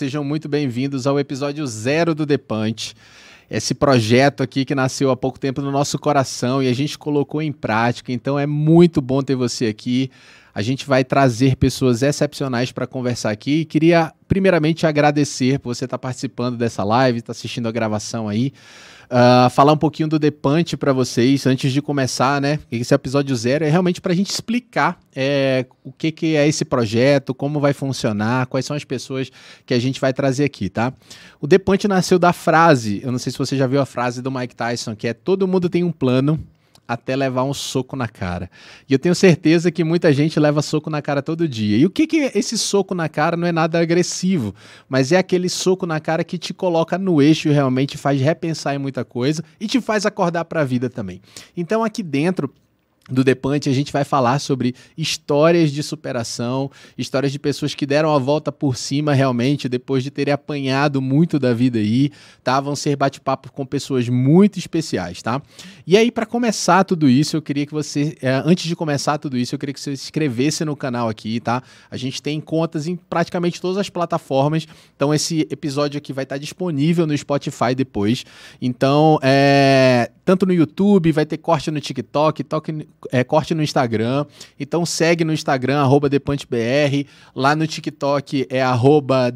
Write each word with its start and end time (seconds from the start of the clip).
Sejam 0.00 0.24
muito 0.24 0.48
bem-vindos 0.48 1.06
ao 1.06 1.20
episódio 1.20 1.66
zero 1.66 2.14
do 2.14 2.24
Depante. 2.24 2.94
Esse 3.50 3.74
projeto 3.74 4.42
aqui 4.42 4.64
que 4.64 4.74
nasceu 4.74 5.10
há 5.10 5.14
pouco 5.14 5.38
tempo 5.38 5.60
no 5.60 5.70
nosso 5.70 5.98
coração 5.98 6.62
e 6.62 6.68
a 6.68 6.72
gente 6.72 6.96
colocou 6.96 7.42
em 7.42 7.52
prática. 7.52 8.10
Então 8.10 8.38
é 8.38 8.46
muito 8.46 9.02
bom 9.02 9.20
ter 9.20 9.34
você 9.34 9.66
aqui. 9.66 10.10
A 10.54 10.62
gente 10.62 10.86
vai 10.86 11.04
trazer 11.04 11.54
pessoas 11.54 12.02
excepcionais 12.02 12.72
para 12.72 12.86
conversar 12.86 13.28
aqui. 13.30 13.60
E 13.60 13.64
queria, 13.66 14.10
primeiramente, 14.26 14.86
agradecer 14.86 15.58
por 15.58 15.74
você 15.74 15.84
estar 15.84 15.98
participando 15.98 16.56
dessa 16.56 16.82
live, 16.82 17.18
estar 17.18 17.32
assistindo 17.32 17.68
a 17.68 17.70
gravação 17.70 18.26
aí. 18.26 18.54
Uh, 19.10 19.50
falar 19.50 19.72
um 19.72 19.76
pouquinho 19.76 20.08
do 20.08 20.20
Depante 20.20 20.76
para 20.76 20.92
vocês 20.92 21.44
antes 21.44 21.72
de 21.72 21.82
começar, 21.82 22.40
né? 22.40 22.60
Esse 22.70 22.94
episódio 22.94 23.34
zero 23.34 23.64
é 23.64 23.68
realmente 23.68 24.00
para 24.00 24.12
a 24.12 24.14
gente 24.14 24.30
explicar 24.30 25.00
é, 25.12 25.66
o 25.82 25.90
que, 25.90 26.12
que 26.12 26.36
é 26.36 26.46
esse 26.46 26.64
projeto, 26.64 27.34
como 27.34 27.58
vai 27.58 27.72
funcionar, 27.72 28.46
quais 28.46 28.64
são 28.64 28.76
as 28.76 28.84
pessoas 28.84 29.28
que 29.66 29.74
a 29.74 29.80
gente 29.80 30.00
vai 30.00 30.12
trazer 30.12 30.44
aqui, 30.44 30.68
tá? 30.68 30.92
O 31.40 31.48
Depante 31.48 31.88
nasceu 31.88 32.20
da 32.20 32.32
frase, 32.32 33.00
eu 33.02 33.10
não 33.10 33.18
sei 33.18 33.32
se 33.32 33.38
você 33.38 33.56
já 33.56 33.66
viu 33.66 33.80
a 33.80 33.86
frase 33.86 34.22
do 34.22 34.30
Mike 34.30 34.54
Tyson, 34.54 34.94
que 34.94 35.08
é 35.08 35.12
todo 35.12 35.48
mundo 35.48 35.68
tem 35.68 35.82
um 35.82 35.90
plano, 35.90 36.38
até 36.92 37.14
levar 37.14 37.44
um 37.44 37.54
soco 37.54 37.94
na 37.94 38.08
cara. 38.08 38.50
E 38.88 38.92
eu 38.92 38.98
tenho 38.98 39.14
certeza 39.14 39.70
que 39.70 39.84
muita 39.84 40.12
gente 40.12 40.40
leva 40.40 40.60
soco 40.60 40.90
na 40.90 41.00
cara 41.00 41.22
todo 41.22 41.46
dia. 41.46 41.76
E 41.76 41.86
o 41.86 41.90
que, 41.90 42.04
que 42.04 42.20
é 42.22 42.32
esse 42.34 42.58
soco 42.58 42.96
na 42.96 43.08
cara 43.08 43.36
não 43.36 43.46
é 43.46 43.52
nada 43.52 43.80
agressivo, 43.80 44.52
mas 44.88 45.12
é 45.12 45.16
aquele 45.16 45.48
soco 45.48 45.86
na 45.86 46.00
cara 46.00 46.24
que 46.24 46.36
te 46.36 46.52
coloca 46.52 46.98
no 46.98 47.22
eixo 47.22 47.48
e 47.48 47.52
realmente 47.52 47.96
faz 47.96 48.20
repensar 48.20 48.74
em 48.74 48.78
muita 48.78 49.04
coisa 49.04 49.44
e 49.60 49.68
te 49.68 49.80
faz 49.80 50.04
acordar 50.04 50.44
para 50.46 50.62
a 50.62 50.64
vida 50.64 50.90
também. 50.90 51.22
Então 51.56 51.84
aqui 51.84 52.02
dentro 52.02 52.52
do 53.10 53.24
Depante, 53.24 53.68
a 53.68 53.72
gente 53.72 53.92
vai 53.92 54.04
falar 54.04 54.38
sobre 54.38 54.74
histórias 54.96 55.72
de 55.72 55.82
superação, 55.82 56.70
histórias 56.96 57.32
de 57.32 57.38
pessoas 57.38 57.74
que 57.74 57.84
deram 57.84 58.14
a 58.14 58.18
volta 58.18 58.52
por 58.52 58.76
cima 58.76 59.12
realmente 59.12 59.68
depois 59.68 60.02
de 60.02 60.10
terem 60.10 60.32
apanhado 60.32 61.00
muito 61.00 61.38
da 61.38 61.52
vida 61.52 61.78
aí, 61.78 62.10
tá? 62.42 62.60
Vão 62.60 62.76
ser 62.76 62.96
bate-papo 62.96 63.52
com 63.52 63.66
pessoas 63.66 64.08
muito 64.08 64.58
especiais, 64.58 65.22
tá? 65.22 65.42
E 65.86 65.96
aí, 65.96 66.10
para 66.10 66.26
começar 66.26 66.84
tudo 66.84 67.08
isso, 67.08 67.36
eu 67.36 67.42
queria 67.42 67.66
que 67.66 67.72
você, 67.72 68.16
é, 68.22 68.42
antes 68.44 68.66
de 68.66 68.76
começar 68.76 69.18
tudo 69.18 69.36
isso, 69.36 69.54
eu 69.54 69.58
queria 69.58 69.72
que 69.72 69.80
você 69.80 69.96
se 69.96 70.04
inscrevesse 70.04 70.64
no 70.64 70.76
canal 70.76 71.08
aqui, 71.08 71.40
tá? 71.40 71.62
A 71.90 71.96
gente 71.96 72.22
tem 72.22 72.40
contas 72.40 72.86
em 72.86 72.96
praticamente 72.96 73.60
todas 73.60 73.78
as 73.78 73.90
plataformas, 73.90 74.66
então 74.94 75.12
esse 75.12 75.46
episódio 75.50 75.98
aqui 75.98 76.12
vai 76.12 76.24
estar 76.24 76.38
disponível 76.38 77.06
no 77.06 77.16
Spotify 77.16 77.74
depois. 77.74 78.24
Então, 78.60 79.18
é, 79.22 80.10
tanto 80.30 80.46
no 80.46 80.52
YouTube, 80.52 81.10
vai 81.10 81.26
ter 81.26 81.38
corte 81.38 81.72
no 81.72 81.80
TikTok, 81.80 82.44
toque, 82.44 82.86
é, 83.10 83.24
corte 83.24 83.52
no 83.52 83.64
Instagram. 83.64 84.24
Então 84.60 84.86
segue 84.86 85.24
no 85.24 85.32
Instagram, 85.32 85.80
arroba. 85.80 86.08
Lá 87.34 87.56
no 87.56 87.66
TikTok 87.66 88.46
é 88.48 88.62
arroba. 88.62 89.34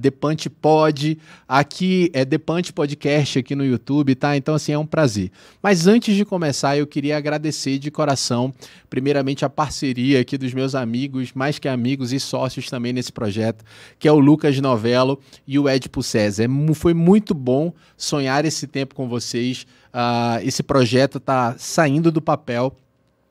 Aqui 1.48 2.11
é 2.12 2.25
Depante 2.25 2.73
Podcast 2.73 3.41
aqui 3.41 3.56
no 3.56 3.64
YouTube, 3.64 4.14
tá? 4.14 4.36
Então, 4.36 4.55
assim, 4.55 4.70
é 4.70 4.78
um 4.78 4.86
prazer. 4.86 5.33
Mas 5.61 5.89
antes 5.89 6.14
de 6.14 6.25
começar, 6.25 6.77
eu 6.77 6.86
queria 6.86 7.17
agradecer 7.17 7.77
de 7.81 7.91
coração, 7.91 8.55
primeiramente, 8.89 9.45
a 9.45 9.51
parceria 9.51 10.20
aqui 10.20 10.39
dos 10.39 10.55
meus 10.55 10.77
amigos, 10.77 11.33
mais 11.34 11.58
que 11.58 11.67
amigos 11.67 12.12
e 12.12 12.20
sócios 12.20 12.70
também 12.70 12.92
nesse 12.92 13.11
projeto, 13.11 13.64
que 13.98 14.06
é 14.06 14.12
o 14.12 14.19
Lucas 14.20 14.61
Novello 14.61 15.19
e 15.45 15.58
o 15.58 15.69
Edipo 15.69 16.05
César. 16.05 16.45
É 16.45 16.75
foi 16.75 16.95
muito 16.95 17.34
bom 17.34 17.73
sonhar 17.97 18.45
esse 18.45 18.69
tempo 18.69 18.95
com 18.95 19.08
vocês. 19.08 19.67
Uh, 19.95 20.42
esse 20.42 20.61
projeto 20.61 21.19
está 21.19 21.55
saindo 21.56 22.11
do 22.11 22.20
papel 22.20 22.77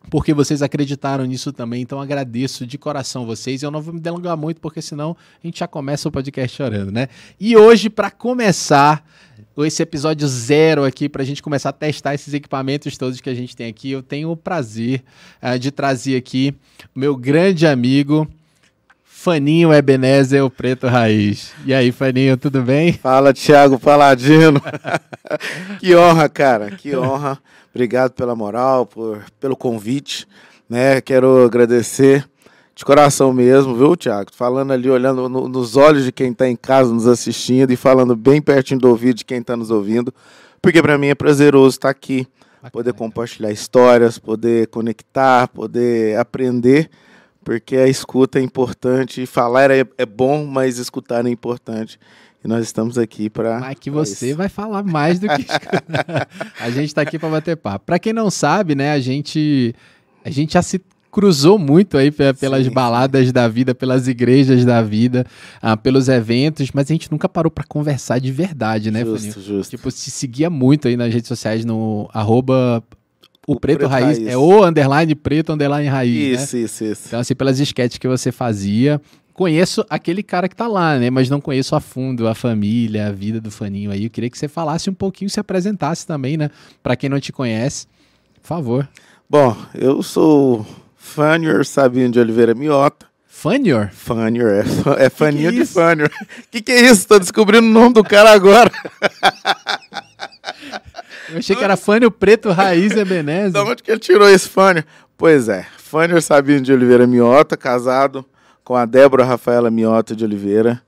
porque 0.10 0.34
vocês 0.34 0.62
acreditaram 0.62 1.26
nisso 1.26 1.52
também. 1.52 1.82
Então 1.82 2.00
agradeço 2.00 2.66
de 2.66 2.78
coração 2.78 3.26
vocês. 3.26 3.64
Eu 3.64 3.72
não 3.72 3.82
vou 3.82 3.94
me 3.94 4.00
delongar 4.00 4.38
muito, 4.38 4.62
porque 4.62 4.82
senão 4.82 5.16
a 5.44 5.48
gente 5.48 5.60
já 5.60 5.68
começa 5.68 6.08
o 6.08 6.12
podcast 6.12 6.56
chorando, 6.56 6.92
né? 6.92 7.08
E 7.40 7.56
hoje, 7.56 7.90
para 7.90 8.10
começar 8.10 9.06
esse 9.58 9.84
episódio 9.84 10.28
zero 10.28 10.84
aqui, 10.84 11.08
para 11.08 11.22
a 11.22 11.26
gente 11.26 11.44
começar 11.44 11.70
a 11.70 11.74
testar 11.74 12.14
esses 12.14 12.34
equipamentos 12.34 12.98
todos 12.98 13.22
que 13.22 13.30
a 13.30 13.36
gente 13.36 13.56
tem 13.56 13.68
aqui, 13.68 13.92
eu 13.92 14.02
tenho 14.02 14.32
o 14.32 14.38
prazer 14.38 15.04
uh, 15.42 15.58
de 15.60 15.72
trazer 15.72 16.16
aqui 16.16 16.56
meu 16.96 17.16
grande 17.16 17.68
amigo. 17.68 18.28
Faninho 19.24 19.74
Ebenezer, 19.74 20.44
o 20.44 20.50
Preto 20.50 20.86
Raiz. 20.86 21.54
E 21.66 21.74
aí, 21.74 21.94
Faninho, 21.94 22.36
tudo 22.36 22.62
bem? 22.62 22.92
Fala, 22.92 23.34
Thiago 23.34 23.80
Paladino. 23.80 24.62
que 25.80 25.96
honra, 25.96 26.28
cara, 26.28 26.70
que 26.72 26.94
honra. 26.94 27.40
Obrigado 27.74 28.12
pela 28.12 28.36
moral, 28.36 28.86
por, 28.86 29.24
pelo 29.40 29.56
convite. 29.56 30.28
Né? 30.70 31.00
Quero 31.00 31.46
agradecer 31.46 32.30
de 32.76 32.84
coração 32.84 33.32
mesmo, 33.32 33.74
viu, 33.74 33.96
Thiago? 33.96 34.30
Falando 34.34 34.74
ali, 34.74 34.90
olhando 34.90 35.30
no, 35.30 35.48
nos 35.48 35.78
olhos 35.78 36.04
de 36.04 36.12
quem 36.12 36.32
está 36.32 36.50
em 36.50 36.58
casa 36.58 36.94
nos 36.94 37.08
assistindo 37.08 37.72
e 37.72 37.78
falando 37.78 38.18
bem 38.18 38.42
pertinho 38.42 38.82
do 38.82 38.90
ouvido 38.90 39.20
de 39.20 39.24
quem 39.24 39.40
está 39.40 39.56
nos 39.56 39.72
ouvindo, 39.72 40.14
porque 40.62 40.82
para 40.82 40.98
mim 40.98 41.08
é 41.08 41.16
prazeroso 41.16 41.78
estar 41.78 41.88
tá 41.88 41.92
aqui, 41.92 42.28
poder 42.74 42.92
compartilhar 42.92 43.54
histórias, 43.54 44.20
poder 44.20 44.68
conectar, 44.68 45.48
poder 45.48 46.20
aprender 46.20 46.90
porque 47.44 47.76
a 47.76 47.88
escuta 47.88 48.40
é 48.40 48.42
importante. 48.42 49.26
Falar 49.26 49.72
é, 49.72 49.86
é 49.98 50.06
bom, 50.06 50.46
mas 50.46 50.78
escutar 50.78 51.26
é 51.26 51.30
importante. 51.30 52.00
E 52.44 52.48
nós 52.48 52.66
estamos 52.66 52.98
aqui 52.98 53.30
para. 53.30 53.60
Mas 53.60 53.80
que 53.80 53.90
você 53.90 54.30
isso. 54.30 54.38
vai 54.38 54.50
falar 54.50 54.84
mais 54.84 55.20
do 55.20 55.28
que. 55.28 55.46
a 56.60 56.70
gente 56.70 56.88
está 56.88 57.02
aqui 57.02 57.18
para 57.18 57.30
bater 57.30 57.56
papo. 57.56 57.86
Para 57.86 58.00
quem 58.00 58.12
não 58.12 58.30
sabe, 58.30 58.76
né, 58.76 58.92
a 58.92 59.00
gente, 59.00 59.74
a 60.26 60.30
gente 60.30 60.54
já 60.54 60.62
se 60.62 60.82
cruzou 61.10 61.60
muito 61.60 61.96
aí 61.96 62.12
pelas 62.12 62.66
Sim. 62.66 62.72
baladas 62.72 63.32
da 63.32 63.48
vida, 63.48 63.76
pelas 63.76 64.08
igrejas 64.08 64.66
da 64.66 64.82
vida, 64.82 65.26
ah, 65.62 65.78
pelos 65.78 66.10
eventos, 66.10 66.72
mas 66.74 66.90
a 66.90 66.94
gente 66.94 67.12
nunca 67.12 67.30
parou 67.30 67.52
para 67.52 67.64
conversar 67.64 68.20
de 68.20 68.32
verdade, 68.32 68.90
né, 68.90 69.06
Justo, 69.06 69.40
justo. 69.40 69.78
Tipo, 69.78 69.92
se 69.92 70.10
seguia 70.10 70.50
muito 70.50 70.88
aí 70.88 70.98
nas 70.98 71.14
redes 71.14 71.28
sociais 71.28 71.64
no 71.64 72.10
arroba 72.12 72.84
o, 73.48 73.54
o 73.54 73.60
preto, 73.60 73.80
preto 73.80 73.90
raiz, 73.90 74.18
raiz, 74.18 74.28
é 74.28 74.38
o 74.38 74.66
underline 74.66 75.16
preto 75.16 75.52
underline 75.52 75.88
raiz. 75.88 76.42
Isso, 76.42 76.56
né? 76.56 76.62
isso, 76.64 76.84
isso. 76.84 77.04
Então, 77.08 77.20
assim, 77.20 77.36
pelas 77.36 77.60
esquetes 77.60 77.98
que 77.98 78.08
você 78.08 78.32
fazia. 78.32 79.02
Conheço 79.34 79.84
aquele 79.90 80.22
cara 80.22 80.48
que 80.48 80.56
tá 80.56 80.68
lá, 80.68 81.00
né? 81.00 81.10
Mas 81.10 81.28
não 81.28 81.42
conheço 81.42 81.76
a 81.76 81.80
fundo 81.80 82.28
a 82.28 82.36
família, 82.36 83.08
a 83.08 83.12
vida 83.12 83.42
do 83.42 83.50
Faninho 83.50 83.90
aí. 83.90 84.04
Eu 84.04 84.10
queria 84.12 84.30
que 84.30 84.38
você 84.38 84.48
falasse 84.48 84.92
um 84.92 84.94
pouquinho, 84.94 85.28
se 85.28 85.40
apresentasse 85.40 86.06
também, 86.06 86.38
né? 86.38 86.52
Para 86.84 86.96
quem 86.96 87.10
não 87.10 87.20
te 87.20 87.32
conhece, 87.32 87.88
por 88.40 88.48
favor. 88.48 88.88
Bom, 89.28 89.58
eu 89.74 90.04
sou 90.04 90.64
Fanior 90.96 91.66
Sabino 91.66 92.12
de 92.12 92.20
Oliveira 92.20 92.54
Miota. 92.54 93.08
Fanior? 93.28 93.90
Fanior, 93.92 94.52
é, 94.52 95.06
é 95.06 95.10
Faninho 95.10 95.50
é 95.50 95.52
de 95.52 95.66
Fanior. 95.66 96.10
O 96.10 96.26
que, 96.52 96.62
que 96.62 96.72
é 96.72 96.82
isso? 96.82 97.08
Tô 97.08 97.18
descobrindo 97.18 97.66
o 97.68 97.72
nome 97.72 97.94
do 97.94 98.04
cara 98.04 98.32
agora. 98.32 98.72
Eu 101.34 101.40
achei 101.40 101.56
que 101.56 101.64
era 101.64 101.76
Fânio 101.76 102.12
Preto 102.12 102.52
Raiz 102.52 102.96
Ebenezer. 102.96 103.52
Da 103.52 103.64
onde 103.64 103.82
que 103.82 103.90
ele 103.90 104.00
tirou 104.00 104.30
esse 104.30 104.48
Fânio? 104.48 104.84
Pois 105.18 105.50
é, 105.50 105.66
Fânio 105.78 106.22
Sabino 106.22 106.62
de 106.62 106.72
Oliveira 106.72 107.08
Miota, 107.08 107.58
casado 107.58 108.26
com 108.64 108.76
a 108.76 108.86
Débora 108.86 109.24
Rafaela 109.24 109.72
Miota 109.72 110.16
de 110.16 110.24
Oliveira. 110.24 110.82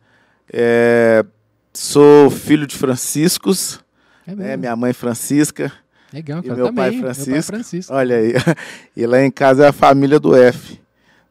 É, 0.51 1.25
sou 1.73 2.29
filho 2.29 2.67
de 2.67 2.75
Franciscos, 2.75 3.79
é 4.27 4.35
né, 4.35 4.57
minha 4.57 4.75
mãe 4.75 4.93
Francisca. 4.93 5.71
Legal, 6.13 6.41
cara, 6.41 6.53
e 6.53 6.57
meu 6.57 6.73
pai, 6.73 6.91
Francisco. 6.99 7.29
meu 7.31 7.41
pai 7.41 7.43
Francisco. 7.43 7.93
Olha 7.93 8.17
aí, 8.17 8.33
e 8.95 9.05
lá 9.05 9.21
em 9.21 9.31
casa 9.31 9.65
é 9.65 9.67
a 9.67 9.73
família 9.73 10.19
do 10.19 10.35
F, 10.35 10.79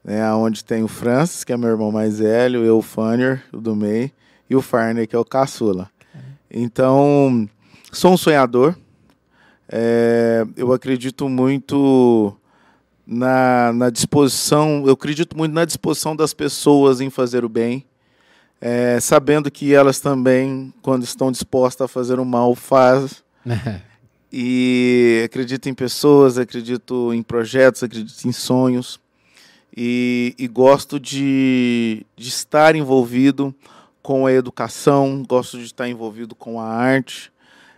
né, 0.05 0.33
onde 0.35 0.65
tem 0.65 0.83
o 0.83 0.89
Francis, 0.89 1.45
que 1.45 1.53
é 1.53 1.57
meu 1.57 1.71
irmão 1.71 1.93
mais 1.93 2.19
velho, 2.19 2.65
eu, 2.65 2.79
o 2.79 2.83
Fanner, 2.83 3.43
o 3.53 3.59
do 3.59 3.75
meio, 3.77 4.11
e 4.51 4.57
o 4.57 4.61
Farney, 4.61 5.07
que 5.07 5.17
é 5.17 5.19
o 5.19 5.25
caçula. 5.25 5.89
É. 6.15 6.19
Então, 6.51 7.49
sou 7.93 8.13
um 8.13 8.17
sonhador, 8.17 8.77
é, 9.69 10.47
eu 10.57 10.73
acredito 10.73 11.29
muito 11.29 12.37
na, 13.07 13.73
na 13.73 13.91
disposição, 13.91 14.85
eu 14.87 14.93
acredito 14.93 15.37
muito 15.37 15.53
na 15.53 15.65
disposição 15.65 16.15
das 16.15 16.35
pessoas 16.35 17.01
em 17.01 17.11
fazer 17.11 17.45
o 17.45 17.49
bem, 17.49 17.85
é, 18.61 18.99
sabendo 19.01 19.51
que 19.51 19.75
elas 19.75 20.01
também, 20.01 20.73
quando 20.83 21.03
estão 21.03 21.31
dispostas 21.31 21.85
a 21.85 21.89
fazer 21.89 22.19
o 22.19 22.25
mal, 22.25 22.55
fazem. 22.55 23.19
e 24.33 25.23
acredito 25.25 25.69
em 25.69 25.75
pessoas, 25.75 26.39
acredito 26.39 27.13
em 27.13 27.23
projetos, 27.23 27.83
acredito 27.83 28.25
em 28.27 28.33
sonhos. 28.33 29.01
E, 29.77 30.35
e 30.39 30.47
gosto 30.47 31.01
de, 31.01 32.07
de 32.17 32.29
estar 32.29 32.77
envolvido 32.77 33.53
com 34.01 34.25
a 34.25 34.33
educação, 34.33 35.25
gosto 35.27 35.59
de 35.59 35.65
estar 35.65 35.89
envolvido 35.89 36.35
com 36.35 36.61
a 36.61 36.67
arte 36.67 37.33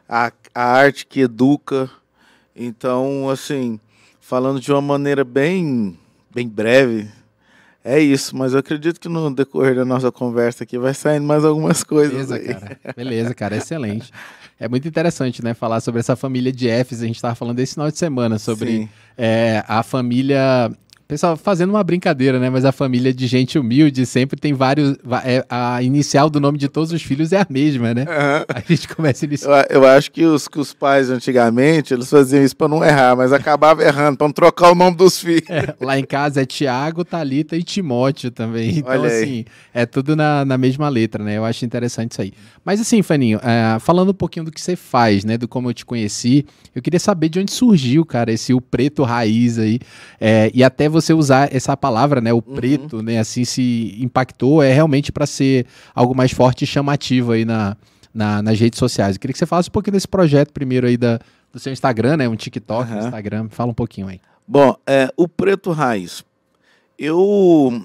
a, 0.09 0.33
a 0.55 0.65
arte 0.65 1.07
que 1.07 1.21
educa. 1.21 1.91
Então, 2.55 3.29
assim, 3.29 3.79
falando 4.21 4.61
de 4.61 4.73
uma 4.73 4.81
maneira 4.81 5.25
bem, 5.25 5.99
bem 6.35 6.49
breve, 6.49 7.09
é 7.85 8.01
isso, 8.01 8.37
mas 8.37 8.53
eu 8.53 8.59
acredito 8.59 8.99
que 8.99 9.09
no 9.09 9.33
decorrer 9.33 9.77
da 9.77 9.85
nossa 9.85 10.11
conversa 10.11 10.65
aqui 10.65 10.77
vai 10.77 10.93
saindo 10.93 11.25
mais 11.25 11.45
algumas 11.45 11.85
coisas. 11.85 12.29
Beleza, 12.29 12.35
aí. 12.35 12.55
cara. 12.55 12.79
Beleza, 12.97 13.35
cara, 13.35 13.57
excelente. 13.57 14.11
É 14.59 14.69
muito 14.69 14.89
interessante, 14.89 15.45
né, 15.45 15.55
falar 15.55 15.81
sobre 15.81 16.01
essa 16.01 16.17
família 16.17 16.51
de 16.51 16.67
Fs. 16.67 17.03
A 17.03 17.07
gente 17.07 17.17
estava 17.17 17.35
falando 17.35 17.61
esse 17.61 17.75
final 17.75 17.91
de 17.91 17.99
semana 17.99 18.39
sobre 18.39 18.89
é, 19.17 19.63
a 19.69 19.83
família 19.83 20.73
pessoal 21.07 21.37
fazendo 21.37 21.71
uma 21.71 21.85
brincadeira, 21.85 22.39
né? 22.39 22.51
Mas 22.51 22.65
a 22.65 22.73
família 22.73 23.15
de 23.15 23.27
gente 23.27 23.59
humilde 23.59 24.05
sempre 24.05 24.39
tem 24.39 24.53
vários. 24.53 24.97
É, 25.25 25.45
a 25.49 25.83
inicial 25.83 26.29
do 26.29 26.41
nome 26.41 26.59
de 26.59 26.69
todos 26.69 26.93
os 26.93 27.03
filhos 27.03 27.33
é 27.33 27.41
a 27.41 27.47
mesma, 27.49 27.95
né? 27.95 28.03
Uhum. 28.03 28.45
A 28.49 28.61
gente 28.61 28.89
começa 28.89 29.25
a 29.25 29.27
iniciar. 29.27 29.67
Eu, 29.71 29.83
eu, 29.83 29.89
acho 29.89 30.11
que 30.11 30.25
os, 30.25 30.49
que 30.49 30.59
os 30.59 30.75
pais 30.75 31.11
antigamente 31.11 31.95
eles 31.95 32.11
faziam 32.11 32.43
isso 32.43 32.57
para 32.57 32.69
não 32.69 32.85
errar, 32.85 33.15
mas 33.17 33.33
acabava 33.33 33.83
errando, 33.83 34.19
para 34.19 34.27
não 34.27 34.33
trocar 34.33 34.73
o 34.73 34.75
nome 34.75 34.97
dos 34.97 35.21
filhos. 35.21 35.49
É, 35.49 35.75
lá 35.81 35.99
em 35.99 36.05
casa 36.05 36.43
é 36.43 36.47
Tiago, 36.47 37.05
Talita 37.05 37.57
e 37.57 37.63
Timóteo 37.63 38.31
também. 38.31 38.79
Então, 38.79 39.05
assim, 39.05 39.45
é 39.73 39.87
tudo 39.87 40.17
na, 40.17 40.45
na 40.45 40.59
mesma 40.59 40.89
letra, 40.89 41.23
né? 41.23 41.37
Eu 41.37 41.45
acho 41.45 41.65
interessante 41.65 42.13
isso 42.13 42.23
aí. 42.23 42.33
Mas 42.65 42.81
assim, 42.81 43.03
Faninho, 43.03 43.39
é, 43.43 43.79
falando 43.79 44.11
um 44.11 44.15
pouquinho 44.15 44.45
do 44.45 44.51
que 44.51 44.61
você 44.61 44.75
faz, 44.75 45.25
né? 45.25 45.39
Do 45.39 45.47
como 45.47 45.71
eu 45.71 45.75
te 45.75 45.85
conheci, 45.85 46.45
eu 46.75 46.83
queria 46.83 46.99
saber 46.99 47.29
de 47.29 47.39
onde 47.39 47.53
surgiu, 47.53 48.05
cara, 48.05 48.33
esse 48.33 48.53
o 48.53 48.61
preto 48.61 49.03
raiz 49.03 49.59
aí. 49.59 49.79
É, 50.21 50.51
e 50.53 50.65
até 50.65 50.89
você 50.89 50.96
usar 51.13 51.55
essa 51.55 51.77
palavra, 51.77 52.21
né, 52.21 52.33
o 52.33 52.37
uhum. 52.37 52.55
preto, 52.55 53.03
né, 53.03 53.19
assim 53.19 53.45
se 53.45 53.97
impactou, 54.01 54.63
é 54.63 54.73
realmente 54.73 55.11
para 55.11 55.27
ser 55.27 55.67
algo 55.95 56.15
mais 56.15 56.33
forte 56.33 56.63
e 56.63 56.67
chamativo 56.67 57.33
aí 57.33 57.45
na, 57.45 57.77
na, 58.13 58.43
nas 58.43 58.59
redes 58.59 58.79
sociais. 58.79 59.17
Eu 59.17 59.21
queria 59.21 59.33
que 59.33 59.39
você 59.39 59.47
falasse 59.47 59.69
um 59.69 59.73
pouquinho 59.73 59.93
desse 59.93 60.09
projeto 60.09 60.53
primeiro 60.53 60.87
aí 60.87 60.97
da, 60.97 61.19
do 61.53 61.59
seu 61.59 61.73
Instagram, 61.73 62.17
né, 62.19 62.29
um 62.29 62.37
TikTok, 62.37 62.91
uhum. 62.91 62.99
Instagram, 62.99 63.49
fala 63.51 63.71
um 63.71 63.75
pouquinho 63.75 64.09
aí. 64.09 64.21
Bom, 64.47 64.77
é, 64.87 65.11
o 65.17 65.27
preto 65.27 65.73
raiz, 65.73 66.25
eu 66.99 67.85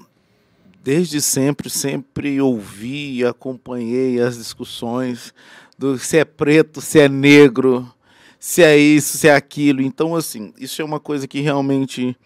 desde 0.82 1.20
sempre, 1.20 1.70
sempre 1.70 2.40
ouvi 2.40 3.18
e 3.18 3.24
acompanhei 3.24 4.20
as 4.20 4.36
discussões 4.36 5.32
do 5.78 5.98
se 5.98 6.18
é 6.18 6.24
preto, 6.24 6.80
se 6.80 6.98
é 6.98 7.08
negro, 7.08 7.92
se 8.38 8.62
é 8.62 8.76
isso, 8.76 9.18
se 9.18 9.28
é 9.28 9.34
aquilo. 9.34 9.80
Então, 9.80 10.14
assim, 10.16 10.52
isso 10.58 10.82
é 10.82 10.84
uma 10.84 10.98
coisa 10.98 11.28
que 11.28 11.40
realmente 11.40 12.16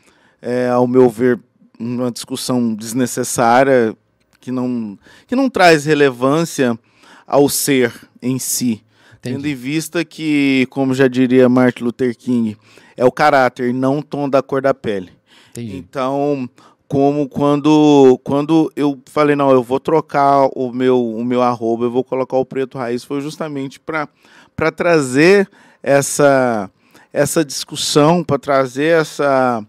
é, 0.47 0.69
ao 0.69 0.87
meu 0.87 1.11
ver, 1.11 1.41
uma 1.77 2.09
discussão 2.09 2.73
desnecessária 2.73 3.97
que 4.41 4.53
não, 4.53 4.97
que 5.27 5.35
não 5.35 5.51
traz 5.51 5.85
relevância 5.85 6.79
ao 7.27 7.49
ser 7.49 7.93
em 8.23 8.39
si. 8.39 8.85
Entendi. 9.19 9.35
Tendo 9.35 9.49
em 9.49 9.55
vista 9.57 10.05
que, 10.05 10.69
como 10.71 10.95
já 10.95 11.09
diria 11.09 11.49
Martin 11.49 11.83
Luther 11.83 12.17
King, 12.17 12.57
é 12.97 13.05
o 13.05 13.11
caráter, 13.11 13.75
não 13.75 13.99
o 13.99 14.03
tom 14.05 14.29
da 14.29 14.41
cor 14.41 14.63
da 14.63 14.73
pele. 14.73 15.11
Entendi. 15.51 15.79
Então, 15.79 16.49
como 16.87 17.29
quando, 17.29 18.17
quando 18.23 18.73
eu 18.77 19.01
falei, 19.07 19.35
não, 19.35 19.51
eu 19.51 19.65
vou 19.65 19.81
trocar 19.81 20.49
o 20.55 20.73
meu, 20.73 21.05
o 21.05 21.25
meu 21.25 21.43
arroba, 21.43 21.87
eu 21.87 21.91
vou 21.91 22.05
colocar 22.05 22.37
o 22.37 22.47
preto 22.47 22.79
raiz, 22.79 23.03
foi 23.03 23.21
justamente 23.21 23.81
para 23.81 24.71
trazer 24.71 25.51
essa, 25.83 26.71
essa 27.13 27.45
discussão, 27.45 28.23
para 28.23 28.39
trazer 28.39 29.01
essa, 29.01 29.67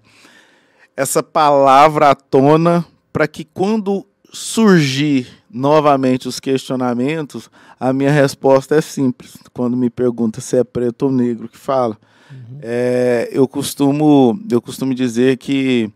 essa 0.97 1.21
palavra 1.21 2.09
à 2.09 2.15
tona 2.15 2.83
para 3.13 3.27
que 3.27 3.45
quando 3.45 4.03
surgir 4.33 5.27
novamente 5.49 6.27
os 6.27 6.39
questionamentos, 6.39 7.49
a 7.79 7.93
minha 7.93 8.11
resposta 8.11 8.75
é 8.75 8.81
simples. 8.81 9.37
Quando 9.53 9.77
me 9.77 9.89
pergunta 9.91 10.41
se 10.41 10.57
é 10.57 10.63
preto 10.63 11.03
ou 11.03 11.11
negro 11.11 11.47
que 11.47 11.57
fala, 11.57 11.97
uhum. 12.31 12.59
é, 12.61 13.29
eu 13.31 13.47
costumo 13.47 14.37
eu 14.49 14.59
costumo 14.59 14.93
dizer 14.93 15.37
que 15.37 15.89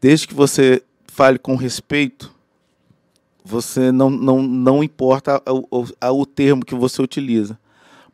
desde 0.00 0.26
que 0.26 0.34
você 0.34 0.82
fale 1.06 1.38
com 1.38 1.54
respeito, 1.54 2.30
você 3.44 3.92
não, 3.92 4.10
não, 4.10 4.42
não 4.42 4.82
importa 4.82 5.40
o, 5.48 5.82
o, 5.82 5.86
o 6.20 6.26
termo 6.26 6.64
que 6.64 6.74
você 6.74 7.00
utiliza. 7.00 7.56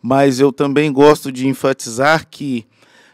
Mas 0.00 0.40
eu 0.40 0.52
também 0.52 0.92
gosto 0.92 1.32
de 1.32 1.48
enfatizar 1.48 2.28
que 2.28 2.66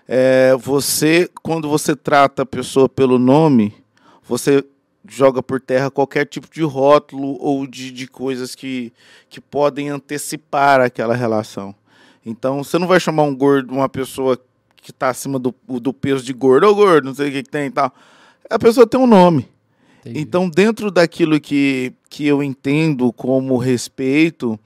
é, 0.09 0.57
você, 0.57 1.29
quando 1.43 1.69
você 1.69 1.95
trata 1.95 2.43
a 2.43 2.47
pessoa 2.47 2.89
pelo 2.89 3.19
nome, 3.19 3.75
você 4.27 4.65
joga 5.07 5.43
por 5.43 5.61
terra 5.61 5.91
qualquer 5.91 6.25
tipo 6.25 6.49
de 6.51 6.63
rótulo 6.63 7.37
ou 7.39 7.67
de, 7.67 7.91
de 7.91 8.07
coisas 8.07 8.55
que, 8.55 8.91
que 9.29 9.39
podem 9.39 9.91
antecipar 9.91 10.81
aquela 10.81 11.15
relação. 11.15 11.75
Então, 12.25 12.65
você 12.65 12.79
não 12.79 12.87
vai 12.87 12.99
chamar 12.99 13.25
um 13.25 13.37
gordo, 13.37 13.73
uma 13.73 13.89
pessoa 13.89 14.41
que 14.77 14.91
está 14.91 15.11
acima 15.11 15.39
do, 15.39 15.55
do 15.67 15.93
peso 15.93 16.25
de 16.25 16.33
gordo, 16.33 16.67
ou 16.67 16.75
gordo, 16.75 17.05
não 17.05 17.15
sei 17.15 17.29
o 17.29 17.33
que, 17.33 17.43
que 17.43 17.51
tem 17.51 17.67
e 17.67 17.71
tal. 17.71 17.93
A 18.49 18.59
pessoa 18.59 18.87
tem 18.87 18.99
um 18.99 19.07
nome. 19.07 19.47
Entendi. 20.01 20.21
Então, 20.21 20.49
dentro 20.49 20.91
daquilo 20.91 21.39
que, 21.39 21.93
que 22.09 22.27
eu 22.27 22.43
entendo 22.43 23.13
como 23.13 23.59
respeito, 23.59 24.59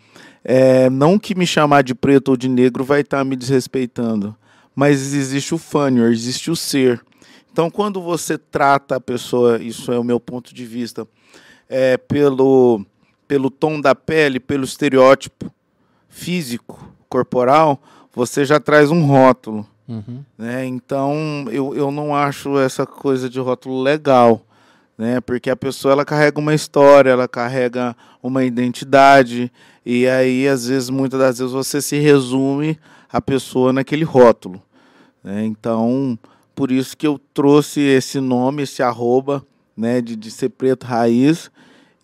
é, 0.44 0.88
não 0.88 1.18
que 1.18 1.34
me 1.34 1.46
chamar 1.46 1.82
de 1.82 1.96
preto 1.96 2.28
ou 2.28 2.36
de 2.36 2.48
negro 2.48 2.84
vai 2.84 3.00
estar 3.00 3.18
tá 3.18 3.24
me 3.24 3.34
desrespeitando 3.34 4.36
mas 4.74 5.14
existe 5.14 5.54
o 5.54 5.58
funnier, 5.58 6.10
existe 6.10 6.50
o 6.50 6.56
ser. 6.56 7.00
Então, 7.52 7.70
quando 7.70 8.00
você 8.00 8.38
trata 8.38 8.96
a 8.96 9.00
pessoa, 9.00 9.62
isso 9.62 9.92
é 9.92 9.98
o 9.98 10.04
meu 10.04 10.18
ponto 10.18 10.54
de 10.54 10.64
vista, 10.64 11.06
é, 11.68 11.96
pelo, 11.96 12.84
pelo 13.28 13.50
tom 13.50 13.80
da 13.80 13.94
pele, 13.94 14.40
pelo 14.40 14.64
estereótipo 14.64 15.52
físico, 16.08 16.92
corporal, 17.08 17.80
você 18.14 18.44
já 18.44 18.58
traz 18.58 18.90
um 18.90 19.04
rótulo. 19.04 19.66
Uhum. 19.86 20.22
Né? 20.38 20.64
Então, 20.64 21.46
eu, 21.50 21.74
eu 21.74 21.90
não 21.90 22.14
acho 22.14 22.58
essa 22.58 22.86
coisa 22.86 23.28
de 23.28 23.38
rótulo 23.38 23.82
legal. 23.82 24.42
Né? 24.96 25.20
Porque 25.20 25.50
a 25.50 25.56
pessoa 25.56 25.92
ela 25.92 26.04
carrega 26.04 26.38
uma 26.38 26.54
história, 26.54 27.10
ela 27.10 27.28
carrega 27.28 27.96
uma 28.22 28.44
identidade, 28.44 29.50
e 29.84 30.06
aí, 30.06 30.46
às 30.46 30.68
vezes, 30.68 30.88
muitas 30.88 31.18
das 31.18 31.38
vezes, 31.38 31.52
você 31.52 31.82
se 31.82 31.98
resume 31.98 32.78
a 33.12 33.20
pessoa 33.20 33.72
naquele 33.72 34.04
rótulo. 34.04 34.62
Né? 35.22 35.44
Então, 35.44 36.18
por 36.54 36.72
isso 36.72 36.96
que 36.96 37.06
eu 37.06 37.20
trouxe 37.34 37.80
esse 37.80 38.20
nome, 38.20 38.62
esse 38.62 38.82
arroba, 38.82 39.44
né, 39.76 40.00
de, 40.00 40.16
de 40.16 40.30
ser 40.30 40.50
preto 40.50 40.84
raiz, 40.84 41.50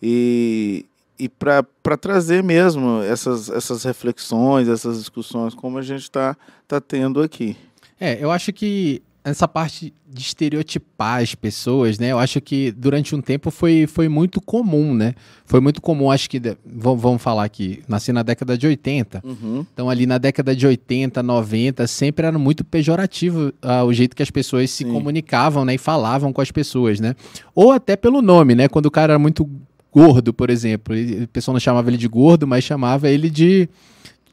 e, 0.01 0.85
e 1.17 1.27
para 1.27 1.97
trazer 1.99 2.43
mesmo 2.43 3.01
essas, 3.01 3.49
essas 3.49 3.83
reflexões, 3.83 4.67
essas 4.67 4.99
discussões, 4.99 5.53
como 5.53 5.77
a 5.77 5.81
gente 5.81 6.03
está 6.03 6.37
tá 6.67 6.79
tendo 6.79 7.21
aqui. 7.21 7.57
É, 7.99 8.23
eu 8.23 8.31
acho 8.31 8.53
que 8.53 9.01
essa 9.23 9.47
parte 9.47 9.93
de 10.07 10.21
estereotipar 10.21 11.21
as 11.21 11.35
pessoas, 11.35 11.99
né? 11.99 12.11
Eu 12.11 12.19
acho 12.19 12.39
que 12.41 12.71
durante 12.71 13.15
um 13.15 13.21
tempo 13.21 13.51
foi, 13.51 13.85
foi 13.85 14.07
muito 14.07 14.41
comum, 14.41 14.93
né? 14.93 15.13
Foi 15.45 15.59
muito 15.59 15.81
comum, 15.81 16.09
acho 16.09 16.29
que, 16.29 16.41
vamos 16.65 17.21
falar 17.21 17.43
aqui, 17.43 17.81
nasci 17.87 18.11
na 18.11 18.23
década 18.23 18.57
de 18.57 18.65
80. 18.65 19.21
Uhum. 19.23 19.65
Então, 19.73 19.89
ali 19.89 20.05
na 20.05 20.17
década 20.17 20.55
de 20.55 20.65
80, 20.65 21.21
90, 21.21 21.85
sempre 21.87 22.25
era 22.25 22.37
muito 22.39 22.63
pejorativo 22.63 23.53
uh, 23.63 23.83
o 23.85 23.93
jeito 23.93 24.15
que 24.15 24.23
as 24.23 24.31
pessoas 24.31 24.71
se 24.71 24.83
Sim. 24.83 24.91
comunicavam, 24.91 25.65
né? 25.65 25.75
E 25.75 25.77
falavam 25.77 26.31
com 26.31 26.41
as 26.41 26.51
pessoas, 26.51 26.99
né? 26.99 27.15
Ou 27.53 27.71
até 27.71 27.95
pelo 27.95 28.21
nome, 28.21 28.55
né? 28.55 28.67
Quando 28.67 28.87
o 28.87 28.91
cara 28.91 29.13
era 29.13 29.19
muito 29.19 29.49
gordo, 29.91 30.33
por 30.33 30.49
exemplo. 30.49 30.95
O 31.23 31.27
pessoal 31.27 31.53
não 31.53 31.59
chamava 31.59 31.89
ele 31.89 31.97
de 31.97 32.07
gordo, 32.07 32.47
mas 32.47 32.63
chamava 32.63 33.09
ele 33.09 33.29
de 33.29 33.67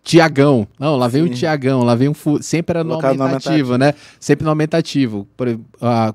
Tiagão. 0.06 0.68
Não, 0.78 0.94
lá 0.94 1.08
vem 1.08 1.24
Sim. 1.24 1.30
o 1.30 1.34
Tiagão, 1.34 1.82
lá 1.82 1.96
vem 1.96 2.08
um. 2.08 2.14
Fu... 2.14 2.40
Sempre 2.40 2.78
era 2.78 2.84
no 2.84 2.94
aumentativo, 2.94 3.24
aumentativo, 3.24 3.76
né? 3.76 3.92
Sempre 4.20 4.44
no 4.44 4.50
aumentativo. 4.50 5.26
Por, 5.36 5.48
uh, 5.48 5.58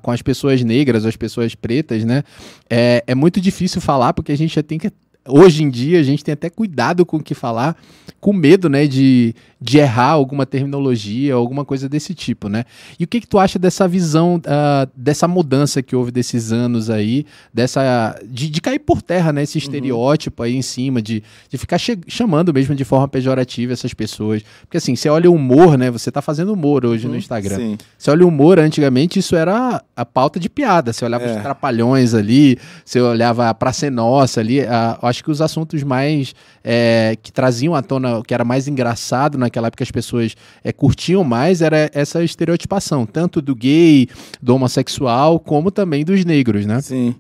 com 0.02 0.12
as 0.12 0.22
pessoas 0.22 0.64
negras, 0.64 1.06
as 1.06 1.18
pessoas 1.18 1.56
pretas, 1.56 2.06
né? 2.06 2.24
É, 2.70 3.04
é 3.06 3.14
muito 3.14 3.42
difícil 3.42 3.82
falar, 3.82 4.14
porque 4.14 4.32
a 4.32 4.38
gente 4.38 4.56
já 4.56 4.64
tem 4.64 4.80
que 4.80 4.90
hoje 5.28 5.62
em 5.62 5.70
dia 5.70 6.00
a 6.00 6.04
gente 6.04 6.24
tem 6.24 6.34
até 6.34 6.50
cuidado 6.50 7.06
com 7.06 7.18
o 7.18 7.24
que 7.24 7.36
falar, 7.36 7.76
com 8.20 8.34
medo, 8.34 8.70
né, 8.70 8.88
de, 8.88 9.36
de 9.62 9.78
errar 9.78 10.10
alguma 10.10 10.44
terminologia, 10.44 11.36
alguma 11.36 11.64
coisa 11.64 11.88
desse 11.88 12.16
tipo, 12.16 12.50
né? 12.50 12.66
E 13.00 13.04
o 13.04 13.08
que 13.08 13.22
que 13.22 13.28
tu 13.28 13.38
acha 13.38 13.60
dessa 13.60 13.88
visão, 13.88 14.38
uh, 14.38 14.90
dessa 14.96 15.28
mudança 15.28 15.84
que 15.84 15.96
houve 15.96 16.10
desses 16.10 16.52
anos 16.52 16.90
aí, 16.90 17.28
dessa 17.54 18.20
de, 18.26 18.50
de 18.50 18.60
cair 18.60 18.80
por 18.80 19.04
terra, 19.04 19.32
né, 19.32 19.44
esse 19.44 19.60
uhum. 19.60 19.64
estereótipo 19.64 20.42
aí 20.42 20.56
em 20.56 20.64
cima, 20.64 21.00
de, 21.00 21.22
de 21.48 21.58
ficar 21.60 21.78
chamando 22.08 22.52
mesmo 22.52 22.74
de 22.74 22.84
forma 22.84 23.08
pejorativa 23.08 23.72
essas 23.72 23.94
pessoas, 23.94 24.42
porque 24.62 24.78
assim, 24.78 24.96
você 24.96 25.10
olha 25.10 25.30
o 25.30 25.36
humor, 25.36 25.78
né, 25.78 25.92
você 25.92 26.12
tá 26.12 26.24
fazendo 26.24 26.52
humor 26.52 26.84
hoje 26.84 27.06
uhum, 27.06 27.12
no 27.12 27.18
Instagram, 27.20 27.58
sim. 27.58 27.78
você 27.96 28.10
olha 28.10 28.26
o 28.26 28.30
humor, 28.30 28.58
antigamente 28.58 29.20
isso 29.20 29.36
era 29.36 29.84
a 29.96 30.06
pauta 30.06 30.40
de 30.40 30.50
piada, 30.50 30.92
você 30.92 31.06
olhava 31.06 31.26
é. 31.26 31.36
os 31.36 31.42
trapalhões 31.42 32.16
ali, 32.16 32.58
você 32.84 33.00
olhava 33.00 33.48
a 33.48 33.54
Praça 33.54 33.92
Nossa 33.92 34.40
ali, 34.40 34.62
a, 34.62 34.98
acho 35.04 35.24
que 35.24 35.30
os 35.30 35.40
assuntos 35.40 35.84
mais 35.84 36.34
é, 36.64 37.16
que 37.22 37.32
traziam 37.32 37.76
à 37.76 37.84
tona, 37.84 38.24
que 38.24 38.34
era 38.34 38.44
mais 38.44 38.68
engraçado 38.68 39.38
naquela 39.52 39.68
época, 39.68 39.84
as 39.84 39.92
pessoas 39.92 40.36
é, 40.64 40.72
curtiam 40.72 41.24
mais, 41.24 41.62
era 41.62 41.92
essa 41.94 42.24
estereotipação, 42.24 43.06
tanto 43.06 43.42
do 43.42 43.54
gay, 43.54 44.08
do 44.42 44.56
homossexual, 44.56 45.40
como 45.40 45.70
também 45.70 46.06
dos 46.06 46.24
negros, 46.24 46.66
né? 46.66 46.82
Sim. 46.82 47.16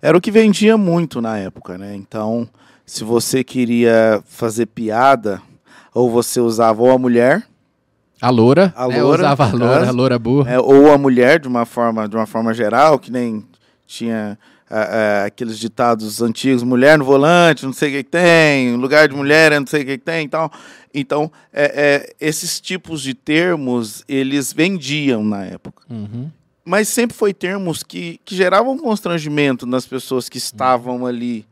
Era 0.00 0.16
o 0.16 0.20
que 0.20 0.30
vendia 0.30 0.76
muito 0.76 1.20
na 1.20 1.38
época, 1.38 1.78
né? 1.78 1.94
Então, 1.94 2.48
se 2.84 3.04
você 3.04 3.44
queria 3.44 4.22
fazer 4.26 4.66
piada, 4.66 5.40
ou 5.94 6.10
você 6.10 6.40
usava 6.40 6.82
ou 6.82 6.90
a 6.90 6.98
mulher, 6.98 7.46
a 8.20 8.30
loura, 8.30 8.72
a 8.74 8.88
né? 8.88 9.02
loura, 9.02 9.22
usava 9.22 9.44
a 9.44 9.52
loura, 9.52 9.88
a 9.88 9.90
loura 9.90 10.18
burra. 10.18 10.50
É, 10.52 10.58
ou 10.58 10.90
a 10.90 10.96
mulher 10.96 11.38
de 11.38 11.46
uma 11.46 11.66
forma, 11.66 12.08
de 12.08 12.16
uma 12.16 12.26
forma 12.26 12.54
geral, 12.54 12.98
que 12.98 13.10
nem 13.10 13.44
tinha 13.86 14.38
aqueles 15.24 15.58
ditados 15.58 16.22
antigos, 16.22 16.62
mulher 16.62 16.98
no 16.98 17.04
volante, 17.04 17.66
não 17.66 17.72
sei 17.72 17.90
o 17.90 17.92
que, 17.92 18.04
que 18.04 18.10
tem, 18.10 18.74
lugar 18.76 19.08
de 19.08 19.14
mulher, 19.14 19.58
não 19.58 19.66
sei 19.66 19.82
o 19.82 19.86
que, 19.86 19.98
que 19.98 20.04
tem 20.04 20.24
e 20.24 20.28
tal. 20.28 20.50
Então, 20.92 21.30
é, 21.52 22.12
é, 22.20 22.26
esses 22.26 22.60
tipos 22.60 23.02
de 23.02 23.14
termos, 23.14 24.04
eles 24.08 24.52
vendiam 24.52 25.22
na 25.24 25.44
época. 25.44 25.82
Uhum. 25.90 26.30
mas 26.64 26.88
sempre 26.88 27.16
foi 27.16 27.34
termos 27.34 27.82
que, 27.82 28.18
que 28.24 28.34
geravam 28.34 28.78
constrangimento 28.78 29.66
nas 29.66 29.86
pessoas 29.86 30.28
que 30.28 30.38
estavam 30.38 31.04
ali. 31.04 31.46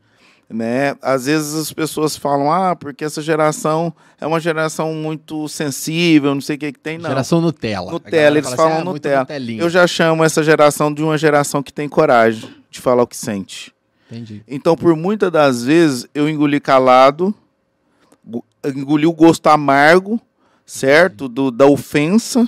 Né? 0.49 0.95
Às 1.01 1.25
vezes 1.25 1.55
as 1.55 1.73
pessoas 1.73 2.15
falam, 2.15 2.51
ah, 2.51 2.75
porque 2.75 3.03
essa 3.03 3.21
geração 3.21 3.93
é 4.19 4.27
uma 4.27 4.39
geração 4.39 4.93
muito 4.93 5.47
sensível, 5.47 6.33
não 6.33 6.41
sei 6.41 6.55
o 6.57 6.59
que, 6.59 6.71
que 6.73 6.79
tem, 6.79 6.97
não. 6.97 7.09
Geração 7.09 7.41
Nutella. 7.41 7.91
Nutella, 7.91 8.37
eles 8.37 8.53
falam 8.53 8.73
assim, 8.73 8.81
ah, 8.81 8.85
Nutella. 8.85 9.27
Eu 9.57 9.69
já 9.69 9.87
chamo 9.87 10.23
essa 10.23 10.43
geração 10.43 10.93
de 10.93 11.01
uma 11.01 11.17
geração 11.17 11.63
que 11.63 11.73
tem 11.73 11.87
coragem 11.87 12.62
de 12.73 12.81
falar 12.81 13.03
o 13.03 13.07
que 13.07 13.17
sente. 13.17 13.73
Entendi. 14.11 14.43
Então, 14.47 14.75
por 14.75 14.95
muitas 14.95 15.31
das 15.31 15.63
vezes, 15.63 16.07
eu 16.13 16.29
engoli 16.29 16.59
calado, 16.59 17.33
engoli 18.63 19.05
o 19.05 19.13
gosto 19.13 19.47
amargo, 19.47 20.19
certo? 20.65 21.27
Do, 21.27 21.49
da 21.49 21.65
ofensa, 21.65 22.47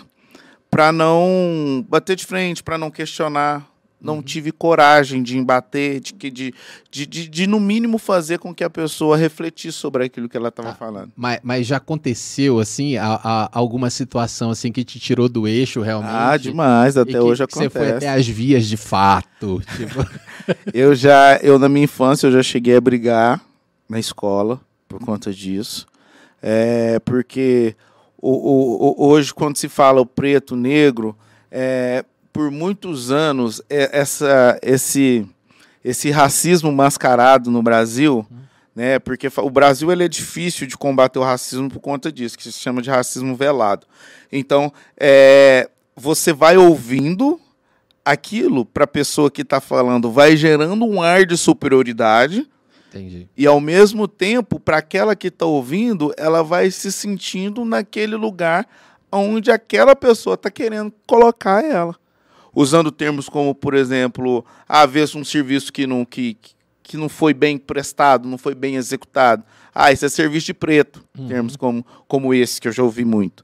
para 0.70 0.92
não 0.92 1.86
bater 1.88 2.16
de 2.16 2.26
frente, 2.26 2.64
para 2.64 2.78
não 2.78 2.92
questionar 2.92 3.68
não 4.06 4.18
uhum. 4.18 4.22
tive 4.22 4.52
coragem 4.52 5.24
de 5.24 5.38
embater, 5.38 6.00
de, 6.00 6.14
de, 6.14 6.54
de, 6.92 7.06
de, 7.06 7.28
de, 7.28 7.48
no 7.48 7.60
mínimo 7.60 7.98
fazer 7.98 8.38
com 8.38 8.54
que 8.54 8.64
a 8.64 8.70
pessoa 8.70 9.18
refletisse 9.18 9.78
sobre 9.78 10.06
aquilo 10.06 10.30
que 10.30 10.38
ela 10.38 10.50
estava 10.50 10.70
ah, 10.70 10.76
falando. 10.76 11.12
Mas, 11.16 11.40
mas 11.44 11.66
já 11.66 11.78
aconteceu, 11.78 12.60
assim, 12.60 12.98
a, 12.98 13.20
a, 13.24 13.50
alguma 13.52 13.90
situação 13.90 14.52
assim 14.52 14.72
que 14.72 14.84
te 14.84 15.00
tirou 15.00 15.28
do 15.28 15.48
eixo 15.48 15.82
realmente? 15.82 16.14
Ah, 16.14 16.38
demais, 16.38 16.96
até 16.96 17.20
hoje 17.20 17.44
acontece. 17.44 17.70
Você 17.74 17.80
foi 17.80 17.92
até 17.92 18.10
as 18.10 18.28
vias 18.28 18.66
de 18.68 18.78
fato. 18.78 19.62
Tipo... 19.76 20.08
eu 20.74 20.94
já, 20.94 21.38
eu 21.38 21.58
na 21.58 21.68
minha 21.68 21.86
infância, 21.86 22.28
eu 22.28 22.32
já 22.32 22.44
cheguei 22.44 22.78
a 22.78 22.82
brigar 22.82 23.42
na 23.90 24.00
escola 24.00 24.62
por 24.88 25.00
conta 25.00 25.34
disso. 25.34 25.88
É, 26.42 27.00
porque 27.00 27.76
o, 28.22 28.30
o, 28.30 29.04
o, 29.04 29.08
hoje, 29.08 29.34
quando 29.34 29.58
se 29.58 29.68
fala 29.68 30.02
o 30.02 30.06
preto, 30.06 30.54
o 30.54 30.58
negro, 30.58 31.16
é, 31.52 32.06
por 32.36 32.52
muitos 32.52 33.12
anos 33.12 33.62
é, 33.70 33.98
essa, 33.98 34.60
esse, 34.62 35.26
esse 35.82 36.12
racismo 36.12 36.70
mascarado 36.70 37.50
no 37.50 37.64
Brasil, 37.64 38.28
né? 38.76 39.00
Porque 39.00 39.30
o 39.38 39.50
Brasil 39.50 39.90
ele 39.90 40.04
é 40.04 40.08
difícil 40.10 40.68
de 40.68 40.76
combater 40.76 41.18
o 41.18 41.24
racismo 41.24 41.70
por 41.70 41.80
conta 41.80 42.12
disso, 42.12 42.38
que 42.38 42.44
se 42.44 42.52
chama 42.52 42.82
de 42.82 42.90
racismo 42.90 43.38
velado. 43.38 43.88
Então, 44.30 44.70
é, 45.00 45.70
você 45.96 46.34
vai 46.34 46.58
ouvindo 46.58 47.40
aquilo 48.04 48.66
para 48.66 48.84
a 48.84 48.88
pessoa 48.88 49.32
que 49.32 49.42
está 49.42 49.62
falando, 49.62 50.12
vai 50.12 50.36
gerando 50.36 50.84
um 50.84 51.02
ar 51.02 51.26
de 51.26 51.38
superioridade. 51.38 52.46
Entendi. 52.90 53.30
E 53.38 53.48
ao 53.48 53.62
mesmo 53.62 54.10
tempo, 54.10 54.60
para 54.60 54.80
aquela 54.80 55.16
que 55.16 55.28
está 55.28 55.46
ouvindo, 55.46 56.14
ela 56.18 56.44
vai 56.44 56.70
se 56.70 56.92
sentindo 56.92 57.64
naquele 57.64 58.18
lugar 58.18 58.68
onde 59.10 59.52
aquela 59.52 59.96
pessoa 59.96 60.34
está 60.34 60.52
querendo 60.52 60.92
colocar 61.08 61.64
ela 61.64 61.96
usando 62.56 62.90
termos 62.90 63.28
como, 63.28 63.54
por 63.54 63.74
exemplo, 63.74 64.46
haver 64.68 65.10
um 65.16 65.26
serviço 65.26 65.74
que 65.74 65.86
não, 65.86 66.06
que, 66.06 66.38
que 66.82 66.96
não 66.96 67.10
foi 67.10 67.34
bem 67.34 67.58
prestado, 67.58 68.28
não 68.28 68.38
foi 68.38 68.56
bem 68.56 68.78
executado. 68.78 69.44
Ah, 69.74 69.92
isso 69.92 70.06
é 70.06 70.10
serviço 70.10 70.46
de 70.46 70.54
preto, 70.54 71.04
uhum. 71.18 71.28
termos 71.28 71.58
como, 71.58 71.86
como 72.08 72.34
esse, 72.34 72.62
que 72.62 72.70
eu 72.70 72.72
já 72.72 72.82
ouvi 72.82 73.04
muito. 73.04 73.44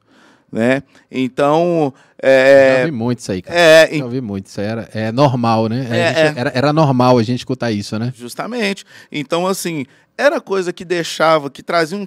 Né? 0.50 0.84
Então. 1.10 1.94
É, 2.22 2.76
já 2.76 2.80
ouvi 2.80 2.92
muito 2.92 3.20
isso 3.20 3.32
aí, 3.32 3.42
cara. 3.42 3.58
É, 3.58 3.98
já 3.98 4.04
ouvi 4.04 4.22
muito. 4.22 4.48
Isso 4.48 4.60
era, 4.60 4.90
é 4.94 5.12
normal, 5.12 5.68
né? 5.68 5.88
É, 5.90 6.00
é, 6.00 6.28
gente, 6.28 6.40
era, 6.40 6.52
era 6.54 6.74
normal 6.74 7.18
a 7.18 7.24
gente 7.24 7.40
escutar 7.40 7.72
isso, 7.72 7.98
né? 7.98 8.14
Justamente. 8.16 8.84
Então, 9.10 9.48
assim, 9.48 9.86
era 10.18 10.42
coisa 10.42 10.74
que 10.74 10.84
deixava, 10.84 11.50
que 11.50 11.64
trazia 11.64 11.98
um, 11.98 12.06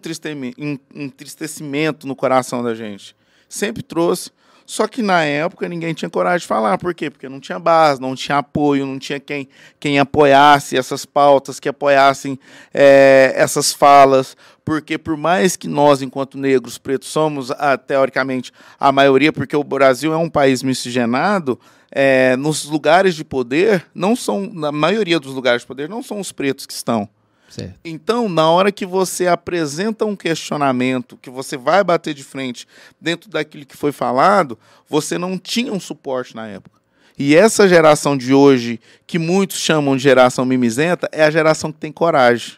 um 0.58 0.78
entristecimento 0.94 2.06
no 2.06 2.14
coração 2.14 2.62
da 2.62 2.75
gente. 2.75 3.16
Sempre 3.49 3.82
trouxe. 3.82 4.30
Só 4.66 4.88
que 4.88 5.02
na 5.02 5.23
época 5.23 5.68
ninguém 5.68 5.92
tinha 5.92 6.09
coragem 6.09 6.40
de 6.40 6.47
falar. 6.47 6.78
Por 6.78 6.94
quê? 6.94 7.11
Porque 7.11 7.28
não 7.28 7.38
tinha 7.38 7.59
base, 7.59 8.00
não 8.00 8.14
tinha 8.14 8.38
apoio, 8.38 8.87
não 8.87 8.99
tinha 8.99 9.21
quem, 9.21 9.49
quem 9.78 9.99
apoiasse 9.99 10.76
essas 10.76 11.04
pautas, 11.04 11.61
que 11.61 11.68
apoiassem 11.68 12.38
é, 12.73 13.33
essas 13.37 13.73
falas. 13.73 14.37
Porque 14.64 14.97
por 14.97 15.16
mais 15.16 15.56
que 15.56 15.68
nós, 15.68 16.00
enquanto 16.00 16.38
negros 16.38 16.78
pretos, 16.78 17.09
somos, 17.09 17.50
ah, 17.50 17.76
teoricamente, 17.76 18.50
a 18.80 18.90
maioria, 18.90 19.33
porque 19.33 19.54
o 19.54 19.62
Brasil 19.62 20.12
é 20.14 20.16
um 20.16 20.30
país 20.30 20.62
miscigenado, 20.62 21.61
é, 21.90 22.35
nos 22.37 22.64
lugares 22.64 23.14
de 23.14 23.25
poder, 23.25 23.87
não 23.94 24.16
são, 24.16 24.50
na 24.52 24.73
maioria 24.73 25.21
dos 25.21 25.35
lugares 25.35 25.61
de 25.61 25.66
poder, 25.66 25.88
não 25.88 26.02
são 26.02 26.18
os 26.18 26.33
pretos 26.33 26.64
que 26.64 26.73
estão. 26.73 27.09
Certo. 27.54 27.78
Então, 27.84 28.28
na 28.28 28.50
hora 28.50 28.73
que 28.73 28.84
você 28.84 29.28
apresenta 29.28 30.04
um 30.04 30.16
questionamento, 30.16 31.16
que 31.16 31.30
você 31.30 31.56
vai 31.56 31.84
bater 31.84 32.12
de 32.12 32.25
frente 32.25 32.66
dentro 33.00 33.30
daquilo 33.30 33.64
que 33.64 33.76
foi 33.76 33.92
falado, 33.92 34.58
você 34.88 35.16
não 35.16 35.38
tinha 35.38 35.73
um 35.73 35.78
suporte 35.78 36.34
na 36.34 36.49
época. 36.49 36.80
E 37.16 37.37
essa 37.37 37.68
geração 37.68 38.16
de 38.16 38.34
hoje, 38.34 38.80
que 39.06 39.20
muitos 39.20 39.58
chamam 39.58 39.96
de 39.96 40.02
geração 40.02 40.44
mimizenta, 40.44 41.08
é 41.12 41.23
a 41.23 41.30
geração 41.30 41.70
que 41.70 41.78
tem 41.78 41.92
coragem. 41.92 42.54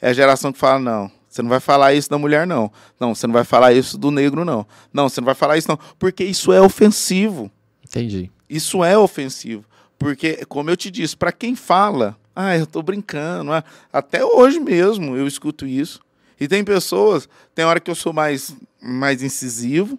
É 0.00 0.08
a 0.08 0.12
geração 0.12 0.52
que 0.52 0.58
fala: 0.58 0.80
não, 0.80 1.10
você 1.28 1.40
não 1.40 1.48
vai 1.48 1.60
falar 1.60 1.94
isso 1.94 2.10
da 2.10 2.18
mulher, 2.18 2.44
não. 2.44 2.70
Não, 2.98 3.14
você 3.14 3.28
não 3.28 3.34
vai 3.34 3.44
falar 3.44 3.72
isso 3.72 3.96
do 3.96 4.10
negro, 4.10 4.44
não. 4.44 4.66
Não, 4.92 5.08
você 5.08 5.20
não 5.20 5.26
vai 5.26 5.36
falar 5.36 5.56
isso, 5.56 5.68
não. 5.68 5.78
Porque 6.00 6.24
isso 6.24 6.52
é 6.52 6.60
ofensivo. 6.60 7.48
Entendi. 7.84 8.28
Isso 8.50 8.82
é 8.82 8.98
ofensivo. 8.98 9.64
Porque, 9.96 10.44
como 10.46 10.68
eu 10.68 10.76
te 10.76 10.90
disse, 10.90 11.16
para 11.16 11.30
quem 11.30 11.54
fala, 11.54 12.16
ah, 12.34 12.56
eu 12.56 12.64
estou 12.64 12.82
brincando. 12.82 13.52
Ah, 13.52 13.64
até 13.92 14.24
hoje 14.24 14.58
mesmo 14.58 15.16
eu 15.16 15.26
escuto 15.26 15.66
isso. 15.66 16.00
E 16.40 16.48
tem 16.48 16.64
pessoas, 16.64 17.28
tem 17.54 17.64
hora 17.64 17.78
que 17.78 17.90
eu 17.90 17.94
sou 17.94 18.12
mais, 18.12 18.54
mais 18.80 19.22
incisivo, 19.22 19.98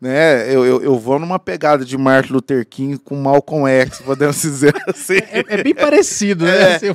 né? 0.00 0.52
Eu, 0.52 0.64
eu, 0.64 0.82
eu, 0.82 0.98
vou 0.98 1.18
numa 1.18 1.38
pegada 1.38 1.84
de 1.84 1.98
Martin 1.98 2.32
Luther 2.32 2.66
King 2.66 2.96
com 2.96 3.16
Malcolm 3.16 3.68
X, 3.68 4.00
podemos 4.00 4.40
dizer 4.40 4.74
assim. 4.88 5.18
É, 5.18 5.44
é 5.46 5.62
bem 5.62 5.74
parecido, 5.74 6.46
né? 6.46 6.56
É, 6.56 6.74
assim, 6.76 6.86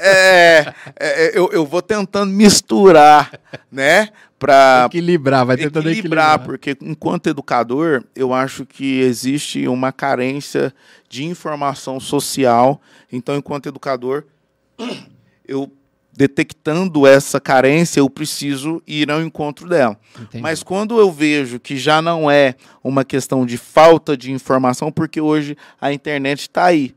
é, 0.00 0.74
é, 0.98 1.38
eu, 1.38 1.50
eu 1.52 1.64
vou 1.64 1.80
tentando 1.80 2.32
misturar, 2.32 3.30
né? 3.70 4.08
Para 4.36 4.86
equilibrar, 4.86 5.46
vai 5.46 5.56
tentando 5.56 5.88
equilibrar, 5.88 6.34
equilibrar. 6.34 6.38
Porque 6.40 6.76
enquanto 6.82 7.28
educador, 7.28 8.02
eu 8.16 8.34
acho 8.34 8.66
que 8.66 9.00
existe 9.00 9.68
uma 9.68 9.92
carência 9.92 10.74
de 11.08 11.24
informação 11.24 12.00
social. 12.00 12.82
Então, 13.12 13.36
enquanto 13.36 13.68
educador, 13.68 14.24
eu 15.46 15.70
detectando 16.14 17.06
essa 17.06 17.40
carência, 17.40 18.00
eu 18.00 18.10
preciso 18.10 18.82
ir 18.86 19.10
ao 19.10 19.22
encontro 19.22 19.68
dela. 19.68 19.98
Entendi. 20.20 20.42
Mas 20.42 20.62
quando 20.62 20.98
eu 20.98 21.10
vejo 21.10 21.58
que 21.58 21.76
já 21.76 22.02
não 22.02 22.30
é 22.30 22.54
uma 22.84 23.04
questão 23.04 23.46
de 23.46 23.56
falta 23.56 24.16
de 24.16 24.30
informação, 24.30 24.92
porque 24.92 25.20
hoje 25.20 25.56
a 25.80 25.92
internet 25.92 26.42
está 26.42 26.66
aí. 26.66 26.94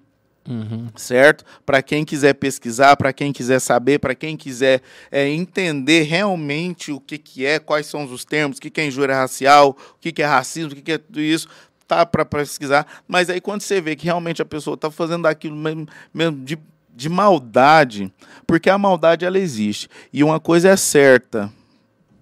Uhum. 0.48 0.90
Certo? 0.96 1.44
Para 1.66 1.82
quem 1.82 2.06
quiser 2.06 2.34
pesquisar, 2.34 2.96
para 2.98 3.12
quem 3.12 3.34
quiser 3.34 3.60
saber, 3.60 3.98
para 3.98 4.14
quem 4.14 4.38
quiser 4.38 4.82
é, 5.12 5.28
entender 5.28 6.04
realmente 6.04 6.92
o 6.92 7.00
que, 7.00 7.18
que 7.18 7.44
é, 7.46 7.58
quais 7.58 7.88
são 7.88 8.04
os 8.06 8.24
termos, 8.24 8.58
o 8.58 8.62
que, 8.62 8.70
que 8.70 8.80
é 8.80 8.86
injúria 8.86 9.16
racial, 9.16 9.70
o 9.70 10.00
que, 10.00 10.12
que 10.12 10.22
é 10.22 10.26
racismo, 10.26 10.72
o 10.72 10.76
que, 10.76 10.84
que 10.84 10.92
é 10.92 10.98
tudo 11.00 11.20
isso, 11.20 11.48
tá 11.88 12.06
para 12.06 12.24
pesquisar. 12.24 12.86
Mas 13.08 13.30
aí 13.30 13.42
quando 13.42 13.62
você 13.62 13.82
vê 13.82 13.96
que 13.96 14.06
realmente 14.06 14.40
a 14.42 14.46
pessoa 14.46 14.76
está 14.76 14.92
fazendo 14.92 15.26
aquilo 15.26 15.56
mesmo, 15.56 15.88
mesmo 16.14 16.46
de 16.46 16.60
de 16.96 17.10
maldade, 17.10 18.12
porque 18.48 18.70
a 18.70 18.78
maldade 18.78 19.26
ela 19.26 19.38
existe. 19.38 19.90
E 20.14 20.24
uma 20.24 20.40
coisa 20.40 20.70
é 20.70 20.78
certa, 20.78 21.52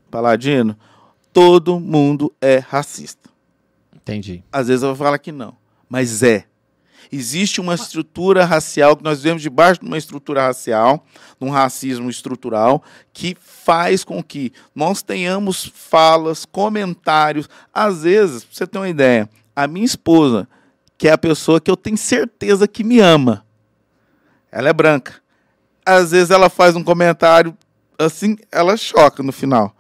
Paladino, 0.10 0.76
todo 1.32 1.80
mundo 1.80 2.34
é 2.42 2.58
racista. 2.58 3.30
Entendi. 3.96 4.44
Às 4.52 4.68
vezes 4.68 4.84
eu 4.84 4.90
vou 4.90 4.98
falar 4.98 5.20
que 5.20 5.32
não, 5.32 5.56
mas 5.88 6.24
é. 6.24 6.46
Existe 7.12 7.62
uma 7.62 7.76
estrutura 7.76 8.44
racial 8.44 8.98
que 8.98 9.04
nós 9.04 9.20
vivemos 9.20 9.42
debaixo 9.42 9.82
de 9.82 9.86
uma 9.86 9.98
estrutura 10.00 10.48
racial, 10.48 11.06
de 11.40 11.46
um 11.46 11.52
racismo 11.52 12.10
estrutural, 12.10 12.82
que 13.12 13.38
faz 13.40 14.04
com 14.04 14.24
que 14.24 14.52
nós 14.74 15.04
tenhamos 15.04 15.72
falas, 15.76 16.44
comentários. 16.44 17.48
Às 17.72 18.02
vezes, 18.02 18.44
pra 18.44 18.56
você 18.56 18.66
ter 18.66 18.78
uma 18.80 18.90
ideia, 18.90 19.30
a 19.56 19.68
minha 19.68 19.86
esposa, 19.86 20.48
que 20.98 21.08
é 21.08 21.12
a 21.12 21.18
pessoa 21.18 21.62
que 21.62 21.70
eu 21.70 21.78
tenho 21.78 21.98
certeza 21.98 22.68
que 22.68 22.84
me 22.84 23.00
ama, 23.00 23.46
ela 24.54 24.70
é 24.70 24.74
branca. 24.74 25.16
Às 25.86 26.12
vezes 26.12 26.30
ela 26.30 26.50
faz 26.50 26.76
um 26.76 26.84
comentário 26.84 27.58
assim, 27.98 28.38
ela 28.52 28.78
choca 28.78 29.24
no 29.24 29.32
final. 29.32 29.76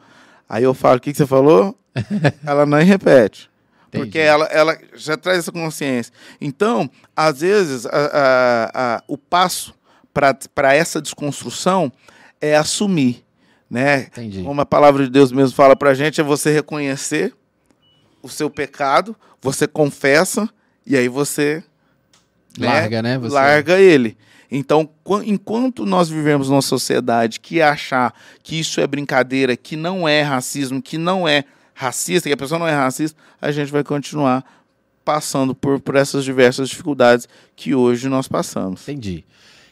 Aí 0.50 0.64
eu 0.64 0.74
falo, 0.74 0.98
o 0.98 1.00
que, 1.00 1.12
que 1.12 1.18
você 1.18 1.28
falou? 1.28 1.78
ela 2.46 2.66
não 2.66 2.80
repete. 2.80 3.50
Entendi. 3.88 4.06
Porque 4.06 4.20
ela, 4.20 4.46
ela 4.46 4.78
já 4.96 5.16
traz 5.16 5.40
essa 5.40 5.52
consciência. 5.52 6.12
Então, 6.42 6.90
às 7.16 7.42
vezes, 7.42 7.86
a, 7.86 7.90
a, 7.92 8.72
a, 8.96 9.04
o 9.08 9.18
passo 9.18 9.74
para 10.14 10.74
essa 10.74 11.02
desconstrução 11.02 11.92
é 12.42 12.56
assumir. 12.56 13.24
Né? 13.70 14.04
Entendi. 14.04 14.44
Como 14.44 14.60
a 14.60 14.66
palavra 14.66 15.04
de 15.04 15.10
Deus 15.10 15.32
mesmo 15.32 15.56
fala 15.56 15.76
para 15.76 15.92
a 15.92 15.94
gente, 15.94 16.20
é 16.20 16.24
você 16.24 16.52
reconhecer 16.52 17.34
o 18.22 18.30
seu 18.30 18.50
pecado, 18.50 19.16
você 19.42 19.68
confessa 19.68 20.50
e 20.86 20.96
aí 20.96 21.08
você 21.08 21.64
larga, 22.58 23.02
né? 23.02 23.14
né? 23.14 23.18
Você... 23.20 23.34
Larga 23.34 23.80
ele. 23.80 24.18
Então, 24.56 24.88
enquanto 25.26 25.84
nós 25.84 26.10
vivemos 26.10 26.48
numa 26.48 26.62
sociedade 26.62 27.40
que 27.40 27.60
achar 27.60 28.14
que 28.44 28.60
isso 28.60 28.80
é 28.80 28.86
brincadeira, 28.86 29.58
que 29.58 29.76
não 29.76 30.08
é 30.08 30.22
racismo, 30.22 30.80
que 30.80 30.96
não 30.96 31.28
é 31.28 31.44
racista, 31.74 32.30
que 32.30 32.34
a 32.34 32.38
pessoa 32.38 32.60
não 32.60 32.68
é 32.68 32.76
racista, 32.76 33.20
a 33.42 33.52
gente 33.52 33.72
vai 33.72 33.84
continuar 33.84 34.46
passando 35.04 35.56
por, 35.56 35.80
por 35.80 35.96
essas 35.96 36.24
diversas 36.24 36.70
dificuldades 36.70 37.28
que 37.56 37.74
hoje 37.74 38.08
nós 38.08 38.28
passamos. 38.28 38.84
Entendi. 38.84 39.26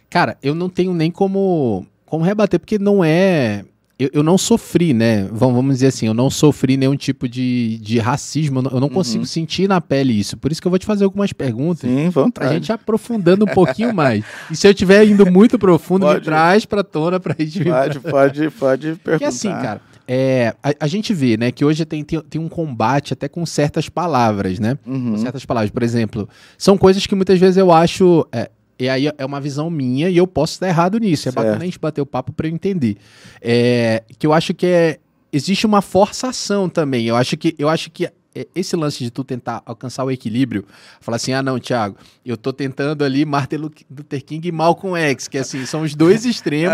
Cara, 0.10 0.36
eu 0.42 0.56
não 0.56 0.68
tenho 0.68 0.96
nem 0.96 1.12
como, 1.12 1.86
como 2.04 2.26
rebater, 2.26 2.60
porque 2.60 2.80
não 2.80 3.04
é 3.04 3.64
eu, 4.02 4.10
eu 4.14 4.24
não 4.24 4.36
sofri, 4.36 4.94
né? 4.96 5.28
Vamos, 5.32 5.56
vamos 5.56 5.76
dizer 5.76 5.88
assim, 5.88 6.08
eu 6.08 6.14
não 6.14 6.28
sofri 6.28 6.76
nenhum 6.76 6.96
tipo 6.96 7.30
de, 7.30 7.78
de 7.78 8.00
racismo, 8.00 8.64
eu 8.72 8.80
não, 8.80 8.90
consigo 8.90 9.20
uhum. 9.20 9.28
sentir 9.28 9.68
na 9.68 9.80
pele 9.80 10.12
isso. 10.20 10.36
Por 10.38 10.52
isso 10.52 10.60
que 10.60 10.66
eu 10.66 10.72
vou 10.72 10.80
te 10.80 10.88
fazer 10.88 11.04
algumas 11.04 11.32
perguntas. 11.32 11.88
Sim, 11.88 12.10
vamos 12.10 12.32
Pra 12.32 12.52
gente 12.52 12.72
aprofundando 12.72 13.46
um 13.46 13.48
pouquinho 13.48 13.94
mais. 13.94 14.24
E 14.50 14.56
se 14.56 14.66
eu 14.66 14.72
estiver 14.72 15.08
indo 15.08 15.30
muito 15.30 15.60
profundo, 15.60 16.08
pode, 16.08 16.20
me 16.20 16.26
traz 16.26 16.66
pra 16.66 16.84
tona 16.84 17.20
pra 17.20 17.36
gente... 17.38 17.64
Pode, 17.64 18.00
pode, 18.00 18.50
pode 18.50 18.82
perguntar. 18.96 19.02
Porque 19.04 19.26
assim, 19.26 19.50
cara, 19.50 19.82
é, 20.08 20.56
a, 20.64 20.74
a, 20.80 20.88
gente 20.88 21.14
vê, 21.14 21.38
né, 21.38 21.52
que 21.52 21.64
hoje 21.64 21.86
tem, 21.86 22.04
tem, 22.04 22.20
tem, 22.22 22.42
um 22.42 22.50
combate 22.50 23.14
até 23.14 23.28
com 23.28 23.46
certas 23.46 23.88
palavras, 23.88 24.60
né? 24.60 24.80
Uhum. 24.86 25.12
Com 25.12 25.18
certas 25.18 25.46
palavras. 25.46 25.70
Por 25.70 25.84
exemplo, 25.84 26.28
são 26.58 26.76
coisas 26.76 27.06
que 27.06 27.14
muitas 27.14 27.40
vezes 27.40 27.58
eu 27.58 27.72
acho... 27.72 28.26
É, 28.32 28.50
e 28.82 28.90
aí 28.90 29.12
é 29.16 29.24
uma 29.24 29.40
visão 29.40 29.70
minha 29.70 30.10
e 30.10 30.18
eu 30.18 30.26
posso 30.26 30.54
estar 30.54 30.68
errado 30.68 30.98
nisso. 30.98 31.30
É 31.30 31.32
certo. 31.32 31.36
bacana 31.36 31.62
a 31.62 31.66
gente 31.66 31.78
bater 31.78 32.02
o 32.02 32.06
papo 32.06 32.34
para 32.34 32.48
eu 32.48 32.52
entender. 32.52 32.98
É, 33.40 34.02
que 34.18 34.26
eu 34.26 34.34
acho 34.34 34.56
que 34.56 34.66
é, 34.66 34.98
existe 35.32 35.68
uma 35.68 35.84
forçação 35.84 36.68
também. 36.68 37.06
Eu 37.06 37.16
acho 37.16 37.38
que, 37.38 37.54
eu 37.60 37.70
acho 37.70 37.92
que 37.92 38.10
esse 38.56 38.76
lance 38.76 39.04
de 39.04 39.12
tu 39.12 39.24
tentar 39.24 39.62
alcançar 39.66 40.04
o 40.04 40.12
equilíbrio, 40.12 40.66
falar 41.02 41.18
assim, 41.18 41.34
ah 41.34 41.44
não, 41.44 41.60
Thiago, 41.60 41.98
eu 42.26 42.38
tô 42.38 42.54
tentando 42.54 43.04
ali 43.04 43.26
Martin 43.26 43.58
Luther 43.58 44.24
King 44.24 44.48
e 44.48 44.52
Malcolm 44.52 44.98
X, 44.98 45.28
que 45.28 45.38
assim, 45.38 45.66
são 45.66 45.82
os 45.82 45.96
dois 45.96 46.24
extremos 46.26 46.72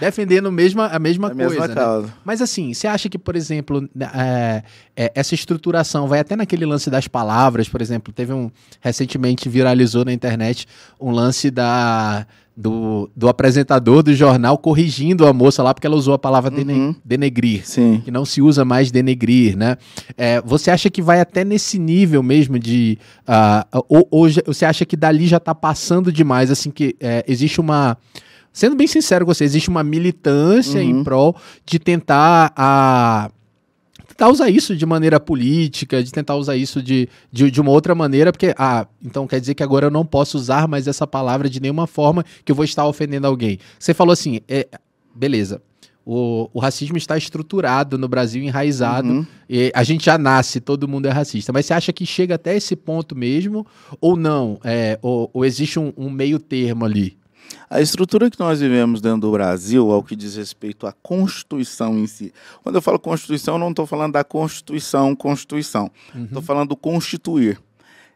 defendendo 0.00 0.50
mesma, 0.50 0.86
a 0.86 0.98
mesma 0.98 1.28
a 1.28 1.34
coisa. 1.34 1.68
Mesma 1.68 2.00
né? 2.00 2.12
Mas 2.24 2.40
assim, 2.40 2.72
você 2.72 2.86
acha 2.86 3.08
que, 3.08 3.18
por 3.18 3.36
exemplo, 3.36 3.88
né, 3.94 4.10
é, 4.14 4.62
é, 4.96 5.12
essa 5.14 5.34
estruturação 5.34 6.08
vai 6.08 6.20
até 6.20 6.36
naquele 6.36 6.64
lance 6.64 6.88
das 6.88 7.06
palavras, 7.06 7.68
por 7.68 7.82
exemplo, 7.82 8.12
teve 8.12 8.32
um, 8.32 8.50
recentemente 8.80 9.48
viralizou 9.48 10.04
na 10.04 10.12
internet 10.12 10.66
um 11.00 11.10
lance 11.10 11.50
da 11.50 12.26
do, 12.56 13.10
do 13.16 13.28
apresentador 13.28 14.02
do 14.02 14.14
jornal 14.14 14.56
corrigindo 14.56 15.26
a 15.26 15.32
moça 15.32 15.62
lá 15.62 15.74
porque 15.74 15.86
ela 15.86 15.96
usou 15.96 16.14
a 16.14 16.18
palavra 16.18 16.52
uhum. 16.52 16.94
denegrir, 17.04 17.66
Sim. 17.66 18.00
que 18.04 18.10
não 18.10 18.24
se 18.24 18.40
usa 18.40 18.64
mais 18.64 18.90
denegrir, 18.90 19.56
né? 19.56 19.76
É, 20.16 20.40
você 20.42 20.70
acha 20.70 20.88
que 20.88 21.02
vai 21.02 21.20
até 21.20 21.44
nesse 21.44 21.78
nível 21.78 22.22
mesmo 22.22 22.58
de 22.58 22.98
uh, 23.28 23.84
ou, 23.88 24.06
ou 24.10 24.28
você 24.46 24.64
acha 24.64 24.84
que 24.84 24.96
dali 24.96 25.26
já 25.26 25.38
está 25.38 25.54
passando 25.54 26.12
demais, 26.12 26.50
assim 26.50 26.70
que 26.70 26.94
é, 27.00 27.24
existe 27.26 27.60
uma 27.60 27.96
sendo 28.52 28.76
bem 28.76 28.86
sincero 28.86 29.26
com 29.26 29.34
você, 29.34 29.42
existe 29.42 29.68
uma 29.68 29.82
militância 29.82 30.80
uhum. 30.80 31.00
em 31.00 31.04
prol 31.04 31.34
de 31.66 31.80
tentar 31.80 32.52
a 32.56 33.28
tentar 34.14 34.30
usar 34.30 34.48
isso 34.48 34.76
de 34.76 34.86
maneira 34.86 35.18
política, 35.18 36.02
de 36.02 36.12
tentar 36.12 36.36
usar 36.36 36.56
isso 36.56 36.80
de, 36.80 37.08
de, 37.30 37.50
de, 37.50 37.60
uma 37.60 37.72
outra 37.72 37.94
maneira, 37.94 38.30
porque, 38.30 38.54
ah, 38.56 38.86
então 39.04 39.26
quer 39.26 39.40
dizer 39.40 39.54
que 39.54 39.62
agora 39.62 39.86
eu 39.86 39.90
não 39.90 40.06
posso 40.06 40.38
usar 40.38 40.68
mais 40.68 40.86
essa 40.86 41.06
palavra 41.06 41.50
de 41.50 41.60
nenhuma 41.60 41.86
forma 41.86 42.24
que 42.44 42.52
eu 42.52 42.56
vou 42.56 42.64
estar 42.64 42.86
ofendendo 42.86 43.26
alguém. 43.26 43.58
Você 43.78 43.92
falou 43.92 44.12
assim, 44.12 44.40
é, 44.48 44.68
beleza. 45.14 45.60
O, 46.06 46.50
o 46.52 46.60
racismo 46.60 46.98
está 46.98 47.16
estruturado 47.16 47.96
no 47.96 48.06
Brasil, 48.06 48.42
enraizado. 48.42 49.08
Uhum. 49.08 49.26
E 49.48 49.72
a 49.74 49.82
gente 49.82 50.04
já 50.04 50.18
nasce, 50.18 50.60
todo 50.60 50.86
mundo 50.86 51.06
é 51.06 51.10
racista. 51.10 51.50
Mas 51.50 51.64
você 51.64 51.72
acha 51.72 51.92
que 51.94 52.04
chega 52.04 52.34
até 52.34 52.54
esse 52.54 52.76
ponto 52.76 53.16
mesmo? 53.16 53.66
Ou 54.00 54.14
não? 54.14 54.60
É, 54.62 54.98
ou, 55.00 55.30
ou 55.32 55.44
existe 55.46 55.78
um, 55.78 55.94
um 55.96 56.10
meio 56.10 56.38
termo 56.38 56.84
ali? 56.84 57.16
A 57.68 57.80
estrutura 57.80 58.30
que 58.30 58.38
nós 58.38 58.60
vivemos 58.60 59.00
dentro 59.00 59.22
do 59.22 59.32
Brasil, 59.32 59.90
ao 59.90 60.02
que 60.02 60.14
diz 60.14 60.36
respeito 60.36 60.86
à 60.86 60.92
Constituição 60.92 61.98
em 61.98 62.06
si. 62.06 62.32
Quando 62.62 62.76
eu 62.76 62.82
falo 62.82 62.98
Constituição, 62.98 63.54
eu 63.54 63.58
não 63.58 63.70
estou 63.70 63.86
falando 63.86 64.12
da 64.12 64.24
Constituição, 64.24 65.14
Constituição. 65.16 65.90
Estou 66.14 66.38
uhum. 66.38 66.42
falando 66.42 66.68
do 66.70 66.76
constituir. 66.76 67.60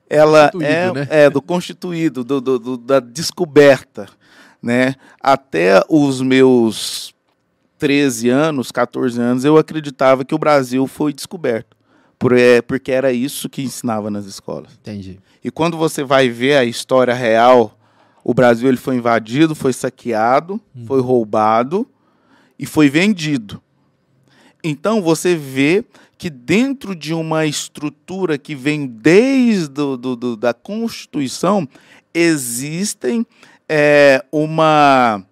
Ela 0.08 0.50
é, 0.60 0.92
né? 0.92 1.06
é, 1.10 1.30
do 1.30 1.42
constituído, 1.42 2.24
do, 2.24 2.40
do, 2.40 2.58
do, 2.58 2.76
da 2.78 2.98
descoberta. 2.98 4.08
Né? 4.62 4.94
Até 5.20 5.82
os 5.88 6.22
meus 6.22 7.14
13 7.78 8.28
anos, 8.30 8.72
14 8.72 9.20
anos, 9.20 9.44
eu 9.44 9.56
acreditava 9.56 10.24
que 10.24 10.34
o 10.34 10.38
Brasil 10.38 10.86
foi 10.86 11.12
descoberto. 11.12 11.76
Por, 12.18 12.36
é, 12.36 12.60
porque 12.60 12.90
era 12.90 13.12
isso 13.12 13.48
que 13.48 13.62
ensinava 13.62 14.10
nas 14.10 14.24
escolas. 14.24 14.72
Entendi. 14.80 15.20
E 15.44 15.50
quando 15.50 15.76
você 15.76 16.02
vai 16.02 16.28
ver 16.28 16.56
a 16.56 16.64
história 16.64 17.14
real 17.14 17.77
o 18.28 18.34
Brasil 18.34 18.68
ele 18.68 18.76
foi 18.76 18.96
invadido, 18.96 19.54
foi 19.54 19.72
saqueado, 19.72 20.60
hum. 20.76 20.84
foi 20.84 21.00
roubado 21.00 21.88
e 22.58 22.66
foi 22.66 22.90
vendido. 22.90 23.58
Então 24.62 25.00
você 25.00 25.34
vê 25.34 25.82
que 26.18 26.28
dentro 26.28 26.94
de 26.94 27.14
uma 27.14 27.46
estrutura 27.46 28.36
que 28.36 28.54
vem 28.54 28.86
desde 28.86 29.68
do, 29.68 29.96
do, 29.96 30.14
do 30.14 30.36
da 30.36 30.52
Constituição 30.52 31.66
existem 32.12 33.26
é, 33.66 34.22
uma 34.30 35.24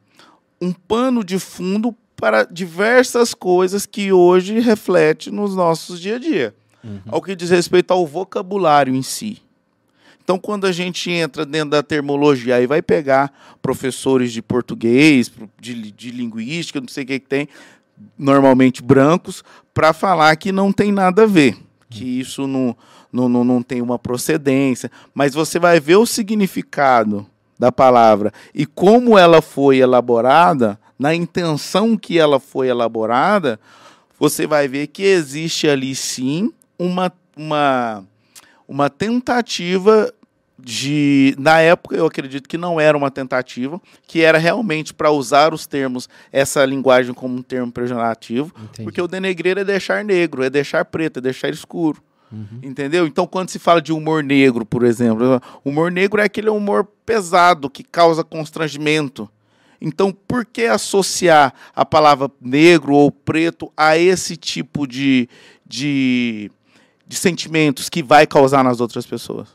um 0.58 0.72
pano 0.72 1.22
de 1.22 1.38
fundo 1.38 1.94
para 2.16 2.44
diversas 2.44 3.34
coisas 3.34 3.84
que 3.84 4.10
hoje 4.10 4.58
reflete 4.58 5.30
nos 5.30 5.54
nossos 5.54 6.00
dia 6.00 6.16
a 6.16 6.18
dia. 6.18 6.54
Uhum. 6.82 7.00
Ao 7.08 7.20
que 7.20 7.36
diz 7.36 7.50
respeito 7.50 7.90
ao 7.90 8.06
vocabulário 8.06 8.94
em 8.94 9.02
si. 9.02 9.42
Então, 10.26 10.40
quando 10.40 10.66
a 10.66 10.72
gente 10.72 11.08
entra 11.08 11.46
dentro 11.46 11.70
da 11.70 11.84
termologia, 11.84 12.56
aí 12.56 12.66
vai 12.66 12.82
pegar 12.82 13.32
professores 13.62 14.32
de 14.32 14.42
português, 14.42 15.30
de, 15.60 15.92
de 15.92 16.10
linguística, 16.10 16.80
não 16.80 16.88
sei 16.88 17.04
o 17.04 17.06
que, 17.06 17.20
que 17.20 17.28
tem, 17.28 17.48
normalmente 18.18 18.82
brancos, 18.82 19.44
para 19.72 19.92
falar 19.92 20.34
que 20.34 20.50
não 20.50 20.72
tem 20.72 20.90
nada 20.90 21.22
a 21.22 21.26
ver, 21.26 21.56
que 21.88 22.18
isso 22.18 22.48
não, 22.48 22.76
não, 23.12 23.28
não, 23.28 23.44
não 23.44 23.62
tem 23.62 23.80
uma 23.80 24.00
procedência. 24.00 24.90
Mas 25.14 25.32
você 25.32 25.60
vai 25.60 25.78
ver 25.78 25.94
o 25.94 26.04
significado 26.04 27.24
da 27.56 27.70
palavra 27.70 28.32
e 28.52 28.66
como 28.66 29.16
ela 29.16 29.40
foi 29.40 29.76
elaborada, 29.76 30.76
na 30.98 31.14
intenção 31.14 31.96
que 31.96 32.18
ela 32.18 32.40
foi 32.40 32.66
elaborada, 32.66 33.60
você 34.18 34.44
vai 34.44 34.66
ver 34.66 34.88
que 34.88 35.04
existe 35.04 35.68
ali 35.68 35.94
sim 35.94 36.52
uma, 36.76 37.12
uma, 37.36 38.04
uma 38.66 38.90
tentativa 38.90 40.12
de 40.58 41.34
na 41.38 41.60
época 41.60 41.96
eu 41.96 42.06
acredito 42.06 42.48
que 42.48 42.56
não 42.56 42.80
era 42.80 42.96
uma 42.96 43.10
tentativa, 43.10 43.80
que 44.06 44.22
era 44.22 44.38
realmente 44.38 44.94
para 44.94 45.10
usar 45.10 45.52
os 45.52 45.66
termos 45.66 46.08
essa 46.32 46.64
linguagem 46.64 47.12
como 47.12 47.36
um 47.36 47.42
termo 47.42 47.70
pejorativo, 47.70 48.52
Entendi. 48.56 48.84
porque 48.84 49.00
o 49.00 49.08
denegrir 49.08 49.58
é 49.58 49.64
deixar 49.64 50.04
negro, 50.04 50.42
é 50.42 50.50
deixar 50.50 50.84
preto, 50.84 51.18
é 51.18 51.20
deixar 51.20 51.50
escuro. 51.50 52.02
Uhum. 52.32 52.60
Entendeu? 52.62 53.06
Então, 53.06 53.26
quando 53.26 53.50
se 53.50 53.58
fala 53.58 53.80
de 53.80 53.92
humor 53.92 54.22
negro, 54.22 54.66
por 54.66 54.82
exemplo, 54.82 55.40
humor 55.64 55.92
negro 55.92 56.20
é 56.20 56.24
aquele 56.24 56.50
humor 56.50 56.88
pesado 57.04 57.70
que 57.70 57.84
causa 57.84 58.24
constrangimento. 58.24 59.30
Então, 59.80 60.10
por 60.10 60.44
que 60.44 60.64
associar 60.64 61.52
a 61.74 61.84
palavra 61.84 62.30
negro 62.40 62.94
ou 62.94 63.12
preto 63.12 63.70
a 63.76 63.96
esse 63.96 64.36
tipo 64.36 64.86
de, 64.86 65.28
de, 65.66 66.50
de 67.06 67.16
sentimentos 67.16 67.88
que 67.88 68.02
vai 68.02 68.26
causar 68.26 68.64
nas 68.64 68.80
outras 68.80 69.06
pessoas? 69.06 69.48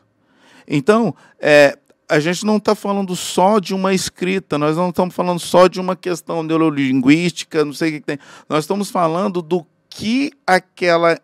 Então, 0.73 1.13
é, 1.37 1.77
a 2.07 2.19
gente 2.19 2.45
não 2.45 2.55
está 2.55 2.73
falando 2.73 3.13
só 3.15 3.59
de 3.59 3.73
uma 3.73 3.93
escrita, 3.93 4.57
nós 4.57 4.77
não 4.77 4.89
estamos 4.89 5.13
falando 5.13 5.39
só 5.39 5.67
de 5.67 5.81
uma 5.81 5.95
questão 5.97 6.41
neurolinguística, 6.41 7.65
não 7.65 7.73
sei 7.73 7.89
o 7.89 7.91
que, 7.91 7.99
que 7.99 8.05
tem. 8.05 8.19
Nós 8.47 8.63
estamos 8.63 8.89
falando 8.89 9.41
do 9.41 9.65
que 9.89 10.31
aquela. 10.47 11.19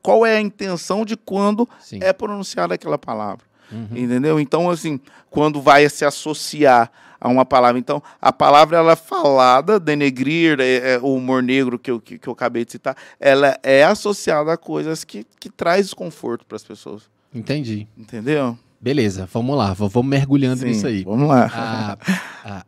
Qual 0.00 0.24
é 0.24 0.36
a 0.36 0.40
intenção 0.40 1.04
de 1.04 1.16
quando 1.16 1.68
Sim. 1.80 1.98
é 2.02 2.12
pronunciada 2.12 2.74
aquela 2.74 2.98
palavra. 2.98 3.44
Uhum. 3.72 3.88
Entendeu? 3.96 4.38
Então, 4.38 4.70
assim, 4.70 5.00
quando 5.30 5.60
vai 5.60 5.88
se 5.88 6.04
associar 6.04 6.90
a 7.20 7.28
uma 7.28 7.46
palavra. 7.46 7.78
Então, 7.78 8.02
a 8.20 8.30
palavra 8.30 8.76
ela 8.76 8.92
é 8.92 8.96
falada, 8.96 9.80
denegrir, 9.80 10.60
é, 10.60 10.94
é, 10.94 10.98
o 10.98 11.14
humor 11.14 11.42
negro 11.42 11.78
que 11.78 11.90
eu, 11.90 11.98
que, 11.98 12.18
que, 12.18 12.28
eu 12.28 12.34
acabei 12.34 12.66
de 12.66 12.72
citar, 12.72 12.94
ela 13.18 13.58
é 13.62 13.82
associada 13.82 14.52
a 14.52 14.58
coisas 14.58 15.04
que, 15.04 15.26
que 15.40 15.48
traz 15.48 15.86
desconforto 15.86 16.44
para 16.44 16.56
as 16.56 16.62
pessoas. 16.62 17.04
Entendi. 17.34 17.88
Entendeu? 17.96 18.58
Beleza, 18.84 19.26
vamos 19.32 19.56
lá, 19.56 19.72
vamos 19.72 20.04
mergulhando 20.04 20.60
Sim, 20.60 20.66
nisso 20.66 20.86
aí. 20.86 21.04
Vamos 21.04 21.26
lá. 21.26 21.50
Ah, 21.54 21.98
ah, 22.44 22.66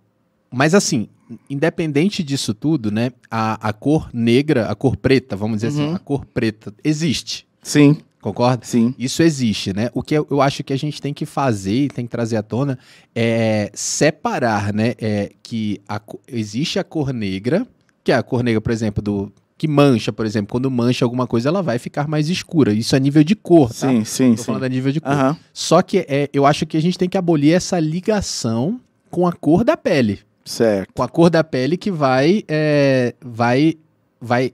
mas 0.50 0.74
assim, 0.74 1.10
independente 1.50 2.22
disso 2.22 2.54
tudo, 2.54 2.90
né? 2.90 3.12
A, 3.30 3.68
a 3.68 3.70
cor 3.74 4.08
negra, 4.14 4.70
a 4.70 4.74
cor 4.74 4.96
preta, 4.96 5.36
vamos 5.36 5.58
dizer 5.58 5.66
assim, 5.66 5.80
uhum. 5.80 5.86
assim, 5.88 5.96
a 5.96 5.98
cor 5.98 6.24
preta 6.24 6.72
existe. 6.82 7.46
Sim. 7.62 7.98
Concorda? 8.22 8.64
Sim. 8.64 8.94
Isso 8.98 9.22
existe, 9.22 9.74
né? 9.74 9.90
O 9.92 10.02
que 10.02 10.14
eu 10.14 10.40
acho 10.40 10.64
que 10.64 10.72
a 10.72 10.78
gente 10.78 11.02
tem 11.02 11.12
que 11.12 11.26
fazer 11.26 11.84
e 11.84 11.88
tem 11.88 12.06
que 12.06 12.10
trazer 12.10 12.38
à 12.38 12.42
tona 12.42 12.78
é 13.14 13.70
separar, 13.74 14.72
né? 14.72 14.94
É 14.98 15.32
que 15.42 15.82
a, 15.86 16.00
existe 16.26 16.78
a 16.78 16.84
cor 16.84 17.12
negra, 17.12 17.66
que 18.02 18.10
é 18.10 18.14
a 18.14 18.22
cor 18.22 18.42
negra, 18.42 18.62
por 18.62 18.72
exemplo, 18.72 19.02
do 19.02 19.30
que 19.58 19.66
mancha, 19.66 20.12
por 20.12 20.26
exemplo, 20.26 20.52
quando 20.52 20.70
mancha 20.70 21.04
alguma 21.04 21.26
coisa, 21.26 21.48
ela 21.48 21.62
vai 21.62 21.78
ficar 21.78 22.06
mais 22.06 22.28
escura. 22.28 22.72
Isso 22.72 22.94
é 22.94 23.00
nível 23.00 23.24
de 23.24 23.34
cor, 23.34 23.68
tá? 23.68 23.88
Sim, 23.88 24.04
sim, 24.04 24.30
Tô 24.32 24.38
sim. 24.38 24.44
falando 24.44 24.64
a 24.64 24.68
nível 24.68 24.92
de 24.92 25.00
cor. 25.00 25.12
Uhum. 25.12 25.36
Só 25.52 25.80
que 25.82 26.04
é, 26.08 26.28
eu 26.32 26.44
acho 26.44 26.66
que 26.66 26.76
a 26.76 26.80
gente 26.80 26.98
tem 26.98 27.08
que 27.08 27.16
abolir 27.16 27.54
essa 27.54 27.80
ligação 27.80 28.80
com 29.10 29.26
a 29.26 29.32
cor 29.32 29.64
da 29.64 29.76
pele. 29.76 30.20
Certo. 30.44 30.92
Com 30.92 31.02
a 31.02 31.08
cor 31.08 31.30
da 31.30 31.42
pele 31.42 31.76
que 31.76 31.90
vai, 31.90 32.44
é, 32.46 33.14
vai, 33.20 33.74
vai 34.20 34.52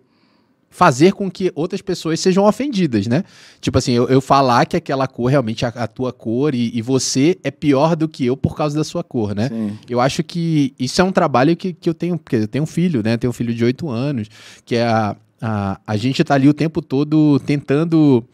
fazer 0.73 1.13
com 1.13 1.31
que 1.31 1.53
outras 1.55 1.83
pessoas 1.83 2.19
sejam 2.19 2.45
ofendidas, 2.45 3.07
né? 3.07 3.23
Tipo 3.61 3.77
assim, 3.77 3.93
eu, 3.93 4.09
eu 4.09 4.23
falar 4.23 4.65
que 4.65 4.75
aquela 4.75 5.07
cor 5.07 5.31
realmente 5.31 5.67
é 5.67 5.69
a, 5.69 5.85
a 5.85 5.87
tua 5.87 6.13
cor 6.13 6.55
e, 6.55 6.71
e, 6.75 6.81
você 6.81 7.39
é 7.45 7.51
pior 7.51 7.95
do 7.95 8.09
que 8.09 8.25
eu 8.25 8.37
por 8.37 8.57
causa 8.57 8.75
da 8.75 8.83
sua 8.83 9.05
cor, 9.05 9.35
né? 9.35 9.51
Sim. 9.51 9.79
Eu 9.89 10.01
acho 10.01 10.25
que 10.25 10.75
isso 10.79 11.01
é 11.01 11.05
um 11.05 11.13
trabalho 11.13 11.55
que, 11.55 11.75
que 11.75 11.89
eu 11.89 11.95
tenho, 11.95 12.19
porque 12.19 12.37
eu 12.37 12.49
tenho 12.49 12.65
um 12.65 12.67
filho, 12.67 13.03
né? 13.05 13.15
Eu 13.15 13.19
tenho 13.19 13.31
um 13.31 13.35
filho 13.35 13.55
de 13.55 13.63
oito 13.63 13.91
anos, 13.91 14.29
que 14.65 14.77
é 14.77 14.85
a, 14.85 15.15
a, 15.43 15.81
a 15.87 15.97
gente 15.99 16.25
tá 16.25 16.35
ali 16.35 16.49
o 16.49 16.55
tempo 16.55 16.81
todo 16.81 17.39
tentando 17.41 18.25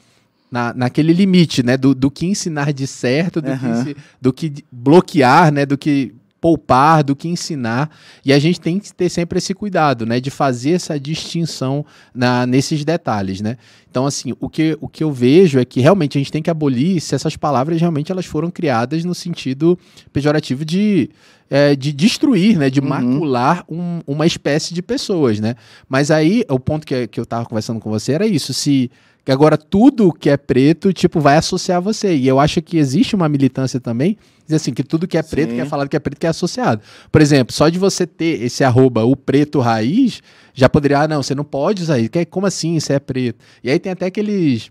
na, 0.48 0.72
naquele 0.72 1.12
limite, 1.12 1.64
né? 1.64 1.76
Do, 1.76 1.92
do 1.92 2.08
que 2.08 2.24
ensinar 2.24 2.72
de 2.72 2.86
certo, 2.86 3.42
do, 3.42 3.50
uhum. 3.50 3.84
que, 3.84 3.96
do 4.20 4.32
que 4.32 4.64
bloquear, 4.70 5.52
né? 5.52 5.66
Do 5.66 5.76
que 5.76 6.14
poupar, 6.40 7.02
do 7.02 7.16
que 7.16 7.28
ensinar. 7.28 7.90
E 8.24 8.32
a 8.32 8.38
gente 8.38 8.60
tem 8.60 8.78
que 8.78 8.92
ter 8.92 9.08
sempre 9.08 9.38
esse 9.38 9.54
cuidado, 9.54 10.06
né? 10.06 10.20
De 10.20 10.30
fazer 10.30 10.72
essa 10.72 10.98
distinção 10.98 11.84
na, 12.14 12.46
nesses 12.46 12.84
detalhes, 12.84 13.40
né? 13.40 13.56
Então, 13.90 14.06
assim, 14.06 14.34
o 14.38 14.48
que, 14.48 14.76
o 14.80 14.88
que 14.88 15.02
eu 15.02 15.10
vejo 15.10 15.58
é 15.58 15.64
que 15.64 15.80
realmente 15.80 16.18
a 16.18 16.20
gente 16.20 16.32
tem 16.32 16.42
que 16.42 16.50
abolir 16.50 17.00
se 17.00 17.14
essas 17.14 17.36
palavras 17.36 17.80
realmente 17.80 18.12
elas 18.12 18.26
foram 18.26 18.50
criadas 18.50 19.04
no 19.04 19.14
sentido 19.14 19.78
pejorativo 20.12 20.64
de, 20.64 21.10
é, 21.50 21.74
de 21.74 21.92
destruir, 21.92 22.58
né? 22.58 22.70
De 22.70 22.80
uhum. 22.80 22.88
macular 22.88 23.64
um, 23.68 24.00
uma 24.06 24.26
espécie 24.26 24.74
de 24.74 24.82
pessoas, 24.82 25.40
né? 25.40 25.54
Mas 25.88 26.10
aí, 26.10 26.44
o 26.48 26.60
ponto 26.60 26.86
que, 26.86 27.06
que 27.08 27.18
eu 27.18 27.24
estava 27.24 27.44
conversando 27.46 27.80
com 27.80 27.90
você 27.90 28.12
era 28.12 28.26
isso, 28.26 28.52
se 28.54 28.90
que 29.28 29.32
agora 29.32 29.58
tudo 29.58 30.10
que 30.10 30.30
é 30.30 30.38
preto, 30.38 30.90
tipo, 30.90 31.20
vai 31.20 31.36
associar 31.36 31.82
você. 31.82 32.16
E 32.16 32.26
eu 32.26 32.40
acho 32.40 32.62
que 32.62 32.78
existe 32.78 33.14
uma 33.14 33.28
militância 33.28 33.78
também, 33.78 34.16
diz 34.46 34.54
assim, 34.54 34.72
que 34.72 34.82
tudo 34.82 35.06
que 35.06 35.18
é 35.18 35.22
preto, 35.22 35.50
Sim. 35.50 35.56
que 35.56 35.60
é 35.60 35.66
falado 35.66 35.86
que 35.86 35.96
é 35.96 35.98
preto, 35.98 36.18
que 36.18 36.26
é 36.26 36.30
associado. 36.30 36.80
Por 37.12 37.20
exemplo, 37.20 37.52
só 37.54 37.68
de 37.68 37.78
você 37.78 38.06
ter 38.06 38.42
esse 38.42 38.64
arroba, 38.64 39.04
o 39.04 39.14
preto 39.14 39.60
raiz, 39.60 40.22
já 40.54 40.66
poderia, 40.66 41.00
ah, 41.00 41.08
não, 41.08 41.22
você 41.22 41.34
não 41.34 41.44
pode 41.44 41.82
usar 41.82 41.98
isso. 41.98 42.08
Como 42.30 42.46
assim 42.46 42.76
isso 42.76 42.90
é 42.90 42.98
preto? 42.98 43.38
E 43.62 43.70
aí 43.70 43.78
tem 43.78 43.92
até 43.92 44.06
aqueles 44.06 44.70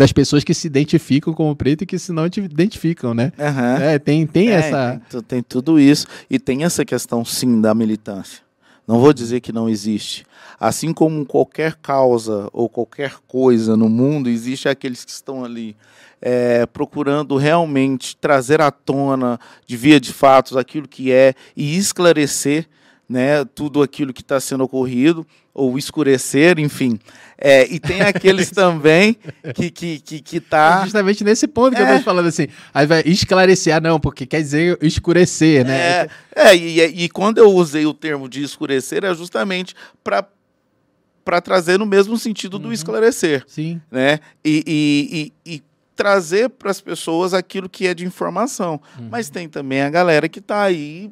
das 0.00 0.10
pessoas 0.10 0.42
que 0.42 0.52
se 0.52 0.66
identificam 0.66 1.32
como 1.32 1.54
preto 1.54 1.82
e 1.82 1.86
que 1.86 1.96
se 1.96 2.10
não 2.10 2.28
te 2.28 2.40
identificam, 2.40 3.14
né? 3.14 3.32
Uhum. 3.38 3.84
É, 3.84 4.00
tem, 4.00 4.26
tem 4.26 4.48
é, 4.48 4.54
essa. 4.54 5.00
Tem, 5.08 5.22
tem, 5.22 5.42
tudo 5.44 5.78
isso. 5.78 6.08
E 6.28 6.40
tem 6.40 6.64
essa 6.64 6.84
questão, 6.84 7.24
sim, 7.24 7.60
da 7.60 7.72
militância. 7.72 8.42
Não 8.84 8.98
vou 8.98 9.12
dizer 9.12 9.40
que 9.40 9.52
não 9.52 9.68
existe. 9.68 10.26
Assim 10.58 10.92
como 10.92 11.24
qualquer 11.26 11.76
causa 11.76 12.48
ou 12.52 12.68
qualquer 12.68 13.16
coisa 13.26 13.76
no 13.76 13.88
mundo, 13.88 14.28
existe 14.28 14.68
aqueles 14.68 15.04
que 15.04 15.10
estão 15.10 15.44
ali 15.44 15.76
é, 16.20 16.64
procurando 16.66 17.36
realmente 17.36 18.16
trazer 18.16 18.60
à 18.60 18.70
tona, 18.70 19.38
de 19.66 19.76
via 19.76 20.00
de 20.00 20.12
fatos, 20.12 20.56
aquilo 20.56 20.88
que 20.88 21.12
é 21.12 21.34
e 21.56 21.76
esclarecer 21.76 22.66
né, 23.08 23.44
tudo 23.44 23.82
aquilo 23.82 24.12
que 24.12 24.22
está 24.22 24.40
sendo 24.40 24.64
ocorrido, 24.64 25.26
ou 25.52 25.78
escurecer, 25.78 26.58
enfim. 26.58 26.98
É, 27.38 27.66
e 27.72 27.78
tem 27.78 28.00
aqueles 28.00 28.50
também 28.52 29.16
que, 29.54 29.70
que, 29.70 30.00
que, 30.00 30.20
que 30.20 30.40
tá. 30.40 30.80
É 30.80 30.84
justamente 30.84 31.22
nesse 31.22 31.46
ponto 31.46 31.76
que 31.76 31.82
é. 31.82 31.84
eu 31.84 31.88
estou 31.88 32.02
falando 32.02 32.26
assim. 32.26 32.48
Aí 32.72 32.86
vai 32.86 33.02
esclarecer, 33.06 33.74
ah, 33.76 33.80
não, 33.80 34.00
porque 34.00 34.26
quer 34.26 34.40
dizer 34.40 34.78
escurecer, 34.82 35.64
né? 35.64 35.76
É, 35.76 36.08
é 36.34 36.56
e, 36.56 37.04
e 37.04 37.08
quando 37.08 37.38
eu 37.38 37.52
usei 37.52 37.86
o 37.86 37.94
termo 37.94 38.28
de 38.28 38.42
escurecer, 38.42 39.04
é 39.04 39.14
justamente 39.14 39.74
para 40.02 40.26
para 41.24 41.40
trazer 41.40 41.78
no 41.78 41.86
mesmo 41.86 42.18
sentido 42.18 42.58
do 42.58 42.68
uhum. 42.68 42.72
esclarecer. 42.72 43.44
Sim. 43.46 43.80
Né? 43.90 44.20
E, 44.44 44.62
e, 44.66 45.32
e, 45.46 45.54
e 45.54 45.62
trazer 45.96 46.50
para 46.50 46.70
as 46.70 46.80
pessoas 46.80 47.32
aquilo 47.32 47.68
que 47.68 47.86
é 47.86 47.94
de 47.94 48.04
informação. 48.04 48.80
Uhum. 48.98 49.08
Mas 49.10 49.30
tem 49.30 49.48
também 49.48 49.82
a 49.82 49.90
galera 49.90 50.28
que 50.28 50.38
está 50.38 50.62
aí 50.62 51.10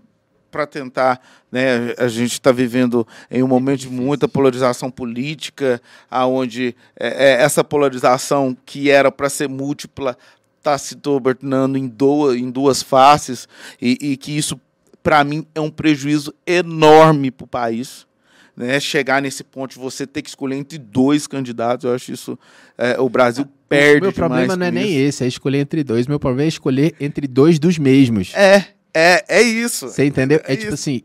para 0.51 0.67
tentar, 0.67 1.19
né, 1.51 1.95
a 1.97 2.07
gente 2.09 2.33
está 2.33 2.53
vivendo 2.53 3.09
em 3.31 3.43
um 3.43 3.49
momento 3.49 3.81
de 3.81 3.89
muita 3.89 4.29
polarização 4.29 4.91
política, 4.91 5.81
aonde 6.11 6.77
é, 6.95 7.31
é, 7.31 7.43
essa 7.43 7.65
polarização 7.65 8.55
que 8.67 8.91
era 8.91 9.11
para 9.11 9.31
ser 9.31 9.49
múltipla 9.49 10.17
está 10.59 10.77
se 10.77 10.95
tornando 10.95 11.79
em, 11.79 11.89
duas 11.89 12.37
em 12.37 12.51
duas 12.51 12.83
faces 12.83 13.49
e, 13.81 13.97
e 14.01 14.17
que 14.17 14.37
isso 14.37 14.61
para 15.03 15.25
mim 15.25 15.45
é 15.55 15.61
um 15.61 15.71
prejuízo 15.71 16.33
enorme 16.47 17.31
para 17.31 17.45
o 17.45 17.49
país. 17.49 18.07
Né, 18.55 18.79
chegar 18.79 19.23
nesse 19.23 19.43
ponto 19.43 19.73
de 19.73 19.79
você 19.79 20.07
ter 20.07 20.21
que 20.21 20.29
escolher 20.29 20.57
entre 20.57 20.77
dois 20.77 21.27
candidatos, 21.27 21.85
eu 21.87 21.95
acho 21.95 22.13
isso. 22.13 22.39
É, 22.77 23.01
o 23.01 23.09
Brasil 23.09 23.47
perde. 23.67 24.01
O 24.01 24.03
meu 24.03 24.13
problema 24.13 24.55
não 24.55 24.67
é 24.67 24.71
nem 24.71 24.95
esse, 24.95 25.25
é 25.25 25.27
escolher 25.27 25.61
entre 25.61 25.83
dois. 25.83 26.07
Meu 26.07 26.21
problema 26.21 26.45
é 26.45 26.49
escolher 26.49 26.95
entre 27.01 27.27
dois 27.27 27.59
dos 27.59 27.79
mesmos. 27.79 28.35
É, 28.35 28.67
é, 28.93 29.25
é 29.27 29.43
isso. 29.43 29.89
Você 29.89 30.05
entendeu? 30.05 30.39
É, 30.45 30.53
é 30.53 30.57
tipo 30.57 30.75
assim, 30.75 31.03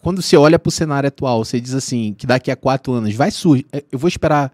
quando 0.00 0.22
você 0.22 0.36
olha 0.36 0.58
pro 0.58 0.70
cenário 0.70 1.08
atual, 1.08 1.44
você 1.44 1.60
diz 1.60 1.74
assim, 1.74 2.14
que 2.16 2.26
daqui 2.26 2.50
a 2.50 2.56
quatro 2.56 2.92
anos 2.92 3.14
vai 3.14 3.30
surgir. 3.30 3.66
É, 3.72 3.84
eu 3.92 3.98
vou 3.98 4.08
esperar 4.08 4.52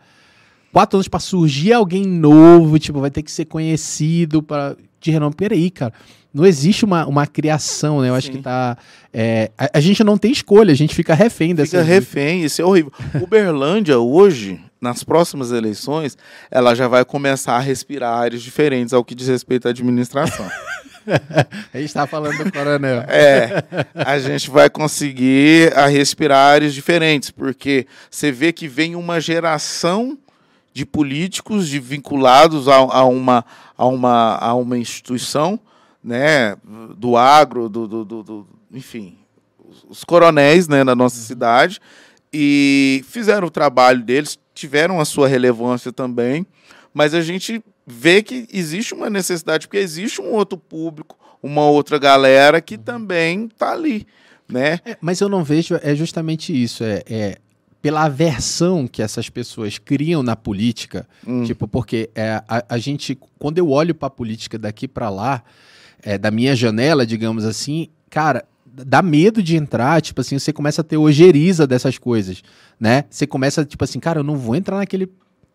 quatro 0.73 0.97
anos 0.97 1.09
para 1.09 1.21
surgir 1.21 1.73
alguém 1.73 2.05
novo, 2.05 2.79
tipo, 2.79 3.01
vai 3.01 3.11
ter 3.11 3.23
que 3.23 3.31
ser 3.31 3.45
conhecido 3.45 4.43
para 4.43 4.77
de 5.01 5.11
renome. 5.11 5.35
Peraí, 5.35 5.71
cara. 5.71 5.93
Não 6.33 6.47
existe 6.47 6.83
uma, 6.85 7.07
uma 7.07 7.27
criação, 7.27 8.01
né? 8.01 8.09
Eu 8.09 8.13
Sim. 8.13 8.19
acho 8.19 8.31
que 8.31 8.39
tá. 8.39 8.79
É, 9.13 9.51
a, 9.59 9.71
a, 9.75 9.81
gente 9.81 10.03
não 10.03 10.17
tem 10.17 10.33
escolha, 10.33 10.73
a 10.73 10.77
gente 10.77 10.95
fica 10.95 11.15
refém 11.15 11.55
dessa. 11.55 11.79
Fica 11.79 11.83
refém, 11.83 12.43
isso 12.43 12.63
é 12.63 12.65
horrível. 12.65 12.91
Uberlândia, 13.21 13.99
hoje, 13.99 14.59
nas 14.81 15.05
próximas 15.05 15.53
eleições, 15.53 16.17
ela 16.51 16.75
já 16.75 16.89
vai 16.89 17.05
começar 17.05 17.57
a 17.57 17.61
respirar 17.61 18.17
áreas 18.17 18.41
diferentes 18.41 18.95
ao 18.95 19.05
que 19.05 19.15
diz 19.15 19.29
respeito 19.29 19.69
à 19.69 19.71
administração. 19.73 20.49
a 21.73 21.79
gente 21.79 21.87
está 21.87 22.07
falando 22.07 22.43
do 22.43 22.53
coronel. 22.53 23.05
É, 23.09 23.65
a 23.95 24.19
gente 24.19 24.51
vai 24.51 24.71
conseguir 24.71 25.77
a 25.77 25.87
respirar 25.87 26.39
áreas 26.39 26.75
diferentes, 26.75 27.31
porque 27.31 27.87
você 28.11 28.31
vê 28.31 28.53
que 28.53 28.69
vem 28.69 28.95
uma 28.95 29.21
geração 29.21 30.19
de 30.73 30.87
políticos 30.87 31.69
de 31.69 31.79
vinculados 31.79 32.69
a, 32.69 32.77
a, 32.77 33.05
uma, 33.05 33.45
a, 33.77 33.87
uma, 33.87 34.37
a 34.37 34.55
uma 34.55 34.79
instituição, 34.79 35.59
né, 36.03 36.57
do 36.97 37.17
agro, 37.17 37.69
do, 37.69 37.87
do, 37.87 38.05
do, 38.05 38.23
do 38.23 38.47
enfim, 38.73 39.17
os 39.89 40.05
coronéis 40.05 40.69
né, 40.69 40.83
na 40.83 40.95
nossa 40.95 41.17
cidade, 41.17 41.81
e 42.33 43.05
fizeram 43.09 43.47
o 43.49 43.51
trabalho 43.51 44.03
deles, 44.03 44.39
tiveram 44.55 45.01
a 45.01 45.05
sua 45.05 45.29
relevância 45.29 45.93
também, 45.93 46.47
mas 46.95 47.15
a 47.15 47.21
gente 47.21 47.63
vê 47.87 48.23
que 48.23 48.47
existe 48.53 48.95
uma 48.95 49.11
necessidade, 49.11 49.67
porque 49.67 49.79
existe 49.79 50.21
um 50.21 50.33
outro 50.33 50.57
público, 50.57 51.19
uma 51.43 51.65
outra 51.65 51.99
galera 51.99 52.61
que 52.61 52.79
também 52.79 53.47
está 53.47 53.73
ali, 53.73 54.07
né? 54.49 54.79
É, 54.85 54.97
mas 55.01 55.21
eu 55.21 55.29
não 55.29 55.45
vejo, 55.45 55.79
é 55.83 55.95
justamente 55.95 56.53
isso, 56.53 56.85
é, 56.85 57.03
é, 57.07 57.39
pela 57.83 58.05
aversão 58.05 58.87
que 58.87 59.03
essas 59.03 59.29
pessoas 59.29 59.77
criam 59.77 60.23
na 60.23 60.37
política, 60.37 61.07
hum. 61.27 61.42
tipo, 61.42 61.66
porque 61.66 62.09
é, 62.14 62.40
a, 62.49 62.64
a, 62.68 62.79
gente, 62.79 63.18
quando 63.40 63.59
eu 63.59 63.68
olho 63.68 63.92
para 63.92 64.07
a 64.07 64.11
política 64.11 64.57
daqui 64.57 64.87
para 64.87 65.11
lá, 65.11 65.42
é, 66.01 66.16
da 66.16 66.31
minha 66.31 66.55
janela, 66.55 67.05
digamos 67.05 67.45
assim, 67.45 67.88
cara, 68.09 68.45
dá 68.64 69.03
medo 69.03 69.42
de 69.42 69.57
entrar, 69.57 70.01
tipo 70.01 70.21
assim, 70.21 70.38
você 70.38 70.53
começa 70.53 70.81
a 70.81 70.85
ter 70.85 70.97
ojeriza 70.97 71.66
dessas 71.66 71.99
coisas, 71.99 72.42
né? 72.79 73.05
Você 73.11 73.27
começa, 73.27 73.64
tipo 73.64 73.83
assim, 73.83 73.99
cara, 73.99 74.21
eu 74.21 74.25
não 74.25 74.37
vou 74.37 74.55
entrar 74.55 74.77
naquele 74.77 75.11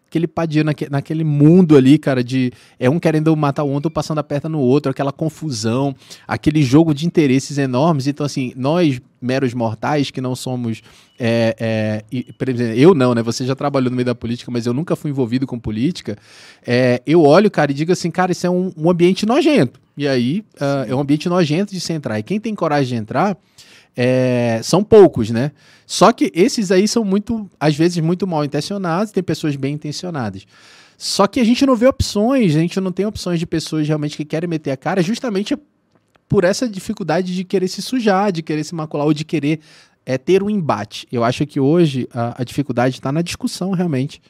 aquele 0.07 0.27
padia 0.27 0.63
naque, 0.63 0.89
naquele 0.89 1.23
mundo 1.23 1.75
ali, 1.75 1.97
cara, 1.97 2.23
de 2.23 2.51
é 2.79 2.89
um 2.89 2.99
querendo 2.99 3.35
matar 3.35 3.63
o 3.63 3.69
outro, 3.69 3.91
passando 3.91 4.19
a 4.19 4.23
perna 4.23 4.49
no 4.49 4.59
outro, 4.59 4.89
aquela 4.89 5.11
confusão, 5.11 5.93
aquele 6.27 6.63
jogo 6.63 6.93
de 6.93 7.05
interesses 7.05 7.57
enormes. 7.57 8.07
Então, 8.07 8.25
assim, 8.25 8.53
nós, 8.55 9.01
meros 9.21 9.53
mortais, 9.53 10.09
que 10.09 10.21
não 10.21 10.35
somos. 10.35 10.81
É, 11.19 11.55
é, 11.59 12.75
eu 12.75 12.93
não, 12.93 13.13
né? 13.13 13.21
Você 13.21 13.45
já 13.45 13.55
trabalhou 13.55 13.89
no 13.89 13.95
meio 13.95 14.05
da 14.05 14.15
política, 14.15 14.49
mas 14.49 14.65
eu 14.65 14.73
nunca 14.73 14.95
fui 14.95 15.11
envolvido 15.11 15.45
com 15.45 15.59
política. 15.59 16.17
É, 16.65 17.01
eu 17.05 17.23
olho, 17.23 17.51
cara, 17.51 17.71
e 17.71 17.73
digo 17.73 17.91
assim, 17.91 18.09
cara, 18.09 18.31
isso 18.31 18.47
é 18.47 18.49
um, 18.49 18.71
um 18.77 18.89
ambiente 18.89 19.25
nojento. 19.25 19.79
E 19.97 20.07
aí, 20.07 20.43
uh, 20.55 20.89
é 20.89 20.95
um 20.95 20.99
ambiente 20.99 21.27
nojento 21.27 21.73
de 21.73 21.79
se 21.79 21.91
entrar. 21.91 22.19
E 22.19 22.23
quem 22.23 22.39
tem 22.39 22.53
coragem 22.53 22.89
de 22.89 23.01
entrar 23.01 23.37
é, 23.97 24.59
são 24.63 24.83
poucos, 24.83 25.31
né? 25.31 25.51
Só 25.87 26.11
que 26.11 26.31
esses 26.35 26.71
aí 26.71 26.87
são 26.87 27.03
muito, 27.03 27.49
às 27.59 27.75
vezes, 27.75 27.97
muito 27.97 28.27
mal 28.27 28.45
intencionados, 28.45 29.11
tem 29.11 29.23
pessoas 29.23 29.55
bem 29.55 29.73
intencionadas. 29.73 30.45
Só 30.95 31.25
que 31.25 31.39
a 31.39 31.43
gente 31.43 31.65
não 31.65 31.75
vê 31.75 31.87
opções, 31.87 32.55
a 32.55 32.59
gente 32.59 32.79
não 32.79 32.91
tem 32.91 33.07
opções 33.07 33.39
de 33.39 33.47
pessoas 33.47 33.87
realmente 33.87 34.15
que 34.15 34.23
querem 34.23 34.47
meter 34.47 34.71
a 34.71 34.77
cara, 34.77 35.01
justamente 35.01 35.57
por 36.29 36.43
essa 36.43 36.69
dificuldade 36.69 37.33
de 37.33 37.43
querer 37.43 37.67
se 37.67 37.81
sujar, 37.81 38.31
de 38.31 38.43
querer 38.43 38.63
se 38.63 38.75
macular 38.75 39.07
ou 39.07 39.13
de 39.13 39.25
querer 39.25 39.61
é, 40.05 40.17
ter 40.17 40.43
um 40.43 40.49
embate. 40.49 41.07
Eu 41.11 41.23
acho 41.23 41.45
que 41.47 41.59
hoje 41.59 42.07
a, 42.13 42.41
a 42.41 42.43
dificuldade 42.43 42.95
está 42.95 43.11
na 43.11 43.21
discussão, 43.21 43.71
realmente. 43.71 44.21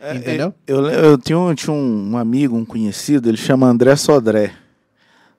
É, 0.00 0.16
entendeu? 0.16 0.54
Eu, 0.66 0.86
eu, 0.86 1.04
eu 1.04 1.18
tinha, 1.18 1.38
um, 1.38 1.54
tinha 1.54 1.72
um 1.72 2.18
amigo, 2.18 2.56
um 2.56 2.64
conhecido, 2.64 3.28
ele 3.28 3.38
chama 3.38 3.66
André 3.66 3.96
Sodré. 3.96 4.52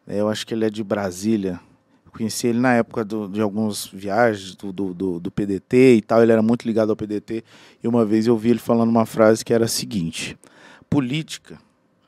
Eu 0.08 0.30
acho 0.30 0.46
que 0.46 0.54
ele 0.54 0.66
é 0.66 0.70
de 0.70 0.84
Brasília 0.84 1.60
conheci 2.16 2.48
ele 2.48 2.60
na 2.60 2.74
época 2.74 3.04
do, 3.04 3.28
de 3.28 3.42
algumas 3.42 3.86
viagens 3.88 4.56
do, 4.56 4.72
do, 4.72 5.20
do, 5.20 5.32
PDT 5.32 5.96
e 5.96 6.02
tal. 6.02 6.24
Ele 6.24 6.32
era 6.32 6.42
muito 6.42 6.66
ligado 6.66 6.90
ao 6.90 6.96
PDT. 6.96 7.44
E 7.84 7.88
uma 7.88 8.06
vez 8.06 8.26
eu 8.26 8.38
vi 8.38 8.52
ele 8.52 8.60
falando 8.60 8.90
uma 8.90 9.06
frase 9.06 9.44
que 9.44 9.54
era 9.54 9.66
a 9.66 9.68
seguinte: 9.68 10.38
política 10.90 11.60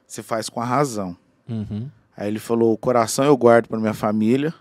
você 0.08 0.24
faz 0.24 0.48
com 0.48 0.62
a 0.62 0.66
razão. 0.66 1.16
Uhum. 1.48 1.90
Aí 2.16 2.30
ele 2.30 2.40
falou: 2.40 2.74
o 2.74 2.78
coração 2.78 3.26
eu 3.26 3.36
guardo 3.36 3.68
para 3.68 3.80
minha 3.80 3.94
família, 3.94 4.54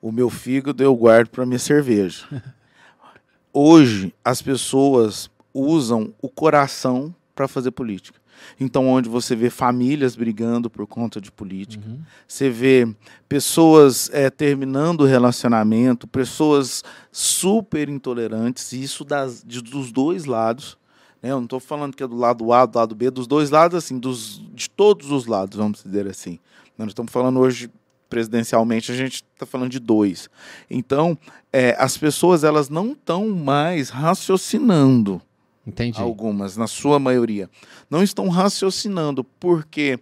o 0.00 0.12
meu 0.12 0.28
fígado 0.28 0.82
eu 0.82 0.94
guardo 0.94 1.28
para 1.28 1.46
minha 1.46 1.58
cerveja. 1.58 2.26
Hoje 3.52 4.12
as 4.22 4.42
pessoas 4.42 5.30
usam 5.54 6.12
o 6.20 6.28
coração 6.28 7.14
para 7.34 7.48
fazer 7.48 7.70
política. 7.70 8.20
Então, 8.58 8.86
onde 8.88 9.08
você 9.08 9.36
vê 9.36 9.50
famílias 9.50 10.16
brigando 10.16 10.70
por 10.70 10.86
conta 10.86 11.20
de 11.20 11.30
política, 11.30 11.86
uhum. 11.86 11.98
você 12.26 12.48
vê 12.50 12.88
pessoas 13.28 14.10
é, 14.12 14.30
terminando 14.30 15.02
o 15.02 15.06
relacionamento, 15.06 16.06
pessoas 16.06 16.82
super 17.10 17.88
intolerantes, 17.88 18.72
e 18.72 18.82
isso 18.82 19.04
das, 19.04 19.42
de, 19.44 19.60
dos 19.60 19.92
dois 19.92 20.24
lados. 20.24 20.78
Né? 21.22 21.30
Eu 21.30 21.36
não 21.36 21.44
estou 21.44 21.60
falando 21.60 21.96
que 21.96 22.02
é 22.02 22.06
do 22.06 22.16
lado 22.16 22.52
A, 22.52 22.66
do 22.66 22.78
lado 22.78 22.94
B, 22.94 23.10
dos 23.10 23.26
dois 23.26 23.50
lados, 23.50 23.76
assim, 23.76 23.98
dos, 23.98 24.42
de 24.54 24.70
todos 24.70 25.10
os 25.10 25.26
lados, 25.26 25.56
vamos 25.56 25.82
dizer 25.82 26.06
assim. 26.06 26.38
Nós 26.78 26.88
estamos 26.88 27.12
falando 27.12 27.40
hoje 27.40 27.70
presidencialmente, 28.08 28.92
a 28.92 28.94
gente 28.94 29.24
está 29.34 29.44
falando 29.44 29.70
de 29.70 29.80
dois. 29.80 30.30
Então, 30.70 31.18
é, 31.52 31.76
as 31.78 31.96
pessoas 31.96 32.44
elas 32.44 32.68
não 32.68 32.92
estão 32.92 33.28
mais 33.28 33.90
raciocinando 33.90 35.20
Entendi. 35.66 36.00
Algumas, 36.00 36.56
na 36.56 36.66
sua 36.66 36.98
maioria. 36.98 37.50
Não 37.90 38.02
estão 38.02 38.28
raciocinando, 38.28 39.24
porque, 39.24 39.98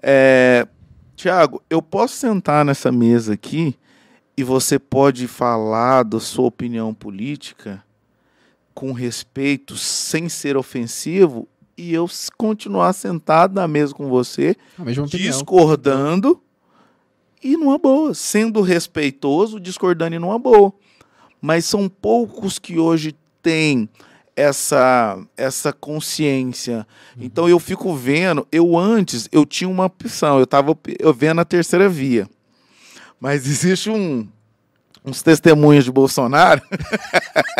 é, 0.00 0.66
Tiago, 1.16 1.62
eu 1.68 1.82
posso 1.82 2.14
sentar 2.14 2.64
nessa 2.64 2.92
mesa 2.92 3.34
aqui 3.34 3.74
e 4.36 4.44
você 4.44 4.78
pode 4.78 5.26
falar 5.26 6.04
da 6.04 6.20
sua 6.20 6.46
opinião 6.46 6.94
política 6.94 7.82
com 8.72 8.92
respeito, 8.92 9.76
sem 9.76 10.28
ser 10.28 10.56
ofensivo, 10.56 11.48
e 11.76 11.92
eu 11.92 12.08
continuar 12.36 12.92
sentado 12.92 13.54
na 13.54 13.66
mesa 13.66 13.92
com 13.92 14.08
você, 14.08 14.56
discordando 15.08 16.40
e 17.42 17.56
numa 17.56 17.78
boa, 17.78 18.14
sendo 18.14 18.60
respeitoso, 18.60 19.58
discordando 19.58 20.14
e 20.14 20.18
numa 20.18 20.38
boa. 20.38 20.72
Mas 21.40 21.64
são 21.64 21.88
poucos 21.88 22.58
que 22.58 22.78
hoje 22.78 23.14
têm 23.42 23.88
essa 24.38 25.18
essa 25.36 25.72
consciência. 25.72 26.86
Uhum. 27.16 27.24
Então 27.24 27.48
eu 27.48 27.58
fico 27.58 27.92
vendo, 27.94 28.46
eu 28.52 28.78
antes 28.78 29.28
eu 29.32 29.44
tinha 29.44 29.68
uma 29.68 29.86
opção, 29.86 30.38
eu 30.38 30.44
estava 30.44 30.78
eu 31.00 31.12
vendo 31.12 31.40
a 31.40 31.44
terceira 31.44 31.88
via. 31.88 32.28
Mas 33.20 33.46
existe 33.48 33.90
um 33.90 34.28
uns 35.04 35.22
testemunhos 35.22 35.84
de 35.84 35.90
Bolsonaro. 35.90 36.62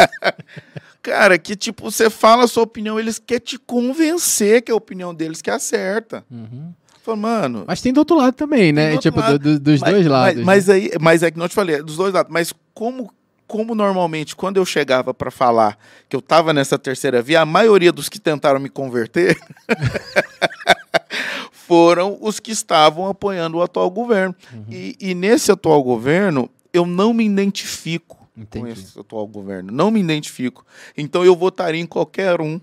Cara, 1.02 1.38
que 1.38 1.56
tipo, 1.56 1.90
você 1.90 2.10
fala 2.10 2.44
a 2.44 2.48
sua 2.48 2.62
opinião, 2.62 3.00
eles 3.00 3.18
querem 3.18 3.44
te 3.44 3.58
convencer 3.58 4.62
que 4.62 4.70
a 4.70 4.74
opinião 4.74 5.14
deles 5.14 5.40
que 5.40 5.50
acerta. 5.50 6.24
Uhum. 6.30 6.72
Fala, 7.02 7.16
mano. 7.16 7.64
Mas 7.66 7.80
tem 7.80 7.92
do 7.92 7.98
outro 7.98 8.16
lado 8.16 8.34
também, 8.34 8.72
né? 8.72 8.98
Tipo, 8.98 9.22
do, 9.22 9.38
do, 9.38 9.60
dos 9.60 9.80
mas, 9.80 9.90
dois 9.90 10.06
lados. 10.06 10.44
Mas, 10.44 10.66
mas, 10.66 10.68
né? 10.68 10.74
aí, 10.74 10.90
mas 11.00 11.22
é 11.22 11.30
que 11.30 11.38
não 11.38 11.48
te 11.48 11.54
falei, 11.54 11.76
é 11.76 11.82
dos 11.82 11.96
dois 11.96 12.12
lados. 12.12 12.30
Mas 12.30 12.52
como 12.74 13.10
como 13.48 13.74
normalmente, 13.74 14.36
quando 14.36 14.58
eu 14.58 14.66
chegava 14.66 15.14
para 15.14 15.30
falar 15.30 15.78
que 16.06 16.14
eu 16.14 16.20
estava 16.20 16.52
nessa 16.52 16.78
terceira 16.78 17.22
via, 17.22 17.40
a 17.40 17.46
maioria 17.46 17.90
dos 17.90 18.08
que 18.10 18.20
tentaram 18.20 18.60
me 18.60 18.68
converter 18.68 19.40
foram 21.50 22.18
os 22.20 22.38
que 22.38 22.52
estavam 22.52 23.08
apoiando 23.08 23.56
o 23.56 23.62
atual 23.62 23.90
governo. 23.90 24.34
Uhum. 24.52 24.64
E, 24.70 24.96
e, 25.00 25.14
nesse 25.14 25.50
atual 25.50 25.82
governo, 25.82 26.50
eu 26.74 26.84
não 26.84 27.14
me 27.14 27.24
identifico 27.24 28.18
Entendi. 28.36 28.66
com 28.66 28.70
esse 28.70 29.00
atual 29.00 29.26
governo. 29.26 29.72
Não 29.72 29.90
me 29.90 29.98
identifico. 29.98 30.64
Então 30.96 31.24
eu 31.24 31.34
votaria 31.34 31.80
em 31.80 31.86
qualquer 31.86 32.42
um 32.42 32.60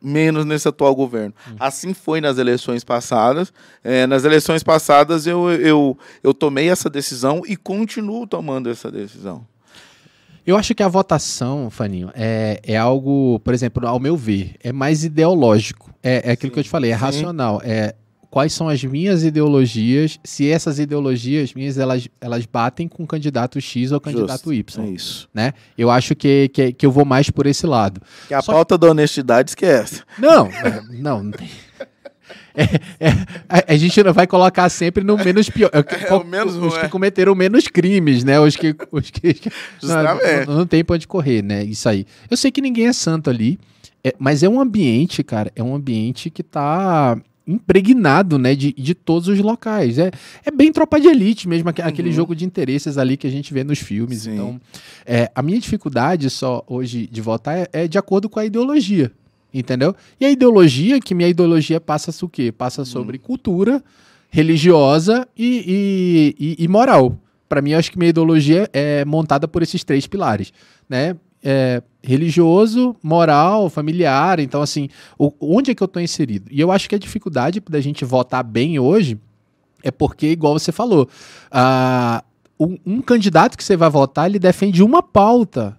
menos 0.00 0.44
nesse 0.44 0.68
atual 0.68 0.94
governo. 0.94 1.34
Uhum. 1.46 1.56
Assim 1.58 1.94
foi 1.94 2.20
nas 2.20 2.36
eleições 2.36 2.84
passadas. 2.84 3.50
É, 3.82 4.06
nas 4.06 4.24
eleições 4.24 4.62
passadas 4.62 5.26
eu, 5.26 5.50
eu, 5.50 5.98
eu 6.22 6.34
tomei 6.34 6.68
essa 6.68 6.90
decisão 6.90 7.42
e 7.46 7.56
continuo 7.56 8.26
tomando 8.26 8.68
essa 8.68 8.90
decisão. 8.90 9.46
Eu 10.48 10.56
acho 10.56 10.74
que 10.74 10.82
a 10.82 10.88
votação, 10.88 11.68
Faninho, 11.68 12.10
é, 12.14 12.58
é 12.64 12.74
algo, 12.74 13.38
por 13.40 13.52
exemplo, 13.52 13.86
ao 13.86 14.00
meu 14.00 14.16
ver, 14.16 14.54
é 14.64 14.72
mais 14.72 15.04
ideológico. 15.04 15.92
É, 16.02 16.30
é 16.30 16.32
aquilo 16.32 16.48
Sim. 16.48 16.54
que 16.54 16.60
eu 16.60 16.64
te 16.64 16.70
falei, 16.70 16.90
é 16.90 16.94
Sim. 16.94 17.00
racional. 17.02 17.60
É 17.62 17.94
quais 18.30 18.54
são 18.54 18.66
as 18.66 18.82
minhas 18.82 19.24
ideologias, 19.24 20.18
se 20.24 20.50
essas 20.50 20.78
ideologias 20.78 21.52
minhas 21.52 21.76
elas, 21.76 22.08
elas 22.18 22.46
batem 22.46 22.88
com 22.88 23.02
o 23.02 23.06
candidato 23.06 23.60
X 23.60 23.92
ou 23.92 24.00
candidato 24.00 24.50
Justo, 24.54 24.54
Y. 24.54 24.86
É 24.86 24.88
isso. 24.88 25.28
Né? 25.34 25.52
Eu 25.76 25.90
acho 25.90 26.14
que, 26.14 26.48
que, 26.48 26.72
que 26.72 26.86
eu 26.86 26.90
vou 26.90 27.04
mais 27.04 27.28
por 27.28 27.46
esse 27.46 27.66
lado. 27.66 28.00
Que 28.26 28.32
a 28.32 28.40
Só 28.40 28.52
pauta 28.52 28.78
que... 28.78 28.80
da 28.80 28.90
honestidade 28.90 29.50
esquece. 29.50 30.02
Não, 30.18 30.46
é, 30.46 30.82
não, 30.92 31.24
não 31.24 31.30
tem. 31.30 31.50
É, 32.58 33.08
é, 33.08 33.10
a, 33.48 33.72
a, 33.72 33.76
gente 33.76 34.02
vai 34.12 34.26
colocar 34.26 34.68
sempre 34.68 35.04
no 35.04 35.16
menos 35.16 35.48
pior. 35.48 35.70
É, 35.72 36.12
o 36.12 36.24
menos 36.24 36.56
os, 36.56 36.76
que 36.76 36.88
cometeram 36.88 37.32
menos 37.34 37.68
crimes, 37.68 38.24
né? 38.24 38.40
Os 38.40 38.56
que. 38.56 38.74
Os 38.90 39.10
que 39.10 39.36
Justamente. 39.80 40.46
Não, 40.46 40.56
não, 40.56 40.66
tem 40.66 40.82
pra 40.82 40.96
onde 40.96 41.06
correr, 41.06 41.42
né? 41.42 41.62
Isso 41.62 41.88
aí. 41.88 42.04
Eu 42.28 42.36
sei 42.36 42.50
que 42.50 42.60
ninguém 42.60 42.88
é 42.88 42.92
santo 42.92 43.30
ali, 43.30 43.60
é, 44.02 44.12
mas 44.18 44.42
é 44.42 44.48
um 44.48 44.60
ambiente, 44.60 45.22
cara, 45.22 45.52
é 45.54 45.62
um 45.62 45.72
ambiente 45.74 46.30
que 46.30 46.42
tá 46.42 47.16
impregnado, 47.46 48.38
né, 48.38 48.54
de, 48.54 48.74
de 48.74 48.94
todos 48.94 49.26
os 49.28 49.38
locais. 49.38 49.98
É, 49.98 50.10
é 50.44 50.50
bem 50.50 50.70
tropa 50.70 51.00
de 51.00 51.08
elite 51.08 51.48
mesmo, 51.48 51.70
aquele 51.70 52.10
uhum. 52.10 52.14
jogo 52.14 52.36
de 52.36 52.44
interesses 52.44 52.98
ali 52.98 53.16
que 53.16 53.26
a 53.26 53.30
gente 53.30 53.54
vê 53.54 53.64
nos 53.64 53.78
filmes. 53.78 54.22
Sim. 54.22 54.34
Então, 54.34 54.60
é, 55.06 55.30
a 55.34 55.42
minha 55.42 55.58
dificuldade 55.58 56.28
só 56.28 56.62
hoje 56.66 57.06
de 57.06 57.22
votar 57.22 57.56
é, 57.56 57.68
é 57.72 57.88
de 57.88 57.96
acordo 57.96 58.28
com 58.28 58.38
a 58.38 58.44
ideologia. 58.44 59.10
Entendeu? 59.52 59.94
E 60.20 60.26
a 60.26 60.30
ideologia, 60.30 61.00
que 61.00 61.14
minha 61.14 61.28
ideologia 61.28 61.80
passa 61.80 62.12
o 62.24 62.28
quê? 62.28 62.52
Passa 62.52 62.84
sobre 62.84 63.16
hum. 63.16 63.20
cultura 63.22 63.82
religiosa 64.30 65.26
e, 65.36 66.34
e, 66.38 66.56
e, 66.60 66.64
e 66.64 66.68
moral. 66.68 67.18
Para 67.48 67.62
mim, 67.62 67.70
eu 67.70 67.78
acho 67.78 67.90
que 67.90 67.98
minha 67.98 68.10
ideologia 68.10 68.68
é 68.72 69.04
montada 69.04 69.48
por 69.48 69.62
esses 69.62 69.82
três 69.82 70.06
pilares, 70.06 70.52
né? 70.88 71.16
É, 71.42 71.82
religioso, 72.02 72.94
moral, 73.02 73.70
familiar. 73.70 74.38
Então, 74.40 74.60
assim, 74.60 74.88
o, 75.18 75.32
onde 75.40 75.70
é 75.70 75.74
que 75.74 75.82
eu 75.82 75.86
estou 75.86 76.02
inserido? 76.02 76.48
E 76.50 76.60
eu 76.60 76.70
acho 76.70 76.88
que 76.88 76.94
a 76.94 76.98
dificuldade 76.98 77.62
da 77.70 77.80
gente 77.80 78.04
votar 78.04 78.44
bem 78.44 78.78
hoje 78.78 79.18
é 79.82 79.90
porque, 79.90 80.26
igual 80.26 80.58
você 80.58 80.72
falou, 80.72 81.08
uh, 81.52 82.22
um, 82.58 82.76
um 82.84 83.00
candidato 83.00 83.56
que 83.56 83.62
você 83.64 83.76
vai 83.76 83.88
votar, 83.88 84.28
ele 84.28 84.38
defende 84.38 84.82
uma 84.82 85.02
pauta 85.02 85.77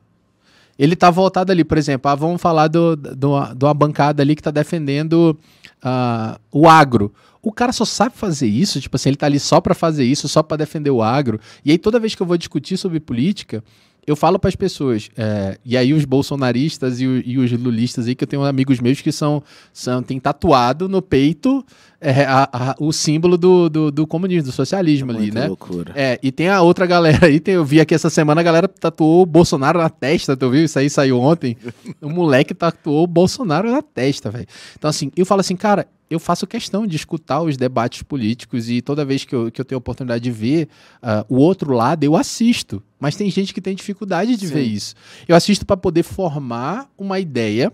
ele 0.80 0.96
tá 0.96 1.12
voltado 1.12 1.52
ali, 1.52 1.66
por 1.66 1.78
exemplo, 1.78 2.10
ah, 2.10 2.16
vamos 2.16 2.42
falar 2.42 2.70
do, 2.70 2.96
do, 2.96 3.54
de 3.54 3.66
uma 3.66 3.74
bancada 3.74 4.24
ali 4.24 4.34
que 4.34 4.40
está 4.40 4.50
defendendo 4.50 5.38
uh, 5.84 6.40
o 6.50 6.70
agro. 6.70 7.14
O 7.42 7.52
cara 7.52 7.74
só 7.74 7.84
sabe 7.84 8.16
fazer 8.16 8.48
isso, 8.48 8.80
tipo 8.80 8.96
assim, 8.96 9.10
ele 9.10 9.18
tá 9.18 9.26
ali 9.26 9.42
só 9.42 9.60
para 9.60 9.76
fazer 9.76 10.06
isso, 10.06 10.30
só 10.30 10.42
para 10.42 10.56
defender 10.56 10.90
o 10.90 11.04
agro. 11.04 11.38
E 11.66 11.72
aí 11.72 11.78
toda 11.78 12.00
vez 12.00 12.16
que 12.16 12.22
eu 12.22 12.26
vou 12.26 12.38
discutir 12.38 12.78
sobre 12.78 13.00
política, 13.02 13.62
eu 14.10 14.16
falo 14.16 14.40
para 14.40 14.48
as 14.48 14.56
pessoas, 14.56 15.08
é, 15.16 15.60
e 15.64 15.78
aí 15.78 15.94
os 15.94 16.04
bolsonaristas 16.04 17.00
e, 17.00 17.06
o, 17.06 17.22
e, 17.24 17.38
os 17.38 17.52
lulistas 17.52 18.08
aí, 18.08 18.16
que 18.16 18.24
eu 18.24 18.28
tenho 18.28 18.44
amigos 18.44 18.80
meus 18.80 19.02
que 19.02 19.12
são, 19.12 19.44
são 19.72 20.02
tem 20.02 20.20
tatuado 20.20 20.90
no 20.90 21.00
peito 21.00 21.64
é, 22.02 22.24
a, 22.24 22.50
a, 22.52 22.76
o 22.80 22.92
símbolo 22.92 23.38
do, 23.38 23.70
do, 23.70 23.92
do, 23.92 24.08
comunismo, 24.08 24.50
do 24.50 24.52
socialismo 24.52 25.12
é 25.12 25.16
ali, 25.16 25.32
né? 25.32 25.48
loucura. 25.48 25.92
É, 25.96 26.20
e 26.24 26.32
tem 26.32 26.50
a 26.50 26.60
outra 26.60 26.88
galera 26.88 27.28
aí, 27.28 27.40
tem, 27.40 27.54
eu 27.54 27.64
vi 27.64 27.80
aqui 27.80 27.94
essa 27.94 28.10
semana 28.10 28.42
a 28.42 28.44
galera 28.44 28.68
tatuou 28.68 29.22
o 29.22 29.26
Bolsonaro 29.28 29.78
na 29.78 29.92
testa, 29.92 30.36
tu 30.36 30.50
viu? 30.50 30.66
Isso 30.66 30.80
aí 30.80 30.90
saiu 30.90 31.20
ontem. 31.20 31.56
o 32.02 32.10
moleque 32.10 32.56
tatuou 32.56 33.04
o 33.04 33.08
Bolsonaro 33.08 33.70
na 33.70 33.84
testa, 33.84 34.32
velho. 34.32 34.48
Então, 34.76 34.90
assim, 34.90 35.12
eu 35.16 35.26
falo 35.26 35.42
assim, 35.42 35.56
cara, 35.56 35.88
eu 36.10 36.20
faço 36.20 36.48
questão 36.48 36.88
de 36.88 36.96
escutar 36.96 37.42
os 37.42 37.56
debates 37.56 38.02
políticos 38.02 38.72
e 38.72 38.82
toda 38.82 39.06
vez 39.06 39.24
que 39.24 39.36
eu, 39.36 39.52
que 39.52 39.62
eu 39.62 39.66
tenho 39.66 39.78
a 39.78 39.80
oportunidade 39.80 40.24
de 40.24 40.32
ver 40.32 40.68
uh, 41.04 41.24
o 41.30 41.38
outro 41.38 41.74
lado, 41.74 42.04
eu 42.04 42.16
assisto. 42.16 42.82
Mas 43.00 43.16
tem 43.16 43.30
gente 43.30 43.54
que 43.54 43.62
tem 43.62 43.76
dificuldade 43.76 44.36
de 44.36 44.48
Sim. 44.48 44.54
ver 44.54 44.64
isso. 44.64 44.96
Eu 45.28 45.36
assisto 45.36 45.66
para 45.66 45.78
poder 45.78 46.04
formar 46.04 46.90
uma 46.98 47.20
ideia 47.20 47.72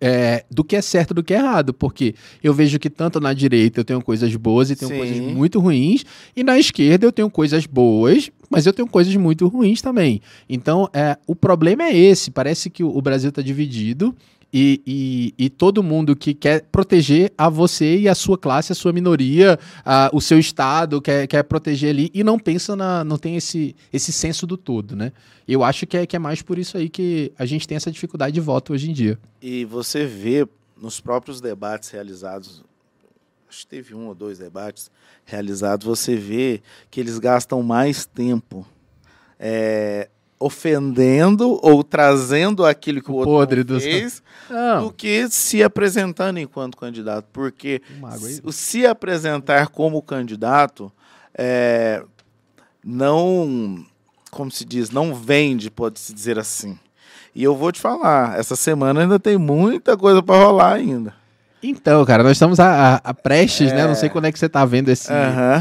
é, 0.00 0.44
do 0.50 0.64
que 0.64 0.76
é 0.76 0.82
certo 0.82 1.12
do 1.12 1.22
que 1.22 1.34
é 1.34 1.38
errado, 1.38 1.74
porque 1.74 2.14
eu 2.42 2.54
vejo 2.54 2.78
que 2.78 2.88
tanto 2.88 3.20
na 3.20 3.32
direita 3.32 3.80
eu 3.80 3.84
tenho 3.84 4.02
coisas 4.02 4.34
boas 4.36 4.70
e 4.70 4.76
tenho 4.76 4.90
Sim. 4.90 4.96
coisas 4.96 5.20
muito 5.20 5.60
ruins, 5.60 6.04
e 6.34 6.42
na 6.42 6.58
esquerda 6.58 7.06
eu 7.06 7.12
tenho 7.12 7.30
coisas 7.30 7.66
boas, 7.66 8.30
mas 8.50 8.66
eu 8.66 8.72
tenho 8.72 8.88
coisas 8.88 9.14
muito 9.16 9.46
ruins 9.48 9.82
também. 9.82 10.20
Então, 10.48 10.88
é, 10.92 11.18
o 11.26 11.34
problema 11.34 11.84
é 11.84 11.96
esse: 11.96 12.30
parece 12.30 12.70
que 12.70 12.82
o 12.82 13.00
Brasil 13.00 13.30
está 13.30 13.42
dividido 13.42 14.14
e, 14.56 14.80
e, 14.86 15.34
e, 15.46 15.50
todo 15.50 15.82
mundo 15.82 16.14
que 16.14 16.32
quer 16.32 16.62
proteger 16.70 17.32
a 17.36 17.48
você 17.48 17.98
e 17.98 18.08
a 18.08 18.14
sua 18.14 18.38
classe, 18.38 18.70
a 18.70 18.74
sua 18.74 18.92
minoria, 18.92 19.58
a, 19.84 20.08
o 20.12 20.20
seu 20.20 20.38
estado, 20.38 21.02
quer, 21.02 21.26
quer 21.26 21.42
proteger 21.42 21.90
ali 21.90 22.08
e 22.14 22.22
não 22.22 22.38
pensa 22.38 22.76
na. 22.76 23.02
não 23.02 23.18
tem 23.18 23.34
esse, 23.34 23.74
esse 23.92 24.12
senso 24.12 24.46
do 24.46 24.56
todo, 24.56 24.94
né? 24.94 25.12
Eu 25.48 25.64
acho 25.64 25.88
que 25.88 25.96
é, 25.96 26.06
que 26.06 26.14
é 26.14 26.20
mais 26.20 26.40
por 26.40 26.56
isso 26.56 26.76
aí 26.76 26.88
que 26.88 27.32
a 27.36 27.44
gente 27.44 27.66
tem 27.66 27.74
essa 27.74 27.90
dificuldade 27.90 28.32
de 28.32 28.40
voto 28.40 28.72
hoje 28.72 28.88
em 28.88 28.92
dia. 28.92 29.18
E 29.42 29.64
você 29.64 30.06
vê 30.06 30.46
nos 30.80 31.00
próprios 31.00 31.40
debates 31.40 31.90
realizados, 31.90 32.62
acho 33.48 33.62
que 33.62 33.66
teve 33.66 33.92
um 33.92 34.06
ou 34.06 34.14
dois 34.14 34.38
debates 34.38 34.88
realizados, 35.24 35.84
você 35.84 36.14
vê 36.14 36.62
que 36.92 37.00
eles 37.00 37.18
gastam 37.18 37.60
mais 37.60 38.06
tempo. 38.06 38.64
É, 39.36 40.08
ofendendo 40.38 41.58
ou 41.62 41.82
trazendo 41.82 42.64
aquilo 42.64 43.02
que 43.02 43.10
o, 43.10 43.14
o 43.14 43.16
outro 43.18 43.32
podre 43.32 43.64
fez 43.80 44.22
do 44.80 44.92
que 44.92 45.28
se 45.30 45.62
apresentando 45.62 46.38
enquanto 46.38 46.76
candidato. 46.76 47.26
Porque 47.32 47.80
se, 48.18 48.42
se 48.52 48.86
apresentar 48.86 49.68
como 49.68 50.02
candidato 50.02 50.92
é, 51.36 52.02
não, 52.84 53.84
como 54.30 54.50
se 54.50 54.64
diz, 54.64 54.90
não 54.90 55.14
vende, 55.14 55.70
pode-se 55.70 56.12
dizer 56.12 56.38
assim. 56.38 56.78
E 57.34 57.42
eu 57.42 57.56
vou 57.56 57.72
te 57.72 57.80
falar, 57.80 58.38
essa 58.38 58.54
semana 58.54 59.00
ainda 59.00 59.18
tem 59.18 59.36
muita 59.36 59.96
coisa 59.96 60.22
para 60.22 60.44
rolar 60.44 60.74
ainda. 60.74 61.14
Então, 61.66 62.04
cara, 62.04 62.22
nós 62.22 62.32
estamos 62.32 62.60
a, 62.60 62.66
a, 62.66 62.94
a 62.96 63.14
prestes, 63.14 63.72
é. 63.72 63.74
né? 63.74 63.86
Não 63.86 63.94
sei 63.94 64.10
quando 64.10 64.26
é 64.26 64.32
que 64.32 64.38
você 64.38 64.44
está 64.44 64.66
vendo 64.66 64.90
esse, 64.90 65.10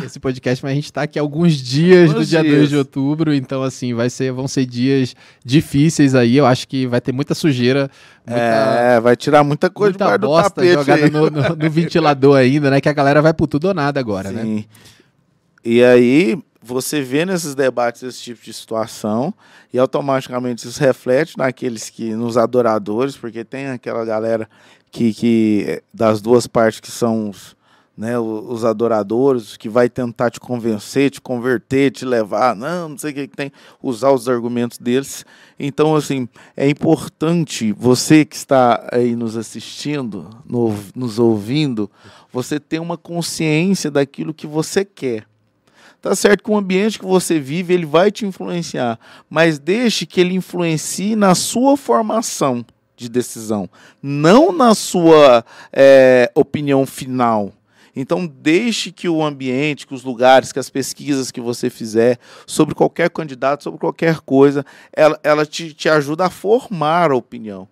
esse 0.06 0.20
podcast, 0.20 0.62
mas 0.62 0.74
a 0.74 0.76
gente 0.76 0.86
está 0.86 1.04
aqui 1.04 1.18
alguns 1.18 1.54
dias 1.54 2.10
alguns 2.10 2.26
do 2.26 2.30
dia 2.30 2.42
dias. 2.42 2.58
2 2.58 2.70
de 2.72 2.78
outubro, 2.78 3.34
então 3.34 3.64
assim, 3.64 3.94
vai 3.94 4.10
ser, 4.10 4.34
vão 4.34 4.46
ser 4.46 4.66
dias 4.66 5.16
difíceis 5.46 6.14
aí. 6.14 6.36
Eu 6.36 6.46
acho 6.46 6.68
que 6.68 6.86
vai 6.86 7.00
ter 7.00 7.14
muita 7.14 7.34
sujeira. 7.34 7.90
Muita, 8.28 8.42
é, 8.42 9.00
vai 9.00 9.16
tirar 9.16 9.46
muita 9.46 9.70
coisa 9.70 9.98
muita 9.98 10.18
do 10.18 10.28
bosta 10.28 10.66
jogada 10.66 11.10
no, 11.10 11.30
no, 11.30 11.56
no, 11.56 11.70
ventilador 11.70 12.38
ainda, 12.38 12.70
né? 12.70 12.82
Que 12.82 12.90
a 12.90 12.94
galera 12.94 13.22
vai 13.22 13.34
por 13.34 13.48
tudo 13.48 13.70
ou 13.70 13.74
nada 13.74 13.98
agora, 13.98 14.30
né? 14.30 14.42
Sim. 14.42 14.56
né? 14.56 14.64
E 15.64 15.82
aí, 15.82 16.38
você 16.64 17.02
vê 17.02 17.26
nesses 17.26 17.54
debates 17.54 18.02
esse 18.04 18.22
tipo 18.22 18.44
de 18.44 18.54
situação 18.54 19.34
e 19.72 19.78
automaticamente 19.78 20.68
isso 20.68 20.80
reflete 20.80 21.38
naqueles 21.38 21.90
que 21.90 22.16
nos 22.16 22.38
adoradores, 22.38 23.18
porque 23.18 23.44
tem 23.44 23.68
aquela 23.68 24.06
galera 24.06 24.50
que, 24.90 25.14
que 25.14 25.66
eh, 25.68 25.84
das 25.94 26.22
duas 26.22 26.48
partes 26.48 26.80
que 26.80 26.90
são 26.90 27.30
os, 27.30 27.56
né, 27.98 28.18
os 28.18 28.64
adoradores, 28.64 29.58
que 29.58 29.68
vai 29.68 29.90
tentar 29.90 30.32
te 30.32 30.40
convencer, 30.40 31.12
te 31.12 31.20
converter, 31.20 31.92
te 31.92 32.06
levar, 32.06 32.56
não, 32.56 32.90
não 32.90 32.98
sei 32.98 33.12
o 33.12 33.14
que, 33.14 33.28
que 33.28 33.36
tem, 33.36 33.52
usar 33.82 34.12
os 34.12 34.30
argumentos 34.30 34.78
deles. 34.78 35.26
Então, 35.60 35.96
assim, 35.96 36.30
é 36.56 36.70
importante 36.70 37.74
você 37.74 38.24
que 38.24 38.36
está 38.36 38.88
aí 38.92 39.16
nos 39.16 39.36
assistindo, 39.36 40.30
no, 40.46 40.74
nos 40.96 41.20
ouvindo, 41.20 41.92
você 42.32 42.60
ter 42.60 42.80
uma 42.80 42.98
consciência 42.98 43.92
daquilo 43.92 44.34
que 44.34 44.48
você 44.48 44.86
quer. 44.86 45.26
Tá 46.04 46.14
certo 46.18 46.44
que 46.44 46.52
o 46.52 46.58
ambiente 46.58 47.00
que 47.00 47.06
você 47.06 47.40
vive, 47.40 47.74
ele 47.74 47.86
vai 47.86 48.12
te 48.12 48.26
influenciar, 48.26 49.00
mas 49.30 49.58
deixe 49.58 50.06
que 50.06 50.20
ele 50.20 50.34
influencie 50.34 51.16
na 51.16 51.34
sua 51.34 51.78
formação 51.78 52.66
de 52.94 53.08
decisão, 53.08 53.70
não 54.02 54.52
na 54.52 54.76
sua 54.76 55.46
é, 55.72 56.30
opinião 56.36 56.86
final. 56.86 57.54
Então, 57.96 58.28
deixe 58.28 58.92
que 58.92 59.08
o 59.08 59.24
ambiente, 59.24 59.88
que 59.88 59.94
os 59.94 60.04
lugares, 60.04 60.52
que 60.52 60.60
as 60.60 60.70
pesquisas 60.70 61.32
que 61.32 61.40
você 61.40 61.70
fizer 61.70 62.20
sobre 62.46 62.76
qualquer 62.76 63.10
candidato, 63.10 63.64
sobre 63.64 63.80
qualquer 63.80 64.20
coisa, 64.20 64.66
ela, 64.92 65.18
ela 65.24 65.46
te, 65.46 65.74
te 65.74 65.88
ajuda 65.88 66.26
a 66.26 66.30
formar 66.30 67.12
a 67.12 67.16
opinião. 67.16 67.66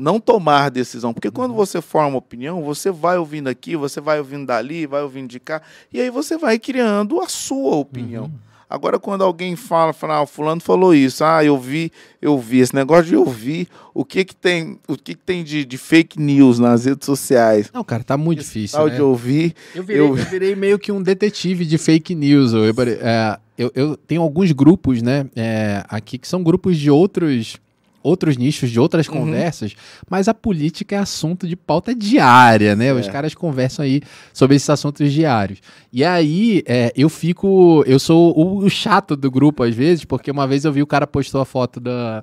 Não 0.00 0.18
tomar 0.18 0.70
decisão. 0.70 1.12
Porque 1.12 1.30
quando 1.30 1.50
uhum. 1.50 1.56
você 1.56 1.80
forma 1.80 2.16
opinião, 2.16 2.62
você 2.62 2.90
vai 2.90 3.18
ouvindo 3.18 3.48
aqui, 3.48 3.76
você 3.76 4.00
vai 4.00 4.18
ouvindo 4.18 4.46
dali, 4.46 4.86
vai 4.86 5.02
ouvindo 5.02 5.28
de 5.28 5.38
cá, 5.38 5.60
e 5.92 6.00
aí 6.00 6.10
você 6.10 6.38
vai 6.38 6.58
criando 6.58 7.20
a 7.20 7.28
sua 7.28 7.76
opinião. 7.76 8.24
Uhum. 8.24 8.50
Agora, 8.70 9.00
quando 9.00 9.24
alguém 9.24 9.56
fala, 9.56 9.92
fala, 9.92 10.22
ah, 10.22 10.26
fulano 10.26 10.60
falou 10.60 10.94
isso, 10.94 11.24
ah, 11.24 11.44
eu 11.44 11.58
vi, 11.58 11.90
eu 12.22 12.38
vi, 12.38 12.60
esse 12.60 12.72
negócio 12.72 13.06
de 13.06 13.16
ouvir, 13.16 13.66
o 13.92 14.04
que 14.04 14.24
que 14.24 14.34
tem, 14.34 14.78
o 14.86 14.96
que 14.96 15.16
que 15.16 15.20
tem 15.20 15.42
de, 15.42 15.64
de 15.64 15.76
fake 15.76 16.20
news 16.20 16.60
nas 16.60 16.84
redes 16.84 17.04
sociais? 17.04 17.68
Não, 17.74 17.82
cara, 17.82 18.04
tá 18.04 18.16
muito 18.16 18.42
Esse 18.42 18.60
difícil, 18.60 18.86
né? 18.86 18.94
de 18.94 19.02
ouvir... 19.02 19.56
Eu 19.74 19.82
virei, 19.82 20.00
eu... 20.00 20.06
eu 20.06 20.24
virei, 20.24 20.54
meio 20.54 20.78
que 20.78 20.92
um 20.92 21.02
detetive 21.02 21.66
de 21.66 21.78
fake 21.78 22.14
news, 22.14 22.52
eu, 22.52 22.62
é, 23.02 23.38
eu, 23.58 23.72
eu 23.74 23.96
tenho 23.96 24.22
alguns 24.22 24.52
grupos, 24.52 25.02
né, 25.02 25.26
é, 25.34 25.82
aqui, 25.88 26.16
que 26.16 26.28
são 26.28 26.40
grupos 26.40 26.78
de 26.78 26.92
outros 26.92 27.58
outros 28.02 28.36
nichos, 28.36 28.70
de 28.70 28.80
outras 28.80 29.08
uhum. 29.08 29.14
conversas, 29.14 29.74
mas 30.08 30.28
a 30.28 30.34
política 30.34 30.96
é 30.96 30.98
assunto 30.98 31.46
de 31.46 31.56
pauta 31.56 31.94
diária, 31.94 32.74
né? 32.74 32.88
É. 32.88 32.92
Os 32.92 33.08
caras 33.08 33.34
conversam 33.34 33.84
aí 33.84 34.02
sobre 34.32 34.56
esses 34.56 34.68
assuntos 34.68 35.12
diários. 35.12 35.60
E 35.92 36.04
aí 36.04 36.62
é, 36.66 36.92
eu 36.96 37.08
fico. 37.08 37.84
Eu 37.86 37.98
sou 37.98 38.36
o, 38.36 38.64
o, 38.64 38.70
chato 38.70 39.16
do 39.16 39.30
grupo 39.30 39.62
às 39.62 39.74
vezes, 39.74 40.04
porque 40.04 40.30
uma 40.30 40.46
vez 40.46 40.64
eu 40.64 40.72
vi 40.72 40.82
o 40.82 40.86
cara 40.86 41.06
postou 41.06 41.40
a 41.40 41.44
foto 41.44 41.80
da. 41.80 42.22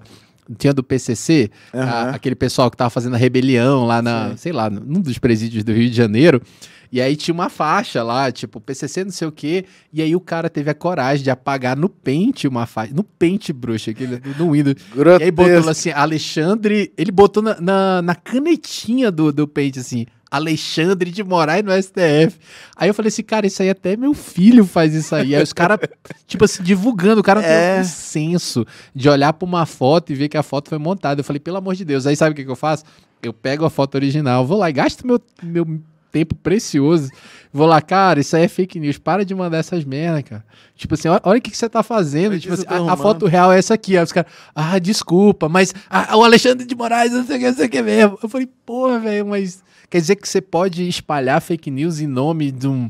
Tinha 0.57 0.73
do 0.73 0.81
PCC, 0.81 1.51
uhum. 1.73 1.81
a, 1.81 2.09
aquele 2.11 2.35
pessoal 2.35 2.71
que 2.71 2.77
tava 2.77 2.89
fazendo 2.89 3.15
a 3.15 3.17
rebelião 3.17 3.85
lá 3.85 4.01
na, 4.01 4.29
Sim. 4.29 4.37
sei 4.37 4.51
lá, 4.53 4.69
num 4.69 5.01
dos 5.01 5.17
presídios 5.17 5.61
do 5.61 5.73
Rio 5.73 5.89
de 5.89 5.95
Janeiro. 5.95 6.41
E 6.91 7.01
aí 7.01 7.15
tinha 7.15 7.33
uma 7.33 7.49
faixa 7.49 8.03
lá, 8.03 8.31
tipo, 8.31 8.59
PCC 8.61 9.03
não 9.03 9.11
sei 9.11 9.27
o 9.27 9.31
quê. 9.31 9.65
E 9.91 10.01
aí 10.01 10.15
o 10.15 10.19
cara 10.19 10.49
teve 10.49 10.69
a 10.69 10.73
coragem 10.73 11.23
de 11.23 11.29
apagar 11.29 11.77
no 11.77 11.89
pente 11.89 12.47
uma 12.47 12.65
faixa. 12.65 12.93
No 12.93 13.03
pente, 13.03 13.51
bruxa, 13.51 13.91
aquele, 13.91 14.21
no 14.37 14.51
Windows. 14.51 14.75
Grotesco. 14.93 15.21
E 15.21 15.25
aí 15.25 15.31
botou 15.31 15.69
assim, 15.69 15.91
Alexandre. 15.91 16.91
Ele 16.97 17.11
botou 17.11 17.43
na, 17.43 17.59
na, 17.59 18.01
na 18.01 18.15
canetinha 18.15 19.11
do, 19.11 19.31
do 19.31 19.47
pente 19.47 19.79
assim. 19.79 20.05
Alexandre 20.29 21.09
de 21.09 21.23
Moraes 21.23 21.63
no 21.63 21.71
STF. 21.71 22.37
Aí 22.75 22.89
eu 22.89 22.93
falei 22.93 23.07
assim, 23.07 23.23
cara, 23.23 23.47
isso 23.47 23.61
aí 23.61 23.69
até 23.69 23.95
meu 23.95 24.13
filho 24.13 24.65
faz 24.65 24.93
isso 24.93 25.15
aí. 25.15 25.33
Aí 25.33 25.41
os 25.41 25.53
caras, 25.53 25.79
tipo 26.27 26.43
assim, 26.43 26.63
divulgando, 26.63 27.21
o 27.21 27.23
cara 27.23 27.41
não 27.41 27.47
é. 27.47 27.73
tem 27.73 27.81
um 27.81 27.85
senso 27.85 28.65
de 28.93 29.09
olhar 29.09 29.33
pra 29.33 29.47
uma 29.47 29.65
foto 29.65 30.11
e 30.11 30.15
ver 30.15 30.27
que 30.27 30.37
a 30.37 30.43
foto 30.43 30.69
foi 30.69 30.77
montada. 30.77 31.21
Eu 31.21 31.23
falei, 31.23 31.39
pelo 31.39 31.57
amor 31.57 31.75
de 31.75 31.85
Deus. 31.85 32.05
Aí 32.05 32.15
sabe 32.15 32.33
o 32.33 32.35
que, 32.35 32.43
que 32.43 32.51
eu 32.51 32.55
faço? 32.55 32.83
Eu 33.23 33.33
pego 33.33 33.65
a 33.65 33.69
foto 33.69 33.95
original, 33.95 34.45
vou 34.45 34.59
lá 34.59 34.69
e 34.69 34.73
gasto 34.73 35.07
meu, 35.07 35.19
meu 35.41 35.81
tempo 36.11 36.35
precioso. 36.35 37.09
Vou 37.51 37.65
lá, 37.65 37.81
cara, 37.81 38.19
isso 38.19 38.35
aí 38.35 38.43
é 38.43 38.47
fake 38.47 38.79
news. 38.79 38.97
Para 38.97 39.25
de 39.25 39.33
mandar 39.33 39.57
essas 39.57 39.83
merda, 39.83 40.21
cara. 40.21 40.45
Tipo 40.75 40.93
assim, 40.93 41.07
olha, 41.07 41.21
o 41.23 41.41
que, 41.41 41.51
que 41.51 41.57
você 41.57 41.69
tá 41.69 41.81
fazendo. 41.81 42.39
Tipo 42.39 42.53
assim, 42.53 42.65
a, 42.67 42.93
a, 42.93 42.97
foto 42.97 43.25
real 43.25 43.51
é 43.51 43.57
essa 43.57 43.73
aqui. 43.73 43.97
Aí 43.97 44.03
os 44.03 44.11
caras, 44.11 44.31
ah, 44.53 44.77
desculpa, 44.79 45.49
mas 45.49 45.73
o 46.15 46.23
Alexandre 46.23 46.65
de 46.65 46.75
Moraes, 46.75 47.11
não 47.11 47.25
sei 47.25 47.37
o 47.37 47.39
que, 47.39 47.47
não 47.47 47.55
sei 47.55 47.65
o 47.65 47.69
que 47.69 47.81
mesmo. 47.81 48.19
Eu 48.21 48.29
falei, 48.29 48.47
porra, 48.65 48.99
velho, 48.99 49.25
mas 49.25 49.63
quer 49.89 49.99
dizer 49.99 50.15
que 50.15 50.27
você 50.27 50.41
pode 50.41 50.87
espalhar 50.87 51.41
fake 51.41 51.71
news 51.71 51.99
em 51.99 52.07
nome 52.07 52.51
de 52.51 52.67
um 52.67 52.89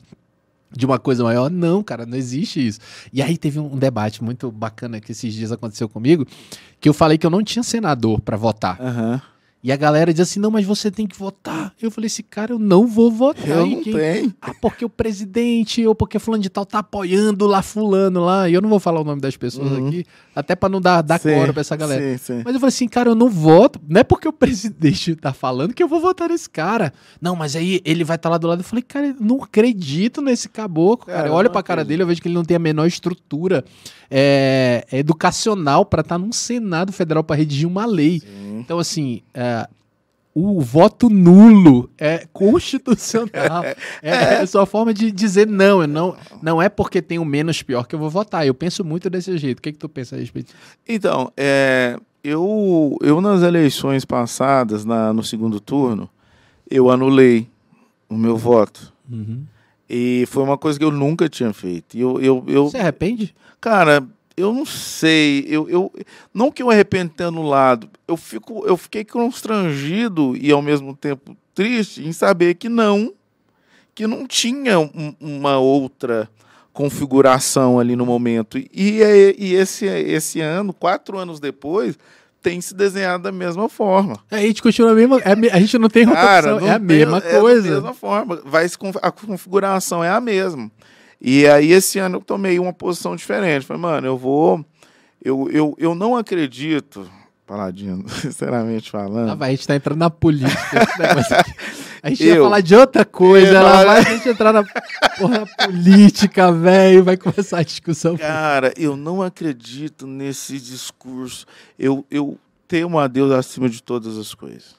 de 0.70 0.86
uma 0.86 1.00
coisa 1.00 1.24
maior. 1.24 1.50
Não, 1.50 1.82
cara, 1.82 2.06
não 2.06 2.18
existe 2.18 2.66
isso. 2.66 2.80
E 3.12 3.22
aí 3.22 3.38
teve 3.38 3.60
um 3.60 3.78
debate 3.78 4.24
muito 4.24 4.52
bacana 4.52 5.00
que 5.00 5.12
esses 5.12 5.34
dias 5.34 5.52
aconteceu 5.52 5.88
comigo, 5.88 6.26
que 6.80 6.90
eu 6.90 6.94
falei 6.94 7.18
que 7.18 7.26
eu 7.26 7.30
não 7.30 7.44
tinha 7.44 7.64
senador 7.64 8.20
para 8.22 8.38
votar. 8.38 8.80
Uhum. 8.80 9.20
E 9.64 9.72
a 9.72 9.76
galera 9.76 10.14
diz 10.14 10.22
assim: 10.22 10.40
não, 10.40 10.52
mas 10.52 10.66
você 10.66 10.92
tem 10.92 11.08
que 11.08 11.18
votar. 11.18 11.74
Eu 11.82 11.90
falei 11.90 12.08
assim, 12.08 12.24
cara, 12.24 12.54
eu 12.54 12.60
não 12.60 12.86
vou 12.86 13.12
votar. 13.12 13.48
Eu 13.48 13.66
não 13.66 13.82
quem... 13.82 13.94
tenho. 13.94 14.34
Ah, 14.40 14.54
porque 14.62 14.86
o 14.86 14.90
presidente 14.90 15.86
ou 15.86 15.96
porque 15.96 16.20
fulano 16.20 16.44
de 16.44 16.50
tal 16.50 16.66
tá 16.66 16.80
apoiando 16.80 17.48
lá 17.48 17.62
fulano 17.62 18.24
lá. 18.24 18.48
E 18.48 18.54
eu 18.54 18.62
não 18.62 18.70
vou 18.70 18.80
falar 18.80 19.02
o 19.02 19.04
nome 19.04 19.20
das 19.20 19.36
pessoas 19.36 19.72
uhum. 19.72 19.88
aqui, 19.88 20.06
até 20.36 20.56
para 20.56 20.70
não 20.70 20.80
dar, 20.80 21.02
dar 21.02 21.20
coro 21.20 21.54
pra 21.54 21.62
essa 21.62 21.76
galera. 21.76 22.18
Sim, 22.18 22.18
sim. 22.18 22.42
Mas 22.46 22.54
eu 22.54 22.60
falei 22.60 22.70
assim, 22.70 22.88
cara, 22.88 23.10
eu 23.10 23.16
não 23.16 23.30
voto. 23.30 23.82
Não 23.88 24.00
é 24.00 24.04
porque 24.04 24.28
o 24.28 24.34
presidente 24.34 25.16
tá 25.18 25.34
falando 25.34 25.74
que 25.74 25.82
eu 25.82 25.88
vou 25.88 26.00
votar 26.00 26.30
nesse 26.30 26.50
cara. 26.50 26.94
Não, 27.20 27.36
mas 27.36 27.56
aí 27.56 27.82
ele 27.84 28.04
vai 28.04 28.16
estar 28.16 28.30
tá 28.30 28.34
lá 28.34 28.38
do 28.38 28.48
lado. 28.48 28.60
Eu 28.60 28.66
falei, 28.66 28.84
cara, 28.84 29.08
eu 29.08 29.16
não 29.20 29.44
acredito 29.44 30.22
nesse 30.22 30.48
caboclo, 30.50 31.08
cara. 31.08 31.18
cara 31.18 31.30
eu 31.30 31.34
olho 31.34 31.50
pra 31.50 31.64
cara 31.64 31.84
dele, 31.84 32.04
eu 32.04 32.08
vejo 32.08 32.22
que 32.22 32.28
ele 32.28 32.36
não 32.36 32.46
tem 32.46 32.56
a 32.56 32.60
menor 32.60 32.86
estrutura 32.86 33.66
é, 34.10 34.86
educacional 34.92 35.84
para 35.84 36.02
estar 36.02 36.16
tá 36.16 36.20
num 36.20 36.32
Senado 36.32 36.94
Federal 36.94 37.24
para 37.24 37.36
redigir 37.36 37.68
uma 37.68 37.86
lei. 37.86 38.22
Então, 38.60 38.80
assim, 38.80 39.22
é, 39.34 39.47
o 40.40 40.62
voto 40.62 41.10
nulo 41.10 41.90
é 41.98 42.28
constitucional. 42.32 43.64
é, 44.04 44.12
é 44.12 44.42
a 44.42 44.46
sua 44.46 44.68
forma 44.68 44.94
de 44.94 45.12
dizer 45.12 45.48
não. 45.48 45.88
não. 45.88 46.16
Não 46.44 46.62
é 46.62 46.70
porque 46.70 47.02
tem 47.02 47.18
o 47.18 47.26
menos 47.26 47.64
pior 47.64 47.88
que 47.88 47.96
eu 47.96 48.00
vou 48.00 48.10
votar. 48.10 48.46
Eu 48.46 48.54
penso 48.54 48.84
muito 48.86 49.10
desse 49.10 49.36
jeito. 49.40 49.58
O 49.58 49.62
que, 49.64 49.70
é 49.70 49.72
que 49.72 49.80
tu 49.80 49.90
pensa 49.90 50.16
a 50.16 50.20
respeito? 50.20 50.54
Então, 50.88 51.32
é, 51.36 51.98
eu, 52.24 52.96
eu 53.02 53.20
nas 53.20 53.42
eleições 53.42 54.06
passadas, 54.06 54.86
na, 54.86 55.12
no 55.12 55.24
segundo 55.24 55.60
turno, 55.60 56.08
eu 56.70 56.92
anulei 56.92 57.50
o 58.08 58.16
meu 58.16 58.38
voto. 58.38 58.94
Uhum. 59.12 59.44
E 59.90 60.26
foi 60.28 60.44
uma 60.44 60.58
coisa 60.58 60.78
que 60.78 60.86
eu 60.86 60.92
nunca 60.92 61.28
tinha 61.28 61.52
feito. 61.54 61.98
Eu, 61.98 62.22
eu, 62.22 62.44
eu, 62.48 62.70
Você 62.70 62.78
arrepende? 62.78 63.34
Cara, 63.60 64.06
eu 64.38 64.54
não 64.54 64.66
sei, 64.66 65.46
eu, 65.50 65.68
eu 65.68 65.92
não 66.32 66.52
que 66.52 66.62
eu 66.62 66.70
arrependo 66.70 67.12
ter 67.12 67.24
anulado, 67.24 67.90
eu 68.08 68.16
fico, 68.16 68.64
eu 68.68 68.78
fiquei 68.78 69.04
constrangido 69.04 70.38
e 70.38 70.52
ao 70.52 70.62
mesmo 70.62 70.96
tempo 70.96 71.36
triste 71.56 72.08
em 72.08 72.14
saber 72.14 72.54
que 72.54 72.70
não, 72.70 73.12
que 73.96 74.06
não 74.06 74.28
tinha 74.28 74.80
um, 74.80 75.16
uma 75.20 75.58
outra 75.58 76.30
configuração 76.72 77.80
ali 77.80 77.96
no 77.96 78.06
momento. 78.06 78.60
E, 78.60 78.68
e 78.72 79.56
esse, 79.56 79.88
esse 79.88 80.40
ano, 80.40 80.72
quatro 80.72 81.18
anos 81.18 81.40
depois, 81.40 81.98
tem 82.40 82.62
se 82.62 82.76
desenhado 82.76 83.24
da 83.24 83.32
mesma 83.32 83.68
forma. 83.68 84.20
É, 84.30 84.38
a 84.38 84.42
gente 84.42 84.62
continua 84.62 84.92
a 84.92 84.96
mesma. 84.96 85.20
É, 85.22 85.32
a 85.52 85.60
gente 85.60 85.80
não 85.80 85.90
tem 85.90 86.04
rotação, 86.04 86.60
é 86.60 86.70
a 86.70 86.78
mesma 86.78 87.20
coisa. 87.20 87.68
É 87.68 87.72
da 87.72 87.76
mesma 87.78 87.94
forma. 87.96 88.40
Vai, 88.46 88.68
a 89.02 89.12
configuração 89.12 90.04
é 90.04 90.12
a 90.12 90.22
mesma. 90.22 90.72
E 91.20 91.48
aí 91.48 91.72
esse 91.72 92.00
ano 92.00 92.18
eu 92.18 92.22
tomei 92.22 92.60
uma 92.60 92.74
posição 92.74 93.16
diferente. 93.16 93.66
Falei, 93.66 93.82
mano, 93.82 94.08
eu 94.08 94.18
vou. 94.18 94.64
Eu, 95.24 95.50
eu, 95.52 95.76
eu 95.80 95.96
não 95.96 96.16
acredito, 96.16 97.10
Paladino, 97.46 98.08
sinceramente 98.10 98.92
falando. 98.92 99.32
Ah, 99.32 99.36
vai, 99.36 99.50
a 99.50 99.56
gente 99.56 99.68
tá 99.68 99.76
entrando 99.76 100.00
na 100.00 100.10
política. 100.10 100.88
a 102.04 102.10
gente 102.10 102.24
eu, 102.24 102.36
ia 102.36 102.42
falar 102.42 102.62
de 102.62 102.76
outra 102.76 103.04
coisa. 103.04 103.58
Ela 103.58 103.84
vai 103.84 104.00
a 104.00 104.02
gente 104.02 104.30
entrar 104.30 104.54
na 104.54 104.64
porra, 105.18 105.48
política, 105.66 106.52
velho. 106.52 107.04
Vai 107.04 107.18
começar 107.18 107.60
a 107.60 107.64
discussão. 107.64 108.16
Cara, 108.16 108.74
eu 108.78 108.96
não 108.96 109.22
acredito 109.22 110.06
nesse 110.06 110.60
discurso. 110.60 111.46
Eu, 111.80 112.06
eu 112.12 112.38
temo 112.68 113.00
a 113.00 113.08
Deus 113.08 113.32
acima 113.32 113.68
de 113.68 113.82
todas 113.82 114.18
as 114.18 114.34
coisas. 114.36 114.76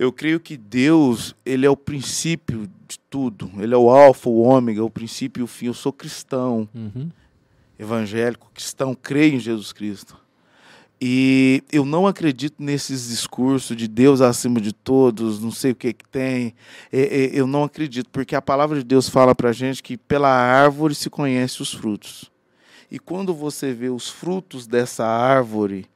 Eu 0.00 0.10
creio 0.10 0.40
que 0.40 0.56
Deus, 0.56 1.34
ele 1.44 1.66
é 1.66 1.68
o 1.68 1.76
princípio 1.76 2.66
de 2.88 2.98
tudo. 3.10 3.50
Ele 3.58 3.74
é 3.74 3.76
o 3.76 3.90
alfa, 3.90 4.30
o 4.30 4.40
ômega, 4.40 4.82
o 4.82 4.88
princípio 4.88 5.42
e 5.42 5.44
o 5.44 5.46
fim. 5.46 5.66
Eu 5.66 5.74
sou 5.74 5.92
cristão, 5.92 6.66
uhum. 6.74 7.10
evangélico, 7.78 8.50
cristão, 8.54 8.94
creio 8.94 9.34
em 9.34 9.38
Jesus 9.38 9.74
Cristo. 9.74 10.16
E 10.98 11.62
eu 11.70 11.84
não 11.84 12.06
acredito 12.06 12.62
nesses 12.62 13.08
discursos 13.08 13.76
de 13.76 13.86
Deus 13.86 14.22
acima 14.22 14.58
de 14.58 14.72
todos, 14.72 15.38
não 15.38 15.50
sei 15.50 15.72
o 15.72 15.76
que, 15.76 15.92
que 15.92 16.08
tem. 16.08 16.54
Eu 16.90 17.46
não 17.46 17.64
acredito, 17.64 18.08
porque 18.08 18.34
a 18.34 18.40
palavra 18.40 18.78
de 18.78 18.84
Deus 18.84 19.06
fala 19.06 19.34
para 19.34 19.50
a 19.50 19.52
gente 19.52 19.82
que 19.82 19.98
pela 19.98 20.30
árvore 20.30 20.94
se 20.94 21.10
conhece 21.10 21.60
os 21.60 21.74
frutos. 21.74 22.32
E 22.90 22.98
quando 22.98 23.34
você 23.34 23.74
vê 23.74 23.90
os 23.90 24.08
frutos 24.08 24.66
dessa 24.66 25.04
árvore, 25.04 25.89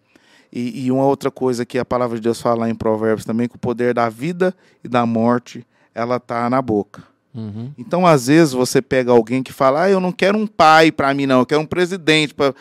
e, 0.54 0.86
e 0.86 0.92
uma 0.92 1.04
outra 1.04 1.32
coisa 1.32 1.66
que 1.66 1.76
a 1.80 1.84
palavra 1.84 2.16
de 2.16 2.22
Deus 2.22 2.40
fala 2.40 2.70
em 2.70 2.74
Provérbios 2.76 3.24
também, 3.24 3.48
que 3.48 3.56
o 3.56 3.58
poder 3.58 3.92
da 3.92 4.08
vida 4.08 4.54
e 4.84 4.88
da 4.88 5.04
morte, 5.04 5.66
ela 5.92 6.16
está 6.16 6.48
na 6.48 6.62
boca. 6.62 7.02
Uhum. 7.34 7.72
Então, 7.76 8.06
às 8.06 8.28
vezes, 8.28 8.52
você 8.54 8.80
pega 8.80 9.10
alguém 9.10 9.42
que 9.42 9.52
fala, 9.52 9.82
ah, 9.82 9.90
eu 9.90 9.98
não 9.98 10.12
quero 10.12 10.38
um 10.38 10.46
pai 10.46 10.92
para 10.92 11.12
mim, 11.12 11.26
não, 11.26 11.40
eu 11.40 11.46
quero 11.46 11.60
um 11.60 11.66
presidente. 11.66 12.32
Pra... 12.32 12.54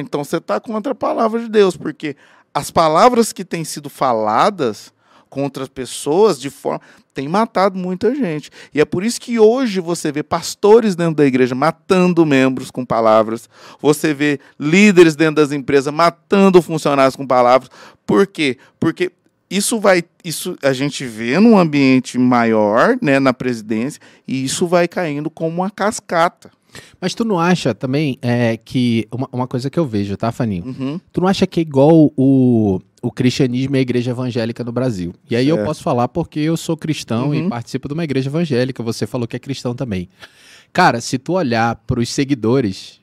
Então, 0.00 0.24
você 0.24 0.38
está 0.38 0.58
contra 0.58 0.92
a 0.92 0.94
palavra 0.94 1.38
de 1.40 1.50
Deus, 1.50 1.76
porque 1.76 2.16
as 2.54 2.70
palavras 2.70 3.30
que 3.30 3.44
têm 3.44 3.62
sido 3.62 3.90
faladas 3.90 4.90
contra 5.34 5.64
as 5.64 5.68
pessoas 5.68 6.40
de 6.40 6.48
forma 6.48 6.80
tem 7.12 7.26
matado 7.26 7.76
muita 7.76 8.14
gente. 8.14 8.50
E 8.72 8.80
é 8.80 8.84
por 8.84 9.02
isso 9.04 9.20
que 9.20 9.36
hoje 9.36 9.80
você 9.80 10.12
vê 10.12 10.22
pastores 10.22 10.94
dentro 10.94 11.16
da 11.16 11.26
igreja 11.26 11.54
matando 11.54 12.24
membros 12.24 12.70
com 12.70 12.84
palavras. 12.84 13.48
Você 13.80 14.14
vê 14.14 14.38
líderes 14.58 15.16
dentro 15.16 15.36
das 15.36 15.50
empresas 15.50 15.92
matando 15.92 16.62
funcionários 16.62 17.16
com 17.16 17.26
palavras. 17.26 17.68
Por 18.06 18.28
quê? 18.28 18.58
Porque 18.78 19.10
isso 19.50 19.80
vai, 19.80 20.04
isso 20.24 20.56
a 20.62 20.72
gente 20.72 21.04
vê 21.04 21.38
num 21.40 21.58
ambiente 21.58 22.16
maior, 22.16 22.96
né, 23.02 23.18
na 23.18 23.32
presidência, 23.32 24.00
e 24.26 24.44
isso 24.44 24.66
vai 24.66 24.86
caindo 24.86 25.28
como 25.28 25.62
uma 25.62 25.70
cascata. 25.70 26.50
Mas 27.00 27.14
tu 27.14 27.24
não 27.24 27.38
acha 27.38 27.74
também 27.74 28.18
é, 28.22 28.56
que. 28.56 29.06
Uma, 29.12 29.28
uma 29.32 29.46
coisa 29.46 29.70
que 29.70 29.78
eu 29.78 29.86
vejo, 29.86 30.16
tá, 30.16 30.32
Faninho? 30.32 30.64
Uhum. 30.66 31.00
Tu 31.12 31.20
não 31.20 31.28
acha 31.28 31.46
que 31.46 31.60
é 31.60 31.62
igual 31.62 32.12
o, 32.16 32.80
o 33.02 33.10
cristianismo 33.10 33.76
e 33.76 33.78
a 33.78 33.82
igreja 33.82 34.10
evangélica 34.10 34.64
no 34.64 34.72
Brasil? 34.72 35.14
E 35.30 35.36
aí 35.36 35.46
certo. 35.46 35.58
eu 35.58 35.64
posso 35.64 35.82
falar 35.82 36.08
porque 36.08 36.40
eu 36.40 36.56
sou 36.56 36.76
cristão 36.76 37.28
uhum. 37.28 37.34
e 37.34 37.48
participo 37.48 37.88
de 37.88 37.94
uma 37.94 38.04
igreja 38.04 38.28
evangélica. 38.28 38.82
Você 38.82 39.06
falou 39.06 39.26
que 39.26 39.36
é 39.36 39.38
cristão 39.38 39.74
também. 39.74 40.08
Cara, 40.72 41.00
se 41.00 41.18
tu 41.18 41.34
olhar 41.34 41.76
para 41.86 42.00
os 42.00 42.08
seguidores, 42.08 43.00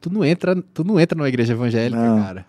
tu 0.00 0.10
não 0.10 0.24
entra, 0.24 0.54
tu 0.74 0.84
não 0.84 1.00
entra 1.00 1.16
numa 1.16 1.28
igreja 1.28 1.54
evangélica, 1.54 2.00
não. 2.00 2.22
cara. 2.22 2.46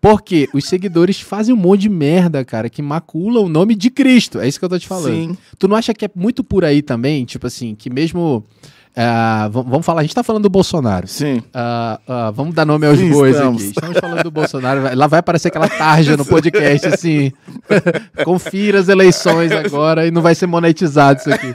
Porque 0.00 0.48
os 0.54 0.64
seguidores 0.64 1.20
fazem 1.20 1.54
um 1.54 1.58
monte 1.58 1.82
de 1.82 1.88
merda, 1.90 2.42
cara, 2.44 2.70
que 2.70 2.80
macula 2.80 3.40
o 3.40 3.48
nome 3.48 3.74
de 3.74 3.90
Cristo. 3.90 4.40
É 4.40 4.48
isso 4.48 4.58
que 4.58 4.64
eu 4.64 4.68
tô 4.68 4.78
te 4.78 4.88
falando. 4.88 5.34
Sim. 5.34 5.38
Tu 5.58 5.68
não 5.68 5.76
acha 5.76 5.92
que 5.92 6.06
é 6.06 6.10
muito 6.14 6.42
por 6.42 6.64
aí 6.64 6.80
também? 6.80 7.24
Tipo 7.24 7.46
assim, 7.46 7.74
que 7.74 7.90
mesmo. 7.90 8.42
Uh, 8.90 9.50
vamos 9.50 9.86
falar, 9.86 10.00
a 10.00 10.02
gente 10.02 10.14
tá 10.14 10.22
falando 10.22 10.42
do 10.42 10.50
Bolsonaro. 10.50 11.06
Sim. 11.06 11.38
Uh, 11.38 12.28
uh, 12.28 12.32
vamos 12.32 12.54
dar 12.54 12.64
nome 12.64 12.86
aos 12.86 12.98
Sim, 12.98 13.10
bois 13.10 13.36
estamos. 13.36 13.62
aqui. 13.62 13.70
Estamos 13.70 13.98
falando 13.98 14.22
do 14.24 14.30
Bolsonaro. 14.30 14.96
Lá 14.96 15.06
vai 15.06 15.20
aparecer 15.20 15.48
aquela 15.48 15.68
tarja 15.68 16.16
no 16.16 16.24
podcast, 16.24 16.88
assim. 16.88 17.32
Confira 18.24 18.80
as 18.80 18.88
eleições 18.88 19.52
agora 19.52 20.06
e 20.06 20.10
não 20.10 20.20
vai 20.20 20.34
ser 20.34 20.46
monetizado 20.46 21.20
isso 21.20 21.32
aqui. 21.32 21.52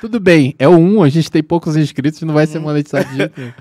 Tudo 0.00 0.20
bem, 0.20 0.54
é 0.58 0.68
o 0.68 0.76
1, 0.76 1.02
a 1.02 1.08
gente 1.08 1.30
tem 1.30 1.42
poucos 1.42 1.76
inscritos 1.76 2.22
e 2.22 2.24
não 2.24 2.34
vai 2.34 2.46
ser 2.46 2.60
monetizado 2.60 3.08
de 3.10 3.16
jeito 3.16 3.32
nenhum. 3.36 3.52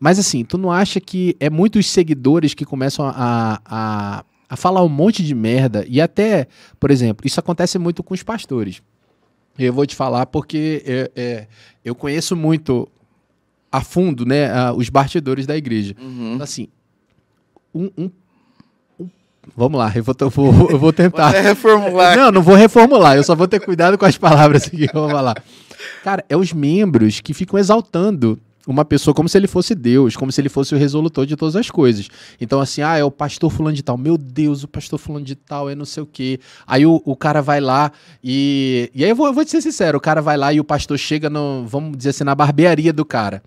Mas 0.00 0.18
assim, 0.18 0.44
tu 0.44 0.58
não 0.58 0.70
acha 0.70 1.00
que 1.00 1.36
é 1.40 1.48
muitos 1.48 1.88
seguidores 1.88 2.52
que 2.52 2.64
começam 2.64 3.06
a, 3.06 3.60
a, 3.64 4.24
a 4.48 4.56
falar 4.56 4.82
um 4.82 4.88
monte 4.88 5.22
de 5.22 5.34
merda? 5.34 5.84
E 5.88 6.00
até, 6.00 6.48
por 6.78 6.90
exemplo, 6.90 7.26
isso 7.26 7.40
acontece 7.40 7.78
muito 7.78 8.02
com 8.02 8.12
os 8.12 8.22
pastores. 8.22 8.82
Eu 9.58 9.72
vou 9.72 9.86
te 9.86 9.94
falar 9.94 10.26
porque 10.26 10.82
é, 10.86 11.10
é, 11.16 11.46
eu 11.84 11.94
conheço 11.94 12.36
muito 12.36 12.88
a 13.70 13.80
fundo 13.80 14.24
né, 14.24 14.50
a, 14.52 14.72
os 14.72 14.88
bastidores 14.88 15.46
da 15.46 15.56
igreja. 15.56 15.94
Uhum. 16.00 16.34
Então, 16.34 16.44
assim, 16.44 16.68
um, 17.74 17.90
um, 17.96 18.10
um, 19.00 19.08
Vamos 19.56 19.78
lá, 19.78 19.92
eu 19.94 20.02
vou, 20.02 20.14
eu 20.18 20.30
vou, 20.30 20.70
eu 20.70 20.78
vou 20.78 20.92
tentar. 20.92 21.32
Vou 21.32 21.40
reformular. 21.42 22.16
Não, 22.16 22.32
não 22.32 22.42
vou 22.42 22.54
reformular, 22.54 23.16
eu 23.16 23.24
só 23.24 23.34
vou 23.34 23.46
ter 23.46 23.60
cuidado 23.60 23.96
com 23.96 24.04
as 24.04 24.18
palavras 24.18 24.68
que 24.68 24.84
eu 24.84 24.90
vou 24.92 25.08
falar. 25.08 25.42
Cara, 26.02 26.24
é 26.28 26.36
os 26.36 26.52
membros 26.52 27.20
que 27.20 27.32
ficam 27.32 27.58
exaltando 27.58 28.40
uma 28.66 28.84
pessoa 28.84 29.14
como 29.14 29.28
se 29.28 29.38
ele 29.38 29.46
fosse 29.46 29.74
Deus, 29.74 30.16
como 30.16 30.32
se 30.32 30.40
ele 30.40 30.48
fosse 30.48 30.74
o 30.74 30.78
resolutor 30.78 31.24
de 31.24 31.36
todas 31.36 31.54
as 31.54 31.70
coisas. 31.70 32.08
Então, 32.40 32.60
assim, 32.60 32.82
ah, 32.82 32.96
é 32.98 33.04
o 33.04 33.10
pastor 33.10 33.50
fulano 33.50 33.76
de 33.76 33.82
tal. 33.82 33.96
Meu 33.96 34.18
Deus, 34.18 34.64
o 34.64 34.68
pastor 34.68 34.98
fulano 34.98 35.24
de 35.24 35.34
tal 35.36 35.70
é 35.70 35.74
não 35.74 35.84
sei 35.84 36.02
o 36.02 36.06
quê. 36.06 36.40
Aí 36.66 36.84
o, 36.84 37.00
o 37.04 37.16
cara 37.16 37.40
vai 37.40 37.60
lá 37.60 37.92
e. 38.22 38.90
E 38.94 39.04
aí 39.04 39.10
eu 39.10 39.16
vou, 39.16 39.26
eu 39.26 39.32
vou 39.32 39.44
te 39.44 39.50
ser 39.50 39.60
sincero, 39.60 39.98
o 39.98 40.00
cara 40.00 40.20
vai 40.20 40.36
lá 40.36 40.52
e 40.52 40.60
o 40.60 40.64
pastor 40.64 40.98
chega 40.98 41.30
no, 41.30 41.64
vamos 41.66 41.96
dizer 41.96 42.10
assim, 42.10 42.24
na 42.24 42.34
barbearia 42.34 42.92
do 42.92 43.04
cara. 43.04 43.42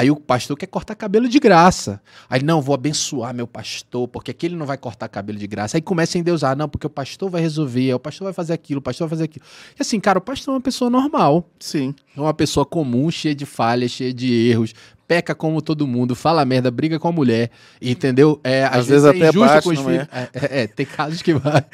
Aí 0.00 0.10
o 0.10 0.16
pastor 0.16 0.56
quer 0.56 0.66
cortar 0.66 0.94
cabelo 0.94 1.28
de 1.28 1.38
graça. 1.38 2.00
Aí, 2.30 2.42
não, 2.42 2.62
vou 2.62 2.74
abençoar 2.74 3.34
meu 3.34 3.46
pastor, 3.46 4.08
porque 4.08 4.30
aquele 4.30 4.56
não 4.56 4.64
vai 4.64 4.78
cortar 4.78 5.06
cabelo 5.08 5.38
de 5.38 5.46
graça. 5.46 5.76
Aí 5.76 5.82
começa 5.82 6.16
a 6.16 6.18
endeusar, 6.18 6.56
não, 6.56 6.70
porque 6.70 6.86
o 6.86 6.90
pastor 6.90 7.28
vai 7.28 7.42
resolver, 7.42 7.92
o 7.92 8.00
pastor 8.00 8.24
vai 8.24 8.32
fazer 8.32 8.54
aquilo, 8.54 8.78
o 8.78 8.82
pastor 8.82 9.06
vai 9.06 9.18
fazer 9.18 9.24
aquilo. 9.24 9.44
E 9.78 9.82
assim, 9.82 10.00
cara, 10.00 10.18
o 10.18 10.22
pastor 10.22 10.52
é 10.52 10.54
uma 10.54 10.60
pessoa 10.62 10.88
normal. 10.88 11.46
Sim. 11.58 11.94
É 12.16 12.18
uma 12.18 12.32
pessoa 12.32 12.64
comum, 12.64 13.10
cheia 13.10 13.34
de 13.34 13.44
falhas, 13.44 13.90
cheia 13.90 14.10
de 14.10 14.32
erros, 14.48 14.72
peca 15.10 15.34
como 15.34 15.60
todo 15.60 15.88
mundo, 15.88 16.14
fala 16.14 16.44
merda, 16.44 16.70
briga 16.70 16.96
com 16.96 17.08
a 17.08 17.10
mulher, 17.10 17.50
entendeu? 17.82 18.40
É, 18.44 18.62
às, 18.62 18.76
às 18.76 18.86
vezes, 18.86 19.02
vezes 19.02 19.22
é 19.22 19.26
até 19.26 19.38
baixo, 19.40 19.62
com 19.64 19.74
os 19.74 19.80
filhos. 19.80 20.06
É? 20.12 20.20
É, 20.22 20.30
é, 20.34 20.62
é, 20.62 20.66
tem 20.68 20.86
casos 20.86 21.20
que 21.20 21.34
vai. 21.34 21.64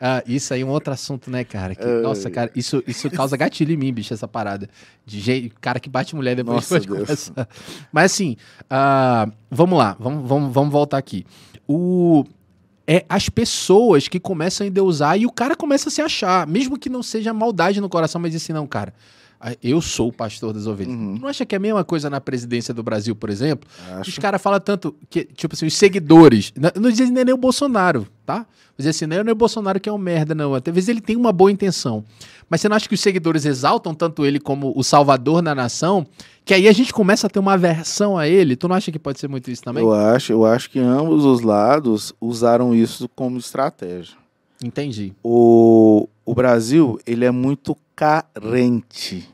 Ah, 0.00 0.22
isso 0.28 0.54
aí 0.54 0.60
é 0.60 0.64
um 0.64 0.68
outro 0.68 0.92
assunto, 0.92 1.28
né, 1.28 1.42
cara? 1.42 1.74
Que, 1.74 1.84
nossa, 1.84 2.30
cara, 2.30 2.52
isso, 2.54 2.84
isso 2.86 3.10
causa 3.10 3.36
gatilho 3.36 3.72
em 3.72 3.76
mim, 3.76 3.92
bicho, 3.92 4.14
essa 4.14 4.28
parada. 4.28 4.70
De 5.04 5.18
jeito, 5.18 5.56
cara 5.60 5.80
que 5.80 5.88
bate 5.88 6.14
mulher 6.14 6.36
depois 6.36 6.54
nossa, 6.54 6.78
de 6.78 6.86
começar. 6.86 7.48
Mas 7.90 8.12
assim, 8.12 8.36
uh, 8.64 9.32
vamos 9.50 9.76
lá, 9.76 9.96
vamos, 9.98 10.28
vamos, 10.28 10.54
vamos 10.54 10.72
voltar 10.72 10.98
aqui. 10.98 11.26
O, 11.66 12.22
é 12.86 13.04
as 13.08 13.28
pessoas 13.28 14.06
que 14.06 14.20
começam 14.20 14.64
a 14.64 14.68
endeusar 14.68 15.18
e 15.18 15.26
o 15.26 15.32
cara 15.32 15.56
começa 15.56 15.88
a 15.88 15.92
se 15.92 16.00
achar, 16.00 16.46
mesmo 16.46 16.78
que 16.78 16.88
não 16.88 17.02
seja 17.02 17.34
maldade 17.34 17.80
no 17.80 17.88
coração, 17.88 18.20
mas 18.20 18.36
assim, 18.36 18.52
não, 18.52 18.68
cara 18.68 18.94
eu 19.62 19.80
sou 19.82 20.08
o 20.08 20.12
pastor 20.12 20.52
das 20.52 20.66
ovelhas. 20.66 20.94
Uhum. 20.94 21.18
Não 21.20 21.28
acha 21.28 21.44
que 21.44 21.54
é 21.54 21.58
a 21.58 21.60
mesma 21.60 21.84
coisa 21.84 22.08
na 22.08 22.20
presidência 22.20 22.72
do 22.72 22.82
Brasil, 22.82 23.14
por 23.14 23.28
exemplo? 23.28 23.68
Acho. 23.98 24.10
Os 24.10 24.18
caras 24.18 24.40
falam 24.40 24.58
tanto 24.58 24.94
que, 25.10 25.24
tipo 25.24 25.54
assim, 25.54 25.66
os 25.66 25.74
seguidores. 25.74 26.52
Não, 26.80 26.90
dizem 26.90 27.10
nem 27.10 27.34
o 27.34 27.36
Bolsonaro, 27.36 28.06
tá? 28.24 28.46
Dizem 28.76 28.90
assim, 28.90 29.06
não 29.06 29.16
é 29.16 29.32
o 29.32 29.34
Bolsonaro 29.34 29.78
que 29.78 29.88
é 29.88 29.92
um 29.92 29.98
merda, 29.98 30.34
não. 30.34 30.54
Até 30.54 30.72
vezes 30.72 30.88
ele 30.88 31.00
tem 31.00 31.14
uma 31.14 31.30
boa 31.30 31.52
intenção. 31.52 32.02
Mas 32.48 32.60
você 32.60 32.68
não 32.68 32.76
acha 32.76 32.88
que 32.88 32.94
os 32.94 33.00
seguidores 33.00 33.44
exaltam 33.44 33.94
tanto 33.94 34.24
ele 34.24 34.40
como 34.40 34.72
o 34.74 34.82
salvador 34.82 35.42
da 35.42 35.54
nação? 35.54 36.06
Que 36.44 36.54
aí 36.54 36.66
a 36.66 36.72
gente 36.72 36.92
começa 36.92 37.26
a 37.26 37.30
ter 37.30 37.38
uma 37.38 37.52
aversão 37.52 38.16
a 38.16 38.26
ele. 38.26 38.56
Tu 38.56 38.66
não 38.66 38.76
acha 38.76 38.90
que 38.90 38.98
pode 38.98 39.20
ser 39.20 39.28
muito 39.28 39.50
isso 39.50 39.62
também? 39.62 39.82
Eu 39.82 39.92
acho, 39.92 40.32
eu 40.32 40.44
acho 40.44 40.70
que 40.70 40.78
ambos 40.78 41.24
os 41.24 41.40
lados 41.42 42.14
usaram 42.20 42.74
isso 42.74 43.08
como 43.14 43.38
estratégia. 43.38 44.16
Entendi. 44.62 45.12
O, 45.22 46.08
o 46.24 46.34
Brasil, 46.34 46.98
ele 47.06 47.24
é 47.24 47.30
muito 47.30 47.76
carente 47.94 49.33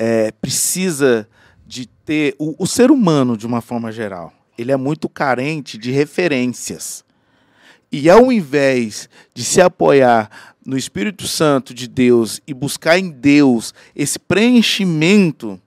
é, 0.00 0.30
precisa 0.30 1.28
de 1.66 1.86
ter. 1.86 2.36
O, 2.38 2.54
o 2.62 2.66
ser 2.68 2.92
humano, 2.92 3.36
de 3.36 3.44
uma 3.44 3.60
forma 3.60 3.90
geral, 3.90 4.32
ele 4.56 4.70
é 4.70 4.76
muito 4.76 5.08
carente 5.08 5.76
de 5.76 5.90
referências. 5.90 7.04
E 7.90 8.08
ao 8.08 8.30
invés 8.30 9.08
de 9.34 9.42
se 9.42 9.60
apoiar 9.60 10.30
no 10.64 10.76
Espírito 10.76 11.26
Santo 11.26 11.74
de 11.74 11.88
Deus 11.88 12.40
e 12.46 12.54
buscar 12.54 12.96
em 12.98 13.10
Deus 13.10 13.74
esse 13.96 14.18
preenchimento, 14.18 15.60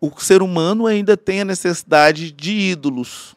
o 0.00 0.12
ser 0.20 0.42
humano 0.42 0.86
ainda 0.86 1.16
tem 1.16 1.40
a 1.40 1.44
necessidade 1.44 2.30
de 2.30 2.52
ídolos. 2.52 3.34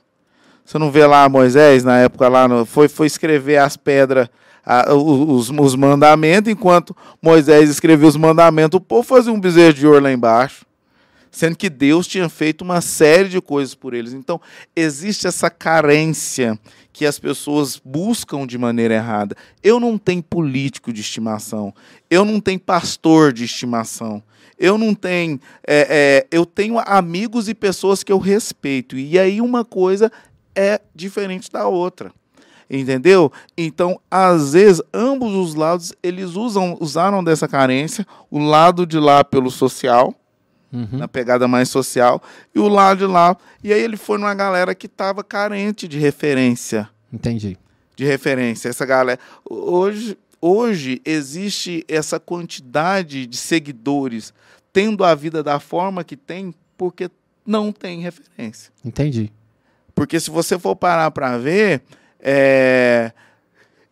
Você 0.64 0.78
não 0.78 0.91
vê 0.91 1.07
lá 1.07 1.28
Moisés, 1.28 1.84
na 1.84 1.97
época 1.97 2.28
lá, 2.28 2.47
no, 2.47 2.66
foi, 2.66 2.88
foi 2.88 3.07
escrever 3.07 3.57
as 3.57 3.76
pedras 3.76 4.30
a, 4.66 4.93
os, 4.93 5.49
os 5.49 5.76
mandamentos, 5.76 6.51
enquanto 6.51 6.95
Moisés 7.22 7.70
escreveu 7.70 8.07
os 8.07 8.16
mandamentos, 8.16 8.78
o 8.78 8.82
povo 8.82 9.03
fazia 9.03 9.32
um 9.32 9.39
bezerro 9.39 9.74
de 9.74 9.86
ouro 9.86 10.03
lá 10.03 10.11
embaixo, 10.11 10.66
sendo 11.30 11.55
que 11.55 11.70
Deus 11.70 12.07
tinha 12.07 12.30
feito 12.30 12.61
uma 12.61 12.80
série 12.80 13.30
de 13.30 13.41
coisas 13.41 13.76
por 13.76 13.93
eles. 13.93 14.14
Então, 14.14 14.39
existe 14.76 15.28
essa 15.28 15.49
carência 15.49 16.57
que 16.93 17.05
as 17.05 17.18
pessoas 17.18 17.82
buscam 17.84 18.45
de 18.45 18.57
maneira 18.57 18.93
errada. 18.93 19.36
Eu 19.64 19.80
não 19.80 19.97
tenho 19.97 20.22
político 20.22 20.93
de 20.93 21.01
estimação, 21.01 21.74
eu 22.09 22.24
não 22.24 22.39
tenho 22.39 22.59
pastor 22.59 23.34
de 23.34 23.43
estimação. 23.43 24.24
Eu 24.59 24.78
não 24.78 24.93
tenho. 24.93 25.39
É, 25.66 25.88
é, 25.89 26.28
eu 26.32 26.45
tenho 26.45 26.80
amigos 26.80 27.49
e 27.49 27.55
pessoas 27.55 28.03
que 28.03 28.11
eu 28.11 28.20
respeito. 28.20 28.95
E 28.95 29.18
aí 29.18 29.41
uma 29.41 29.66
coisa 29.66 30.11
é 30.55 30.80
diferente 30.95 31.51
da 31.51 31.68
outra. 31.68 32.14
Entendeu? 32.76 33.32
Então, 33.55 33.99
às 34.09 34.53
vezes, 34.53 34.82
ambos 34.91 35.32
os 35.36 35.53
lados 35.53 35.93
eles 36.01 36.36
usam, 36.36 36.76
usaram 36.82 37.24
dessa 37.24 37.47
carência, 37.47 38.05
o 38.32 38.39
lado 38.39 38.88
de 38.88 38.97
lá 38.97 39.24
pelo 39.24 39.51
social, 39.51 40.15
uhum. 40.71 40.88
na 40.97 41.07
pegada 41.07 41.47
mais 41.47 41.69
social, 41.69 42.19
e 42.53 42.59
o 42.59 42.67
lado 42.67 43.05
de 43.05 43.05
lá. 43.05 43.38
E 43.63 43.71
aí 43.71 43.80
ele 43.80 43.95
foi 43.95 44.17
numa 44.17 44.34
galera 44.34 44.74
que 44.74 44.88
estava 44.88 45.24
carente 45.24 45.88
de 45.88 45.99
referência. 45.99 46.89
Entendi. 47.11 47.59
De 47.95 48.05
referência. 48.05 48.69
Essa 48.69 48.88
galera. 48.88 49.19
Hoje, 49.47 50.17
hoje 50.41 50.99
existe 51.05 51.86
essa 51.88 52.19
quantidade 52.19 53.28
de 53.28 53.38
seguidores 53.38 54.34
tendo 54.74 55.03
a 55.03 55.13
vida 55.13 55.43
da 55.43 55.59
forma 55.59 56.03
que 56.03 56.17
tem, 56.17 56.51
porque 56.76 57.07
não 57.45 57.71
tem 57.71 58.01
referência. 58.01 58.74
Entendi. 58.84 59.32
Porque 59.93 60.19
se 60.19 60.32
você 60.32 60.57
for 60.57 60.76
parar 60.76 61.11
para 61.11 61.38
ver, 61.38 61.84
é, 62.24 63.11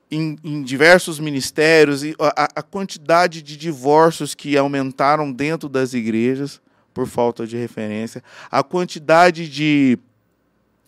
em, 0.09 0.37
em, 0.43 0.63
diversos 0.63 1.19
ministérios, 1.19 2.01
a, 2.19 2.47
a 2.55 2.61
quantidade 2.61 3.41
de 3.41 3.57
divórcios 3.57 4.33
que 4.33 4.57
aumentaram 4.57 5.31
dentro 5.31 5.67
das 5.67 5.93
igrejas 5.93 6.61
por 6.93 7.07
falta 7.07 7.45
de 7.45 7.57
referência, 7.57 8.23
a 8.49 8.63
quantidade 8.63 9.49
de 9.49 9.99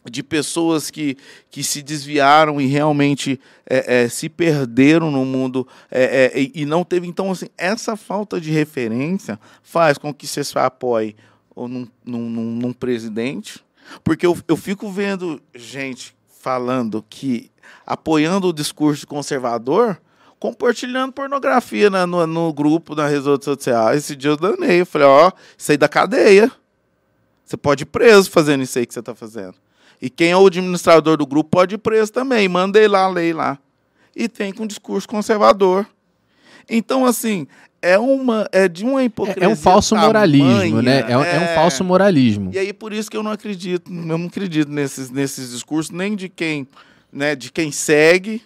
de 0.10 0.22
pessoas 0.22 0.92
que, 0.92 1.18
que 1.50 1.64
se 1.64 1.82
desviaram 1.82 2.60
e 2.60 2.66
realmente 2.66 3.40
é, 3.66 4.02
é, 4.02 4.10
se 4.10 4.28
perderam 4.28 5.10
no 5.10 5.24
mundo 5.24 5.66
é, 5.90 6.32
é 6.36 6.52
e 6.54 6.66
não 6.66 6.84
teve. 6.84 7.08
Então, 7.08 7.32
assim, 7.32 7.48
essa 7.58 7.96
falta 7.96 8.40
de 8.40 8.52
referência 8.52 9.40
faz 9.62 9.98
com 9.98 10.14
que 10.14 10.28
você 10.28 10.44
se 10.44 10.60
apoie 10.60 11.16
ou 11.56 11.70
num, 11.70 11.88
num, 12.04 12.30
num 12.30 12.74
presidente. 12.74 13.64
Porque 14.04 14.26
eu, 14.26 14.38
eu 14.46 14.58
fico 14.58 14.92
vendo 14.92 15.42
gente 15.56 16.14
falando 16.44 17.04
que 17.10 17.50
apoiando 17.86 18.50
o 18.50 18.54
discurso 18.54 19.08
conservador, 19.08 19.98
compartilhando 20.38 21.14
pornografia 21.14 21.90
na, 21.90 22.06
no, 22.06 22.28
no, 22.28 22.52
grupo, 22.52 22.94
nas 22.94 23.10
redes 23.10 23.46
sociais. 23.46 24.00
Esse 24.00 24.14
dia 24.14 24.32
eu 24.32 24.36
danei. 24.36 24.82
Eu 24.82 24.86
falei, 24.86 25.08
ó, 25.08 25.32
isso 25.58 25.72
aí 25.72 25.78
da 25.78 25.88
cadeia. 25.88 26.52
Você 27.46 27.56
pode 27.56 27.84
ir 27.84 27.86
preso 27.86 28.30
fazendo 28.30 28.62
isso 28.62 28.78
aí 28.78 28.86
que 28.86 28.94
você 28.94 29.00
está 29.00 29.16
fazendo. 29.16 29.56
E 30.02 30.10
quem 30.10 30.32
é 30.32 30.38
o 30.38 30.46
administrador 30.46 31.16
do 31.16 31.26
grupo 31.26 31.50
pode 31.50 31.76
ir 31.76 31.78
preso 31.78 32.12
também. 32.12 32.50
Mandei 32.50 32.90
lá 32.90 33.06
a 33.06 33.10
lei 33.10 33.32
lá. 33.32 33.58
E 34.14 34.28
tem 34.28 34.52
com 34.52 34.68
discurso 34.68 35.08
conservador. 35.08 35.88
Então, 36.70 37.06
assim, 37.06 37.48
é 37.84 38.00
uma 38.00 38.48
é 38.54 38.70
de 38.70 38.86
uma 38.86 39.04
hipocrisia. 39.04 39.44
É, 39.44 39.48
um 39.48 39.58
falso 39.58 39.94
tamanha, 39.94 40.08
moralismo, 40.08 40.82
né? 40.82 41.02
É, 41.02 41.12
é, 41.12 41.36
é, 41.36 41.40
um 41.40 41.56
falso 41.56 41.84
moralismo. 41.84 42.50
E 42.54 42.58
aí 42.58 42.72
por 42.72 42.94
isso 42.94 43.12
que 43.12 43.18
eu 43.18 43.22
não 43.22 43.32
acredito, 43.32 43.92
eu 43.92 44.18
não 44.18 44.26
acredito 44.26 44.72
nesses, 44.72 45.12
nesses 45.12 45.52
discursos 45.52 45.92
nem 45.92 46.16
de 46.16 46.30
quem, 46.30 46.66
né, 47.12 47.36
de 47.36 47.52
quem 47.52 47.72
segue 47.72 48.42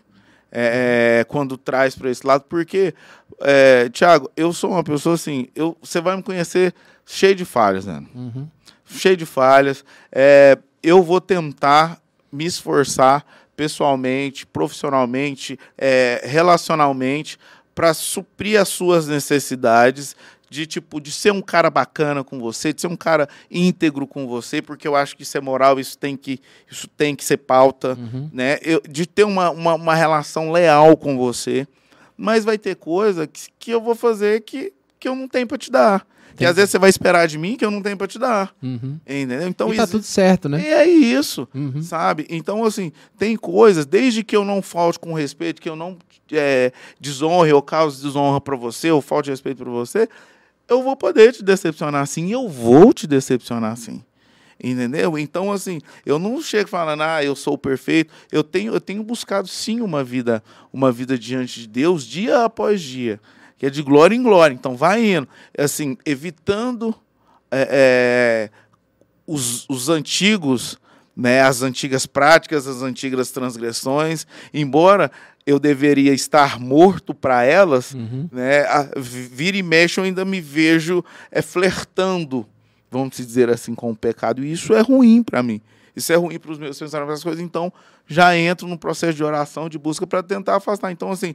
é, 0.51 1.19
é 1.19 1.23
quando 1.23 1.55
traz 1.55 1.95
para 1.95 2.09
esse 2.09 2.25
lado, 2.25 2.45
porque 2.49 2.95
é, 3.39 3.88
Tiago, 3.89 4.31
eu 4.35 4.51
sou 4.51 4.71
uma 4.71 4.83
pessoa 4.83 5.13
assim, 5.13 5.47
eu, 5.55 5.77
você 5.81 6.01
vai 6.01 6.15
me 6.15 6.23
conhecer 6.23 6.73
cheio 7.05 7.35
de 7.35 7.45
falhas, 7.45 7.85
né? 7.85 8.03
Uhum. 8.15 8.47
Cheio 8.85 9.15
de 9.15 9.25
falhas. 9.25 9.85
É, 10.11 10.57
eu 10.81 11.03
vou 11.03 11.21
tentar 11.21 12.01
me 12.31 12.45
esforçar 12.45 13.23
pessoalmente, 13.57 14.45
profissionalmente, 14.45 15.59
é, 15.75 16.21
relacionalmente, 16.23 17.39
para 17.78 17.93
suprir 17.93 18.59
as 18.59 18.69
suas 18.69 19.07
necessidades 19.07 20.15
de 20.49 20.65
tipo 20.65 20.99
de 20.99 21.11
ser 21.11 21.32
um 21.32 21.43
cara 21.43 21.69
bacana 21.69 22.23
com 22.23 22.39
você, 22.39 22.73
de 22.73 22.82
ser 22.82 22.88
um 22.88 22.97
cara 22.97 23.30
íntegro 23.51 24.07
com 24.07 24.25
você, 24.25 24.63
porque 24.63 24.88
eu 24.88 24.95
acho 24.95 25.15
que 25.15 25.21
isso 25.21 25.38
é 25.38 25.41
moral, 25.41 25.80
isso 25.80 25.95
tem 25.95 26.17
que 26.17 26.39
isso 26.71 26.88
tem 26.88 27.15
que 27.15 27.23
ser 27.23 27.38
pauta, 27.38 27.95
uhum. 27.95 28.32
né? 28.34 28.57
Eu, 28.63 28.82
de 28.82 29.05
ter 29.05 29.25
uma, 29.25 29.51
uma, 29.51 29.75
uma, 29.75 29.93
relação 29.93 30.51
leal 30.51 30.97
com 30.97 31.15
você, 31.15 31.67
mas 32.17 32.43
vai 32.43 32.57
ter 32.57 32.75
coisa 32.78 33.28
que, 33.28 33.41
que 33.59 33.69
eu 33.69 33.80
vou 33.80 33.93
fazer 33.93 34.41
que, 34.41 34.73
que 34.99 35.07
eu 35.07 35.15
não 35.15 35.28
tenho 35.28 35.45
para 35.45 35.59
te 35.59 35.69
dar. 35.69 36.03
Que 36.38 36.45
às 36.45 36.55
vezes 36.55 36.69
você 36.69 36.79
vai 36.79 36.89
esperar 36.89 37.27
de 37.27 37.38
mim 37.38 37.55
que 37.57 37.65
eu 37.65 37.71
não 37.71 37.81
tenho 37.81 37.97
para 37.97 38.07
te 38.07 38.19
dar. 38.19 38.53
Uhum. 38.61 38.99
Entendeu? 39.05 39.47
Então, 39.47 39.73
e 39.73 39.77
tá 39.77 39.83
isso, 39.83 39.91
tudo 39.93 40.03
certo, 40.03 40.47
né? 40.47 40.61
E 40.61 40.67
é 40.67 40.88
isso, 40.88 41.47
uhum. 41.53 41.81
sabe? 41.81 42.27
Então, 42.29 42.63
assim, 42.63 42.91
tem 43.17 43.35
coisas, 43.35 43.85
desde 43.85 44.23
que 44.23 44.35
eu 44.35 44.45
não 44.45 44.61
falte 44.61 44.99
com 44.99 45.13
respeito, 45.13 45.59
que 45.59 45.67
eu 45.67 45.75
não 45.75 45.97
é, 46.31 46.71
desonre 46.99 47.51
ou 47.51 47.61
cause 47.61 48.01
desonra 48.03 48.39
para 48.39 48.55
você, 48.55 48.91
ou 48.91 49.01
falte 49.01 49.31
respeito 49.31 49.63
para 49.63 49.71
você, 49.71 50.07
eu 50.67 50.83
vou 50.83 50.95
poder 50.95 51.33
te 51.33 51.43
decepcionar 51.43 52.05
sim, 52.05 52.31
eu 52.31 52.47
vou 52.47 52.93
te 52.93 53.07
decepcionar 53.07 53.75
sim. 53.75 54.03
Entendeu? 54.63 55.17
Então, 55.17 55.51
assim, 55.51 55.79
eu 56.05 56.17
não 56.17 56.41
chego 56.41 56.69
falando, 56.69 57.01
ah, 57.01 57.23
eu 57.23 57.35
sou 57.35 57.57
perfeito. 57.57 58.11
Eu 58.31 58.43
tenho, 58.43 58.73
eu 58.73 58.81
tenho 58.81 59.03
buscado 59.03 59.47
sim 59.47 59.81
uma 59.81 60.03
vida, 60.03 60.43
uma 60.73 60.91
vida 60.91 61.17
diante 61.17 61.61
de 61.61 61.67
Deus, 61.67 62.03
dia 62.03 62.43
após 62.43 62.81
dia 62.81 63.19
que 63.58 63.66
é 63.66 63.70
de 63.70 63.82
glória 63.82 64.16
em 64.16 64.24
glória. 64.24 64.53
Então 64.53 64.76
vai 64.76 65.16
indo, 65.16 65.28
assim, 65.58 65.97
evitando 66.05 66.93
é, 67.51 68.49
é, 68.49 68.49
os, 69.26 69.68
os 69.70 69.89
antigos, 69.89 70.78
né, 71.16 71.41
as 71.41 71.62
antigas 71.62 72.05
práticas, 72.05 72.68
as 72.68 72.82
antigas 72.82 73.32
transgressões, 73.32 74.28
embora 74.53 75.12
eu 75.45 75.60
deveria 75.60 76.14
estar 76.14 76.60
morto 76.60 77.14
para 77.14 77.43
elas, 77.43 77.93
uhum. 77.93 78.30
né, 78.32 78.62
a, 78.66 78.89
vira 78.97 79.58
e 79.58 79.64
mexe 79.64 79.99
eu 79.99 80.03
ainda 80.03 80.26
me 80.26 80.41
vejo 80.41 81.03
é, 81.32 81.41
flertando, 81.41 82.45
vamos 82.91 83.18
dizer 83.18 83.49
assim, 83.49 83.74
com 83.74 83.91
o 83.91 83.95
pecado, 83.95 84.43
e 84.43 84.51
isso 84.51 84.74
é 84.74 84.82
ruim 84.82 85.24
para 85.24 85.41
mim. 85.41 85.62
Isso 85.97 86.13
é 86.13 86.15
ruim 86.15 86.37
para 86.37 86.51
os 86.51 86.59
meus 86.59 86.77
pensamentos, 86.77 87.23
coisas, 87.23 87.41
então 87.41 87.73
já 88.05 88.37
entro 88.37 88.67
no 88.67 88.77
processo 88.77 89.15
de 89.15 89.23
oração, 89.23 89.67
de 89.67 89.79
busca 89.79 90.05
para 90.05 90.21
tentar 90.21 90.57
afastar. 90.57 90.91
Então, 90.91 91.09
assim, 91.09 91.33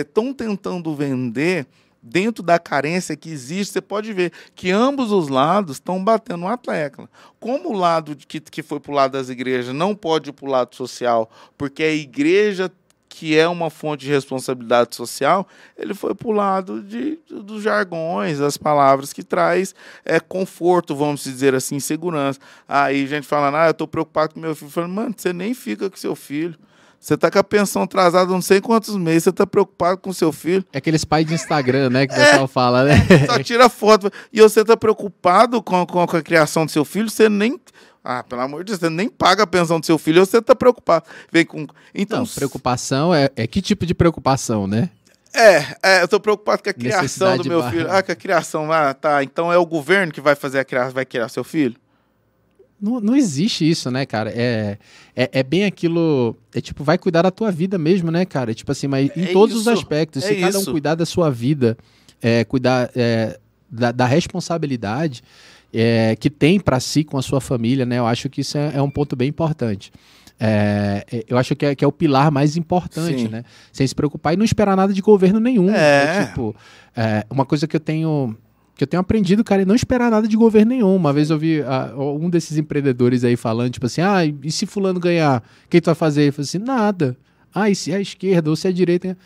estão 0.00 0.26
é, 0.26 0.30
é, 0.30 0.34
tentando 0.34 0.94
vender 0.94 1.66
dentro 2.00 2.44
da 2.44 2.60
carência 2.60 3.16
que 3.16 3.28
existe, 3.28 3.72
você 3.72 3.80
pode 3.80 4.12
ver 4.12 4.32
que 4.54 4.70
ambos 4.70 5.10
os 5.10 5.28
lados 5.28 5.78
estão 5.78 6.02
batendo 6.02 6.44
uma 6.44 6.56
tecla. 6.56 7.10
Como 7.40 7.70
o 7.70 7.72
lado 7.72 8.14
que, 8.16 8.38
que 8.38 8.62
foi 8.62 8.78
para 8.78 8.92
o 8.92 8.94
lado 8.94 9.12
das 9.12 9.30
igrejas 9.30 9.74
não 9.74 9.96
pode 9.96 10.30
ir 10.30 10.32
para 10.32 10.46
o 10.46 10.50
lado 10.50 10.76
social, 10.76 11.28
porque 11.56 11.82
a 11.82 11.92
igreja 11.92 12.70
que 13.18 13.36
é 13.36 13.48
uma 13.48 13.68
fonte 13.68 14.06
de 14.06 14.12
responsabilidade 14.12 14.94
social, 14.94 15.44
ele 15.76 15.92
foi 15.92 16.14
para 16.14 16.28
o 16.28 16.30
lado 16.30 16.80
de, 16.80 17.18
dos 17.28 17.64
jargões, 17.64 18.38
das 18.38 18.56
palavras 18.56 19.12
que 19.12 19.24
traz 19.24 19.74
é, 20.04 20.20
conforto, 20.20 20.94
vamos 20.94 21.24
dizer 21.24 21.52
assim, 21.52 21.80
segurança. 21.80 22.38
Aí 22.68 23.08
gente 23.08 23.26
falando, 23.26 23.56
ah, 23.56 23.66
eu 23.66 23.72
estou 23.72 23.88
preocupado 23.88 24.34
com 24.34 24.40
meu 24.40 24.54
filho. 24.54 24.70
Falando, 24.70 24.92
mano, 24.92 25.14
você 25.16 25.32
nem 25.32 25.52
fica 25.52 25.90
com 25.90 25.96
seu 25.96 26.14
filho. 26.14 26.54
Você 27.00 27.16
tá 27.16 27.28
com 27.28 27.40
a 27.40 27.44
pensão 27.44 27.82
atrasada 27.82 28.30
não 28.30 28.40
sei 28.40 28.60
quantos 28.60 28.96
meses, 28.96 29.24
você 29.24 29.32
tá 29.32 29.44
preocupado 29.44 29.98
com 29.98 30.12
seu 30.12 30.30
filho. 30.30 30.64
É 30.72 30.78
aqueles 30.78 31.04
pais 31.04 31.26
de 31.26 31.34
Instagram, 31.34 31.90
né, 31.90 32.06
que 32.06 32.14
o 32.14 32.16
é, 32.16 32.24
pessoal 32.24 32.46
fala, 32.46 32.84
né? 32.84 32.94
Só 33.26 33.42
tira 33.42 33.68
foto. 33.68 34.12
E 34.32 34.40
você 34.40 34.64
tá 34.64 34.76
preocupado 34.76 35.60
com, 35.60 35.84
com, 35.84 36.06
com 36.06 36.16
a 36.16 36.22
criação 36.22 36.66
do 36.66 36.70
seu 36.70 36.84
filho, 36.84 37.10
você 37.10 37.28
nem 37.28 37.58
ah, 38.10 38.22
pelo 38.22 38.40
amor 38.40 38.64
de 38.64 38.68
Deus, 38.72 38.80
você 38.80 38.88
nem 38.88 39.06
paga 39.06 39.42
a 39.42 39.46
pensão 39.46 39.78
do 39.78 39.84
seu 39.84 39.98
filho, 39.98 40.24
você 40.24 40.38
está 40.38 40.56
preocupado. 40.56 41.04
Vem 41.30 41.44
com. 41.44 41.66
Então, 41.94 42.20
Não, 42.20 42.26
preocupação 42.26 43.14
é, 43.14 43.30
é 43.36 43.46
que 43.46 43.60
tipo 43.60 43.84
de 43.84 43.92
preocupação, 43.92 44.66
né? 44.66 44.88
É, 45.30 45.76
é 45.82 46.00
eu 46.00 46.06
estou 46.06 46.18
preocupado 46.18 46.62
com 46.62 46.70
a 46.70 46.72
criação 46.72 47.36
do 47.36 47.46
meu 47.46 47.62
filho. 47.64 47.86
Ah, 47.90 48.02
com 48.02 48.10
a 48.10 48.16
criação. 48.16 48.72
Ah, 48.72 48.94
tá. 48.94 49.22
Então 49.22 49.52
é 49.52 49.58
o 49.58 49.66
governo 49.66 50.10
que 50.10 50.22
vai 50.22 50.34
fazer 50.34 50.58
a 50.58 50.64
criação, 50.64 50.92
vai 50.92 51.04
criar 51.04 51.28
seu 51.28 51.44
filho? 51.44 51.76
Não, 52.80 52.98
não 52.98 53.14
existe 53.14 53.68
isso, 53.68 53.90
né, 53.90 54.06
cara? 54.06 54.32
É, 54.34 54.78
é, 55.14 55.28
é, 55.30 55.42
bem 55.42 55.66
aquilo. 55.66 56.34
É 56.54 56.62
tipo, 56.62 56.82
vai 56.82 56.96
cuidar 56.96 57.20
da 57.20 57.30
tua 57.30 57.52
vida 57.52 57.76
mesmo, 57.76 58.10
né, 58.10 58.24
cara? 58.24 58.54
Tipo 58.54 58.72
assim, 58.72 58.86
mas 58.86 59.14
em 59.14 59.24
é 59.24 59.32
todos 59.34 59.54
isso, 59.54 59.70
os 59.70 59.78
aspectos. 59.78 60.24
É 60.24 60.28
se 60.28 60.40
cada 60.40 60.58
um 60.58 60.64
cuidar 60.64 60.94
da 60.94 61.04
sua 61.04 61.30
vida, 61.30 61.76
é, 62.22 62.42
cuidar 62.42 62.90
é, 62.96 63.38
da, 63.70 63.92
da 63.92 64.06
responsabilidade 64.06 65.22
é, 65.72 66.16
que 66.16 66.30
tem 66.30 66.58
para 66.58 66.80
si 66.80 67.04
com 67.04 67.18
a 67.18 67.22
sua 67.22 67.40
família, 67.40 67.84
né? 67.84 67.98
Eu 67.98 68.06
acho 68.06 68.28
que 68.28 68.40
isso 68.40 68.56
é, 68.56 68.72
é 68.76 68.82
um 68.82 68.90
ponto 68.90 69.14
bem 69.14 69.28
importante. 69.28 69.92
É, 70.40 71.04
é, 71.10 71.24
eu 71.28 71.36
acho 71.36 71.56
que 71.56 71.66
é, 71.66 71.74
que 71.74 71.84
é, 71.84 71.88
o 71.88 71.92
pilar 71.92 72.30
mais 72.30 72.56
importante, 72.56 73.22
Sim. 73.22 73.28
né? 73.28 73.44
Sem 73.72 73.86
se 73.86 73.94
preocupar 73.94 74.34
e 74.34 74.36
não 74.36 74.44
esperar 74.44 74.76
nada 74.76 74.92
de 74.92 75.02
governo 75.02 75.40
nenhum. 75.40 75.68
É. 75.68 75.72
Né? 75.72 76.26
Tipo, 76.26 76.54
é, 76.96 77.24
uma 77.30 77.44
coisa 77.44 77.66
que 77.66 77.76
eu 77.76 77.80
tenho 77.80 78.36
que 78.76 78.84
eu 78.84 78.86
tenho 78.86 79.00
aprendido, 79.00 79.42
cara, 79.42 79.62
é 79.62 79.64
não 79.64 79.74
esperar 79.74 80.08
nada 80.08 80.28
de 80.28 80.36
governo 80.36 80.70
nenhum. 80.70 80.94
Uma 80.94 81.12
vez 81.12 81.30
eu 81.30 81.38
vi 81.38 81.60
uh, 81.60 82.00
um 82.00 82.30
desses 82.30 82.56
empreendedores 82.56 83.24
aí 83.24 83.34
falando, 83.34 83.72
tipo 83.72 83.86
assim, 83.86 84.00
ah, 84.00 84.24
e 84.24 84.52
se 84.52 84.66
fulano 84.66 85.00
ganhar, 85.00 85.42
o 85.66 85.68
que 85.68 85.80
tu 85.80 85.86
vai 85.86 85.96
fazer? 85.96 86.22
Ele 86.22 86.30
falou 86.30 86.44
assim, 86.44 86.58
nada. 86.58 87.16
Ah, 87.52 87.68
e 87.68 87.74
se 87.74 87.90
é 87.90 87.96
a 87.96 88.00
esquerda 88.00 88.50
ou 88.50 88.54
se 88.54 88.68
é 88.68 88.70
a 88.70 88.72
direita? 88.72 89.18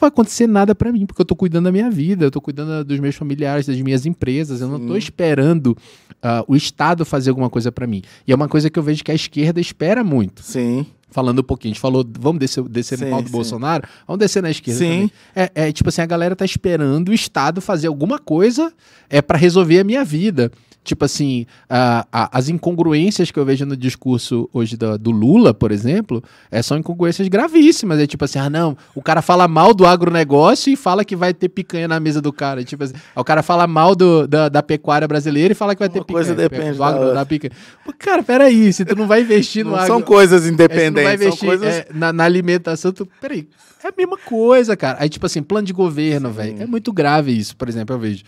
Vai 0.00 0.08
acontecer 0.08 0.46
nada 0.46 0.74
para 0.74 0.90
mim, 0.90 1.06
porque 1.06 1.20
eu 1.20 1.26
tô 1.26 1.36
cuidando 1.36 1.64
da 1.64 1.72
minha 1.72 1.90
vida, 1.90 2.24
eu 2.24 2.30
tô 2.30 2.40
cuidando 2.40 2.84
dos 2.84 2.98
meus 2.98 3.14
familiares, 3.14 3.66
das 3.66 3.80
minhas 3.80 4.06
empresas, 4.06 4.60
eu 4.60 4.68
não 4.68 4.84
tô 4.86 4.96
esperando 4.96 5.76
uh, 6.22 6.44
o 6.48 6.56
Estado 6.56 7.04
fazer 7.04 7.30
alguma 7.30 7.50
coisa 7.50 7.70
para 7.70 7.86
mim. 7.86 8.02
E 8.26 8.32
é 8.32 8.34
uma 8.34 8.48
coisa 8.48 8.70
que 8.70 8.78
eu 8.78 8.82
vejo 8.82 9.04
que 9.04 9.10
a 9.10 9.14
esquerda 9.14 9.60
espera 9.60 10.02
muito. 10.02 10.42
Sim 10.42 10.86
falando 11.10 11.40
um 11.40 11.42
pouquinho. 11.42 11.72
A 11.72 11.74
gente 11.74 11.80
falou, 11.80 12.08
vamos 12.18 12.38
descer, 12.38 12.62
descer 12.64 12.98
sim, 12.98 13.04
no 13.04 13.10
pau 13.10 13.20
do 13.20 13.26
sim. 13.26 13.32
Bolsonaro, 13.32 13.82
vamos 14.06 14.20
descer 14.20 14.42
na 14.42 14.50
esquerda 14.50 14.78
sim. 14.78 14.88
também. 14.88 15.12
É, 15.34 15.50
é, 15.54 15.72
tipo 15.72 15.88
assim, 15.88 16.00
a 16.00 16.06
galera 16.06 16.36
tá 16.36 16.44
esperando 16.44 17.08
o 17.08 17.12
Estado 17.12 17.60
fazer 17.60 17.88
alguma 17.88 18.18
coisa 18.18 18.72
é 19.08 19.20
para 19.20 19.36
resolver 19.36 19.80
a 19.80 19.84
minha 19.84 20.04
vida. 20.04 20.50
Tipo 20.82 21.04
assim, 21.04 21.44
a, 21.68 22.06
a, 22.10 22.38
as 22.38 22.48
incongruências 22.48 23.30
que 23.30 23.38
eu 23.38 23.44
vejo 23.44 23.66
no 23.66 23.76
discurso 23.76 24.48
hoje 24.50 24.78
do, 24.78 24.98
do, 24.98 25.10
Lula, 25.10 25.52
por 25.52 25.70
exemplo, 25.70 26.22
é, 26.50 26.62
são 26.62 26.78
incongruências 26.78 27.28
gravíssimas. 27.28 27.98
É 27.98 28.06
tipo 28.06 28.24
assim, 28.24 28.38
ah, 28.38 28.48
não, 28.48 28.76
o 28.94 29.02
cara 29.02 29.20
fala 29.20 29.46
mal 29.46 29.74
do 29.74 29.86
agronegócio 29.86 30.72
e 30.72 30.76
fala 30.76 31.04
que 31.04 31.14
vai 31.14 31.34
ter 31.34 31.50
picanha 31.50 31.86
na 31.86 32.00
mesa 32.00 32.22
do 32.22 32.32
cara. 32.32 32.64
Tipo 32.64 32.84
assim, 32.84 32.94
o 33.14 33.22
cara 33.22 33.42
fala 33.42 33.66
mal 33.66 33.94
do, 33.94 34.26
da, 34.26 34.48
da 34.48 34.62
pecuária 34.62 35.06
brasileira 35.06 35.52
e 35.52 35.54
fala 35.54 35.74
que 35.74 35.80
vai 35.80 35.88
ter 35.90 35.98
Uma 35.98 36.04
picanha. 36.06 36.24
coisa 36.24 36.34
depende 36.34 36.78
do 36.78 36.82
agro, 36.84 37.06
da, 37.08 37.12
da 37.12 37.26
picanha. 37.26 37.52
Cara, 37.98 38.22
peraí, 38.22 38.72
se 38.72 38.84
tu 38.84 38.96
não 38.96 39.06
vai 39.06 39.20
investir 39.20 39.62
no 39.64 39.72
não 39.72 39.78
agro... 39.78 39.88
São 39.88 40.02
coisas 40.02 40.46
independentes. 40.46 40.86
É, 40.86 40.90
não 40.90 41.02
vai 41.02 41.14
investir 41.14 41.46
coisas... 41.46 41.68
é, 41.68 41.86
na, 41.92 42.10
na, 42.10 42.24
alimentação, 42.24 42.90
tu... 42.90 43.06
Peraí, 43.20 43.46
é 43.84 43.88
a 43.88 43.92
mesma 43.96 44.16
coisa, 44.16 44.74
cara. 44.76 44.96
Aí, 44.98 45.10
tipo 45.10 45.26
assim, 45.26 45.42
plano 45.42 45.66
de 45.66 45.74
governo, 45.74 46.30
velho. 46.30 46.62
É 46.62 46.66
muito 46.66 46.90
grave 46.90 47.36
isso, 47.36 47.54
por 47.54 47.68
exemplo, 47.68 47.94
eu 47.94 48.00
vejo. 48.00 48.24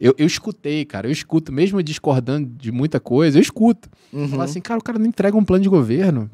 Eu, 0.00 0.14
eu 0.18 0.26
escutei, 0.26 0.84
cara, 0.84 1.06
eu 1.06 1.12
escuto, 1.12 1.52
mesmo 1.52 1.82
discordando 1.82 2.48
de 2.56 2.72
muita 2.72 2.98
coisa, 3.00 3.38
eu 3.38 3.42
escuto. 3.42 3.88
Uhum. 4.12 4.28
Falar 4.28 4.44
assim, 4.44 4.60
cara, 4.60 4.78
o 4.78 4.82
cara 4.82 4.98
não 4.98 5.06
entrega 5.06 5.36
um 5.36 5.44
plano 5.44 5.62
de 5.62 5.68
governo. 5.68 6.30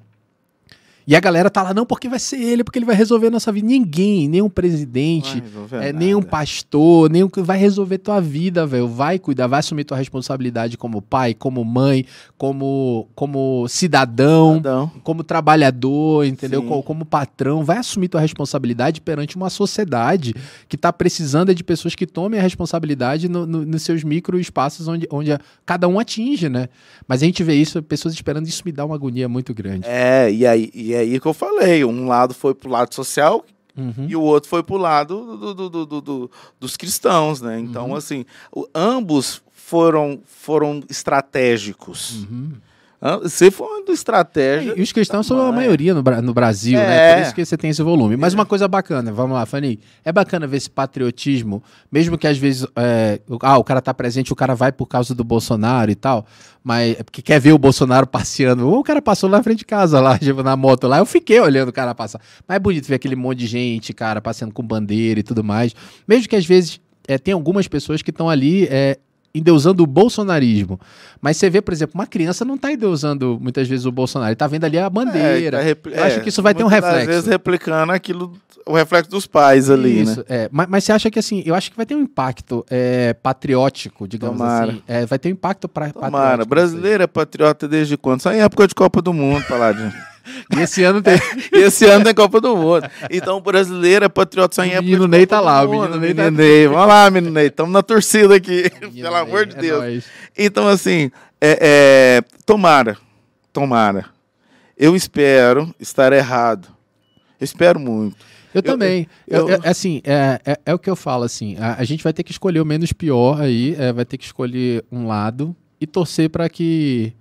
E 1.11 1.17
a 1.17 1.19
galera 1.19 1.51
tá 1.51 1.61
lá, 1.61 1.75
não, 1.75 1.85
porque 1.85 2.09
vai 2.09 2.21
ser 2.21 2.37
ele, 2.37 2.63
porque 2.63 2.79
ele 2.79 2.87
vai 2.87 2.95
resolver 2.95 3.27
a 3.27 3.31
nossa 3.31 3.51
vida. 3.51 3.67
Ninguém, 3.67 4.29
nenhum 4.29 4.49
presidente, 4.49 5.43
é, 5.73 5.93
nenhum 5.93 6.23
pastor, 6.23 7.11
nenhum 7.11 7.29
que 7.29 7.43
vai 7.43 7.59
resolver 7.59 7.99
tua 7.99 8.21
vida, 8.21 8.65
velho. 8.65 8.87
Vai 8.87 9.19
cuidar, 9.19 9.49
vai 9.49 9.59
assumir 9.59 9.83
tua 9.83 9.97
responsabilidade 9.97 10.79
como 10.79 11.03
pai, 11.03 11.35
como 11.35 11.65
mãe, 11.65 12.07
como, 12.39 13.09
como 13.17 13.67
cidadão, 13.67 14.59
cidadão. 14.59 14.93
como 15.03 15.25
trabalhador, 15.25 16.25
entendeu? 16.25 16.63
Como, 16.63 16.81
como, 16.81 17.05
patrão. 17.05 17.65
Vai 17.65 17.79
assumir 17.79 18.07
tua 18.07 18.21
responsabilidade 18.21 19.01
perante 19.01 19.35
uma 19.35 19.51
sociedade 19.51 20.33
que 20.69 20.77
tá 20.77 20.93
precisando 20.93 21.53
de 21.53 21.65
pessoas 21.65 21.97
que 21.97 22.07
tomem 22.07 22.39
a 22.39 22.43
responsabilidade 22.45 23.29
no, 23.29 23.45
no, 23.45 23.67
nos 23.67 23.83
seus 23.83 24.05
micro 24.05 24.39
espaços 24.39 24.87
onde, 24.87 25.09
onde 25.11 25.33
a, 25.33 25.41
cada 25.67 25.89
um 25.89 25.99
atinge, 25.99 26.49
né? 26.49 26.69
Mas 27.09 27.21
a 27.21 27.27
gente 27.27 27.43
vê 27.43 27.55
isso, 27.55 27.83
pessoas 27.83 28.15
esperando, 28.15 28.47
isso 28.47 28.63
me 28.65 28.71
dá 28.71 28.85
uma 28.85 28.95
agonia 28.95 29.29
muito 29.29 29.53
grande. 29.53 29.89
É, 29.89 30.33
e 30.33 30.47
aí, 30.47 30.71
e 30.73 31.00
aí 31.01 31.21
que 31.21 31.27
eu 31.27 31.35
falei, 31.35 31.85
um 31.85 32.07
lado 32.07 32.35
foi 32.35 32.55
pro 32.55 32.71
lado 32.71 32.95
social 32.95 33.45
uhum. 33.77 34.07
e 34.09 34.15
o 34.15 34.23
outro 34.23 34.49
foi 34.49 34.63
pro 34.63 34.77
lado 34.77 35.37
do, 35.37 35.55
do, 35.55 35.87
do, 35.87 36.01
do 36.01 36.31
dos 36.59 36.77
cristãos, 36.77 37.41
né? 37.41 37.59
Então, 37.59 37.91
uhum. 37.91 37.97
assim, 37.97 38.25
o, 38.53 38.67
ambos 38.75 39.43
foram, 39.53 40.21
foram 40.27 40.83
estratégicos. 40.89 42.25
Uhum. 42.25 42.53
Você 43.23 43.51
foi 43.51 43.67
uma 43.67 43.95
estratégia. 43.95 44.75
E 44.77 44.83
os 44.83 44.93
cristãos 44.93 45.27
são 45.27 45.41
a 45.41 45.51
maioria 45.51 45.95
no, 45.95 46.03
no 46.03 46.35
Brasil, 46.35 46.79
é. 46.79 46.87
né? 46.87 47.15
Por 47.15 47.23
isso 47.23 47.35
que 47.35 47.45
você 47.45 47.57
tem 47.57 47.71
esse 47.71 47.83
volume. 47.83 48.15
Mas 48.15 48.35
uma 48.35 48.45
coisa 48.45 48.69
bacana, 48.69 49.11
vamos 49.11 49.35
lá, 49.35 49.47
Fanny. 49.47 49.81
É 50.05 50.13
bacana 50.13 50.47
ver 50.47 50.59
esse 50.59 50.69
patriotismo, 50.69 51.63
mesmo 51.91 52.19
que 52.19 52.27
às 52.27 52.37
vezes 52.37 52.67
é, 52.77 53.21
ah, 53.41 53.57
o 53.57 53.65
cara 53.65 53.81
tá 53.81 53.95
presente, 53.95 54.33
o 54.33 54.37
cara 54.37 54.55
vai 54.55 54.71
por 54.71 54.87
causa 54.87 55.15
do 55.15 55.25
Bolsonaro 55.25 55.91
e 55.91 55.95
tal, 55.95 56.27
mas 56.63 57.01
é 57.01 57.03
porque 57.03 57.23
quer 57.23 57.41
ver 57.41 57.53
o 57.53 57.59
Bolsonaro 57.59 58.07
passeando. 58.07 58.69
O 58.69 58.83
cara 58.83 59.01
passou 59.01 59.31
na 59.31 59.43
frente 59.43 59.61
de 59.61 59.65
casa 59.65 59.99
lá, 59.99 60.19
tipo, 60.21 60.43
na 60.43 60.55
moto 60.55 60.87
lá, 60.87 60.99
eu 60.99 61.07
fiquei 61.07 61.41
olhando 61.41 61.71
o 61.71 61.73
cara 61.73 61.95
passar. 61.95 62.21
Mas 62.47 62.57
é 62.57 62.59
bonito 62.59 62.87
ver 62.87 62.97
aquele 62.97 63.17
monte 63.17 63.39
de 63.39 63.47
gente, 63.47 63.95
cara, 63.95 64.21
passeando 64.21 64.53
com 64.53 64.63
bandeira 64.63 65.21
e 65.21 65.23
tudo 65.23 65.43
mais. 65.43 65.75
Mesmo 66.07 66.29
que 66.29 66.37
às 66.37 66.45
vezes 66.45 66.81
é, 67.09 67.17
tem 67.17 67.33
algumas 67.33 67.67
pessoas 67.67 68.03
que 68.03 68.11
estão 68.11 68.29
ali 68.29 68.69
é, 68.71 68.99
endeusando 69.35 69.83
o 69.83 69.87
bolsonarismo. 69.87 70.81
Mas 71.21 71.37
você 71.37 71.49
vê, 71.49 71.61
por 71.61 71.73
exemplo, 71.73 71.95
uma 71.95 72.07
criança 72.07 72.45
não 72.45 72.57
está 72.57 72.73
endeusando 72.73 73.39
muitas 73.41 73.69
vezes 73.69 73.87
o 73.87 73.93
Bolsonaro, 73.93 74.29
ele 74.29 74.35
está 74.35 74.47
vendo 74.47 74.65
ali 74.65 74.79
a 74.79 74.91
bandeira. 74.91 75.63
É, 75.63 75.75
tá 75.75 75.91
Eu 75.91 76.05
acho 76.05 76.21
que 76.21 76.29
isso 76.29 76.43
vai 76.43 76.55
ter 76.55 76.65
um 76.65 76.69
reflexo. 76.69 77.01
Às 77.01 77.07
vezes 77.07 77.27
replicando 77.27 77.93
aquilo, 77.93 78.33
o 78.67 78.75
reflexo 78.75 79.11
dos 79.11 79.27
pais 79.27 79.71
ali, 79.71 80.03
isso, 80.03 80.21
né? 80.21 80.25
É. 80.29 80.49
Mas, 80.51 80.69
mas, 80.69 80.85
você 80.85 80.93
acha 80.93 81.11
que 81.11 81.19
assim, 81.19 81.43
eu 81.47 81.55
acho 81.55 81.71
que 81.71 81.77
vai 81.77 81.87
ter 81.87 81.95
um 81.95 82.01
impacto 82.01 82.65
é, 82.71 83.13
patriótico, 83.15 84.07
digamos 84.09 84.39
Tomara. 84.39 84.73
assim. 84.73 84.83
É, 84.87 85.07
vai 85.07 85.19
ter 85.19 85.29
um 85.29 85.33
impacto 85.33 85.69
para 85.69 85.91
Tomara. 85.91 86.45
Brasileiro 86.45 87.03
é 87.03 87.07
patriota 87.07 87.69
desde 87.69 87.97
quando? 87.97 88.23
Só 88.23 88.33
em 88.33 88.41
época 88.41 88.67
de 88.67 88.75
Copa 88.75 89.01
do 89.01 89.13
Mundo, 89.13 89.45
Paladino. 89.47 89.93
E 90.57 90.61
esse 90.61 90.83
ano 90.83 91.03
tem. 91.03 91.15
esse 91.53 91.85
ano 91.87 92.05
tem 92.05 92.15
Copa 92.15 92.41
do 92.41 92.57
Mundo. 92.57 92.89
Então 93.11 93.37
o 93.37 93.41
brasileiro 93.41 94.05
é 94.05 94.09
patriota 94.09 94.55
só 94.55 94.65
em 94.65 94.71
época. 94.71 94.83
Menino 94.83 95.09
Ney 95.09 95.27
tá 95.27 95.41
lá, 95.41 95.63
o 95.65 95.71
menino 95.71 95.97
Ney 95.97 96.15
tá 96.15 96.31
Ney. 96.31 96.67
Vamos 96.67 96.89
lá, 96.89 97.11
menino 97.11 97.33
Ney. 97.33 97.47
Estamos 97.47 97.73
na 97.73 97.83
torcida 97.83 98.35
aqui. 98.35 98.71
Pelo 98.95 99.15
amor 99.15 99.47
de 99.47 99.57
é 99.57 99.61
Deus. 99.61 100.05
Então, 100.37 100.69
assim, 100.69 101.11
é, 101.41 101.59
é, 101.61 102.37
tomara. 102.45 102.97
Tomara. 103.53 104.07
Eu 104.77 104.95
espero 104.95 105.75
estar 105.79 106.13
errado. 106.13 106.69
Eu 107.41 107.45
espero 107.45 107.79
muito. 107.79 108.17
Eu, 108.55 108.59
eu 108.59 108.63
também. 108.63 109.07
Eu, 109.27 109.49
eu, 109.49 109.61
assim, 109.65 110.01
é, 110.05 110.41
é, 110.45 110.61
é, 110.67 110.75
o 110.75 110.79
que 110.79 110.91
eu 110.91 110.97
falo, 110.97 111.25
assim. 111.25 111.57
A, 111.59 111.77
a, 111.81 111.85
gente 111.85 112.03
vai 112.05 112.13
ter 112.13 112.23
que 112.23 112.33
escolher 112.33 112.61
o 112.61 112.67
menos 112.67 112.93
pior 112.93 113.41
aí, 113.41 113.75
é, 113.79 113.93
vai 113.93 114.05
ter 114.05 114.19
que 114.19 114.25
escolher 114.25 114.85
um 114.91 115.07
lado 115.07 115.55
e 115.81 115.87
torcer 115.87 116.29
para 116.29 116.49
que 116.49 117.13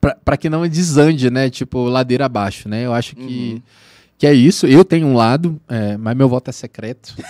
para 0.00 0.36
que 0.36 0.48
não 0.48 0.66
desande, 0.66 1.30
né? 1.30 1.50
Tipo, 1.50 1.84
ladeira 1.84 2.24
abaixo, 2.24 2.68
né? 2.68 2.86
Eu 2.86 2.92
acho 2.92 3.14
que, 3.14 3.54
uhum. 3.54 3.62
que 4.18 4.26
é 4.26 4.32
isso. 4.32 4.66
Eu 4.66 4.84
tenho 4.84 5.06
um 5.06 5.14
lado, 5.14 5.60
é, 5.68 5.96
mas 5.96 6.16
meu 6.16 6.28
voto 6.28 6.48
é 6.48 6.52
secreto. 6.52 7.14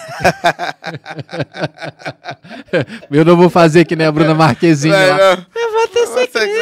eu 3.10 3.24
não 3.24 3.36
vou 3.36 3.50
fazer 3.50 3.84
que 3.84 3.96
nem 3.96 4.06
a 4.06 4.12
Bruna 4.12 4.34
Marquezine 4.34 4.94
lá. 4.94 5.36
Meu 5.54 5.72
voto 5.72 5.98
é 5.98 6.06
secreto. 6.06 6.59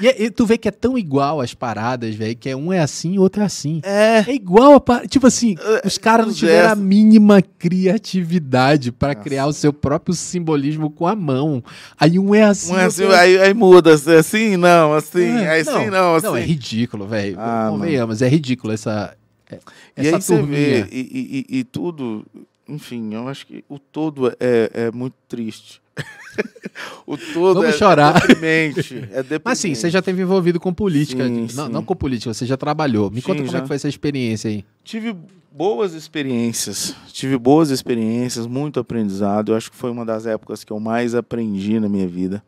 E, 0.00 0.24
e, 0.24 0.30
tu 0.30 0.46
vê 0.46 0.58
que 0.58 0.68
é 0.68 0.70
tão 0.70 0.96
igual 0.96 1.40
as 1.40 1.54
paradas, 1.54 2.14
velho, 2.14 2.36
que 2.36 2.48
é 2.48 2.56
um 2.56 2.72
é 2.72 2.80
assim 2.80 3.14
e 3.14 3.18
outro 3.18 3.42
é 3.42 3.44
assim. 3.44 3.80
É. 3.82 4.24
É 4.26 4.34
igual 4.34 4.82
a. 4.88 5.06
Tipo 5.06 5.26
assim, 5.26 5.56
é, 5.60 5.86
os 5.86 5.98
caras 5.98 6.26
não 6.26 6.34
tiveram 6.34 6.70
a 6.70 6.74
mínima 6.74 7.42
criatividade 7.42 8.92
para 8.92 9.14
criar 9.14 9.46
o 9.46 9.52
seu 9.52 9.72
próprio 9.72 10.14
simbolismo 10.14 10.90
com 10.90 11.06
a 11.06 11.14
mão. 11.14 11.62
Aí 11.98 12.18
um 12.18 12.34
é 12.34 12.44
assim. 12.44 12.72
Um 12.72 12.78
é 12.78 12.84
assim, 12.84 13.04
é... 13.04 13.18
Aí, 13.18 13.38
aí, 13.38 13.54
muda. 13.54 13.94
Assim, 13.94 14.56
não, 14.56 14.94
assim, 14.94 15.24
é, 15.24 15.50
aí 15.50 15.64
não, 15.64 15.76
assim, 15.76 15.90
não, 15.90 16.14
assim. 16.14 16.26
Não, 16.26 16.36
é 16.36 16.42
ridículo, 16.42 17.06
velho. 17.06 17.36
Ah, 17.38 17.68
Convenhamos, 17.70 18.22
é 18.22 18.28
ridículo 18.28 18.72
essa. 18.72 19.16
É, 19.50 19.58
e 19.96 20.06
essa 20.08 20.16
aí 20.16 20.22
você 20.22 20.42
vê, 20.42 20.86
e, 20.90 21.46
e, 21.50 21.58
e, 21.58 21.64
tudo, 21.64 22.26
enfim, 22.68 23.14
eu 23.14 23.28
acho 23.28 23.46
que 23.46 23.64
o 23.68 23.78
todo 23.78 24.28
é, 24.40 24.70
é 24.72 24.92
muito 24.92 25.14
triste. 25.28 25.80
o 27.06 27.16
todo 27.16 27.60
Vamos 27.60 27.70
é, 27.70 27.72
chorar. 27.72 28.16
É 28.16 28.26
deprimente, 28.26 28.94
é 28.94 29.22
deprimente. 29.22 29.42
Mas 29.44 29.58
sim, 29.58 29.74
você 29.74 29.88
já 29.88 30.02
teve 30.02 30.22
envolvido 30.22 30.60
com 30.60 30.72
política. 30.72 31.26
Sim, 31.26 31.46
não, 31.54 31.66
sim. 31.66 31.72
não, 31.72 31.84
com 31.84 31.96
política, 31.96 32.32
você 32.34 32.44
já 32.44 32.56
trabalhou. 32.56 33.10
Me 33.10 33.20
sim, 33.20 33.26
conta 33.26 33.40
como 33.40 33.50
já. 33.50 33.58
é 33.58 33.60
que 33.62 33.66
foi 33.66 33.76
essa 33.76 33.88
experiência 33.88 34.50
aí. 34.50 34.64
Tive 34.84 35.14
boas 35.50 35.94
experiências. 35.94 36.94
Tive 37.12 37.38
boas 37.38 37.70
experiências, 37.70 38.46
muito 38.46 38.78
aprendizado. 38.78 39.52
Eu 39.52 39.56
acho 39.56 39.70
que 39.70 39.76
foi 39.76 39.90
uma 39.90 40.04
das 40.04 40.26
épocas 40.26 40.62
que 40.62 40.72
eu 40.72 40.78
mais 40.78 41.14
aprendi 41.14 41.80
na 41.80 41.88
minha 41.88 42.06
vida. 42.06 42.42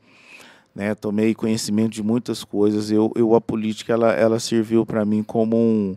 Né? 0.74 0.94
Tomei 0.94 1.34
conhecimento 1.34 1.92
de 1.92 2.02
muitas 2.02 2.44
coisas. 2.44 2.90
Eu, 2.90 3.10
eu 3.16 3.34
a 3.34 3.40
política 3.40 3.94
ela, 3.94 4.12
ela 4.12 4.38
serviu 4.38 4.84
para 4.84 5.04
mim 5.04 5.22
como 5.22 5.56
um, 5.56 5.96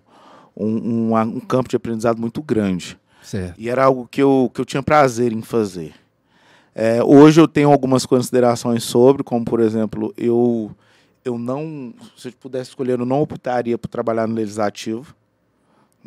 um, 0.55 1.11
um, 1.11 1.15
um 1.15 1.39
campo 1.41 1.69
de 1.69 1.75
aprendizado 1.75 2.19
muito 2.19 2.41
grande. 2.41 2.97
Certo. 3.21 3.59
E 3.59 3.69
era 3.69 3.85
algo 3.85 4.07
que 4.09 4.21
eu, 4.21 4.51
que 4.53 4.61
eu 4.61 4.65
tinha 4.65 4.81
prazer 4.81 5.31
em 5.31 5.41
fazer. 5.41 5.93
É, 6.73 7.03
hoje 7.03 7.39
eu 7.39 7.47
tenho 7.47 7.71
algumas 7.71 8.05
considerações 8.05 8.83
sobre, 8.83 9.23
como 9.23 9.43
por 9.43 9.59
exemplo, 9.59 10.13
eu, 10.17 10.71
eu 11.23 11.37
não, 11.37 11.93
se 12.17 12.29
eu 12.29 12.33
pudesse 12.39 12.69
escolher, 12.69 12.99
eu 12.99 13.05
não 13.05 13.21
optaria 13.21 13.77
por 13.77 13.87
trabalhar 13.87 14.27
no 14.27 14.35
legislativo. 14.35 15.13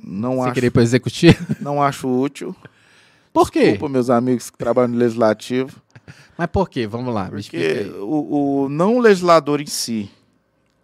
Não 0.02 0.36
Você 0.36 0.42
acho, 0.42 0.54
queria 0.54 0.68
ir 0.68 0.70
para 0.70 0.82
executivo? 0.82 1.46
Não 1.60 1.80
acho 1.80 2.08
útil. 2.08 2.54
Por 3.32 3.48
quê? 3.50 3.70
Desculpa, 3.70 3.88
meus 3.88 4.10
amigos 4.10 4.50
que 4.50 4.58
trabalham 4.58 4.88
no 4.88 4.98
legislativo. 4.98 5.80
Mas 6.36 6.48
por 6.48 6.68
quê? 6.68 6.86
Vamos 6.86 7.14
lá. 7.14 7.28
Porque 7.28 7.92
o, 8.00 8.64
o, 8.64 8.68
não 8.68 8.96
o 8.96 9.00
legislador 9.00 9.60
em 9.60 9.66
si, 9.66 10.10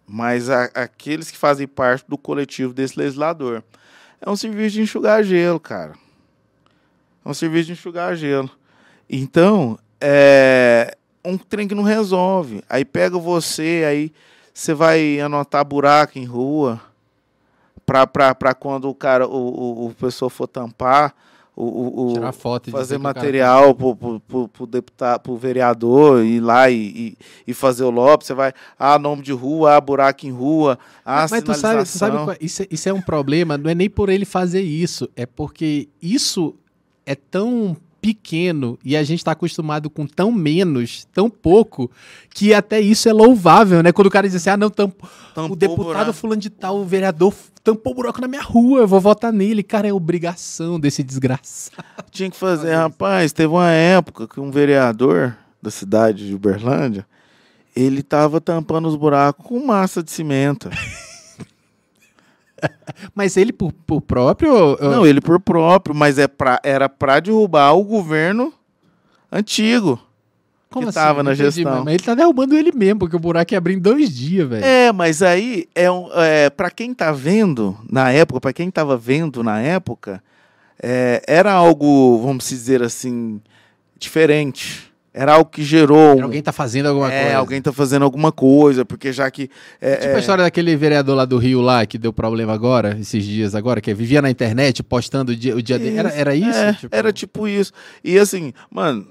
mas 0.07 0.49
a, 0.49 0.63
aqueles 0.75 1.29
que 1.29 1.37
fazem 1.37 1.67
parte 1.67 2.05
do 2.07 2.17
coletivo 2.17 2.73
desse 2.73 2.97
legislador. 2.97 3.63
É 4.21 4.29
um 4.29 4.35
serviço 4.35 4.75
de 4.75 4.81
enxugar 4.81 5.23
gelo, 5.23 5.59
cara. 5.59 5.93
É 7.23 7.29
um 7.29 7.33
serviço 7.33 7.67
de 7.67 7.73
enxugar 7.73 8.15
gelo. 8.15 8.49
Então, 9.09 9.77
é 9.99 10.97
um 11.23 11.37
trem 11.37 11.67
que 11.67 11.75
não 11.75 11.83
resolve. 11.83 12.63
Aí 12.69 12.83
pega 12.83 13.17
você, 13.17 13.83
aí 13.87 14.11
você 14.53 14.73
vai 14.73 15.19
anotar 15.19 15.63
buraco 15.63 16.17
em 16.17 16.25
rua 16.25 16.81
para 17.85 18.53
quando 18.53 18.89
o 18.89 18.95
cara, 18.95 19.27
o, 19.27 19.31
o, 19.31 19.87
o 19.87 19.93
pessoa 19.93 20.29
for 20.29 20.47
tampar, 20.47 21.13
o, 21.53 22.09
o, 22.09 22.13
Tirar 22.13 22.31
foto 22.31 22.71
fazer 22.71 22.97
material 22.97 23.75
para 23.75 24.63
o 24.63 24.67
deputado, 24.67 25.19
pro 25.19 25.35
vereador 25.35 26.23
ir 26.23 26.39
lá 26.39 26.69
e, 26.69 26.77
e, 26.77 27.17
e, 27.47 27.53
fazer 27.53 27.83
o 27.83 27.89
lobby, 27.89 28.25
você 28.25 28.33
vai, 28.33 28.53
ah, 28.79 28.97
nome 28.97 29.21
de 29.21 29.33
rua, 29.33 29.75
ah, 29.75 29.81
buraco 29.81 30.25
em 30.25 30.31
rua, 30.31 30.79
ah, 31.05 31.27
Mas 31.29 31.43
tu 31.43 31.53
sabe, 31.53 31.83
tu 31.83 31.87
sabe 31.89 32.37
isso, 32.39 32.63
é, 32.63 32.67
isso 32.71 32.89
é 32.89 32.93
um 32.93 33.01
problema, 33.01 33.57
não 33.57 33.69
é 33.69 33.75
nem 33.75 33.89
por 33.89 34.09
ele 34.09 34.25
fazer 34.25 34.61
isso, 34.61 35.09
é 35.15 35.25
porque 35.25 35.89
isso 36.01 36.55
é 37.05 37.15
tão 37.15 37.75
pequeno 38.01 38.79
e 38.83 38.97
a 38.97 39.03
gente 39.03 39.19
está 39.19 39.31
acostumado 39.31 39.89
com 39.89 40.07
tão 40.07 40.31
menos, 40.31 41.07
tão 41.13 41.29
pouco, 41.29 41.89
que 42.33 42.53
até 42.53 42.81
isso 42.81 43.07
é 43.07 43.13
louvável, 43.13 43.83
né? 43.83 43.91
Quando 43.91 44.07
o 44.07 44.11
cara 44.11 44.27
diz 44.27 44.35
assim, 44.35 44.49
ah, 44.49 44.57
não, 44.57 44.69
tamp... 44.69 44.93
o 45.37 45.55
deputado 45.55 46.11
fulano 46.11 46.41
de 46.41 46.49
tal, 46.49 46.79
o 46.79 46.85
vereador 46.85 47.33
tampou 47.63 47.93
o 47.93 47.95
buraco 47.95 48.19
na 48.19 48.27
minha 48.27 48.41
rua, 48.41 48.79
eu 48.79 48.87
vou 48.87 48.99
votar 48.99 49.31
nele. 49.31 49.61
Cara, 49.61 49.87
é 49.87 49.93
obrigação 49.93 50.79
desse 50.79 51.03
desgraçado. 51.03 51.85
Tinha 52.09 52.29
que 52.31 52.37
fazer, 52.37 52.73
rapaz, 52.73 53.31
teve 53.31 53.53
uma 53.53 53.69
época 53.69 54.27
que 54.27 54.39
um 54.39 54.49
vereador 54.49 55.37
da 55.61 55.69
cidade 55.69 56.27
de 56.27 56.33
Uberlândia, 56.33 57.05
ele 57.75 58.01
tava 58.01 58.41
tampando 58.41 58.87
os 58.87 58.95
buracos 58.95 59.45
com 59.45 59.63
massa 59.63 60.01
de 60.01 60.11
cimento. 60.11 60.69
mas 63.15 63.37
ele 63.37 63.51
por, 63.51 63.71
por 63.71 64.01
próprio? 64.01 64.77
Não, 64.79 65.05
ele 65.05 65.21
por 65.21 65.39
próprio, 65.39 65.95
mas 65.95 66.17
é 66.17 66.27
pra, 66.27 66.59
era 66.63 66.87
para 66.87 67.19
derrubar 67.19 67.73
o 67.73 67.83
governo 67.83 68.53
antigo. 69.31 69.99
Como 70.69 70.85
que 70.85 70.89
assim? 70.89 70.99
tava 70.99 71.21
na 71.21 71.33
entendi, 71.33 71.51
gestão. 71.51 71.83
Mas 71.83 71.95
ele 71.95 72.03
tá 72.03 72.15
derrubando 72.15 72.55
ele 72.55 72.71
mesmo, 72.71 72.99
porque 72.99 73.15
o 73.15 73.19
buraco 73.19 73.53
ia 73.53 73.57
abrir 73.57 73.73
em 73.73 73.79
dois 73.79 74.09
dias, 74.15 74.47
velho. 74.47 74.63
É, 74.63 74.91
mas 74.93 75.21
aí, 75.21 75.67
é, 75.75 75.91
um, 75.91 76.07
é, 76.13 76.49
para 76.49 76.71
quem 76.71 76.93
tá 76.93 77.11
vendo 77.11 77.77
na 77.89 78.09
época, 78.11 78.39
para 78.39 78.53
quem 78.53 78.71
tava 78.71 78.95
vendo 78.95 79.43
na 79.43 79.59
época, 79.59 80.23
é, 80.81 81.21
era 81.27 81.51
algo, 81.51 82.19
vamos 82.19 82.47
dizer 82.47 82.81
assim, 82.81 83.41
diferente. 83.99 84.90
Era 85.13 85.33
algo 85.33 85.49
que 85.49 85.61
gerou. 85.61 86.13
Era 86.13 86.23
alguém 86.23 86.41
tá 86.41 86.53
fazendo 86.53 86.87
alguma 86.87 87.11
é, 87.11 87.23
coisa. 87.23 87.37
alguém 87.37 87.61
tá 87.61 87.73
fazendo 87.73 88.03
alguma 88.03 88.31
coisa, 88.31 88.85
porque 88.85 89.11
já 89.11 89.29
que. 89.29 89.49
É, 89.81 89.97
tipo 89.97 90.15
a 90.15 90.19
história 90.19 90.43
daquele 90.43 90.75
vereador 90.75 91.15
lá 91.15 91.25
do 91.25 91.37
Rio 91.37 91.59
lá, 91.59 91.85
que 91.85 91.97
deu 91.97 92.13
problema 92.13 92.53
agora, 92.53 92.97
esses 92.99 93.23
dias 93.23 93.53
agora, 93.53 93.81
que 93.81 93.93
vivia 93.93 94.21
na 94.21 94.29
internet 94.29 94.81
postando 94.81 95.33
o 95.33 95.35
dia, 95.35 95.55
o 95.55 95.61
dia 95.61 95.77
dele. 95.77 95.97
Era, 95.97 96.09
era 96.09 96.35
isso? 96.35 96.57
É, 96.57 96.73
tipo... 96.73 96.95
Era 96.95 97.13
tipo 97.13 97.47
isso. 97.47 97.73
E 98.03 98.17
assim, 98.17 98.53
mano, 98.69 99.05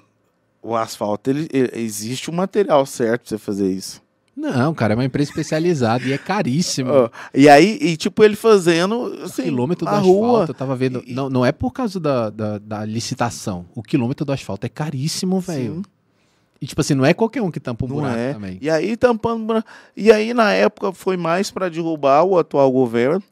o 0.63 0.75
asfalto, 0.75 1.29
ele, 1.29 1.47
ele, 1.53 1.71
existe 1.75 2.31
um 2.31 2.35
material 2.35 2.87
certo 2.87 3.23
pra 3.23 3.29
você 3.29 3.39
fazer 3.39 3.71
isso. 3.71 4.03
Não, 4.37 4.73
cara, 4.73 4.95
é 4.95 4.97
uma 4.97 5.05
empresa 5.05 5.31
especializada 5.31 6.05
e 6.05 6.13
é 6.13 6.19
caríssimo. 6.19 6.91
Oh, 7.01 7.11
e 7.35 7.49
aí, 7.49 7.79
e 7.81 7.97
tipo, 7.97 8.23
ele 8.25 8.37
fazendo. 8.37 9.19
Assim, 9.23 9.43
o 9.43 9.45
quilômetro 9.45 9.85
do 9.85 9.91
asfalto, 9.91 10.09
rua. 10.09 10.45
eu 10.49 10.55
tava 10.55 10.75
vendo. 10.75 11.03
E, 11.07 11.13
não, 11.13 11.31
não 11.31 11.47
é 11.47 11.53
por 11.53 11.73
causa 11.73 12.01
da, 12.01 12.31
da, 12.31 12.59
da, 12.59 12.85
licitação. 12.85 13.67
O 13.75 13.83
quilômetro 13.83 14.25
do 14.25 14.33
asfalto 14.33 14.67
é 14.67 14.69
caríssimo, 14.69 15.41
velho. 15.41 15.83
E 16.61 16.67
tipo 16.67 16.81
assim, 16.81 16.95
não 16.95 17.07
é 17.07 17.15
qualquer 17.15 17.41
um 17.43 17.51
que 17.51 17.59
tampa 17.59 17.85
um 17.85 17.89
não 17.89 17.97
buraco 17.97 18.19
é. 18.19 18.33
também. 18.35 18.59
E 18.61 18.69
aí 18.69 18.97
tampando 18.97 19.65
E 19.97 20.13
aí, 20.13 20.35
na 20.35 20.53
época, 20.53 20.93
foi 20.93 21.17
mais 21.17 21.51
para 21.51 21.69
derrubar 21.69 22.25
o 22.25 22.39
atual 22.39 22.71
governo. 22.71 23.23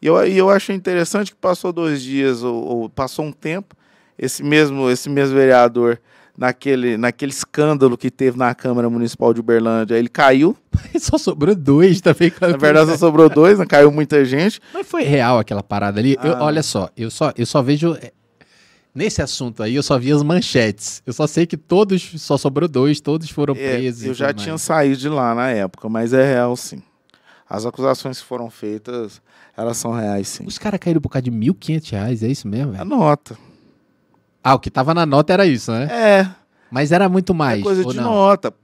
E 0.00 0.06
eu, 0.06 0.26
e 0.26 0.36
eu 0.36 0.50
achei 0.50 0.76
interessante 0.76 1.32
que 1.32 1.36
passou 1.36 1.72
dois 1.72 2.02
dias, 2.02 2.42
ou, 2.42 2.54
ou 2.54 2.88
passou 2.88 3.24
um 3.24 3.32
tempo, 3.32 3.74
esse 4.18 4.42
mesmo, 4.42 4.90
esse 4.90 5.08
mesmo 5.08 5.34
vereador 5.34 5.98
naquele, 6.36 6.96
naquele 6.96 7.32
escândalo 7.32 7.96
que 7.96 8.10
teve 8.10 8.36
na 8.36 8.54
Câmara 8.54 8.90
Municipal 8.90 9.32
de 9.32 9.40
Uberlândia. 9.40 9.96
Ele 9.96 10.08
caiu. 10.08 10.56
só 11.00 11.16
sobrou 11.16 11.54
dois 11.54 12.00
também. 12.00 12.32
Na 12.40 12.56
verdade, 12.56 12.90
só 12.92 12.96
sobrou 12.96 13.28
dois, 13.28 13.58
não 13.58 13.66
caiu 13.66 13.90
muita 13.90 14.24
gente. 14.24 14.60
Mas 14.72 14.86
foi 14.86 15.02
real 15.02 15.38
aquela 15.38 15.62
parada 15.62 16.00
ali. 16.00 16.16
Ah. 16.20 16.26
Eu, 16.26 16.32
olha 16.34 16.62
só, 16.62 16.90
eu 16.96 17.10
só, 17.10 17.32
eu 17.36 17.46
só 17.46 17.62
vejo. 17.62 17.94
É, 17.94 18.12
nesse 18.94 19.22
assunto 19.22 19.62
aí, 19.62 19.74
eu 19.74 19.82
só 19.82 19.98
vi 19.98 20.12
as 20.12 20.22
manchetes. 20.22 21.02
Eu 21.06 21.12
só 21.12 21.26
sei 21.26 21.46
que 21.46 21.56
todos, 21.56 22.12
só 22.18 22.36
sobrou 22.36 22.68
dois, 22.68 23.00
todos 23.00 23.30
foram 23.30 23.54
é, 23.56 23.76
presos. 23.76 24.04
Eu 24.04 24.14
já 24.14 24.32
tinha 24.32 24.56
saído 24.58 24.96
de 24.96 25.08
lá 25.08 25.34
na 25.34 25.50
época, 25.50 25.88
mas 25.88 26.12
é 26.12 26.24
real 26.24 26.56
sim. 26.56 26.82
As 27.48 27.64
acusações 27.64 28.20
que 28.20 28.26
foram 28.26 28.50
feitas, 28.50 29.22
elas 29.56 29.76
são 29.76 29.92
reais 29.92 30.26
sim. 30.26 30.44
Os 30.44 30.58
caras 30.58 30.80
caíram 30.80 31.00
por 31.00 31.08
causa 31.08 31.22
de 31.22 31.30
R$ 31.30 31.36
1.500, 31.36 32.22
é 32.22 32.26
isso 32.26 32.48
mesmo? 32.48 32.74
A 32.76 32.84
nota. 32.84 33.38
Ah, 34.48 34.54
o 34.54 34.60
que 34.60 34.70
tava 34.70 34.94
na 34.94 35.04
nota 35.04 35.32
era 35.32 35.44
isso, 35.44 35.72
né? 35.72 35.88
É. 35.90 36.28
Mas 36.70 36.92
era 36.92 37.08
muito 37.08 37.34
mais. 37.34 37.58
É 37.58 37.62
coisa 37.64 37.84
de 37.84 37.96
não? 37.96 38.04
nota. 38.04 38.54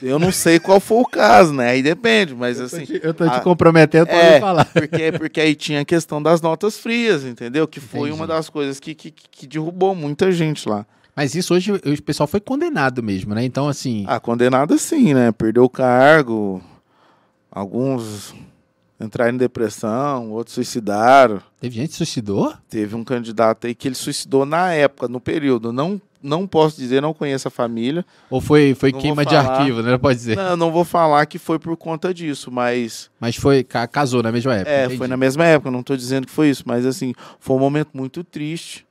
Eu 0.00 0.18
não 0.18 0.32
sei 0.32 0.58
qual 0.58 0.80
foi 0.80 0.96
o 0.96 1.04
caso, 1.04 1.52
né? 1.52 1.72
Aí 1.72 1.82
depende, 1.82 2.34
mas 2.34 2.58
eu 2.58 2.64
assim. 2.64 2.86
Te, 2.86 2.98
eu 3.02 3.12
tô 3.12 3.24
a, 3.24 3.28
te 3.28 3.42
comprometendo 3.42 4.06
pra 4.06 4.16
é, 4.16 4.40
falar. 4.40 4.64
Porque, 4.72 5.12
porque 5.12 5.38
aí 5.38 5.54
tinha 5.54 5.82
a 5.82 5.84
questão 5.84 6.22
das 6.22 6.40
notas 6.40 6.78
frias, 6.78 7.22
entendeu? 7.22 7.68
Que 7.68 7.80
foi 7.80 8.08
Entendi. 8.08 8.14
uma 8.14 8.26
das 8.26 8.48
coisas 8.48 8.80
que, 8.80 8.94
que, 8.94 9.10
que 9.10 9.46
derrubou 9.46 9.94
muita 9.94 10.32
gente 10.32 10.66
lá. 10.66 10.86
Mas 11.14 11.34
isso 11.34 11.52
hoje 11.52 11.70
o 11.70 12.02
pessoal 12.02 12.26
foi 12.26 12.40
condenado 12.40 13.02
mesmo, 13.02 13.34
né? 13.34 13.44
Então, 13.44 13.68
assim. 13.68 14.06
Ah, 14.08 14.18
condenado 14.18 14.78
sim, 14.78 15.12
né? 15.12 15.32
Perdeu 15.32 15.64
o 15.64 15.68
cargo. 15.68 16.62
Alguns 17.52 18.34
entraram 19.00 19.34
em 19.34 19.38
depressão, 19.38 20.30
outros 20.30 20.54
suicidaram. 20.54 21.40
Teve 21.58 21.76
gente 21.76 21.90
que 21.90 21.96
suicidou? 21.96 22.52
Teve 22.68 22.94
um 22.94 23.02
candidato 23.02 23.66
aí 23.66 23.74
que 23.74 23.88
ele 23.88 23.94
suicidou 23.94 24.44
na 24.44 24.72
época, 24.72 25.08
no 25.08 25.18
período. 25.18 25.72
Não, 25.72 26.00
não 26.22 26.46
posso 26.46 26.76
dizer, 26.76 27.00
não 27.00 27.14
conheço 27.14 27.48
a 27.48 27.50
família. 27.50 28.04
Ou 28.28 28.40
foi, 28.40 28.74
foi 28.74 28.92
queima 28.92 29.24
de 29.24 29.34
arquivo, 29.34 29.82
né? 29.82 29.96
Pode 29.96 30.18
dizer. 30.18 30.36
Não, 30.36 30.56
não 30.56 30.70
vou 30.70 30.84
falar 30.84 31.24
que 31.26 31.38
foi 31.38 31.58
por 31.58 31.76
conta 31.76 32.12
disso, 32.12 32.50
mas. 32.50 33.10
Mas 33.18 33.36
foi. 33.36 33.64
Casou 33.64 34.22
na 34.22 34.30
mesma 34.30 34.54
época. 34.54 34.70
É, 34.70 34.84
entendi. 34.84 34.98
foi 34.98 35.08
na 35.08 35.16
mesma 35.16 35.44
época, 35.46 35.70
não 35.70 35.80
estou 35.80 35.96
dizendo 35.96 36.26
que 36.26 36.32
foi 36.32 36.50
isso, 36.50 36.64
mas 36.66 36.84
assim, 36.84 37.14
foi 37.38 37.56
um 37.56 37.60
momento 37.60 37.90
muito 37.94 38.22
triste. 38.22 38.86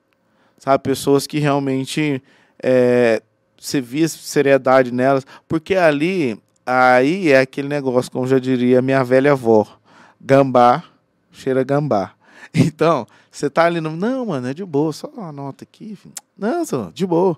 Sabe? 0.57 0.83
Pessoas 0.83 1.27
que 1.27 1.39
realmente. 1.39 2.21
É, 2.61 3.21
você 3.57 3.81
via 3.81 4.07
seriedade 4.07 4.89
nelas, 4.89 5.25
porque 5.47 5.75
ali, 5.75 6.39
aí 6.65 7.29
é 7.29 7.41
aquele 7.41 7.67
negócio, 7.67 8.09
como 8.09 8.25
já 8.25 8.39
diria 8.39 8.81
minha 8.81 9.03
velha 9.03 9.33
avó 9.33 9.78
gambá 10.19 10.83
cheira 11.31 11.63
gambá. 11.63 12.13
Então, 12.51 13.05
você 13.29 13.47
tá 13.47 13.65
ali 13.65 13.79
no. 13.79 13.95
Não, 13.95 14.25
mano, 14.25 14.47
é 14.47 14.53
de 14.55 14.65
boa, 14.65 14.91
só 14.91 15.07
uma 15.07 15.31
nota 15.31 15.63
aqui. 15.63 15.95
Filho. 15.95 16.15
Não, 16.35 16.65
só, 16.65 16.89
de 16.91 17.05
boa. 17.05 17.37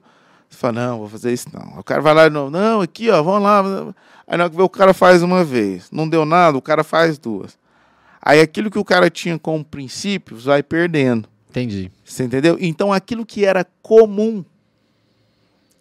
Você 0.50 0.58
fala, 0.58 0.74
não, 0.74 1.00
vou 1.00 1.10
fazer 1.10 1.34
isso 1.34 1.48
não. 1.52 1.80
O 1.80 1.84
cara 1.84 2.02
vai 2.02 2.14
lá 2.14 2.30
de 2.30 2.34
novo, 2.34 2.50
não, 2.50 2.80
aqui, 2.80 3.10
ó, 3.10 3.22
vamos 3.22 3.44
lá. 3.44 3.94
Aí 4.26 4.38
na 4.38 4.46
hora 4.46 4.50
que 4.50 4.56
vê, 4.56 4.64
o 4.64 4.70
cara 4.70 4.94
faz 4.94 5.22
uma 5.22 5.44
vez. 5.44 5.90
Não 5.92 6.08
deu 6.08 6.24
nada, 6.24 6.58
o 6.58 6.62
cara 6.62 6.82
faz 6.84 7.18
duas. 7.18 7.58
Aí 8.22 8.40
aquilo 8.40 8.72
que 8.72 8.80
o 8.80 8.86
cara 8.86 9.10
tinha 9.10 9.38
como 9.38 9.66
princípios 9.66 10.46
vai 10.46 10.64
perdendo. 10.64 11.28
Entendi. 11.50 11.92
Você 12.06 12.24
entendeu? 12.24 12.58
Então 12.62 12.94
aquilo 12.94 13.26
que 13.26 13.44
era 13.44 13.66
comum 13.82 14.46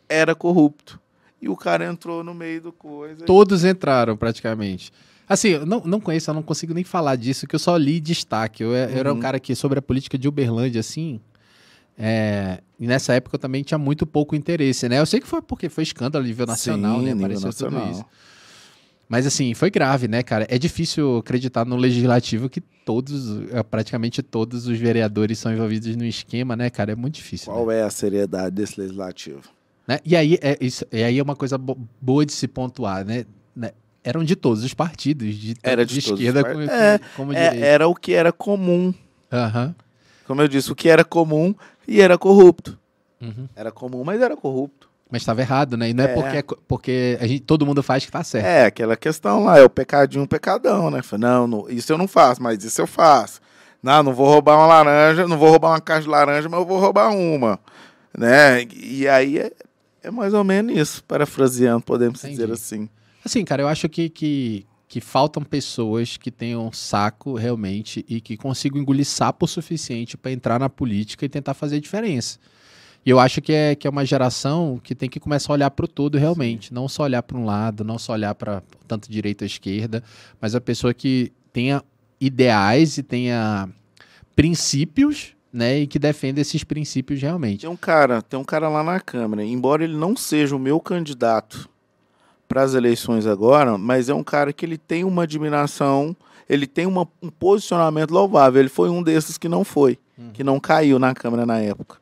era 0.09 0.35
corrupto. 0.35 0.99
E 1.41 1.49
o 1.49 1.57
cara 1.57 1.85
entrou 1.85 2.25
no 2.25 2.35
meio 2.35 2.61
do 2.61 2.73
coisa. 2.73 3.25
Todos 3.25 3.65
entraram, 3.65 4.17
praticamente. 4.17 4.93
Assim, 5.31 5.51
eu 5.51 5.65
não, 5.65 5.81
não 5.85 6.01
conheço, 6.01 6.29
eu 6.29 6.35
não 6.35 6.43
consigo 6.43 6.75
nem 6.75 6.83
falar 6.83 7.15
disso, 7.15 7.47
que 7.47 7.55
eu 7.55 7.59
só 7.61 7.77
li 7.77 8.01
destaque. 8.01 8.65
Eu, 8.65 8.75
eu 8.75 8.89
uhum. 8.89 8.97
era 8.97 9.13
um 9.13 9.15
uhum. 9.15 9.21
cara 9.21 9.39
que, 9.39 9.55
sobre 9.55 9.79
a 9.79 9.83
política 9.83 10.19
de 10.19 10.27
Uberlândia, 10.27 10.81
assim. 10.81 11.21
É, 11.97 12.61
e 12.81 12.85
nessa 12.85 13.15
época 13.15 13.37
eu 13.37 13.39
também 13.39 13.63
tinha 13.63 13.79
muito 13.79 14.05
pouco 14.05 14.35
interesse, 14.35 14.89
né? 14.89 14.99
Eu 14.99 15.07
sei 15.07 15.21
que 15.21 15.29
foi 15.29 15.41
porque 15.41 15.69
foi 15.69 15.85
escândalo 15.85 16.25
a 16.25 16.27
nível 16.27 16.47
nacional, 16.47 16.99
Sim, 16.99 17.05
né? 17.05 17.13
Apareceu 17.13 17.47
nacional. 17.47 17.81
tudo 17.81 17.93
isso. 17.93 18.05
Mas 19.09 19.25
assim, 19.25 19.55
foi 19.55 19.71
grave, 19.71 20.09
né, 20.09 20.21
cara? 20.25 20.49
É 20.51 20.59
difícil 20.59 21.19
acreditar 21.19 21.65
no 21.65 21.77
legislativo 21.77 22.49
que 22.49 22.61
todos, 22.61 23.41
é, 23.53 23.63
praticamente 23.63 24.25
todos 24.25 24.67
os 24.67 24.79
vereadores 24.79 25.39
são 25.39 25.53
envolvidos 25.53 25.95
no 25.95 26.05
esquema, 26.05 26.57
né, 26.57 26.71
cara? 26.71 26.91
É 26.91 26.97
muito 26.97 27.15
difícil. 27.15 27.53
Qual 27.53 27.67
né? 27.67 27.79
é 27.79 27.83
a 27.85 27.91
seriedade 27.91 28.57
desse 28.57 28.81
legislativo? 28.81 29.43
Né? 29.87 30.01
E 30.05 30.17
aí 30.17 30.39
é, 30.43 30.57
isso, 30.61 30.85
e 30.91 31.05
aí 31.05 31.21
é 31.21 31.23
uma 31.23 31.37
coisa 31.37 31.57
bo 31.57 31.79
boa 32.01 32.27
de 32.27 32.33
se 32.33 32.49
pontuar, 32.49 33.05
né? 33.05 33.25
né? 33.55 33.71
Eram 34.03 34.25
de 34.25 34.35
todos 34.35 34.65
os 34.65 34.75
partidos, 34.75 35.35
de, 35.35 35.55
era 35.63 35.85
de, 35.85 35.95
de 35.95 35.99
esquerda 36.01 36.45
como, 36.45 36.63
é, 36.63 37.01
como 37.17 37.33
é, 37.33 37.59
Era 37.59 37.89
o 37.89 37.95
que 37.95 38.15
era 38.15 38.33
comum. 38.33 38.95
Uhum. 39.33 39.75
Como 40.27 40.43
eu 40.43 40.49
disse, 40.49 40.71
o 40.73 40.75
que 40.75 40.89
era 40.89 41.05
comum 41.05 41.55
e 41.87 42.01
era 42.01 42.17
corrupto. 42.17 42.79
Uhum. 43.21 43.49
Era 43.55 43.71
comum, 43.71 44.03
mas 44.05 44.21
era 44.21 44.37
corrupto. 44.37 44.89
Mas 45.11 45.23
estava 45.23 45.41
errado, 45.41 45.77
né? 45.77 45.91
E 45.91 45.95
não 45.95 46.05
é, 46.05 46.13
é 46.13 46.15
porque, 46.15 46.57
porque 46.69 47.19
a 47.21 47.27
gente, 47.27 47.41
todo 47.41 47.67
mundo 47.67 47.83
faz 47.83 48.07
que 48.07 48.13
tá 48.13 48.23
certo. 48.23 48.47
É, 48.47 48.67
aquela 48.67 48.97
questão 48.97 49.45
lá, 49.45 49.59
é 49.59 49.65
o 49.65 49.69
pecadinho, 49.69 50.25
o 50.25 50.29
pecadão, 50.29 50.89
né? 50.91 51.01
Não, 51.19 51.47
não, 51.47 51.69
isso 51.69 51.93
eu 51.93 51.99
não 51.99 52.07
faço, 52.07 52.41
mas 52.41 52.63
isso 52.63 52.81
eu 52.81 52.87
faço. 52.87 53.41
Não, 53.83 54.03
não 54.03 54.15
vou 54.15 54.27
roubar 54.27 54.57
uma 54.57 54.67
laranja, 54.67 55.27
não 55.27 55.37
vou 55.37 55.51
roubar 55.51 55.71
uma 55.71 55.81
caixa 55.81 56.03
de 56.03 56.09
laranja, 56.09 56.49
mas 56.49 56.61
eu 56.61 56.67
vou 56.67 56.79
roubar 56.79 57.11
uma. 57.11 57.59
Né? 58.17 58.65
E 58.73 59.09
aí 59.09 59.39
é, 59.39 59.53
é 60.03 60.11
mais 60.11 60.33
ou 60.33 60.45
menos 60.45 60.77
isso, 60.77 61.03
parafraseando, 61.05 61.83
podemos 61.83 62.23
Entendi. 62.23 62.37
dizer 62.37 62.53
assim. 62.53 62.89
Assim, 63.25 63.45
cara, 63.45 63.63
eu 63.63 63.69
acho 63.69 63.89
que, 63.89 64.09
que, 64.09 64.67
que 64.89 65.01
faltam 65.01 65.43
pessoas 65.43 66.17
que 66.17 66.31
tenham 66.31 66.73
saco 66.73 67.35
realmente 67.37 68.05
e 68.09 68.21
que 68.21 68.37
consigam 68.37 68.81
engolir 68.81 69.07
sapo 69.07 69.45
o 69.45 69.49
suficiente 69.49 70.17
para 70.17 70.33
entrar 70.33 70.59
na 70.59 70.69
política 70.69 71.25
e 71.25 71.29
tentar 71.29 71.55
fazer 71.55 71.81
diferença. 71.81 72.39
E 73.05 73.11
eu 73.11 73.19
acho 73.19 73.41
que 73.41 73.53
é, 73.53 73.75
que 73.75 73.87
é 73.87 73.91
uma 73.91 74.05
geração 74.05 74.81
que 74.83 74.95
tem 74.95 75.09
que 75.09 75.21
começar 75.21 75.53
a 75.53 75.55
olhar 75.55 75.71
para 75.71 75.85
o 75.85 75.89
todo 75.89 76.19
realmente, 76.19 76.75
não 76.75 76.89
só 76.89 77.05
olhar 77.05 77.23
para 77.23 77.39
um 77.39 77.45
lado, 77.45 77.85
não 77.85 77.99
só 77.99 78.13
olhar 78.13 78.35
para 78.35 78.63
tanto 78.89 79.11
direita 79.11 79.45
ou 79.45 79.47
esquerda, 79.47 80.03
mas 80.41 80.55
a 80.55 80.61
pessoa 80.61 80.93
que 80.93 81.33
tenha 81.53 81.83
ideais 82.21 82.99
e 82.99 83.03
tenha 83.03 83.69
princípios 84.35 85.35
né, 85.53 85.81
e 85.81 85.87
que 85.87 85.99
defenda 85.99 86.41
esses 86.41 86.65
princípios 86.65 87.23
realmente. 87.23 87.61
Tem 87.61 87.71
um 87.71 87.77
cara, 87.77 88.21
tem 88.23 88.39
um 88.39 88.45
cara 88.45 88.69
lá 88.69 88.83
na 88.83 89.01
Câmara, 89.01 89.45
embora 89.45 89.85
ele 89.85 89.97
não 89.97 90.17
seja 90.17 90.55
o 90.57 90.59
meu 90.59 90.81
candidato 90.81 91.70
para 92.51 92.63
as 92.63 92.75
eleições 92.75 93.29
agora, 93.29 93.79
mas 93.79 94.09
é 94.09 94.15
um 94.15 94.25
cara 94.25 94.53
que 94.53 94.67
ele 94.67 94.77
tem 94.77 95.05
uma 95.05 95.23
admiração, 95.23 96.17
ele 96.49 96.67
tem 96.67 96.85
uma, 96.85 97.07
um 97.23 97.31
posicionamento 97.31 98.11
louvável. 98.11 98.61
Ele 98.61 98.69
foi 98.69 98.91
um 98.91 99.05
desses 99.05 99.39
que 99.39 99.49
não 99.49 99.63
foi, 99.63 100.01
uhum. 100.19 100.33
que 100.33 100.43
não 100.43 100.59
caiu 100.59 100.99
na 100.99 101.15
Câmara 101.15 101.47
na 101.47 101.61
época. 101.61 101.99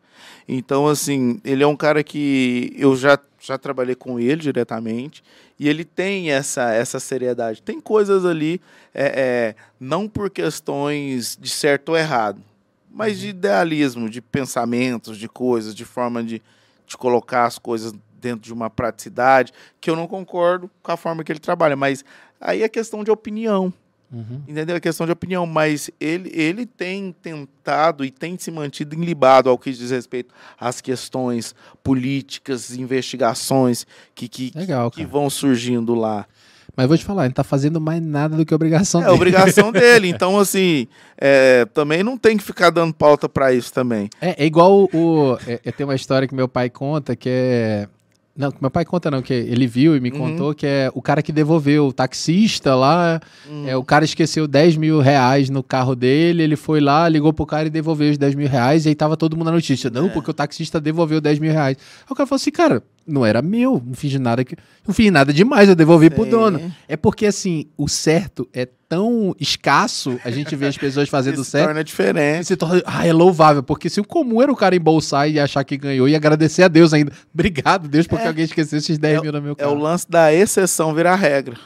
Então, 0.48 0.88
assim, 0.88 1.38
ele 1.44 1.62
é 1.62 1.66
um 1.66 1.76
cara 1.76 2.02
que 2.02 2.74
eu 2.78 2.96
já, 2.96 3.18
já 3.38 3.58
trabalhei 3.58 3.94
com 3.94 4.18
ele 4.18 4.40
diretamente 4.40 5.22
e 5.60 5.68
ele 5.68 5.84
tem 5.84 6.30
essa, 6.30 6.72
essa 6.72 6.98
seriedade. 6.98 7.60
Tem 7.60 7.78
coisas 7.78 8.24
ali, 8.24 8.58
é, 8.94 9.04
é 9.04 9.54
não 9.78 10.08
por 10.08 10.30
questões 10.30 11.36
de 11.38 11.50
certo 11.50 11.90
ou 11.90 11.98
errado, 11.98 12.40
mas 12.90 13.16
uhum. 13.16 13.20
de 13.20 13.28
idealismo, 13.28 14.08
de 14.08 14.22
pensamentos, 14.22 15.18
de 15.18 15.28
coisas, 15.28 15.74
de 15.74 15.84
forma 15.84 16.24
de, 16.24 16.40
de 16.86 16.96
colocar 16.96 17.44
as 17.44 17.58
coisas 17.58 17.92
dentro 18.20 18.40
de 18.40 18.52
uma 18.52 18.68
praticidade, 18.68 19.52
que 19.80 19.90
eu 19.90 19.96
não 19.96 20.06
concordo 20.06 20.70
com 20.82 20.92
a 20.92 20.96
forma 20.96 21.24
que 21.24 21.32
ele 21.32 21.38
trabalha, 21.38 21.76
mas 21.76 22.04
aí 22.40 22.62
é 22.62 22.68
questão 22.68 23.04
de 23.04 23.10
opinião. 23.10 23.72
Uhum. 24.10 24.40
Entendeu? 24.48 24.76
É 24.76 24.80
questão 24.80 25.04
de 25.04 25.12
opinião, 25.12 25.46
mas 25.46 25.90
ele, 26.00 26.30
ele 26.32 26.64
tem 26.64 27.14
tentado 27.20 28.04
e 28.04 28.10
tem 28.10 28.38
se 28.38 28.50
mantido 28.50 28.94
enlibado 28.94 29.50
ao 29.50 29.58
que 29.58 29.70
diz 29.70 29.90
respeito 29.90 30.34
às 30.58 30.80
questões 30.80 31.54
políticas, 31.82 32.74
investigações 32.74 33.86
que, 34.14 34.26
que, 34.28 34.52
Legal, 34.54 34.90
que 34.90 35.04
vão 35.04 35.28
surgindo 35.28 35.94
lá. 35.94 36.26
Mas 36.74 36.86
vou 36.86 36.96
te 36.96 37.04
falar, 37.04 37.22
ele 37.22 37.30
não 37.30 37.34
tá 37.34 37.42
fazendo 37.42 37.80
mais 37.80 38.00
nada 38.00 38.36
do 38.36 38.46
que 38.46 38.54
obrigação 38.54 39.00
é, 39.00 39.04
dele. 39.04 39.12
É 39.12 39.16
obrigação 39.16 39.72
dele. 39.72 40.08
Então, 40.08 40.38
assim, 40.38 40.86
é, 41.20 41.64
também 41.74 42.04
não 42.04 42.16
tem 42.16 42.36
que 42.36 42.44
ficar 42.44 42.70
dando 42.70 42.94
pauta 42.94 43.28
para 43.28 43.52
isso 43.52 43.72
também. 43.72 44.08
É, 44.20 44.44
é 44.44 44.46
igual 44.46 44.88
o. 44.94 45.36
é, 45.44 45.72
tem 45.72 45.84
uma 45.84 45.96
história 45.96 46.28
que 46.28 46.34
meu 46.34 46.48
pai 46.48 46.70
conta 46.70 47.16
que 47.16 47.28
é 47.28 47.88
não, 48.38 48.54
meu 48.60 48.70
pai 48.70 48.84
conta 48.84 49.10
não, 49.10 49.20
que 49.20 49.34
ele 49.34 49.66
viu 49.66 49.96
e 49.96 50.00
me 50.00 50.12
uhum. 50.12 50.18
contou 50.18 50.54
que 50.54 50.64
é 50.64 50.88
o 50.94 51.02
cara 51.02 51.20
que 51.20 51.32
devolveu, 51.32 51.88
o 51.88 51.92
taxista 51.92 52.72
lá, 52.76 53.20
uhum. 53.50 53.66
é, 53.66 53.76
o 53.76 53.82
cara 53.82 54.04
esqueceu 54.04 54.46
10 54.46 54.76
mil 54.76 55.00
reais 55.00 55.50
no 55.50 55.60
carro 55.60 55.96
dele, 55.96 56.44
ele 56.44 56.54
foi 56.54 56.80
lá, 56.80 57.08
ligou 57.08 57.32
pro 57.32 57.44
cara 57.44 57.66
e 57.66 57.70
devolveu 57.70 58.12
os 58.12 58.16
10 58.16 58.36
mil 58.36 58.48
reais, 58.48 58.86
e 58.86 58.90
aí 58.90 58.94
tava 58.94 59.16
todo 59.16 59.36
mundo 59.36 59.46
na 59.46 59.52
notícia. 59.52 59.90
Não, 59.90 60.06
é. 60.06 60.08
porque 60.10 60.30
o 60.30 60.34
taxista 60.34 60.80
devolveu 60.80 61.20
10 61.20 61.40
mil 61.40 61.52
reais. 61.52 61.76
Aí 61.78 62.06
o 62.08 62.14
cara 62.14 62.28
falou 62.28 62.36
assim, 62.36 62.52
cara, 62.52 62.80
não 63.08 63.24
era 63.24 63.40
meu, 63.40 63.82
não 63.84 63.94
fiz 63.94 64.14
nada 64.20 64.44
que. 64.44 64.54
Não 64.86 64.94
fiz 64.94 65.10
nada 65.10 65.32
demais, 65.32 65.68
eu 65.68 65.74
devolvi 65.74 66.06
Sim. 66.06 66.14
pro 66.14 66.26
dono. 66.26 66.72
É 66.86 66.96
porque, 66.96 67.26
assim, 67.26 67.66
o 67.76 67.88
certo 67.88 68.48
é 68.52 68.68
tão 68.88 69.34
escasso, 69.40 70.18
a 70.24 70.30
gente 70.30 70.54
vê 70.54 70.66
as 70.66 70.76
pessoas 70.76 71.08
fazendo 71.08 71.42
se 71.42 71.50
certo. 71.50 71.66
torna 71.66 71.82
diferente. 71.82 72.46
Se 72.46 72.56
torna, 72.56 72.82
ah, 72.86 73.06
é 73.06 73.12
louvável, 73.12 73.62
porque 73.62 73.88
se 73.88 74.00
o 74.00 74.04
comum 74.04 74.42
era 74.42 74.52
o 74.52 74.56
cara 74.56 74.76
embolsar 74.76 75.28
e 75.28 75.40
achar 75.40 75.64
que 75.64 75.76
ganhou 75.76 76.08
e 76.08 76.14
agradecer 76.14 76.62
a 76.62 76.68
Deus 76.68 76.92
ainda. 76.92 77.10
Obrigado, 77.32 77.88
Deus, 77.88 78.06
porque 78.06 78.24
é, 78.24 78.28
alguém 78.28 78.44
esqueceu 78.44 78.78
esses 78.78 78.98
10 78.98 79.18
é, 79.18 79.22
mil 79.22 79.32
no 79.32 79.42
meu 79.42 79.56
carro. 79.56 79.70
É 79.70 79.74
o 79.74 79.78
lance 79.78 80.08
da 80.08 80.32
exceção 80.32 80.94
virar 80.94 81.16
regra. 81.16 81.56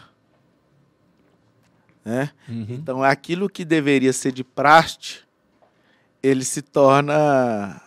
Né? 2.05 2.30
Uhum. 2.49 2.66
Então, 2.70 3.03
aquilo 3.03 3.49
que 3.49 3.64
deveria 3.64 4.12
ser 4.12 4.32
de 4.32 4.45
praste, 4.45 5.24
ele 6.22 6.45
se 6.45 6.62
torna 6.62 7.82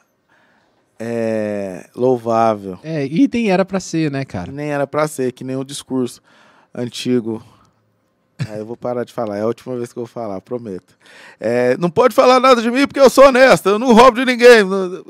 é, 0.99 1.89
louvável. 1.95 2.79
É, 2.83 3.05
e 3.05 3.29
nem 3.31 3.49
era 3.49 3.65
para 3.65 3.79
ser, 3.79 4.11
né, 4.11 4.23
cara? 4.25 4.51
Nem 4.51 4.71
era 4.71 4.87
para 4.87 5.07
ser, 5.07 5.31
que 5.31 5.43
nem 5.43 5.55
o 5.55 5.63
discurso 5.63 6.21
antigo 6.73 7.43
Aí 8.49 8.59
eu 8.59 8.65
vou 8.65 8.75
parar 8.75 9.05
de 9.05 9.13
falar, 9.13 9.37
é 9.37 9.41
a 9.41 9.47
última 9.47 9.77
vez 9.77 9.93
que 9.93 9.99
eu 9.99 10.03
vou 10.03 10.11
falar, 10.11 10.41
prometo. 10.41 10.97
É, 11.39 11.77
não 11.77 11.89
pode 11.89 12.13
falar 12.13 12.39
nada 12.39 12.61
de 12.61 12.69
mim 12.69 12.85
porque 12.85 12.99
eu 12.99 13.09
sou 13.09 13.27
honesto, 13.27 13.69
eu 13.69 13.79
não 13.79 13.93
roubo 13.93 14.19
de 14.19 14.25
ninguém. 14.25 14.65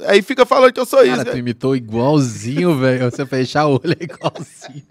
Aí 0.06 0.22
fica 0.22 0.46
falando 0.46 0.72
que 0.72 0.80
eu 0.80 0.86
sou 0.86 1.00
Cara, 1.00 1.10
isso. 1.10 1.18
Cara, 1.18 1.32
tu 1.32 1.38
imitou 1.38 1.76
igualzinho, 1.76 2.78
velho. 2.78 3.10
Você 3.10 3.26
fechar 3.26 3.66
o 3.66 3.82
olho 3.84 3.98
é 4.00 4.04
igualzinho. 4.04 4.84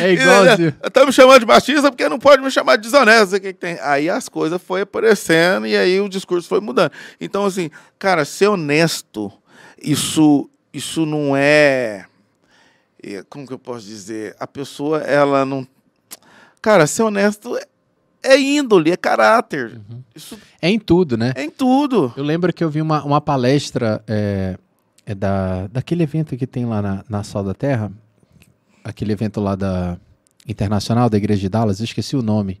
é 0.00 0.12
igualzinho. 0.12 0.72
Tá 0.92 1.06
me 1.06 1.12
chamando 1.12 1.40
de 1.40 1.46
machista 1.46 1.90
porque 1.90 2.08
não 2.08 2.18
pode 2.18 2.42
me 2.42 2.50
chamar 2.50 2.76
de 2.76 2.82
desonesto. 2.82 3.36
O 3.36 3.40
que, 3.40 3.52
que 3.52 3.60
tem? 3.60 3.78
Aí 3.80 4.10
as 4.10 4.28
coisas 4.28 4.60
foram 4.60 4.82
aparecendo 4.82 5.68
e 5.68 5.76
aí 5.76 6.00
o 6.00 6.08
discurso 6.08 6.48
foi 6.48 6.60
mudando. 6.60 6.90
Então, 7.20 7.44
assim, 7.44 7.70
cara, 7.96 8.24
ser 8.24 8.48
honesto, 8.48 9.32
isso, 9.80 10.50
isso 10.72 11.06
não 11.06 11.36
é. 11.36 12.06
é 13.00 13.22
como 13.30 13.46
que 13.46 13.52
eu 13.52 13.58
posso 13.58 13.86
dizer? 13.86 14.34
A 14.40 14.48
pessoa, 14.48 14.98
ela 14.98 15.44
não 15.44 15.64
Cara, 16.62 16.86
ser 16.86 17.02
honesto 17.02 17.56
é, 17.56 17.66
é 18.22 18.40
índole, 18.40 18.92
é 18.92 18.96
caráter. 18.96 19.72
Uhum. 19.90 20.02
Isso 20.14 20.38
é 20.60 20.70
em 20.70 20.78
tudo, 20.78 21.16
né? 21.16 21.32
É 21.34 21.42
em 21.42 21.50
tudo. 21.50 22.14
Eu 22.16 22.22
lembro 22.22 22.52
que 22.52 22.62
eu 22.62 22.70
vi 22.70 22.80
uma, 22.80 23.02
uma 23.02 23.20
palestra 23.20 24.02
é, 24.06 24.56
é 25.04 25.14
da, 25.14 25.66
daquele 25.66 26.04
evento 26.04 26.36
que 26.36 26.46
tem 26.46 26.64
lá 26.64 26.80
na, 26.80 27.04
na 27.08 27.24
Sal 27.24 27.42
da 27.42 27.52
Terra, 27.52 27.90
aquele 28.84 29.12
evento 29.12 29.40
lá 29.40 29.56
da 29.56 29.98
Internacional 30.46 31.10
da 31.10 31.16
Igreja 31.16 31.40
de 31.40 31.48
Dallas, 31.48 31.80
eu 31.80 31.84
esqueci 31.84 32.16
o 32.16 32.22
nome. 32.22 32.60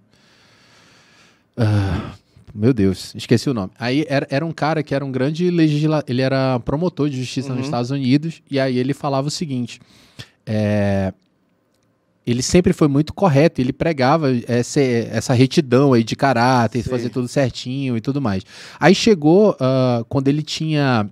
Uh, 1.56 2.12
meu 2.54 2.72
Deus, 2.72 3.14
esqueci 3.14 3.48
o 3.48 3.54
nome. 3.54 3.72
Aí 3.78 4.04
era, 4.08 4.26
era 4.30 4.46
um 4.46 4.52
cara 4.52 4.82
que 4.82 4.94
era 4.94 5.04
um 5.04 5.10
grande 5.10 5.50
legislador, 5.50 6.04
ele 6.08 6.22
era 6.22 6.60
promotor 6.60 7.08
de 7.08 7.18
justiça 7.18 7.50
uhum. 7.50 7.56
nos 7.56 7.66
Estados 7.66 7.90
Unidos, 7.90 8.42
e 8.50 8.60
aí 8.60 8.78
ele 8.78 8.94
falava 8.94 9.28
o 9.28 9.30
seguinte: 9.30 9.80
é, 10.46 11.12
ele 12.26 12.42
sempre 12.42 12.72
foi 12.72 12.86
muito 12.88 13.12
correto, 13.12 13.60
ele 13.60 13.72
pregava 13.72 14.28
essa, 14.46 14.80
essa 14.80 15.34
retidão 15.34 15.92
aí 15.92 16.04
de 16.04 16.14
caráter, 16.14 16.82
Sim. 16.82 16.90
fazer 16.90 17.08
tudo 17.10 17.26
certinho 17.26 17.96
e 17.96 18.00
tudo 18.00 18.20
mais. 18.20 18.44
Aí 18.78 18.94
chegou 18.94 19.52
uh, 19.52 20.04
quando 20.08 20.28
ele 20.28 20.42
tinha. 20.42 21.08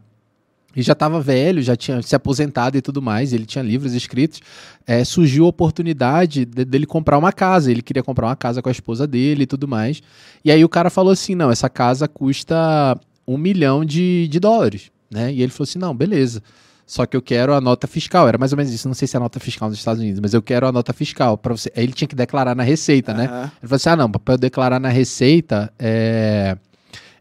Ele 0.72 0.84
já 0.84 0.92
estava 0.92 1.20
velho, 1.20 1.60
já 1.60 1.74
tinha 1.74 2.00
se 2.00 2.14
aposentado 2.14 2.78
e 2.78 2.80
tudo 2.80 3.02
mais, 3.02 3.32
ele 3.32 3.44
tinha 3.44 3.62
livros 3.62 3.92
escritos. 3.92 4.40
É, 4.86 5.02
surgiu 5.02 5.44
a 5.44 5.48
oportunidade 5.48 6.44
de, 6.44 6.64
dele 6.64 6.86
comprar 6.86 7.18
uma 7.18 7.32
casa. 7.32 7.72
Ele 7.72 7.82
queria 7.82 8.04
comprar 8.04 8.28
uma 8.28 8.36
casa 8.36 8.62
com 8.62 8.68
a 8.68 8.72
esposa 8.72 9.04
dele 9.04 9.42
e 9.42 9.46
tudo 9.46 9.66
mais. 9.66 10.00
E 10.44 10.50
aí 10.52 10.64
o 10.64 10.68
cara 10.68 10.88
falou 10.88 11.12
assim: 11.12 11.34
não, 11.34 11.50
essa 11.50 11.68
casa 11.68 12.06
custa 12.06 12.96
um 13.26 13.36
milhão 13.36 13.84
de, 13.84 14.28
de 14.28 14.38
dólares. 14.38 14.92
Né? 15.10 15.32
E 15.32 15.42
ele 15.42 15.50
falou 15.50 15.64
assim: 15.64 15.78
não, 15.80 15.92
beleza. 15.92 16.40
Só 16.90 17.06
que 17.06 17.16
eu 17.16 17.22
quero 17.22 17.54
a 17.54 17.60
nota 17.60 17.86
fiscal. 17.86 18.26
Era 18.26 18.36
mais 18.36 18.50
ou 18.50 18.58
menos 18.58 18.72
isso. 18.72 18.88
Não 18.88 18.96
sei 18.96 19.06
se 19.06 19.16
é 19.16 19.18
a 19.18 19.20
nota 19.20 19.38
fiscal 19.38 19.68
nos 19.68 19.78
Estados 19.78 20.02
Unidos, 20.02 20.18
mas 20.18 20.34
eu 20.34 20.42
quero 20.42 20.66
a 20.66 20.72
nota 20.72 20.92
fiscal. 20.92 21.38
para 21.38 21.56
você. 21.56 21.70
Aí 21.76 21.84
ele 21.84 21.92
tinha 21.92 22.08
que 22.08 22.16
declarar 22.16 22.56
na 22.56 22.64
Receita, 22.64 23.12
uhum. 23.12 23.18
né? 23.18 23.24
Ele 23.26 23.68
falou 23.68 23.76
assim: 23.76 23.88
ah, 23.90 23.96
não, 23.96 24.10
para 24.10 24.34
eu 24.34 24.38
declarar 24.38 24.80
na 24.80 24.88
Receita, 24.88 25.72
é. 25.78 26.56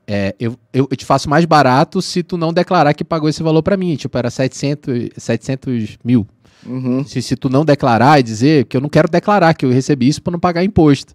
É, 0.07 0.35
eu, 0.39 0.57
eu, 0.73 0.87
eu, 0.89 0.97
te 0.97 1.05
faço 1.05 1.29
mais 1.29 1.45
barato 1.45 2.01
se 2.01 2.23
tu 2.23 2.35
não 2.35 2.51
declarar 2.51 2.95
que 2.95 3.03
pagou 3.03 3.29
esse 3.29 3.43
valor 3.43 3.61
para 3.61 3.77
mim. 3.77 3.95
Tipo, 3.95 4.17
era 4.17 4.31
700, 4.31 5.09
700 5.15 5.99
mil. 6.03 6.27
Uhum. 6.65 7.05
Se, 7.05 7.21
se 7.21 7.35
tu 7.35 7.47
não 7.47 7.63
declarar 7.63 8.19
e 8.19 8.23
dizer 8.23 8.65
que 8.65 8.75
eu 8.75 8.81
não 8.81 8.89
quero 8.89 9.07
declarar 9.07 9.53
que 9.53 9.67
eu 9.67 9.71
recebi 9.71 10.07
isso 10.07 10.19
para 10.19 10.31
não 10.31 10.39
pagar 10.39 10.63
imposto. 10.63 11.13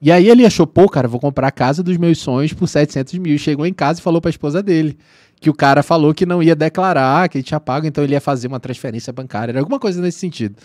E 0.00 0.12
aí 0.12 0.28
ele 0.28 0.46
achou, 0.46 0.64
pô, 0.64 0.88
cara, 0.88 1.08
vou 1.08 1.18
comprar 1.18 1.48
a 1.48 1.50
casa 1.50 1.82
dos 1.82 1.96
meus 1.96 2.18
sonhos 2.18 2.52
por 2.52 2.68
700 2.68 3.18
mil. 3.18 3.36
Chegou 3.36 3.66
em 3.66 3.74
casa 3.74 3.98
e 3.98 4.02
falou 4.02 4.20
para 4.20 4.28
a 4.28 4.30
esposa 4.30 4.62
dele 4.62 4.96
que 5.40 5.48
o 5.48 5.54
cara 5.54 5.82
falou 5.82 6.12
que 6.12 6.26
não 6.26 6.42
ia 6.42 6.54
declarar, 6.54 7.28
que 7.28 7.38
ele 7.38 7.42
tinha 7.42 7.58
pago, 7.58 7.86
então 7.86 8.04
ele 8.04 8.12
ia 8.12 8.20
fazer 8.20 8.46
uma 8.46 8.60
transferência 8.60 9.10
bancária, 9.12 9.52
era 9.52 9.58
alguma 9.58 9.80
coisa 9.80 10.00
nesse 10.00 10.18
sentido. 10.18 10.56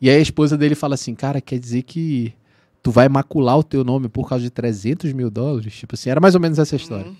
E 0.00 0.10
aí 0.10 0.16
a 0.16 0.20
esposa 0.20 0.58
dele 0.58 0.74
fala 0.74 0.94
assim, 0.94 1.14
cara, 1.14 1.40
quer 1.40 1.58
dizer 1.58 1.82
que 1.82 2.34
tu 2.82 2.90
vai 2.90 3.08
macular 3.08 3.56
o 3.56 3.62
teu 3.62 3.84
nome 3.84 4.08
por 4.08 4.28
causa 4.28 4.42
de 4.42 4.50
300 4.50 5.12
mil 5.12 5.30
dólares? 5.30 5.74
Tipo 5.74 5.94
assim, 5.94 6.10
era 6.10 6.20
mais 6.20 6.34
ou 6.34 6.40
menos 6.40 6.58
essa 6.58 6.74
história. 6.74 7.06
Uhum. 7.06 7.16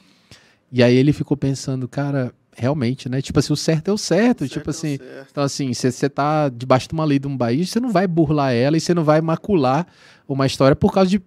E 0.73 0.83
aí 0.83 0.97
ele 0.97 1.13
ficou 1.13 1.37
pensando, 1.37 1.89
cara, 1.89 2.33
realmente, 2.57 3.09
né? 3.09 3.23
Tipo 3.23 3.39
assim, 3.39 3.53
o 3.53 3.57
certo 3.57 3.89
é 3.89 3.95
o 3.95 3.99
certo. 3.99 4.45
O 4.45 4.49
tipo 4.49 4.71
certo 4.71 4.71
assim, 4.71 4.99
é 5.01 5.25
então 5.31 5.45
assim, 5.45 5.73
se 5.75 5.91
você 5.91 6.09
tá 6.09 6.49
debaixo 6.49 6.89
de 6.89 6.95
uma 6.95 7.05
lei 7.05 7.21
de 7.21 7.29
um 7.29 7.39
país, 7.39 7.71
você 7.71 7.79
não 7.79 7.91
vai 7.91 8.07
burlar 8.07 8.53
ela 8.53 8.77
e 8.77 8.81
você 8.81 8.93
não 8.93 9.05
vai 9.05 9.21
macular 9.21 9.87
uma 10.29 10.45
história 10.45 10.75
por 10.75 10.93
causa 10.93 11.11
de 11.11 11.23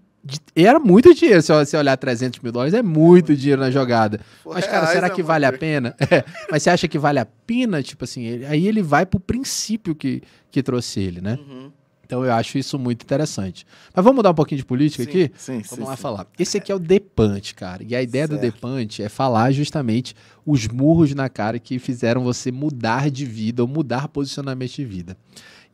era 0.55 0.79
muito 0.79 1.13
dinheiro. 1.13 1.41
Se 1.41 1.53
você 1.53 1.77
olhar 1.77 1.95
300 1.97 2.39
mil 2.39 2.51
dólares, 2.51 2.73
é 2.73 2.81
muito 2.81 3.35
dinheiro 3.35 3.61
na 3.61 3.71
jogada. 3.71 4.19
Mas, 4.45 4.65
cara, 4.65 4.87
será 4.87 5.09
que 5.09 5.23
vale 5.23 5.45
a 5.45 5.53
pena? 5.53 5.95
É, 6.11 6.23
mas 6.49 6.63
você 6.63 6.71
acha 6.71 6.87
que 6.87 6.97
vale 6.97 7.19
a 7.19 7.25
pena? 7.25 7.83
Tipo 7.83 8.03
assim, 8.03 8.23
ele, 8.23 8.45
aí 8.45 8.67
ele 8.67 8.81
vai 8.81 9.05
pro 9.05 9.19
princípio 9.19 9.93
que, 9.93 10.23
que 10.49 10.63
trouxe 10.63 10.99
ele, 10.99 11.21
né? 11.21 11.37
Uhum. 11.39 11.71
Então 12.09 12.25
eu 12.25 12.33
acho 12.33 12.57
isso 12.57 12.79
muito 12.79 13.03
interessante. 13.03 13.67
Mas 13.93 14.03
vamos 14.03 14.15
mudar 14.15 14.31
um 14.31 14.33
pouquinho 14.33 14.57
de 14.57 14.65
política 14.65 15.03
sim, 15.03 15.09
aqui? 15.09 15.31
Sim, 15.37 15.51
vamos 15.53 15.69
sim, 15.69 15.83
lá 15.83 15.95
sim. 15.95 16.01
falar. 16.01 16.27
Esse 16.39 16.57
aqui 16.57 16.71
é 16.73 16.75
o 16.75 16.79
Depante, 16.79 17.53
cara. 17.53 17.83
E 17.87 17.95
a 17.95 18.01
ideia 18.01 18.25
certo. 18.25 18.39
do 18.39 18.41
Depante 18.41 19.03
é 19.03 19.09
falar 19.09 19.51
justamente 19.51 20.15
os 20.43 20.67
murros 20.67 21.13
na 21.13 21.29
cara 21.29 21.59
que 21.59 21.77
fizeram 21.77 22.23
você 22.23 22.51
mudar 22.51 23.11
de 23.11 23.25
vida 23.25 23.61
ou 23.61 23.67
mudar 23.67 24.07
posicionamento 24.07 24.71
de 24.71 24.85
vida. 24.85 25.15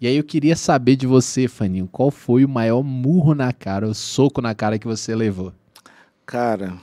E 0.05 0.07
aí 0.07 0.17
eu 0.17 0.23
queria 0.23 0.55
saber 0.55 0.95
de 0.95 1.07
você, 1.07 1.47
Faninho, 1.47 1.89
qual 1.91 2.11
foi 2.11 2.45
o 2.45 2.47
maior 2.47 2.83
murro 2.83 3.33
na 3.33 3.51
cara, 3.51 3.87
o 3.87 3.95
soco 3.95 4.39
na 4.39 4.53
cara 4.53 4.77
que 4.77 4.85
você 4.85 5.15
levou? 5.15 5.51
Cara, 6.27 6.77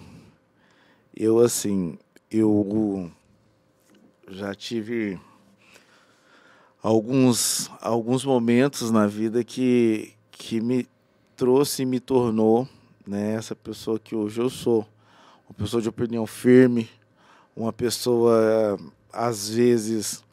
eu 1.15 1.39
assim, 1.39 1.97
eu 2.29 3.09
já 4.29 4.57
tive 4.57 5.21
alguns 6.83 7.71
alguns 7.81 8.25
momentos 8.25 8.91
na 8.91 9.07
vida 9.07 9.45
que 9.45 10.15
que 10.33 10.61
me 10.61 10.89
trouxe 11.37 11.83
e 11.83 11.87
me 11.87 12.01
tornou, 12.01 12.69
né, 13.07 13.35
essa 13.35 13.55
pessoa 13.55 14.01
que 14.01 14.17
hoje 14.17 14.41
eu 14.41 14.51
sou, 14.51 14.85
uma 15.49 15.55
pessoa 15.57 15.81
de 15.81 15.89
opinião 15.89 16.27
firme, 16.27 16.91
uma 17.55 17.73
pessoa 17.73 18.77
às 19.13 19.49
vezes 19.49 20.25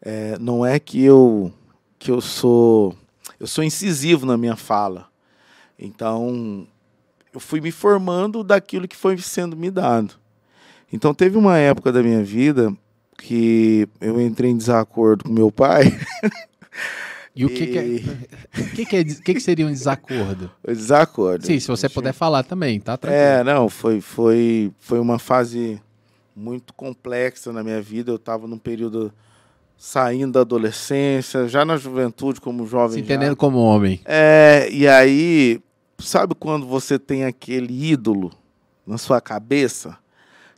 é, 0.00 0.38
não 0.38 0.64
é 0.64 0.80
que 0.80 1.04
eu 1.04 1.52
que 1.98 2.10
eu 2.10 2.20
sou 2.20 2.96
eu 3.40 3.46
sou 3.46 3.62
incisivo 3.62 4.26
na 4.26 4.36
minha 4.36 4.56
fala. 4.56 5.06
Então, 5.78 6.66
eu 7.32 7.38
fui 7.38 7.60
me 7.60 7.70
formando 7.70 8.42
daquilo 8.42 8.88
que 8.88 8.96
foi 8.96 9.16
sendo 9.18 9.56
me 9.56 9.70
dado. 9.70 10.14
Então, 10.92 11.14
teve 11.14 11.36
uma 11.36 11.56
época 11.56 11.92
da 11.92 12.02
minha 12.02 12.22
vida 12.24 12.74
que 13.16 13.88
eu 14.00 14.20
entrei 14.20 14.50
em 14.50 14.56
desacordo 14.56 15.24
com 15.24 15.32
meu 15.32 15.52
pai. 15.52 15.84
E 17.36 17.44
o 17.44 17.48
que, 17.48 17.68
que, 17.68 17.78
é, 17.78 17.84
que, 18.74 18.84
que, 18.84 18.96
é, 18.96 19.04
que, 19.04 19.38
seria 19.38 19.64
um 19.64 19.70
desacordo? 19.70 20.50
O 20.60 20.72
desacordo. 20.72 21.46
Sim, 21.46 21.60
se 21.60 21.68
você 21.68 21.88
puder 21.88 22.12
falar 22.12 22.42
também, 22.42 22.80
tá? 22.80 22.96
Tranquilo. 22.96 23.22
É, 23.22 23.44
não, 23.44 23.68
foi, 23.68 24.00
foi, 24.00 24.72
foi 24.80 24.98
uma 24.98 25.20
fase 25.20 25.80
muito 26.34 26.74
complexa 26.74 27.52
na 27.52 27.62
minha 27.62 27.80
vida. 27.80 28.10
Eu 28.10 28.16
estava 28.16 28.48
num 28.48 28.58
período 28.58 29.14
saindo 29.78 30.32
da 30.32 30.40
adolescência, 30.40 31.46
já 31.46 31.64
na 31.64 31.76
juventude 31.76 32.40
como 32.40 32.66
jovem. 32.66 32.98
Se 32.98 33.00
entendendo 33.00 33.30
já. 33.30 33.36
como 33.36 33.58
homem. 33.58 34.00
É, 34.04 34.68
e 34.72 34.88
aí, 34.88 35.60
sabe 36.00 36.34
quando 36.34 36.66
você 36.66 36.98
tem 36.98 37.24
aquele 37.24 37.92
ídolo 37.92 38.32
na 38.84 38.98
sua 38.98 39.20
cabeça? 39.20 39.96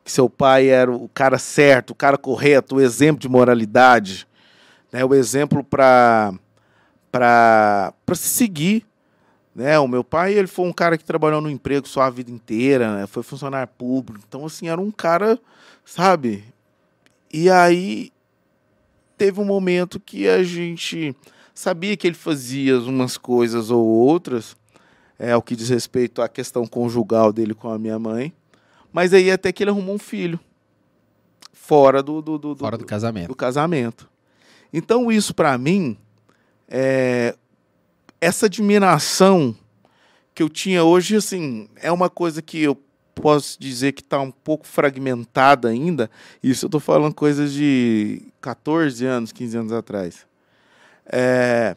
Que 0.02 0.10
seu 0.10 0.30
pai 0.30 0.68
era 0.68 0.90
o 0.90 1.08
cara 1.12 1.36
certo, 1.36 1.90
o 1.90 1.94
cara 1.94 2.16
correto, 2.16 2.76
o 2.76 2.80
exemplo 2.80 3.20
de 3.20 3.28
moralidade, 3.28 4.26
né? 4.90 5.04
o 5.04 5.14
exemplo 5.14 5.62
para 5.62 6.32
para 7.12 7.92
se 8.14 8.28
seguir. 8.28 8.86
Né? 9.54 9.78
O 9.78 9.86
meu 9.86 10.02
pai 10.02 10.32
ele 10.32 10.46
foi 10.46 10.66
um 10.66 10.72
cara 10.72 10.96
que 10.96 11.04
trabalhou 11.04 11.42
no 11.42 11.50
emprego 11.50 11.86
só 11.86 12.02
a 12.02 12.10
vida 12.10 12.30
inteira, 12.30 12.96
né? 12.96 13.06
foi 13.06 13.22
funcionário 13.22 13.70
público. 13.76 14.24
Então, 14.26 14.46
assim, 14.46 14.68
era 14.68 14.80
um 14.80 14.90
cara, 14.90 15.38
sabe? 15.84 16.44
E 17.32 17.50
aí 17.50 18.10
teve 19.20 19.38
um 19.38 19.44
momento 19.44 20.00
que 20.00 20.26
a 20.26 20.42
gente 20.42 21.14
sabia 21.52 21.94
que 21.94 22.06
ele 22.06 22.14
fazia 22.14 22.78
umas 22.78 23.18
coisas 23.18 23.70
ou 23.70 23.86
outras, 23.86 24.56
é, 25.18 25.32
ao 25.32 25.42
que 25.42 25.54
diz 25.54 25.68
respeito 25.68 26.22
à 26.22 26.28
questão 26.28 26.66
conjugal 26.66 27.30
dele 27.30 27.52
com 27.52 27.68
a 27.68 27.78
minha 27.78 27.98
mãe. 27.98 28.32
Mas 28.90 29.12
aí 29.12 29.30
até 29.30 29.52
que 29.52 29.62
ele 29.62 29.70
arrumou 29.70 29.96
um 29.96 29.98
filho. 29.98 30.40
Fora 31.52 32.02
do, 32.02 32.22
do, 32.22 32.38
do, 32.38 32.56
fora 32.56 32.78
do, 32.78 32.84
do 32.84 32.86
casamento. 32.86 33.28
Do 33.28 33.34
casamento. 33.34 34.08
Então, 34.72 35.12
isso 35.12 35.34
para 35.34 35.58
mim, 35.58 35.98
é, 36.66 37.36
essa 38.22 38.46
admiração 38.46 39.54
que 40.34 40.42
eu 40.42 40.48
tinha 40.48 40.82
hoje, 40.82 41.16
assim, 41.16 41.68
é 41.76 41.92
uma 41.92 42.08
coisa 42.08 42.40
que 42.40 42.58
eu 42.58 42.74
posso 43.14 43.60
dizer 43.60 43.92
que 43.92 44.00
está 44.00 44.18
um 44.18 44.30
pouco 44.30 44.66
fragmentada 44.66 45.68
ainda. 45.68 46.10
Isso 46.42 46.64
eu 46.64 46.68
estou 46.68 46.80
falando 46.80 47.14
coisas 47.14 47.52
de 47.52 48.29
14 48.40 49.04
anos, 49.04 49.32
15 49.32 49.56
anos 49.56 49.72
atrás. 49.72 50.26
É, 51.06 51.76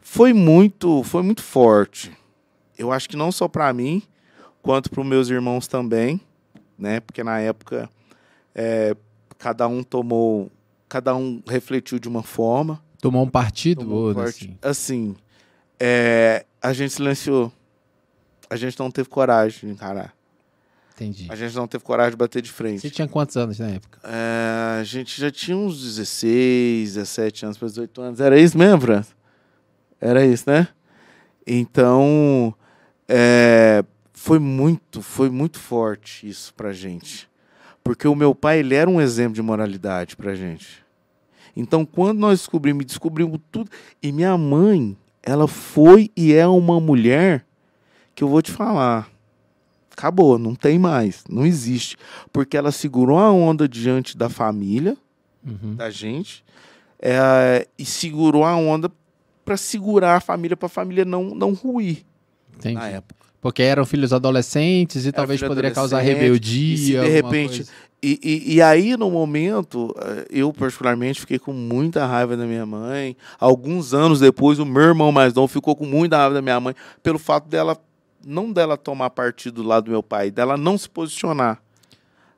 foi 0.00 0.32
muito, 0.32 1.02
foi 1.02 1.22
muito 1.22 1.42
forte. 1.42 2.12
Eu 2.76 2.92
acho 2.92 3.08
que 3.08 3.16
não 3.16 3.30
só 3.32 3.48
para 3.48 3.72
mim, 3.72 4.02
quanto 4.62 4.90
para 4.90 5.00
os 5.00 5.06
meus 5.06 5.30
irmãos 5.30 5.66
também, 5.66 6.20
né? 6.78 7.00
Porque 7.00 7.22
na 7.22 7.38
época 7.40 7.88
é, 8.54 8.96
cada 9.38 9.66
um 9.66 9.82
tomou, 9.82 10.50
cada 10.88 11.14
um 11.14 11.42
refletiu 11.46 11.98
de 11.98 12.08
uma 12.08 12.22
forma. 12.22 12.82
Tomou 13.00 13.24
um 13.24 13.28
partido, 13.28 13.82
tomou 13.82 14.14
um 14.14 14.20
assim. 14.20 14.58
Assim, 14.62 15.16
é, 15.78 16.44
a 16.62 16.72
gente 16.72 16.94
silenciou. 16.94 17.52
A 18.48 18.56
gente 18.56 18.78
não 18.78 18.90
teve 18.90 19.08
coragem 19.08 19.68
de 19.68 19.74
encarar. 19.74 20.14
Entendi. 20.94 21.26
A 21.28 21.34
gente 21.34 21.56
não 21.56 21.66
teve 21.66 21.82
coragem 21.82 22.12
de 22.12 22.16
bater 22.16 22.40
de 22.40 22.52
frente. 22.52 22.80
Você 22.80 22.90
tinha 22.90 23.08
quantos 23.08 23.36
anos 23.36 23.58
na 23.58 23.66
época? 23.66 23.98
É, 24.04 24.78
a 24.80 24.84
gente 24.84 25.20
já 25.20 25.30
tinha 25.30 25.56
uns 25.56 25.82
16, 25.82 26.94
17 26.94 27.44
anos 27.46 27.58
para 27.58 27.68
18 27.68 28.00
anos. 28.00 28.20
Era 28.20 28.38
isso 28.38 28.56
mesmo, 28.56 28.80
Fran? 28.80 29.04
Era 30.00 30.24
isso, 30.24 30.48
né? 30.48 30.68
Então, 31.44 32.54
é, 33.08 33.84
foi 34.12 34.38
muito, 34.38 35.02
foi 35.02 35.28
muito 35.28 35.58
forte 35.58 36.28
isso 36.28 36.54
pra 36.54 36.72
gente. 36.72 37.28
Porque 37.82 38.06
o 38.06 38.14
meu 38.14 38.34
pai, 38.34 38.60
ele 38.60 38.74
era 38.74 38.88
um 38.88 39.00
exemplo 39.00 39.34
de 39.34 39.42
moralidade 39.42 40.16
pra 40.16 40.34
gente. 40.34 40.84
Então, 41.56 41.84
quando 41.84 42.18
nós 42.18 42.38
descobrimos, 42.38 42.86
descobrimos 42.86 43.40
tudo. 43.50 43.70
E 44.00 44.12
minha 44.12 44.38
mãe, 44.38 44.96
ela 45.22 45.48
foi 45.48 46.10
e 46.16 46.32
é 46.32 46.46
uma 46.46 46.80
mulher 46.80 47.44
que 48.14 48.22
eu 48.22 48.28
vou 48.28 48.40
te 48.40 48.52
falar 48.52 49.10
acabou, 49.96 50.38
não 50.38 50.54
tem 50.54 50.78
mais, 50.78 51.24
não 51.28 51.46
existe. 51.46 51.96
Porque 52.32 52.56
ela 52.56 52.70
segurou 52.70 53.18
a 53.18 53.32
onda 53.32 53.68
diante 53.68 54.16
da 54.16 54.28
família, 54.28 54.96
uhum. 55.44 55.74
da 55.74 55.90
gente, 55.90 56.44
é, 57.00 57.66
e 57.78 57.84
segurou 57.84 58.44
a 58.44 58.54
onda 58.56 58.90
para 59.44 59.56
segurar 59.56 60.16
a 60.16 60.20
família, 60.20 60.56
para 60.56 60.66
a 60.66 60.70
família 60.70 61.04
não, 61.04 61.34
não 61.34 61.52
ruir 61.52 62.04
Entendi. 62.56 62.74
na 62.74 62.88
época. 62.88 63.24
Porque 63.40 63.62
eram 63.62 63.84
filhos 63.84 64.10
adolescentes 64.12 65.04
e 65.04 65.08
Era 65.08 65.18
talvez 65.18 65.42
poderia 65.42 65.70
causar 65.70 66.00
rebeldia. 66.00 67.04
E 67.04 67.06
de 67.06 67.12
repente. 67.12 67.66
E, 68.02 68.18
e, 68.22 68.54
e, 68.54 68.62
aí, 68.62 68.96
no 68.96 69.10
momento, 69.10 69.94
eh, 69.98 70.26
eu 70.30 70.52
particularmente 70.52 71.20
fiquei 71.20 71.38
com 71.38 71.52
muita 71.52 72.06
raiva 72.06 72.36
da 72.36 72.44
minha 72.44 72.66
mãe. 72.66 73.16
Alguns 73.38 73.94
anos 73.94 74.20
depois, 74.20 74.58
o 74.58 74.64
meu 74.66 74.82
irmão 74.82 75.10
mais 75.10 75.32
novo 75.32 75.48
ficou 75.48 75.74
com 75.74 75.86
muita 75.86 76.16
raiva 76.18 76.34
da 76.34 76.42
minha 76.42 76.60
mãe 76.60 76.74
pelo 77.02 77.18
fato 77.18 77.48
dela 77.48 77.78
não 78.26 78.52
dela 78.52 78.76
tomar 78.76 79.10
partido 79.10 79.62
do 79.62 79.68
lado 79.68 79.84
do 79.84 79.90
meu 79.90 80.02
pai, 80.02 80.30
dela 80.30 80.56
não 80.56 80.76
se 80.78 80.88
posicionar 80.88 81.60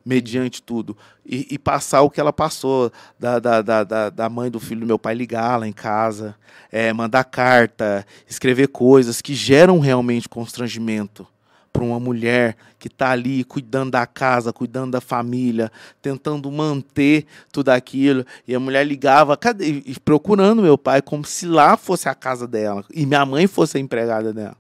mediante 0.07 0.63
tudo. 0.63 0.97
E, 1.25 1.49
e, 1.51 1.59
passar 1.59 2.03
o 2.03 2.11
que 2.11 2.21
ela 2.21 2.33
passou, 2.33 2.93
da, 3.19 3.41
da, 3.41 3.61
da, 3.61 4.11
da 4.11 4.29
mãe 4.29 4.49
do 4.49 4.61
filho 4.61 4.83
do 4.83 4.87
meu 4.87 4.99
pai 5.01 5.15
ligar 5.15 5.59
lá 5.59 5.67
em 5.67 5.73
casa, 5.73 6.37
é, 6.71 6.93
mandar 6.93 7.25
carta, 7.25 8.07
escrever 8.29 8.69
coisas 8.69 9.21
que 9.21 9.35
geram 9.35 9.81
realmente 9.81 10.29
constrangimento 10.29 11.27
para 11.73 11.85
uma 11.85 12.01
mulher 12.01 12.57
que 12.79 12.87
está 12.87 13.11
ali 13.11 13.43
cuidando 13.45 13.91
da 13.91 14.07
casa, 14.07 14.53
cuidando 14.53 14.93
da 14.93 15.01
família, 15.01 15.71
tentando 16.01 16.51
manter 16.51 17.27
tudo 17.53 17.71
aquilo. 17.71 18.25
E 18.47 18.55
a 18.55 18.61
mulher 18.61 18.87
ligava, 18.87 19.37
cadê? 19.37 19.83
procurando 20.05 20.63
meu 20.63 20.79
pai, 20.79 21.03
como 21.03 21.25
se 21.25 21.47
lá 21.47 21.77
fosse 21.77 22.09
a 22.09 22.15
casa 22.15 22.47
dela 22.47 22.85
e 22.95 23.05
minha 23.05 23.27
mãe 23.27 23.49
fosse 23.49 23.77
a 23.77 23.81
empregada 23.81 24.33
dela. 24.33 24.57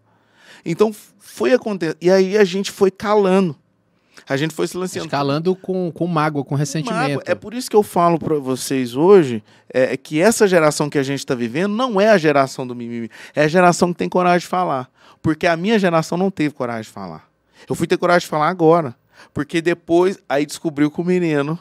Então 0.66 0.94
foi 1.18 1.52
acontecendo. 1.52 1.96
E 2.00 2.10
aí 2.10 2.36
a 2.36 2.44
gente 2.44 2.70
foi 2.70 2.90
calando. 2.90 3.56
A 4.28 4.36
gente 4.36 4.52
foi 4.52 4.66
silenciando. 4.66 5.08
Calando 5.08 5.54
com, 5.54 5.92
com 5.92 6.06
mágoa, 6.06 6.44
com 6.44 6.56
ressentimento. 6.56 7.00
Mágoa. 7.00 7.22
É 7.26 7.34
por 7.34 7.54
isso 7.54 7.70
que 7.70 7.76
eu 7.76 7.82
falo 7.82 8.18
para 8.18 8.34
vocês 8.38 8.96
hoje 8.96 9.42
é, 9.72 9.92
é, 9.92 9.96
que 9.96 10.20
essa 10.20 10.48
geração 10.48 10.90
que 10.90 10.98
a 10.98 11.02
gente 11.02 11.20
está 11.20 11.34
vivendo 11.34 11.72
não 11.72 12.00
é 12.00 12.08
a 12.08 12.18
geração 12.18 12.66
do 12.66 12.74
mimimi. 12.74 13.08
É 13.34 13.44
a 13.44 13.48
geração 13.48 13.92
que 13.92 13.98
tem 13.98 14.08
coragem 14.08 14.40
de 14.40 14.48
falar. 14.48 14.90
Porque 15.22 15.46
a 15.46 15.56
minha 15.56 15.78
geração 15.78 16.18
não 16.18 16.30
teve 16.30 16.52
coragem 16.54 16.82
de 16.82 16.90
falar. 16.90 17.30
Eu 17.68 17.76
fui 17.76 17.86
ter 17.86 17.96
coragem 17.96 18.26
de 18.26 18.30
falar 18.30 18.48
agora. 18.48 18.96
Porque 19.32 19.62
depois, 19.62 20.18
aí 20.28 20.44
descobriu 20.44 20.90
com 20.90 21.02
o 21.02 21.04
menino 21.04 21.58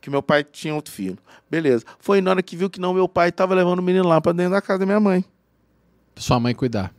que 0.00 0.10
meu 0.10 0.22
pai 0.22 0.44
tinha 0.44 0.74
outro 0.74 0.92
filho. 0.92 1.18
Beleza. 1.48 1.84
Foi 1.98 2.20
na 2.20 2.32
hora 2.32 2.42
que 2.42 2.56
viu 2.56 2.68
que 2.68 2.80
não, 2.80 2.92
meu 2.92 3.08
pai 3.08 3.30
estava 3.30 3.54
levando 3.54 3.78
o 3.78 3.82
menino 3.82 4.06
lá 4.06 4.20
para 4.20 4.32
dentro 4.32 4.52
da 4.52 4.60
casa 4.60 4.80
da 4.80 4.86
minha 4.86 5.00
mãe. 5.00 5.24
Sua 6.16 6.40
mãe 6.40 6.54
cuidar. 6.54 6.92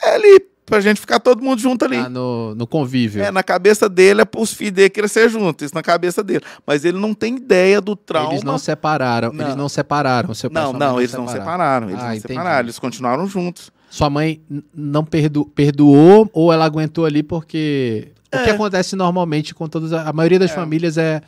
Ele 0.00 0.51
pra 0.72 0.80
gente 0.80 1.02
ficar 1.02 1.20
todo 1.20 1.42
mundo 1.42 1.60
junto 1.60 1.84
ali. 1.84 1.98
Ah, 1.98 2.08
no, 2.08 2.54
no 2.54 2.66
convívio. 2.66 3.22
É, 3.22 3.30
na 3.30 3.42
cabeça 3.42 3.90
dele 3.90 4.22
é 4.22 4.26
os 4.38 4.54
filhos 4.54 4.72
dele 4.72 4.88
crescer 4.88 5.28
juntos, 5.28 5.66
isso 5.66 5.74
na 5.74 5.82
cabeça 5.82 6.24
dele. 6.24 6.40
Mas 6.66 6.82
ele 6.82 6.98
não 6.98 7.12
tem 7.12 7.36
ideia 7.36 7.78
do 7.78 7.94
trauma. 7.94 8.32
Eles 8.32 8.42
não 8.42 8.56
separaram, 8.56 9.34
não. 9.34 9.44
eles 9.44 9.54
não 9.54 9.68
separaram 9.68 10.32
seu 10.32 10.50
pai 10.50 10.62
Não, 10.62 10.72
não, 10.72 10.98
eles 10.98 11.10
separaram. 11.10 11.26
não 11.26 11.38
separaram, 11.38 11.90
eles 11.90 12.00
ah, 12.00 12.04
não 12.04 12.14
entendi. 12.14 12.28
separaram, 12.28 12.60
eles 12.60 12.78
continuaram 12.78 13.26
juntos. 13.26 13.70
Sua 13.90 14.08
mãe 14.08 14.40
não 14.74 15.04
perdo, 15.04 15.44
perdoou 15.44 16.30
ou 16.32 16.50
ela 16.50 16.64
aguentou 16.64 17.04
ali 17.04 17.22
porque... 17.22 18.08
É. 18.30 18.38
O 18.38 18.44
que 18.44 18.50
é. 18.50 18.54
acontece 18.54 18.96
normalmente 18.96 19.54
com 19.54 19.68
todas... 19.68 19.92
A 19.92 20.10
maioria 20.10 20.38
das 20.38 20.52
é. 20.52 20.54
famílias 20.54 20.96
é 20.96 21.20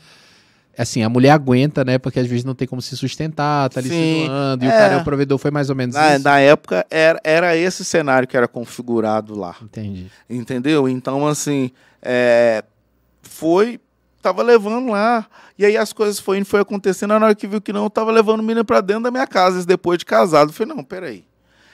assim, 0.77 1.03
a 1.03 1.09
mulher 1.09 1.31
aguenta, 1.31 1.85
né? 1.85 1.99
Porque 1.99 2.19
às 2.19 2.27
vezes 2.27 2.45
não 2.45 2.55
tem 2.55 2.67
como 2.67 2.83
se 2.83 2.97
sustentar, 2.97 3.69
tá 3.69 3.81
ali 3.81 3.89
Sim, 3.89 4.23
se 4.23 4.29
doando, 4.29 4.65
e 4.65 4.69
é, 4.69 4.71
o 4.71 4.73
cara 4.73 4.95
é 4.95 4.97
o 4.97 5.05
provedor, 5.05 5.39
foi 5.39 5.51
mais 5.51 5.71
ou 5.71 5.77
menos 5.77 5.95
na, 5.95 6.15
isso. 6.15 6.25
Na 6.25 6.41
época, 6.41 6.87
era, 6.91 7.21
era 7.25 7.57
esse 7.57 7.85
cenário 7.85 8.27
que 8.27 8.37
era 8.37 8.49
configurado 8.49 9.35
lá. 9.35 9.55
Entendi. 9.63 10.11
Entendeu? 10.29 10.89
Então, 10.89 11.27
assim, 11.27 11.71
é, 12.03 12.65
foi, 13.23 13.81
tava 14.21 14.43
levando 14.43 14.91
lá, 14.91 15.27
e 15.59 15.65
aí 15.65 15.77
as 15.77 15.93
coisas 15.93 16.19
foi 16.19 16.43
foi 16.45 16.61
acontecendo, 16.61 17.19
na 17.19 17.27
hora 17.27 17.35
que 17.35 17.47
viu 17.47 17.61
que 17.61 17.73
não, 17.73 17.85
eu 17.85 17.91
tava 17.91 18.11
levando 18.11 18.41
o 18.41 18.43
menino 18.43 18.65
pra 18.65 18.81
dentro 18.81 19.05
da 19.05 19.11
minha 19.11 19.27
casa, 19.27 19.65
depois 19.65 19.99
de 19.99 20.05
casado. 20.05 20.49
Eu 20.49 20.53
falei, 20.53 20.75
não, 20.75 20.83
peraí, 20.83 21.25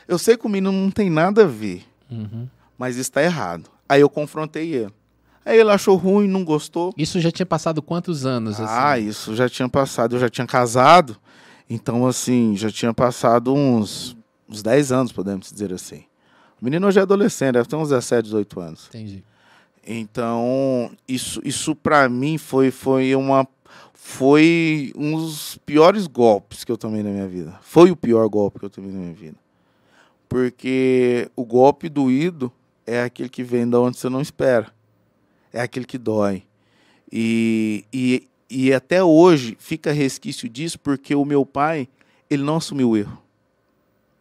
eu 0.06 0.18
sei 0.18 0.36
que 0.36 0.46
o 0.46 0.48
menino 0.48 0.72
não 0.72 0.90
tem 0.90 1.08
nada 1.08 1.44
a 1.44 1.46
ver, 1.46 1.84
uhum. 2.10 2.46
mas 2.76 2.96
isso 2.96 3.12
tá 3.12 3.22
errado. 3.22 3.70
Aí 3.88 4.00
eu 4.00 4.08
confrontei 4.08 4.72
ele. 4.74 4.92
Aí 5.44 5.58
ele 5.58 5.70
achou 5.70 5.96
ruim, 5.96 6.28
não 6.28 6.44
gostou. 6.44 6.92
Isso 6.96 7.18
já 7.18 7.30
tinha 7.30 7.46
passado 7.46 7.80
quantos 7.80 8.26
anos? 8.26 8.60
Assim? 8.60 8.74
Ah, 8.76 8.98
isso 8.98 9.34
já 9.34 9.48
tinha 9.48 9.68
passado. 9.68 10.16
Eu 10.16 10.20
já 10.20 10.28
tinha 10.28 10.46
casado. 10.46 11.16
Então, 11.68 12.06
assim, 12.06 12.56
já 12.56 12.70
tinha 12.70 12.92
passado 12.92 13.54
uns, 13.54 14.16
uns 14.48 14.62
10 14.62 14.92
anos, 14.92 15.12
podemos 15.12 15.50
dizer 15.50 15.72
assim. 15.72 16.04
O 16.60 16.64
menino 16.64 16.86
hoje 16.86 16.98
é 16.98 17.02
adolescente, 17.02 17.52
deve 17.54 17.68
ter 17.68 17.76
uns 17.76 17.88
17, 17.88 18.24
18 18.24 18.60
anos. 18.60 18.86
Entendi. 18.88 19.24
Então, 19.86 20.90
isso, 21.08 21.40
isso 21.42 21.74
para 21.74 22.08
mim 22.08 22.36
foi, 22.36 22.70
foi 22.70 23.14
uma. 23.14 23.46
Foi 23.94 24.92
um 24.96 25.16
dos 25.16 25.58
piores 25.64 26.06
golpes 26.06 26.64
que 26.64 26.72
eu 26.72 26.76
tomei 26.76 27.02
na 27.02 27.10
minha 27.10 27.28
vida. 27.28 27.58
Foi 27.62 27.90
o 27.90 27.96
pior 27.96 28.28
golpe 28.28 28.58
que 28.58 28.64
eu 28.64 28.70
tomei 28.70 28.90
na 28.90 28.98
minha 28.98 29.14
vida. 29.14 29.36
Porque 30.28 31.30
o 31.36 31.44
golpe 31.44 31.88
doído 31.88 32.52
é 32.86 33.02
aquele 33.02 33.28
que 33.28 33.42
vem 33.42 33.68
de 33.68 33.76
onde 33.76 33.98
você 33.98 34.08
não 34.08 34.20
espera 34.20 34.72
é 35.52 35.60
aquele 35.60 35.84
que 35.84 35.98
dói. 35.98 36.42
E, 37.10 37.84
e, 37.92 38.28
e 38.48 38.72
até 38.72 39.02
hoje 39.02 39.56
fica 39.58 39.92
resquício 39.92 40.48
disso 40.48 40.78
porque 40.78 41.14
o 41.14 41.24
meu 41.24 41.44
pai, 41.44 41.88
ele 42.28 42.42
não 42.42 42.56
assumiu 42.56 42.90
o 42.90 42.96
erro. 42.96 43.18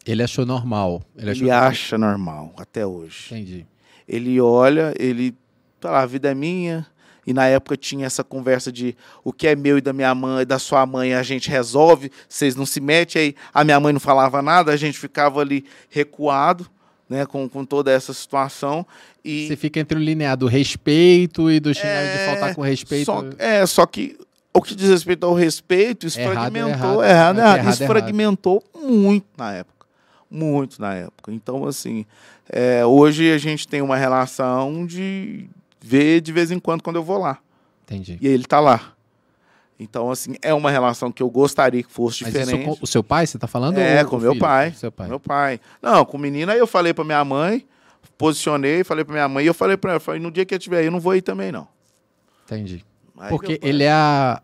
Ele 0.05 0.23
achou 0.23 0.45
normal. 0.45 1.03
Ele, 1.15 1.30
achou 1.30 1.43
ele 1.43 1.51
acha 1.51 1.97
normal 1.97 2.53
até 2.57 2.86
hoje. 2.86 3.27
Entendi. 3.32 3.65
Ele 4.07 4.39
olha, 4.41 4.93
ele. 4.97 5.36
Tá 5.80 5.91
lá, 5.91 6.01
a 6.01 6.05
vida 6.05 6.32
é 6.32 6.34
minha. 6.34 6.88
E 7.27 7.34
na 7.34 7.45
época 7.45 7.77
tinha 7.77 8.07
essa 8.07 8.23
conversa 8.23 8.71
de 8.71 8.97
o 9.23 9.32
que 9.32 9.47
é 9.47 9.55
meu 9.55 9.77
e 9.77 9.82
da 9.82 9.93
minha 9.93 10.15
mãe, 10.15 10.45
da 10.45 10.57
sua 10.57 10.84
mãe, 10.86 11.13
a 11.13 11.21
gente 11.21 11.47
resolve, 11.47 12.11
vocês 12.27 12.55
não 12.55 12.65
se 12.65 12.82
metem 12.82 13.21
aí. 13.21 13.36
A 13.53 13.63
minha 13.63 13.80
mãe 13.80 13.93
não 13.93 13.99
falava 13.99 14.41
nada, 14.41 14.71
a 14.71 14.75
gente 14.75 14.97
ficava 14.97 15.41
ali 15.41 15.63
recuado 15.89 16.67
né, 17.07 17.25
com, 17.25 17.49
com 17.49 17.65
toda 17.65 17.91
essa 17.91 18.13
situação. 18.13 18.86
E... 19.30 19.47
Você 19.47 19.55
fica 19.55 19.80
entre 19.80 19.97
o 19.97 20.01
linear 20.01 20.36
do 20.36 20.47
respeito 20.47 21.51
e 21.51 21.59
do 21.59 21.73
xingar 21.73 21.88
é... 21.88 22.17
de 22.17 22.25
faltar 22.25 22.55
com 22.55 22.61
respeito. 22.61 23.05
Só, 23.05 23.23
é, 23.38 23.65
só 23.65 23.86
que 23.86 24.17
o 24.53 24.61
que 24.61 24.75
diz 24.75 24.89
respeito 24.89 25.25
ao 25.25 25.34
respeito, 25.34 26.07
isso 26.07 26.19
errado, 26.19 26.34
fragmentou. 26.34 27.03
Errado, 27.03 27.38
errado, 27.38 27.39
errado, 27.39 27.73
Isso 27.73 27.86
fragmentou 27.86 28.63
muito 28.75 29.27
na 29.38 29.53
época. 29.53 29.86
muito 30.30 30.82
na 30.82 30.93
época. 30.95 31.32
Então, 31.32 31.65
assim, 31.65 32.05
é, 32.49 32.86
hoje 32.86 33.32
a 33.32 33.38
gente 33.38 33.67
tem 33.67 33.82
uma 33.82 33.95
relação 33.95 34.86
de 34.86 35.47
ver 35.80 36.21
de 36.21 36.32
vez 36.32 36.51
em 36.51 36.59
quando 36.59 36.82
quando 36.82 36.95
eu 36.97 37.03
vou 37.03 37.19
lá. 37.19 37.38
Entendi. 37.86 38.17
E 38.19 38.27
ele 38.27 38.43
tá 38.43 38.59
lá. 38.59 38.93
Então, 39.80 40.11
assim, 40.11 40.36
é 40.41 40.53
uma 40.53 40.69
relação 40.69 41.11
que 41.11 41.23
eu 41.23 41.30
gostaria 41.30 41.82
que 41.82 41.91
fosse 41.91 42.23
Mas 42.23 42.34
diferente. 42.34 42.65
com 42.65 42.77
o 42.82 42.88
seu 42.88 43.01
pai, 43.01 43.25
você 43.25 43.38
tá 43.38 43.47
falando? 43.47 43.77
É, 43.77 44.03
com 44.03 44.17
meu 44.17 44.38
pai. 44.38 44.73
Seu 44.73 44.91
pai. 44.91 45.07
Meu 45.07 45.19
pai. 45.19 45.59
Não, 45.82 46.03
com 46.03 46.17
menina, 46.17 46.53
eu 46.53 46.67
falei 46.67 46.93
pra 46.93 47.05
minha 47.05 47.23
mãe, 47.23 47.65
posicionei, 48.20 48.84
falei 48.84 49.05
pra 49.05 49.13
minha 49.13 49.30
mãe, 49.30 49.45
e 49.45 49.47
eu 49.47 49.53
falei 49.53 49.78
pra 49.78 49.91
ela, 49.91 49.99
falei, 49.99 50.22
no 50.22 50.30
dia 50.30 50.45
que 50.45 50.53
eu 50.53 50.57
estiver 50.57 50.80
aí, 50.80 50.86
eu 50.86 50.91
não 50.91 50.99
vou 50.99 51.15
ir 51.15 51.22
também, 51.22 51.53
não. 51.53 51.67
Entendi. 52.45 52.86
Aí 53.17 53.30
Porque 53.30 53.57
ele 53.63 53.84
é 53.84 53.91
a, 53.91 54.41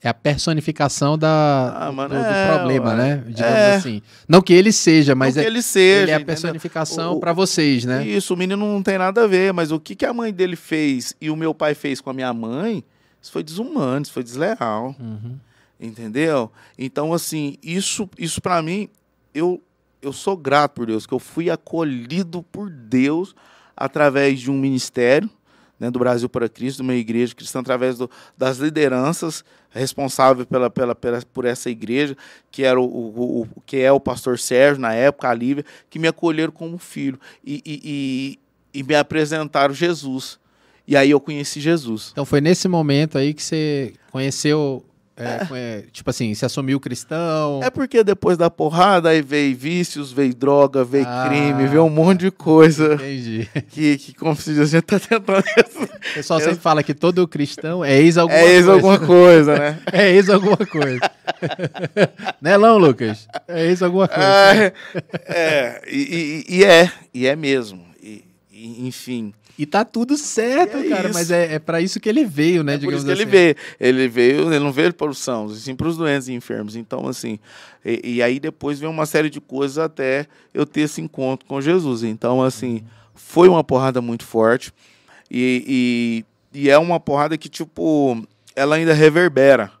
é 0.00 0.08
a 0.08 0.14
personificação 0.14 1.18
da, 1.18 1.74
ah, 1.76 1.92
mano, 1.92 2.14
do, 2.14 2.20
do 2.20 2.24
é, 2.24 2.54
problema, 2.54 2.94
né? 2.94 3.24
Digamos 3.26 3.52
é. 3.52 3.74
assim. 3.74 4.02
Não 4.28 4.40
que 4.40 4.52
ele 4.52 4.72
seja, 4.72 5.16
mas 5.16 5.36
é, 5.36 5.44
ele, 5.44 5.60
seja, 5.60 6.02
ele 6.02 6.10
é 6.12 6.14
a 6.14 6.24
personificação 6.24 7.18
para 7.18 7.32
vocês, 7.32 7.84
né? 7.84 8.06
Isso, 8.06 8.32
o 8.32 8.36
menino 8.36 8.64
não 8.64 8.80
tem 8.80 8.96
nada 8.96 9.24
a 9.24 9.26
ver, 9.26 9.52
mas 9.52 9.72
o 9.72 9.80
que, 9.80 9.96
que 9.96 10.06
a 10.06 10.14
mãe 10.14 10.32
dele 10.32 10.54
fez 10.54 11.16
e 11.20 11.28
o 11.28 11.34
meu 11.34 11.52
pai 11.52 11.74
fez 11.74 12.00
com 12.00 12.10
a 12.10 12.14
minha 12.14 12.32
mãe, 12.32 12.84
isso 13.20 13.32
foi 13.32 13.42
desumano, 13.42 14.02
isso 14.02 14.12
foi 14.12 14.22
desleal. 14.22 14.94
Uhum. 15.00 15.36
Entendeu? 15.80 16.52
Então, 16.78 17.12
assim, 17.12 17.56
isso, 17.60 18.08
isso 18.16 18.40
para 18.40 18.62
mim, 18.62 18.88
eu, 19.34 19.60
eu 20.06 20.12
sou 20.12 20.36
grato 20.36 20.72
por 20.72 20.86
Deus, 20.86 21.06
que 21.06 21.12
eu 21.12 21.18
fui 21.18 21.50
acolhido 21.50 22.42
por 22.42 22.70
Deus 22.70 23.34
através 23.76 24.40
de 24.40 24.50
um 24.50 24.58
ministério 24.58 25.28
né, 25.78 25.90
do 25.90 25.98
Brasil 25.98 26.28
para 26.28 26.48
Cristo, 26.48 26.78
de 26.78 26.82
uma 26.82 26.94
igreja 26.94 27.34
cristã, 27.34 27.60
através 27.60 27.98
do, 27.98 28.10
das 28.36 28.58
lideranças 28.58 29.44
responsáveis 29.70 30.46
pela, 30.46 30.70
pela, 30.70 30.94
pela, 30.94 31.20
por 31.32 31.44
essa 31.44 31.68
igreja, 31.68 32.16
que, 32.50 32.62
era 32.62 32.80
o, 32.80 32.84
o, 32.84 33.42
o, 33.42 33.48
que 33.66 33.78
é 33.78 33.92
o 33.92 34.00
pastor 34.00 34.38
Sérgio, 34.38 34.80
na 34.80 34.94
época, 34.94 35.28
a 35.28 35.34
Lívia, 35.34 35.64
que 35.90 35.98
me 35.98 36.08
acolheram 36.08 36.52
como 36.52 36.78
filho 36.78 37.18
e, 37.44 37.62
e, 37.66 38.38
e, 38.74 38.80
e 38.80 38.82
me 38.82 38.94
apresentaram 38.94 39.74
Jesus. 39.74 40.38
E 40.88 40.96
aí 40.96 41.10
eu 41.10 41.20
conheci 41.20 41.60
Jesus. 41.60 42.10
Então 42.12 42.24
foi 42.24 42.40
nesse 42.40 42.68
momento 42.68 43.18
aí 43.18 43.34
que 43.34 43.42
você 43.42 43.92
conheceu 44.10 44.84
é, 45.16 45.84
tipo 45.90 46.10
assim, 46.10 46.34
se 46.34 46.44
assumiu 46.44 46.78
cristão. 46.78 47.60
É 47.62 47.70
porque 47.70 48.04
depois 48.04 48.36
da 48.36 48.50
porrada 48.50 49.08
aí 49.08 49.22
veio 49.22 49.56
vícios, 49.56 50.12
veio 50.12 50.34
droga, 50.34 50.84
veio 50.84 51.06
ah, 51.08 51.26
crime, 51.26 51.66
veio 51.66 51.84
um 51.84 51.90
monte 51.90 52.20
de 52.20 52.30
coisa. 52.30 52.94
Entendi. 52.94 53.48
Que, 53.70 53.96
que 53.96 54.14
como 54.14 54.36
se 54.36 54.50
diz, 54.50 54.60
a 54.60 54.64
gente 54.66 54.84
tá 54.84 55.00
tentando. 55.00 55.38
O 55.38 56.14
pessoal 56.14 56.38
sempre 56.38 56.56
fala 56.56 56.82
que 56.82 56.92
todo 56.92 57.26
cristão 57.26 57.82
é 57.82 57.98
ex 57.98 58.18
alguma 58.18 58.38
coisa. 58.38 58.46
É 58.56 58.60
ex 58.60 58.68
alguma 58.68 58.98
coisa, 58.98 59.58
né? 59.58 59.78
é 59.92 60.10
ex 60.12 60.28
alguma 60.28 60.56
coisa. 60.56 61.10
né, 62.40 62.58
não, 62.58 62.76
Lucas? 62.76 63.26
É 63.48 63.66
ex 63.66 63.82
alguma 63.82 64.08
coisa. 64.08 64.22
É, 64.22 64.72
é 65.28 65.82
e, 65.88 66.44
e, 66.48 66.56
e, 66.56 66.64
é, 66.64 66.92
e 67.14 67.26
é 67.26 67.34
mesmo. 67.34 67.84
E, 68.02 68.24
e 68.52 68.86
enfim. 68.86 69.32
E 69.58 69.64
tá 69.64 69.84
tudo 69.84 70.18
certo, 70.18 70.76
é 70.76 70.88
cara. 70.88 71.08
Isso. 71.08 71.14
Mas 71.14 71.30
é, 71.30 71.54
é 71.54 71.58
para 71.58 71.80
isso 71.80 71.98
que 71.98 72.08
ele 72.08 72.24
veio, 72.24 72.62
né? 72.62 72.74
É 72.74 72.78
por 72.78 72.92
isso 72.92 73.04
que 73.04 73.12
assim. 73.12 73.22
ele 73.22 73.30
veio. 73.30 73.56
Ele 73.80 74.08
veio, 74.08 74.52
ele 74.52 74.58
não 74.58 74.70
veio 74.70 74.92
para 74.92 75.10
os 75.10 75.18
sãos, 75.18 75.58
sim 75.58 75.74
para 75.74 75.88
os 75.88 75.96
doentes 75.96 76.28
e 76.28 76.34
enfermos. 76.34 76.76
Então, 76.76 77.08
assim, 77.08 77.38
e, 77.84 78.16
e, 78.16 78.22
aí 78.22 78.38
depois 78.38 78.78
veio 78.78 78.92
uma 78.92 79.06
série 79.06 79.30
de 79.30 79.40
coisas 79.40 79.78
até 79.78 80.26
eu 80.52 80.66
ter 80.66 80.82
esse 80.82 81.00
encontro 81.00 81.46
com 81.46 81.60
Jesus. 81.60 82.02
Então, 82.02 82.42
assim, 82.42 82.84
foi 83.14 83.48
uma 83.48 83.64
porrada 83.64 84.02
muito 84.02 84.24
forte. 84.24 84.72
E, 85.30 86.24
e, 86.52 86.60
e 86.60 86.70
é 86.70 86.76
uma 86.76 87.00
porrada 87.00 87.38
que, 87.38 87.48
tipo, 87.48 88.22
ela 88.54 88.76
ainda 88.76 88.92
reverbera. 88.92 89.72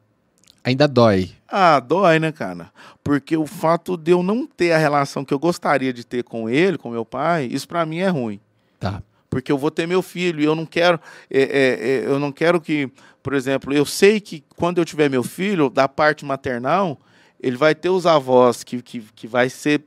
Ainda 0.64 0.88
dói. 0.88 1.30
Ah, 1.46 1.78
dói, 1.78 2.18
né, 2.18 2.32
cara? 2.32 2.72
Porque 3.04 3.36
o 3.36 3.46
fato 3.46 3.96
de 3.96 4.10
eu 4.10 4.22
não 4.22 4.46
ter 4.46 4.72
a 4.72 4.78
relação 4.78 5.24
que 5.24 5.34
eu 5.34 5.38
gostaria 5.38 5.92
de 5.92 6.04
ter 6.04 6.24
com 6.24 6.48
ele, 6.48 6.78
com 6.78 6.90
meu 6.90 7.04
pai, 7.04 7.46
isso 7.52 7.68
para 7.68 7.84
mim 7.84 7.98
é 7.98 8.08
ruim. 8.08 8.40
Tá 8.80 9.02
porque 9.36 9.52
eu 9.52 9.58
vou 9.58 9.70
ter 9.70 9.86
meu 9.86 10.00
filho 10.00 10.40
e 10.40 10.44
eu 10.46 10.54
não 10.54 10.64
quero, 10.64 10.98
é, 11.30 11.42
é, 11.42 11.88
é, 11.90 12.06
eu 12.06 12.18
não 12.18 12.32
quero 12.32 12.58
que, 12.58 12.90
por 13.22 13.34
exemplo, 13.34 13.70
eu 13.70 13.84
sei 13.84 14.18
que 14.18 14.42
quando 14.56 14.78
eu 14.78 14.84
tiver 14.86 15.10
meu 15.10 15.22
filho, 15.22 15.68
da 15.68 15.86
parte 15.86 16.24
maternal, 16.24 16.98
ele 17.38 17.54
vai 17.54 17.74
ter 17.74 17.90
os 17.90 18.06
avós 18.06 18.64
que, 18.64 18.80
que, 18.80 19.00
que 19.14 19.26
vai 19.26 19.50
ser 19.50 19.84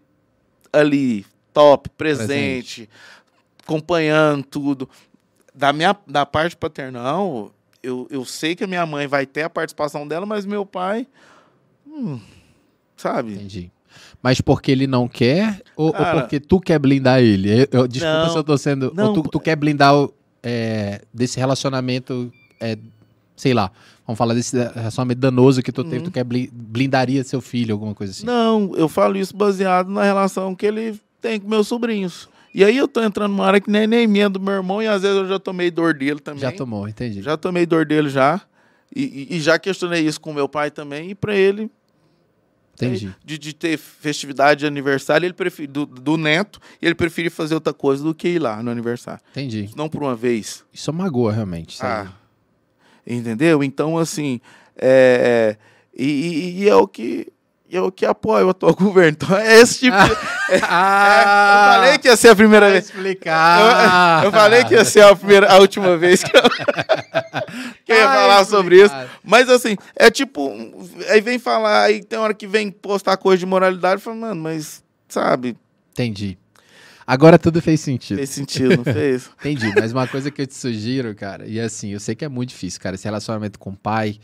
ali, 0.72 1.26
top, 1.52 1.90
presente, 1.90 2.28
presente. 2.28 2.90
acompanhando 3.64 4.44
tudo. 4.44 4.88
Da 5.52 5.74
minha 5.74 5.98
da 6.06 6.28
parte 6.28 6.56
paternal, 6.56 7.52
eu, 7.82 8.08
eu 8.12 8.24
sei 8.26 8.56
que 8.56 8.64
a 8.64 8.68
minha 8.68 8.86
mãe 8.86 9.08
vai 9.08 9.26
ter 9.26 9.42
a 9.42 9.50
participação 9.50 10.08
dela, 10.08 10.28
mas 10.28 10.46
meu 10.46 10.64
pai, 10.64 11.08
hum, 11.88 12.22
sabe? 12.96 13.34
Entendi. 13.34 13.72
Mas 14.22 14.42
porque 14.42 14.72
ele 14.72 14.88
não 14.88 15.08
quer 15.08 15.62
ou, 15.76 15.92
Cara, 15.92 16.16
ou 16.16 16.22
porque 16.22 16.40
tu 16.40 16.60
quer 16.60 16.80
blindar 16.80 17.22
ele? 17.22 17.62
Eu, 17.62 17.68
eu, 17.72 17.88
desculpa 17.88 18.24
não, 18.24 18.30
se 18.30 18.38
eu 18.38 18.44
tô 18.44 18.58
sendo. 18.58 18.92
Não, 18.96 19.08
ou 19.08 19.14
tu, 19.14 19.24
tu 19.24 19.40
quer 19.40 19.56
blindar 19.56 19.94
é, 20.44 21.02
desse 21.14 21.40
relacionamento, 21.40 22.32
é, 22.60 22.78
sei 23.36 23.54
lá, 23.54 23.72
vamos 24.06 24.18
falar 24.18 24.34
desse 24.34 24.58
relacionamento 24.58 25.20
danoso 25.20 25.62
que 25.62 25.72
tu 25.72 25.84
teve, 25.84 26.02
tu 26.02 26.08
uhum. 26.08 26.12
quer 26.12 26.26
blindaria 26.26 27.24
seu 27.24 27.42
filho, 27.42 27.74
alguma 27.74 27.94
coisa 27.94 28.12
assim? 28.12 28.26
Não, 28.26 28.74
eu 28.76 28.90
falo 28.90 29.18
isso 29.18 29.36
baseado 29.36 29.90
na 29.90 30.04
relação 30.04 30.56
que 30.56 30.66
ele 30.66 31.00
tem 31.22 31.40
com 31.40 31.48
meus 31.48 31.68
sobrinhos. 31.68 32.28
E 32.54 32.64
aí 32.64 32.76
eu 32.76 32.88
tô 32.88 33.02
entrando 33.02 33.32
numa 33.32 33.46
área 33.46 33.62
que 33.62 33.70
nem, 33.70 33.86
nem 33.86 34.08
minha 34.08 34.28
do 34.28 34.40
meu 34.40 34.56
irmão 34.56 34.82
e 34.82 34.88
às 34.88 35.04
vezes 35.04 35.18
eu 35.18 35.28
já 35.28 35.38
tomei 35.38 35.70
dor 35.70 35.94
dele 35.94 36.20
também. 36.20 36.42
Já 36.42 36.52
tomou, 36.52 36.88
entendi. 36.88 37.22
Já 37.22 37.38
tomei 37.38 37.66
dor 37.66 37.86
dele 37.86 38.10
já. 38.10 38.42
E, 38.96 39.28
e, 39.30 39.38
e 39.38 39.40
já 39.40 39.60
questionei 39.60 40.02
isso 40.02 40.20
com 40.20 40.34
meu 40.34 40.50
pai 40.50 40.72
também. 40.72 41.12
E 41.12 41.16
para 41.16 41.36
ele, 41.36 41.70
Entendi. 42.88 43.14
De, 43.24 43.38
de 43.38 43.54
ter 43.54 43.78
festividade 43.78 44.62
de 44.62 44.66
aniversário 44.66 45.26
ele 45.26 45.34
prefere, 45.34 45.68
do, 45.68 45.86
do 45.86 46.18
neto 46.18 46.60
e 46.82 46.86
ele 46.86 46.96
prefere 46.96 47.30
fazer 47.30 47.54
outra 47.54 47.74
coisa 47.74 48.04
do 48.04 48.16
que 48.16 48.30
ir 48.30 48.40
lá 48.40 48.64
no 48.64 48.72
aniversário. 48.72 49.22
Entendi. 49.32 49.70
Não 49.76 49.90
por 49.90 50.02
uma 50.02 50.16
vez. 50.16 50.64
Isso 50.74 50.90
é 50.90 50.94
magoa, 50.94 51.34
realmente. 51.34 51.78
Ah, 51.82 52.12
entendeu? 53.06 53.64
Então, 53.64 53.98
assim, 53.98 54.40
é, 54.78 55.58
é 55.58 55.70
e, 56.02 56.62
e, 56.62 56.70
é 56.70 56.76
o 56.76 56.88
que 56.88 57.28
eu 57.72 57.92
que 57.92 58.06
apoio 58.06 58.48
o 58.48 58.50
atual 58.50 58.74
governo. 58.76 59.18
Então 59.20 59.38
é 59.38 59.60
esse 59.60 59.80
tipo 59.80 59.98
de. 59.98 60.30
Ah, 60.64 61.76
é, 61.76 61.78
eu 61.78 61.82
falei 61.82 61.98
que 62.00 62.08
ia 62.08 62.18
ser 62.18 62.30
a 62.30 62.36
primeira 62.36 62.72
vez. 62.72 62.86
Explicar. 62.86 64.20
Eu, 64.20 64.26
eu, 64.26 64.32
falei 64.32 64.64
que 64.64 64.74
ia 64.74 64.84
ser 64.84 65.04
a, 65.04 65.16
primeira, 65.16 65.52
a 65.52 65.60
última 65.60 65.96
vez 65.96 66.24
que 66.24 66.36
eu, 66.36 66.42
que 67.86 67.92
eu 67.92 67.96
ia 67.96 68.08
falar 68.08 68.44
sobre 68.46 68.84
isso. 68.84 68.94
Mas 69.24 69.48
assim, 69.48 69.76
é 69.96 70.10
tipo. 70.10 70.52
Aí 71.08 71.22
vem 71.22 71.38
falar, 71.38 71.84
aí 71.84 72.04
tem 72.04 72.18
hora 72.18 72.34
que 72.34 72.48
vem 72.48 72.72
postar 72.72 73.16
coisa 73.18 73.38
de 73.38 73.46
moralidade 73.46 74.02
e 74.02 74.04
fala, 74.04 74.16
mano, 74.16 74.42
mas 74.42 74.84
sabe. 75.08 75.56
Entendi. 75.92 76.36
Agora 77.06 77.40
tudo 77.40 77.62
fez 77.62 77.80
sentido. 77.82 78.18
Fez 78.18 78.30
sentido, 78.30 78.78
não 78.78 78.84
fez? 78.84 79.30
Entendi. 79.40 79.72
Mas 79.76 79.92
uma 79.92 80.08
coisa 80.08 80.30
que 80.30 80.42
eu 80.42 80.48
te 80.48 80.56
sugiro, 80.56 81.14
cara, 81.16 81.48
e 81.48 81.60
assim, 81.60 81.90
eu 81.90 82.00
sei 82.00 82.16
que 82.16 82.24
é 82.24 82.30
muito 82.30 82.50
difícil, 82.50 82.80
cara, 82.80 82.96
esse 82.96 83.06
relacionamento 83.06 83.58
com 83.58 83.72
o 83.72 83.76
pai. 83.76 84.20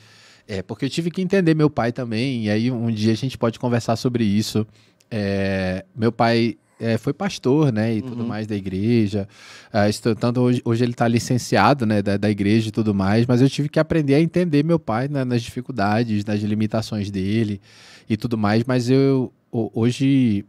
É, 0.47 0.61
porque 0.61 0.85
eu 0.85 0.89
tive 0.89 1.09
que 1.09 1.21
entender 1.21 1.55
meu 1.55 1.69
pai 1.69 1.91
também, 1.91 2.45
e 2.45 2.49
aí 2.49 2.71
um 2.71 2.91
dia 2.91 3.13
a 3.13 3.15
gente 3.15 3.37
pode 3.37 3.59
conversar 3.59 3.95
sobre 3.95 4.23
isso. 4.23 4.65
É, 5.09 5.83
meu 5.95 6.11
pai 6.11 6.57
é, 6.79 6.97
foi 6.97 7.13
pastor, 7.13 7.71
né, 7.71 7.95
e 7.95 8.01
uhum. 8.01 8.07
tudo 8.09 8.25
mais 8.25 8.45
da 8.45 8.55
igreja. 8.55 9.27
Uh, 9.69 10.15
tanto 10.15 10.41
hoje, 10.41 10.61
hoje 10.63 10.83
ele 10.83 10.91
está 10.91 11.07
licenciado, 11.07 11.85
né, 11.85 12.01
da, 12.01 12.17
da, 12.17 12.29
igreja 12.29 12.69
e 12.69 12.71
tudo 12.71 12.93
mais, 12.93 13.25
mas 13.25 13.41
eu 13.41 13.49
tive 13.49 13.69
que 13.69 13.79
aprender 13.79 14.15
a 14.15 14.21
entender 14.21 14.63
meu 14.63 14.79
pai 14.79 15.07
né, 15.07 15.23
nas 15.23 15.41
dificuldades, 15.41 16.25
nas 16.25 16.41
limitações 16.41 17.09
dele 17.09 17.61
e 18.09 18.17
tudo 18.17 18.37
mais. 18.37 18.63
Mas 18.65 18.89
eu 18.89 19.31
hoje 19.51 20.45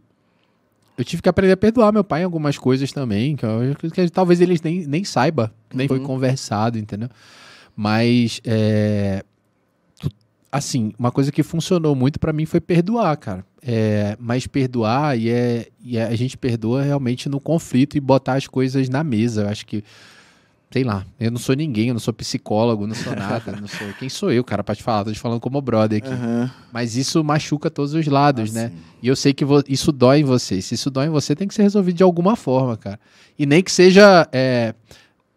eu 0.97 1.05
tive 1.05 1.21
que 1.21 1.29
aprender 1.29 1.53
a 1.53 1.57
perdoar 1.57 1.93
meu 1.93 2.03
pai 2.03 2.21
em 2.21 2.25
algumas 2.25 2.57
coisas 2.57 2.91
também, 2.91 3.35
que, 3.35 3.45
eu, 3.45 3.91
que 3.91 4.09
talvez 4.09 4.41
ele 4.41 4.59
nem, 4.63 4.85
nem 4.85 5.03
saiba, 5.03 5.53
nem 5.73 5.85
uhum. 5.85 5.95
foi 5.95 5.99
conversado, 5.99 6.77
entendeu? 6.77 7.09
Mas 7.75 8.41
é, 8.43 9.23
assim, 10.57 10.91
uma 10.97 11.11
coisa 11.11 11.31
que 11.31 11.43
funcionou 11.43 11.95
muito 11.95 12.19
para 12.19 12.33
mim 12.33 12.45
foi 12.45 12.59
perdoar, 12.59 13.15
cara. 13.17 13.45
É, 13.61 14.15
mas 14.19 14.47
perdoar 14.47 15.17
e, 15.17 15.29
é, 15.29 15.67
e 15.81 15.97
é, 15.97 16.03
a 16.03 16.15
gente 16.15 16.37
perdoa 16.37 16.81
realmente 16.83 17.27
no 17.27 17.39
conflito 17.39 17.97
e 17.97 17.99
botar 17.99 18.33
as 18.33 18.47
coisas 18.47 18.87
na 18.89 19.03
mesa. 19.03 19.43
Eu 19.43 19.49
acho 19.49 19.65
que, 19.65 19.83
sei 20.71 20.83
lá, 20.83 21.05
eu 21.19 21.31
não 21.31 21.37
sou 21.37 21.55
ninguém, 21.55 21.89
eu 21.89 21.93
não 21.93 21.99
sou 21.99 22.13
psicólogo, 22.13 22.87
não 22.87 22.95
sou 22.95 23.15
nada, 23.15 23.51
não 23.59 23.67
sou. 23.67 23.87
Quem 23.99 24.09
sou 24.09 24.31
eu, 24.31 24.43
cara, 24.43 24.63
para 24.63 24.75
te 24.75 24.83
falar? 24.83 25.03
Tô 25.05 25.11
te 25.11 25.19
falando 25.19 25.39
como 25.39 25.61
brother 25.61 25.97
aqui. 25.97 26.09
Uhum. 26.09 26.49
Mas 26.71 26.95
isso 26.95 27.23
machuca 27.23 27.69
todos 27.69 27.93
os 27.93 28.05
lados, 28.07 28.53
né? 28.53 28.71
E 29.01 29.07
eu 29.07 29.15
sei 29.15 29.33
que 29.33 29.43
isso 29.67 29.91
dói 29.91 30.19
em 30.19 30.23
você. 30.23 30.61
Se 30.61 30.75
isso 30.75 30.89
dói 30.89 31.07
em 31.07 31.09
você, 31.09 31.35
tem 31.35 31.47
que 31.47 31.53
ser 31.53 31.63
resolvido 31.63 31.97
de 31.97 32.03
alguma 32.03 32.35
forma, 32.35 32.77
cara. 32.77 32.99
E 33.37 33.45
nem 33.45 33.61
que 33.61 33.71
seja. 33.71 34.27
É, 34.31 34.73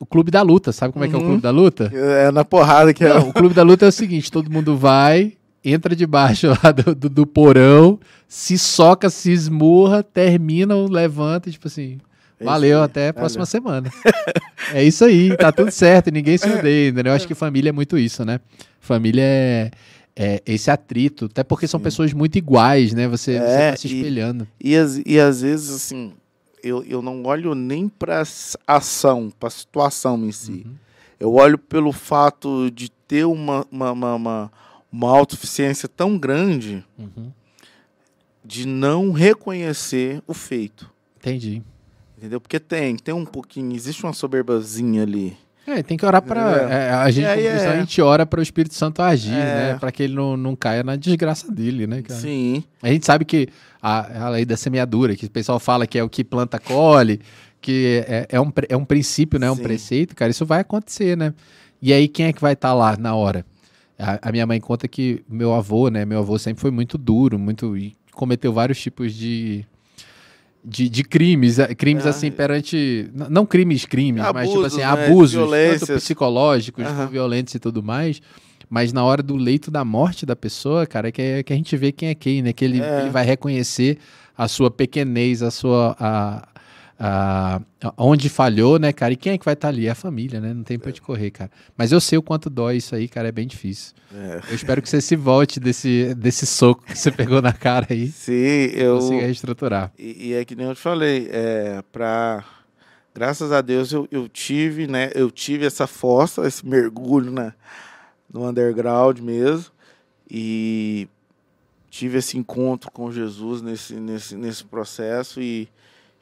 o 0.01 0.07
clube 0.07 0.31
da 0.31 0.41
luta. 0.41 0.73
Sabe 0.73 0.95
como 0.95 1.05
é 1.05 1.09
que 1.09 1.15
é 1.15 1.19
o 1.19 1.21
uhum. 1.21 1.27
clube 1.27 1.43
da 1.43 1.51
luta? 1.51 1.93
É 1.95 2.33
na 2.33 2.45
porrada 2.45 2.95
que 2.95 3.05
é. 3.05 3.11
Não, 3.11 3.29
o 3.29 3.33
clube 3.33 3.55
da 3.55 3.63
luta 3.63 3.85
é 3.85 3.89
o 3.89 3.93
seguinte: 3.93 4.33
todo 4.33 4.51
mundo 4.51 4.77
vai, 4.77 5.35
entra 5.63 5.95
debaixo 5.95 6.49
lá 6.65 6.73
do, 6.73 6.95
do, 6.95 7.09
do 7.11 7.27
porão, 7.27 8.01
se 8.27 8.59
soca, 8.59 9.11
se 9.11 9.31
esmurra, 9.31 10.03
termina, 10.03 10.75
levanta, 10.75 11.51
tipo 11.51 11.69
assim. 11.69 11.99
É 12.41 12.45
valeu, 12.45 12.83
até 12.83 13.09
a 13.09 13.13
próxima 13.13 13.45
valeu. 13.45 13.47
semana. 13.47 13.93
é 14.73 14.83
isso 14.83 15.05
aí, 15.05 15.37
tá 15.37 15.53
tudo 15.53 15.71
certo, 15.71 16.11
ninguém 16.11 16.39
se 16.39 16.49
odeia, 16.49 16.89
entendeu? 16.89 17.13
Eu 17.13 17.17
acho 17.17 17.29
que 17.29 17.35
família 17.35 17.69
é 17.69 17.73
muito 17.73 17.99
isso, 17.99 18.25
né? 18.25 18.41
Família 18.81 19.23
é, 19.23 19.71
é, 20.17 20.43
esse 20.47 20.71
atrito, 20.71 21.27
até 21.27 21.45
porque 21.45 21.69
são 21.69 21.79
Sim. 21.79 21.85
pessoas 21.85 22.13
muito 22.15 22.39
iguais, 22.39 22.95
né? 22.95 23.07
Você, 23.09 23.33
é, 23.35 23.41
você 23.41 23.71
tá 23.73 23.77
se 23.77 23.87
espelhando. 23.89 24.49
E, 24.59 24.75
e, 24.75 25.03
e 25.05 25.21
às 25.21 25.43
vezes, 25.43 25.71
assim, 25.71 26.15
eu, 26.63 26.83
eu 26.85 27.03
não 27.03 27.25
olho 27.25 27.55
nem 27.55 27.89
para 27.89 28.23
ação, 28.67 29.31
para 29.39 29.49
a 29.49 29.51
situação 29.51 30.25
em 30.25 30.33
si. 30.33 30.65
Uhum. 30.67 30.75
Eu 31.19 31.35
olho 31.35 31.59
pelo 31.59 31.93
fato 31.93 32.71
de 32.71 32.91
ter 32.91 33.25
uma, 33.25 33.67
uma, 33.71 33.93
uma, 33.93 34.15
uma, 34.15 34.53
uma 34.91 35.11
autossuficiência 35.11 35.89
tão 35.89 36.19
grande 36.19 36.85
uhum. 36.99 37.31
de 38.45 38.67
não 38.67 39.13
reconhecer 39.13 40.23
o 40.27 40.33
feito. 40.33 40.91
Entendi. 41.19 41.63
Entendeu? 42.17 42.41
Porque 42.41 42.59
tem, 42.59 42.97
tem 42.97 43.15
um 43.15 43.25
pouquinho, 43.25 43.75
existe 43.75 44.05
uma 44.05 44.13
soberbazinha 44.13 45.03
ali. 45.03 45.37
É, 45.71 45.83
tem 45.85 45.97
que 45.97 46.05
orar 46.05 46.21
para 46.21 46.69
é. 46.69 46.89
é, 46.89 46.91
a 46.91 47.11
gente, 47.11 47.27
é, 47.27 47.69
a 47.69 47.79
gente 47.79 48.03
ora 48.03 48.27
para 48.27 48.41
o 48.41 48.43
Espírito 48.43 48.75
Santo 48.75 49.01
agir, 49.01 49.33
é. 49.33 49.73
né? 49.73 49.77
Para 49.79 49.93
que 49.93 50.03
ele 50.03 50.15
não, 50.15 50.37
não 50.37 50.57
caia 50.57 50.83
na 50.83 50.97
desgraça 50.97 51.51
dele, 51.51 51.87
né, 51.87 52.03
cara? 52.03 52.19
Sim. 52.19 52.65
A 52.83 52.89
gente 52.89 53.07
sabe 53.07 53.25
que 53.25 53.49
a, 53.81 54.27
a 54.27 54.29
lei 54.31 54.45
da 54.45 54.57
semeadura, 54.57 55.15
que 55.15 55.27
o 55.27 55.31
pessoal 55.31 55.61
fala 55.61 55.87
que 55.87 55.97
é 55.97 56.03
o 56.03 56.09
que 56.09 56.25
planta 56.25 56.59
colhe, 56.59 57.21
que 57.61 58.05
é, 58.09 58.27
é, 58.31 58.41
um, 58.41 58.53
é 58.69 58.77
um 58.77 58.85
princípio, 58.85 59.39
né? 59.39 59.51
Um 59.51 59.57
Sim. 59.57 59.63
preceito, 59.63 60.17
cara, 60.17 60.31
isso 60.31 60.45
vai 60.45 60.61
acontecer, 60.61 61.17
né? 61.17 61.33
E 61.81 61.93
aí 61.93 62.09
quem 62.09 62.27
é 62.27 62.33
que 62.33 62.41
vai 62.41 62.55
estar 62.55 62.71
tá 62.71 62.75
lá 62.75 62.97
na 62.97 63.15
hora? 63.15 63.45
A, 63.99 64.29
a, 64.29 64.33
minha 64.33 64.47
mãe 64.47 64.61
conta 64.61 64.89
que 64.89 65.23
meu 65.29 65.55
avô, 65.55 65.89
né? 65.89 66.05
Meu 66.05 66.19
avô 66.19 66.39
sempre 66.39 66.61
foi 66.61 66.71
muito 66.71 66.99
duro, 66.99 67.39
muito 67.39 67.77
e 67.77 67.95
cometeu 68.13 68.53
vários 68.53 68.81
tipos 68.81 69.15
de 69.15 69.65
de, 70.65 70.89
de 70.89 71.03
crimes, 71.03 71.59
é, 71.59 71.75
crimes 71.75 72.07
é. 72.07 72.11
assim 72.11 72.31
perante. 72.31 73.11
Não 73.31 73.47
crimes, 73.47 73.85
crimes, 73.85 74.23
abusos, 74.23 74.35
mas 74.35 74.51
tipo 74.51 74.67
assim, 74.67 74.77
né? 74.79 75.07
abusos, 75.07 75.51
tanto 75.79 75.95
psicológicos, 75.95 76.87
uhum. 76.87 77.07
violentos 77.09 77.55
e 77.55 77.59
tudo 77.59 77.83
mais. 77.83 78.21
Mas 78.69 78.93
na 78.93 79.03
hora 79.03 79.23
do 79.23 79.35
leito 79.37 79.71
da 79.71 79.85
morte 79.85 80.25
da 80.25 80.37
pessoa, 80.37 80.87
cara, 80.87 81.09
é 81.09 81.13
que, 81.13 81.21
é 81.21 81.43
que 81.43 81.53
a 81.53 81.57
gente 81.57 81.77
vê 81.77 81.91
quem 81.91 82.09
é 82.09 82.15
quem, 82.15 82.41
né? 82.41 82.53
Que 82.53 82.65
ele, 82.65 82.81
é. 82.81 83.01
ele 83.01 83.11
vai 83.11 83.25
reconhecer 83.25 83.99
a 84.37 84.47
sua 84.47 84.71
pequenez, 84.71 85.43
a 85.43 85.51
sua. 85.51 85.97
A, 85.99 86.49
ah, 87.03 87.63
onde 87.97 88.29
falhou, 88.29 88.79
né, 88.79 88.93
cara? 88.93 89.15
E 89.15 89.17
quem 89.17 89.33
é 89.33 89.39
que 89.39 89.45
vai 89.45 89.55
estar 89.55 89.69
tá 89.69 89.73
ali? 89.73 89.87
É 89.87 89.91
a 89.91 89.95
família, 89.95 90.39
né? 90.39 90.53
Não 90.53 90.63
tem 90.63 90.79
pra 90.79 90.93
te 90.93 91.01
correr, 91.01 91.31
cara. 91.31 91.51
Mas 91.75 91.93
eu 91.93 92.01
sei 92.01 92.19
o 92.19 92.23
quanto 92.23 92.51
dói 92.51 92.77
isso 92.77 92.95
aí, 92.95 93.09
cara. 93.09 93.29
É 93.29 93.33
bem 93.33 93.47
difícil. 93.47 93.95
É. 94.15 94.43
Eu 94.51 94.55
espero 94.55 94.83
que 94.83 94.89
você 94.89 95.01
se 95.01 95.17
volte 95.17 95.59
desse, 95.59 96.15
desse 96.15 96.45
soco 96.45 96.85
que 96.85 96.99
você 96.99 97.11
pegou 97.11 97.41
na 97.41 97.55
cara 97.55 97.87
aí. 97.89 98.09
Sim, 98.13 98.67
eu. 98.75 98.97
Consiga 98.97 99.23
reestruturar. 99.23 99.91
E, 99.99 100.29
e, 100.29 100.35
é 100.35 100.45
que 100.45 100.55
nem 100.55 100.67
eu 100.67 100.75
te 100.75 100.81
falei, 100.83 101.31
é, 101.33 101.83
pra. 101.91 102.45
Graças 103.15 103.51
a 103.51 103.63
Deus 103.63 103.91
eu, 103.93 104.07
eu 104.11 104.29
tive, 104.29 104.87
né? 104.87 105.11
Eu 105.15 105.31
tive 105.31 105.65
essa 105.65 105.87
força, 105.87 106.47
esse 106.47 106.65
mergulho 106.67 107.33
né, 107.33 107.55
no 108.31 108.47
underground 108.47 109.21
mesmo. 109.21 109.73
E 110.31 111.09
tive 111.89 112.19
esse 112.19 112.37
encontro 112.37 112.91
com 112.91 113.11
Jesus 113.11 113.63
nesse, 113.63 113.95
nesse, 113.95 114.37
nesse 114.37 114.65
processo 114.65 115.41
e 115.41 115.67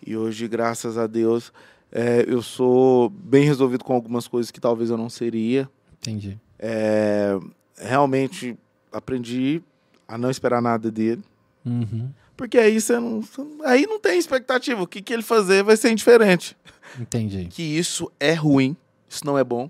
e 0.06 0.16
hoje, 0.16 0.46
graças 0.48 0.96
a 0.96 1.06
Deus, 1.06 1.52
é, 1.90 2.24
eu 2.26 2.42
sou 2.42 3.08
bem 3.08 3.44
resolvido 3.44 3.84
com 3.84 3.94
algumas 3.94 4.28
coisas 4.28 4.50
que 4.50 4.60
talvez 4.60 4.90
eu 4.90 4.96
não 4.96 5.08
seria. 5.08 5.68
Entendi. 6.00 6.38
É, 6.58 7.38
realmente 7.76 8.56
aprendi 8.92 9.62
a 10.06 10.16
não 10.16 10.30
esperar 10.30 10.62
nada 10.62 10.90
dele. 10.90 11.22
Uhum. 11.64 12.10
Porque 12.36 12.56
aí 12.56 12.80
você 12.80 12.98
não. 12.98 13.22
Aí 13.64 13.86
não 13.86 13.98
tem 13.98 14.18
expectativa. 14.18 14.80
O 14.80 14.86
que, 14.86 15.02
que 15.02 15.12
ele 15.12 15.22
fazer 15.22 15.62
vai 15.62 15.76
ser 15.76 15.90
indiferente. 15.90 16.56
Entendi. 16.98 17.46
Que 17.50 17.62
isso 17.62 18.10
é 18.18 18.32
ruim, 18.32 18.76
isso 19.08 19.26
não 19.26 19.36
é 19.36 19.44
bom 19.44 19.68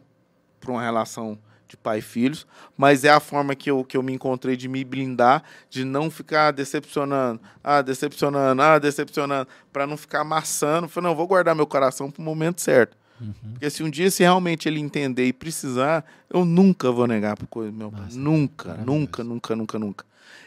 para 0.60 0.70
uma 0.70 0.82
relação 0.82 1.38
de 1.68 1.76
pai 1.76 1.98
e 1.98 2.02
filhos, 2.02 2.46
mas 2.76 3.04
é 3.04 3.10
a 3.10 3.20
forma 3.20 3.54
que 3.54 3.70
eu, 3.70 3.84
que 3.84 3.96
eu 3.96 4.02
me 4.02 4.12
encontrei 4.12 4.56
de 4.56 4.66
me 4.68 4.82
blindar, 4.82 5.42
de 5.68 5.84
não 5.84 6.10
ficar 6.10 6.50
decepcionando, 6.50 7.40
ah, 7.62 7.82
decepcionando, 7.82 8.62
ah, 8.62 8.78
decepcionando, 8.78 9.46
para 9.70 9.86
não 9.86 9.96
ficar 9.96 10.22
amassando. 10.22 10.88
Falei, 10.88 11.10
não, 11.10 11.16
vou 11.16 11.26
guardar 11.26 11.54
meu 11.54 11.66
coração 11.66 12.10
para 12.10 12.22
o 12.22 12.24
momento 12.24 12.62
certo. 12.62 12.96
Uhum. 13.20 13.34
Porque 13.52 13.68
se 13.68 13.82
um 13.82 13.90
dia, 13.90 14.10
se 14.10 14.22
realmente 14.22 14.68
ele 14.68 14.80
entender 14.80 15.26
e 15.26 15.32
precisar, 15.32 16.04
eu 16.30 16.44
nunca 16.44 16.90
vou 16.90 17.06
negar 17.06 17.36
para 17.36 17.46
coisa 17.46 17.70
meu 17.70 17.90
pai. 17.90 18.08
Nunca, 18.12 18.74
nunca, 18.74 19.22
nunca, 19.22 19.54
nunca, 19.54 19.78
nunca. 19.78 20.04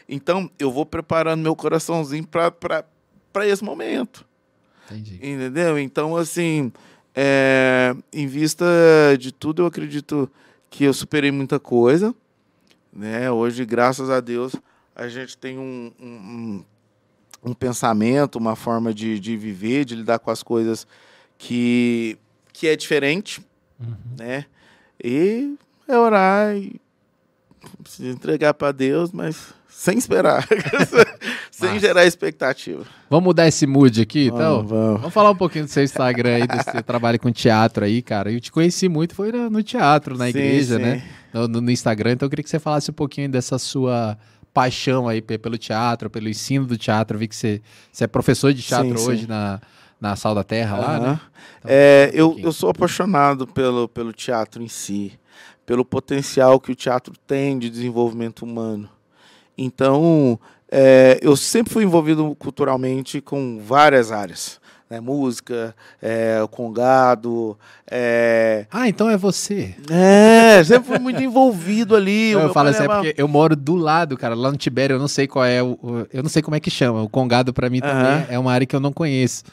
Então, 0.08 0.50
eu 0.58 0.72
vou 0.72 0.84
preparando 0.84 1.40
meu 1.40 1.54
coraçãozinho 1.54 2.26
para 2.26 3.46
esse 3.46 3.62
momento. 3.62 4.26
Entendi. 4.90 5.16
Entendeu? 5.16 5.78
Então, 5.78 6.16
assim, 6.16 6.72
é, 7.14 7.94
em 8.12 8.26
vista 8.26 8.64
de 9.18 9.32
tudo, 9.32 9.62
eu 9.62 9.66
acredito 9.66 10.30
que 10.72 10.84
eu 10.84 10.94
superei 10.94 11.30
muita 11.30 11.60
coisa. 11.60 12.14
Né? 12.90 13.30
Hoje, 13.30 13.64
graças 13.64 14.08
a 14.08 14.20
Deus, 14.20 14.56
a 14.96 15.06
gente 15.06 15.36
tem 15.36 15.58
um, 15.58 15.92
um, 16.00 16.64
um 17.44 17.52
pensamento, 17.52 18.36
uma 18.36 18.56
forma 18.56 18.92
de, 18.92 19.20
de 19.20 19.36
viver, 19.36 19.84
de 19.84 19.94
lidar 19.94 20.18
com 20.18 20.30
as 20.30 20.42
coisas 20.42 20.86
que, 21.36 22.18
que 22.54 22.66
é 22.66 22.74
diferente. 22.74 23.44
Uhum. 23.78 23.94
Né? 24.18 24.46
E 25.04 25.54
é 25.86 25.98
orar 25.98 26.56
e 26.56 26.80
se 27.84 28.06
entregar 28.06 28.54
para 28.54 28.72
Deus, 28.72 29.12
mas 29.12 29.52
sem 29.82 29.98
esperar, 29.98 30.46
sem 31.50 31.80
gerar 31.80 32.06
expectativa. 32.06 32.84
Vamos 33.10 33.24
mudar 33.24 33.48
esse 33.48 33.66
mood 33.66 34.00
aqui, 34.00 34.26
então? 34.26 34.64
Vamos, 34.64 35.00
vamos. 35.00 35.12
falar 35.12 35.32
um 35.32 35.36
pouquinho 35.36 35.64
do 35.64 35.70
seu 35.72 35.82
Instagram 35.82 36.36
aí, 36.36 36.46
do 36.46 36.62
seu 36.70 36.82
trabalho 36.86 37.18
com 37.18 37.32
teatro 37.32 37.84
aí, 37.84 38.00
cara. 38.00 38.30
Eu 38.30 38.40
te 38.40 38.52
conheci 38.52 38.88
muito, 38.88 39.12
foi 39.12 39.32
no 39.32 39.60
teatro, 39.60 40.16
na 40.16 40.26
sim, 40.26 40.30
igreja, 40.30 40.76
sim. 40.76 40.82
né? 40.82 41.04
No, 41.34 41.48
no, 41.48 41.68
Instagram, 41.68 42.12
então 42.12 42.26
eu 42.26 42.30
queria 42.30 42.44
que 42.44 42.48
você 42.48 42.60
falasse 42.60 42.92
um 42.92 42.94
pouquinho 42.94 43.28
dessa 43.28 43.58
sua 43.58 44.16
paixão 44.54 45.08
aí 45.08 45.20
pelo 45.20 45.58
teatro, 45.58 46.08
pelo 46.08 46.28
ensino 46.28 46.64
do 46.64 46.78
teatro. 46.78 47.16
Eu 47.16 47.18
vi 47.18 47.26
que 47.26 47.34
você, 47.34 47.60
você 47.90 48.04
é 48.04 48.06
professor 48.06 48.54
de 48.54 48.62
teatro 48.62 48.96
sim, 48.96 49.08
hoje 49.08 49.26
na, 49.26 49.60
na 50.00 50.14
Sal 50.14 50.32
da 50.32 50.44
Terra 50.44 50.76
uhum. 50.76 50.80
lá, 50.80 51.00
né? 51.00 51.20
Então, 51.58 51.70
é, 51.74 52.10
um 52.14 52.16
eu, 52.16 52.38
eu 52.38 52.52
sou 52.52 52.70
apaixonado 52.70 53.48
pelo, 53.48 53.88
pelo 53.88 54.12
teatro 54.12 54.62
em 54.62 54.68
si, 54.68 55.18
pelo 55.66 55.84
potencial 55.84 56.60
que 56.60 56.70
o 56.70 56.76
teatro 56.76 57.14
tem 57.26 57.58
de 57.58 57.68
desenvolvimento 57.68 58.42
humano. 58.42 58.88
Então, 59.56 60.38
é, 60.70 61.18
eu 61.20 61.36
sempre 61.36 61.72
fui 61.72 61.84
envolvido 61.84 62.34
culturalmente 62.38 63.20
com 63.20 63.60
várias 63.60 64.10
áreas. 64.10 64.60
Né? 64.92 65.00
Música, 65.00 65.74
é, 66.02 66.46
congado. 66.50 67.58
É... 67.90 68.66
Ah, 68.70 68.88
então 68.88 69.08
é 69.08 69.16
você. 69.16 69.74
É, 69.90 70.62
sempre 70.64 70.88
fui 70.88 70.98
muito 70.98 71.22
envolvido 71.22 71.96
ali. 71.96 72.32
eu 72.32 72.52
falo 72.52 72.68
assim, 72.68 72.84
é 72.84 72.88
porque 72.88 73.14
eu 73.16 73.26
moro 73.26 73.56
do 73.56 73.74
lado, 73.74 74.18
cara, 74.18 74.34
lá 74.34 74.50
no 74.50 74.56
Tibério, 74.58 74.96
eu 74.96 74.98
não 74.98 75.08
sei 75.08 75.26
qual 75.26 75.46
é 75.46 75.62
o. 75.62 76.06
Eu 76.12 76.22
não 76.22 76.28
sei 76.28 76.42
como 76.42 76.56
é 76.56 76.60
que 76.60 76.70
chama. 76.70 77.02
O 77.02 77.08
congado, 77.08 77.54
para 77.54 77.70
mim, 77.70 77.80
também 77.80 78.26
é 78.28 78.38
uma 78.38 78.52
área 78.52 78.66
que 78.66 78.76
eu 78.76 78.80
não 78.80 78.92
conheço. 78.92 79.44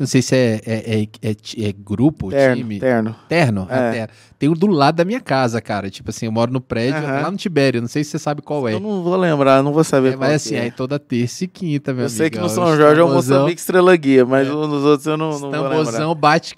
Não 0.00 0.06
sei 0.06 0.22
se 0.22 0.34
é, 0.34 0.62
é, 0.64 1.02
é, 1.02 1.30
é 1.30 1.72
grupo, 1.72 2.30
terno, 2.30 2.56
time. 2.56 2.80
Terno. 2.80 3.14
Terno? 3.28 3.66
É. 3.68 3.90
terno. 3.92 4.08
Tem 4.38 4.48
o 4.48 4.54
do 4.54 4.66
lado 4.66 4.96
da 4.96 5.04
minha 5.04 5.20
casa, 5.20 5.60
cara. 5.60 5.90
Tipo 5.90 6.08
assim, 6.08 6.24
eu 6.24 6.32
moro 6.32 6.50
no 6.50 6.58
prédio, 6.58 7.02
uhum. 7.02 7.20
lá 7.20 7.30
no 7.30 7.36
Tibério. 7.36 7.82
Não 7.82 7.88
sei 7.88 8.02
se 8.02 8.12
você 8.12 8.18
sabe 8.18 8.40
qual 8.40 8.66
é. 8.66 8.72
Eu 8.72 8.80
não 8.80 9.02
vou 9.02 9.14
lembrar, 9.14 9.62
não 9.62 9.74
vou 9.74 9.84
saber 9.84 10.14
é, 10.14 10.16
qual 10.16 10.30
Mas 10.30 10.46
assim, 10.46 10.56
é. 10.56 10.70
toda 10.70 10.98
terça 10.98 11.44
e 11.44 11.48
quinta, 11.48 11.92
meu 11.92 12.04
eu 12.04 12.06
amigo. 12.06 12.14
Eu 12.14 12.16
sei 12.16 12.30
que 12.30 12.38
no 12.38 12.48
São 12.48 12.74
Jorge 12.74 12.98
é 12.98 13.04
o 13.04 13.12
Moçambique 13.12 13.60
Estrela 13.60 13.94
Guia, 13.94 14.24
mas 14.24 14.48
é. 14.48 14.50
nos 14.50 14.84
outros 14.84 15.06
eu 15.06 15.18
não, 15.18 15.38
não 15.38 15.68
vou 15.68 15.82
lembrar. 15.82 16.14
bate 16.14 16.54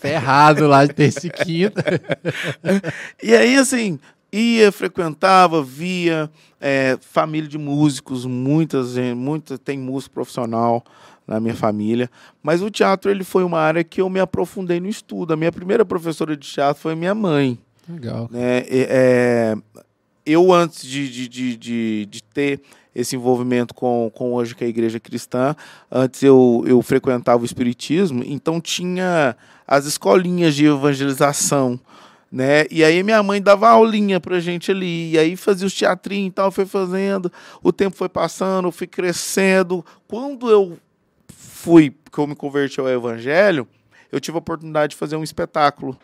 ferrado 0.00 0.68
lá 0.68 0.86
de 0.86 0.94
terça 0.94 1.26
e 1.26 1.30
quinta. 1.30 1.82
e 3.20 3.34
aí, 3.34 3.56
assim, 3.56 3.98
ia, 4.32 4.70
frequentava, 4.70 5.60
via 5.60 6.30
é, 6.60 6.96
família 7.00 7.48
de 7.48 7.58
músicos, 7.58 8.24
muitas, 8.24 8.96
muita, 9.16 9.58
tem 9.58 9.76
músico 9.76 10.14
profissional 10.14 10.84
na 11.30 11.38
minha 11.38 11.54
família. 11.54 12.10
Mas 12.42 12.60
o 12.60 12.68
teatro 12.68 13.08
ele 13.08 13.22
foi 13.22 13.44
uma 13.44 13.60
área 13.60 13.84
que 13.84 14.00
eu 14.00 14.10
me 14.10 14.18
aprofundei 14.18 14.80
no 14.80 14.88
estudo. 14.88 15.32
A 15.32 15.36
minha 15.36 15.52
primeira 15.52 15.84
professora 15.84 16.36
de 16.36 16.46
teatro 16.46 16.82
foi 16.82 16.96
minha 16.96 17.14
mãe. 17.14 17.56
Legal. 17.88 18.28
Né? 18.32 18.64
É, 18.68 19.54
eu, 20.26 20.52
antes 20.52 20.82
de, 20.82 21.08
de, 21.08 21.28
de, 21.28 21.56
de, 21.56 22.06
de 22.06 22.22
ter 22.24 22.60
esse 22.92 23.14
envolvimento 23.14 23.72
com, 23.72 24.10
com 24.12 24.32
hoje 24.32 24.56
que 24.56 24.64
é 24.64 24.66
a 24.66 24.70
igreja 24.70 24.98
cristã. 24.98 25.54
Antes 25.88 26.20
eu, 26.24 26.64
eu 26.66 26.82
frequentava 26.82 27.40
o 27.40 27.46
espiritismo, 27.46 28.24
então 28.26 28.60
tinha 28.60 29.36
as 29.64 29.86
escolinhas 29.86 30.56
de 30.56 30.66
evangelização, 30.66 31.78
né? 32.30 32.66
E 32.68 32.82
aí 32.82 33.04
minha 33.04 33.22
mãe 33.22 33.40
dava 33.40 33.68
aulinha 33.68 34.18
pra 34.18 34.40
gente 34.40 34.72
ali, 34.72 35.12
e 35.12 35.18
aí 35.18 35.36
fazia 35.36 35.68
os 35.68 35.74
teatrinhos 35.74 36.30
e 36.30 36.32
tal, 36.32 36.50
foi 36.50 36.66
fazendo, 36.66 37.30
o 37.62 37.72
tempo 37.72 37.96
foi 37.96 38.08
passando, 38.08 38.66
eu 38.66 38.72
fui 38.72 38.88
crescendo. 38.88 39.84
Quando 40.08 40.50
eu 40.50 40.76
fui, 41.60 41.94
que 42.10 42.18
eu 42.18 42.26
me 42.26 42.34
converti 42.34 42.80
ao 42.80 42.88
evangelho, 42.88 43.68
eu 44.10 44.18
tive 44.18 44.36
a 44.36 44.38
oportunidade 44.38 44.92
de 44.92 44.96
fazer 44.96 45.16
um 45.16 45.22
espetáculo 45.22 45.98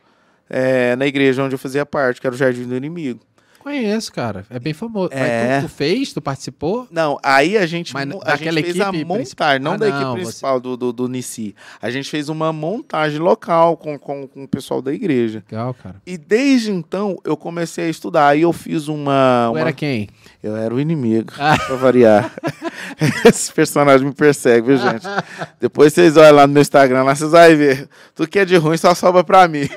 é, 0.50 0.94
na 0.96 1.06
igreja 1.06 1.42
onde 1.42 1.54
eu 1.54 1.58
fazia 1.58 1.86
parte, 1.86 2.20
que 2.20 2.26
era 2.26 2.34
o 2.34 2.38
Jardim 2.38 2.64
do 2.64 2.76
Inimigo. 2.76 3.20
Conheço, 3.66 4.12
cara. 4.12 4.46
É 4.48 4.60
bem 4.60 4.72
famoso. 4.72 5.08
É... 5.10 5.18
Mas 5.48 5.64
tu, 5.64 5.68
tu, 5.68 5.74
fez? 5.74 6.12
Tu 6.12 6.22
participou? 6.22 6.86
Não, 6.88 7.18
aí 7.20 7.58
a 7.58 7.66
gente, 7.66 7.92
Mas 7.92 8.08
a 8.24 8.36
gente 8.36 8.62
fez 8.62 8.80
a 8.80 8.92
montagem, 8.92 9.60
não 9.60 9.72
ah, 9.72 9.76
da 9.76 9.88
equipe 9.88 10.12
principal 10.12 10.54
você... 10.58 10.62
do, 10.62 10.76
do, 10.76 10.92
do 10.92 11.08
Nici. 11.08 11.52
A 11.82 11.90
gente 11.90 12.08
fez 12.08 12.28
uma 12.28 12.52
montagem 12.52 13.18
local 13.18 13.76
com, 13.76 13.98
com, 13.98 14.28
com 14.28 14.44
o 14.44 14.46
pessoal 14.46 14.80
da 14.80 14.92
igreja. 14.92 15.42
Legal, 15.50 15.74
cara. 15.74 15.96
E 16.06 16.16
desde 16.16 16.70
então 16.70 17.18
eu 17.24 17.36
comecei 17.36 17.86
a 17.86 17.88
estudar. 17.88 18.28
Aí 18.28 18.42
eu 18.42 18.52
fiz 18.52 18.86
uma. 18.86 19.46
Tu 19.48 19.50
uma... 19.54 19.60
era 19.60 19.72
quem? 19.72 20.10
Eu 20.40 20.56
era 20.56 20.72
o 20.72 20.78
inimigo, 20.78 21.32
ah. 21.36 21.58
pra 21.66 21.74
variar. 21.74 22.32
Esse 23.26 23.52
personagem 23.52 24.06
me 24.06 24.14
persegue, 24.14 24.68
viu, 24.68 24.76
gente? 24.76 25.04
Depois 25.58 25.92
vocês 25.92 26.16
olham 26.16 26.36
lá 26.36 26.46
no 26.46 26.52
meu 26.52 26.62
Instagram, 26.62 27.02
lá 27.02 27.16
vocês 27.16 27.32
vão 27.32 27.56
ver. 27.56 27.88
Tudo 28.14 28.28
que 28.28 28.38
é 28.38 28.44
de 28.44 28.54
ruim 28.56 28.76
só 28.76 28.94
sobra 28.94 29.24
pra 29.24 29.48
mim. 29.48 29.68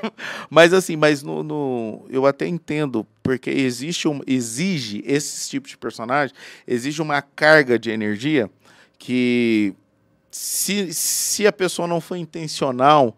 Mas 0.47 0.73
assim, 0.73 0.95
mas 0.95 1.23
no, 1.23 1.41
no 1.41 2.05
eu 2.07 2.27
até 2.27 2.45
entendo, 2.45 3.03
porque 3.29 3.49
existe 3.49 4.07
um, 4.07 4.21
exige 4.25 5.03
esse 5.05 5.49
tipo 5.49 5.67
de 5.67 5.77
personagem, 5.77 6.35
exige 6.67 7.01
uma 7.01 7.21
carga 7.21 7.77
de 7.77 7.91
energia 7.91 8.49
que 8.97 9.73
se, 10.31 10.93
se 10.93 11.45
a 11.45 11.53
pessoa 11.53 11.87
não 11.87 12.01
for 12.01 12.15
intencional, 12.15 13.15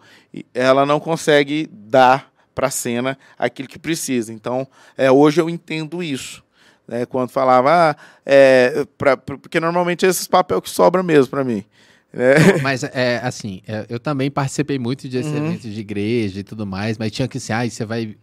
ela 0.53 0.85
não 0.85 0.99
consegue 0.99 1.69
dar 1.71 2.31
para 2.53 2.67
a 2.67 2.71
cena 2.71 3.17
aquilo 3.37 3.67
que 3.67 3.79
precisa. 3.79 4.33
Então, 4.33 4.67
é, 4.97 5.09
hoje 5.09 5.39
eu 5.39 5.49
entendo 5.49 6.03
isso 6.03 6.43
né? 6.91 7.05
Quando 7.05 7.29
falava, 7.29 7.91
ah, 7.91 7.95
é, 8.25 8.85
pra, 8.97 9.15
porque 9.15 9.61
normalmente 9.61 10.05
é 10.05 10.09
esses 10.09 10.27
papéis 10.27 10.61
que 10.61 10.69
sobram 10.69 11.03
mesmo 11.03 11.29
para 11.29 11.43
mim. 11.43 11.63
Né? 12.11 12.33
Mas 12.61 12.83
é 12.83 13.21
assim, 13.23 13.61
é, 13.65 13.85
eu 13.87 13.97
também 13.97 14.29
participei 14.29 14.77
muito 14.77 15.07
de 15.07 15.17
uhum. 15.17 15.37
eventos 15.37 15.73
de 15.73 15.79
igreja 15.79 16.41
e 16.41 16.43
tudo 16.43 16.65
mais, 16.65 16.97
mas 16.97 17.13
tinha 17.13 17.29
que 17.29 17.39
ser, 17.39 17.53
ah, 17.53 17.69
você 17.69 17.85
vai. 17.85 18.17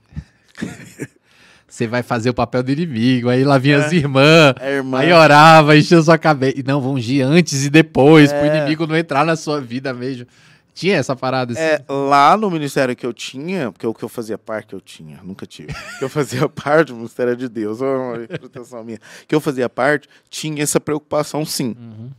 Você 1.68 1.86
vai 1.86 2.02
fazer 2.02 2.30
o 2.30 2.34
papel 2.34 2.62
do 2.62 2.72
inimigo. 2.72 3.28
Aí 3.28 3.44
lá 3.44 3.58
vinha 3.58 3.76
é. 3.76 3.84
as 3.84 3.92
irmãs, 3.92 4.54
irmã. 4.60 4.98
aí 4.98 5.12
orava, 5.12 5.76
enchia 5.76 6.00
sua 6.00 6.16
cabeça. 6.16 6.62
Não, 6.64 6.80
vão 6.80 6.98
ir 6.98 7.22
antes 7.22 7.66
e 7.66 7.70
depois, 7.70 8.32
é. 8.32 8.38
pro 8.38 8.56
inimigo 8.56 8.86
não 8.86 8.96
entrar 8.96 9.24
na 9.24 9.36
sua 9.36 9.60
vida 9.60 9.92
mesmo. 9.92 10.26
Tinha 10.74 10.96
essa 10.96 11.16
parada 11.16 11.52
assim? 11.52 11.60
É, 11.60 11.82
lá 11.88 12.36
no 12.36 12.48
ministério 12.50 12.94
que 12.94 13.04
eu 13.04 13.12
tinha, 13.12 13.72
porque 13.72 13.84
o 13.84 13.92
que 13.92 14.04
eu 14.04 14.08
fazia 14.08 14.38
parte, 14.38 14.68
que 14.68 14.74
eu 14.76 14.80
tinha, 14.80 15.18
nunca 15.24 15.44
tive. 15.44 15.74
que 15.98 16.04
eu 16.04 16.08
fazia 16.08 16.48
parte, 16.48 16.92
o 16.92 16.94
ministério 16.94 17.36
de 17.36 17.48
Deus, 17.48 17.80
uma 17.80 18.16
proteção 18.38 18.84
minha. 18.84 18.98
Que 19.26 19.34
eu 19.34 19.40
fazia 19.40 19.68
parte, 19.68 20.08
tinha 20.30 20.62
essa 20.62 20.78
preocupação 20.78 21.44
sim. 21.44 21.74
Uhum. 21.78 22.10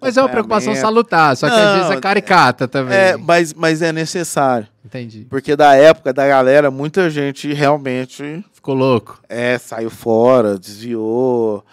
Mas 0.00 0.16
é 0.16 0.22
uma 0.22 0.28
preocupação 0.28 0.72
salutar, 0.76 1.36
só 1.36 1.48
que 1.48 1.56
Não, 1.56 1.62
às 1.62 1.76
vezes 1.78 1.90
é 1.90 2.00
caricata 2.00 2.68
também. 2.68 2.96
É, 2.96 3.16
mas, 3.16 3.52
mas 3.52 3.82
é 3.82 3.92
necessário. 3.92 4.68
Entendi. 4.84 5.26
Porque 5.30 5.56
da 5.56 5.74
época 5.74 6.12
da 6.12 6.26
galera, 6.26 6.70
muita 6.70 7.08
gente 7.08 7.52
realmente. 7.52 8.44
Ficou 8.52 8.74
louco. 8.74 9.20
É, 9.28 9.58
saiu 9.58 9.90
fora, 9.90 10.58
desviou 10.58 11.64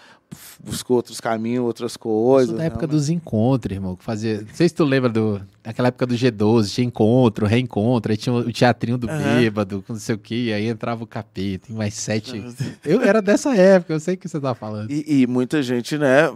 buscou 0.63 0.97
outros 0.97 1.19
caminhos, 1.19 1.65
outras 1.65 1.97
coisas. 1.97 2.49
Isso 2.49 2.57
da 2.57 2.65
época 2.65 2.87
dos 2.87 3.09
encontros, 3.09 3.75
irmão. 3.75 3.95
Que 3.95 4.03
fazia... 4.03 4.41
Não 4.41 4.53
sei 4.53 4.69
se 4.69 4.75
tu 4.75 4.83
lembra 4.83 5.09
do. 5.09 5.41
Naquela 5.63 5.89
época 5.89 6.05
do 6.07 6.15
G12, 6.15 6.73
tinha 6.73 6.87
encontro, 6.87 7.45
reencontro, 7.45 8.11
aí 8.11 8.17
tinha 8.17 8.33
o 8.33 8.51
teatrinho 8.51 8.97
do 8.97 9.07
uhum. 9.07 9.17
bêbado, 9.17 9.83
não 9.87 9.95
sei 9.95 10.15
o 10.15 10.17
que, 10.17 10.51
aí 10.51 10.67
entrava 10.67 11.03
o 11.03 11.07
capeta, 11.07 11.71
mais 11.71 11.93
sete. 11.93 12.43
eu 12.83 12.99
era 13.01 13.21
dessa 13.21 13.55
época, 13.55 13.93
eu 13.93 13.99
sei 13.99 14.15
o 14.15 14.17
que 14.17 14.27
você 14.27 14.39
tá 14.39 14.55
falando. 14.55 14.89
E, 14.89 15.21
e 15.21 15.27
muita 15.27 15.61
gente, 15.61 15.99
né? 15.99 16.33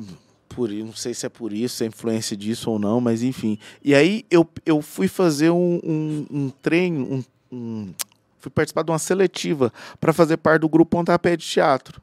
Por, 0.55 0.69
não 0.69 0.93
sei 0.93 1.13
se 1.13 1.25
é 1.25 1.29
por 1.29 1.51
isso, 1.51 1.75
se 1.75 1.83
é 1.83 1.87
influência 1.87 2.35
disso 2.37 2.71
ou 2.71 2.79
não, 2.79 3.01
mas 3.01 3.21
enfim. 3.21 3.59
E 3.83 3.93
aí 3.93 4.25
eu, 4.31 4.47
eu 4.65 4.81
fui 4.81 5.07
fazer 5.07 5.49
um, 5.49 5.81
um, 5.83 6.25
um 6.31 6.49
treino, 6.49 7.05
um, 7.05 7.23
um, 7.51 7.93
fui 8.39 8.49
participar 8.49 8.83
de 8.83 8.91
uma 8.91 8.99
seletiva 8.99 9.73
para 9.99 10.13
fazer 10.13 10.37
parte 10.37 10.61
do 10.61 10.69
grupo 10.69 10.97
Pontapé 10.97 11.35
de 11.35 11.45
Teatro. 11.45 12.01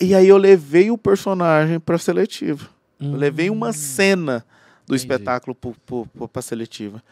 E 0.00 0.14
aí 0.14 0.26
eu 0.26 0.38
levei 0.38 0.90
o 0.90 0.96
personagem 0.96 1.78
para 1.78 1.98
seletiva. 1.98 2.68
Hum. 3.00 3.12
Eu 3.12 3.18
levei 3.18 3.50
uma 3.50 3.72
cena 3.72 4.44
do 4.86 4.94
Entendi. 4.94 5.12
espetáculo 5.12 5.56
para 6.32 6.42
seletiva. 6.42 7.02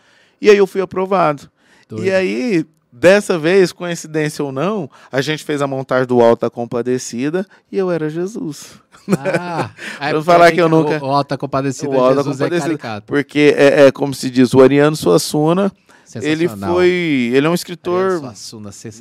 E 0.41 0.51
aí 0.51 0.57
eu 0.57 0.67
fui 0.67 0.81
aprovado. 0.81 1.51
Doido. 1.89 2.07
E 2.07 2.11
aí, 2.11 2.67
dessa 2.93 3.39
vez, 3.39 3.73
coincidência 3.73 4.45
ou 4.45 4.53
não, 4.53 4.91
a 5.11 5.21
gente 5.21 5.43
fez 5.43 5.63
a 5.63 5.67
montagem 5.67 6.07
do 6.07 6.21
Alta 6.21 6.51
Compadecida 6.51 7.47
e 7.71 7.79
eu 7.79 7.91
era 7.91 8.11
Jesus. 8.11 8.75
Ah, 9.19 9.71
é 10.01 10.13
Vou 10.13 10.23
falar 10.23 10.53
que 10.53 10.61
eu 10.61 10.69
nunca. 10.69 11.03
O, 11.03 11.07
Alta 11.07 11.39
Compadecida, 11.39 11.89
o 11.89 11.99
Alta 11.99 12.17
Jesus 12.17 12.41
é 12.41 12.45
Compadecida, 12.45 12.89
é 12.89 13.01
Porque 13.01 13.55
é, 13.57 13.87
é, 13.87 13.93
como 13.93 14.13
se 14.15 14.29
diz, 14.29 14.53
o 14.53 14.61
Ariano 14.61 14.95
Suassuna 14.95 15.73
ele 16.21 16.49
foi. 16.49 17.31
Ele 17.33 17.47
é 17.47 17.51
um 17.51 17.55
escritor. 17.55 18.21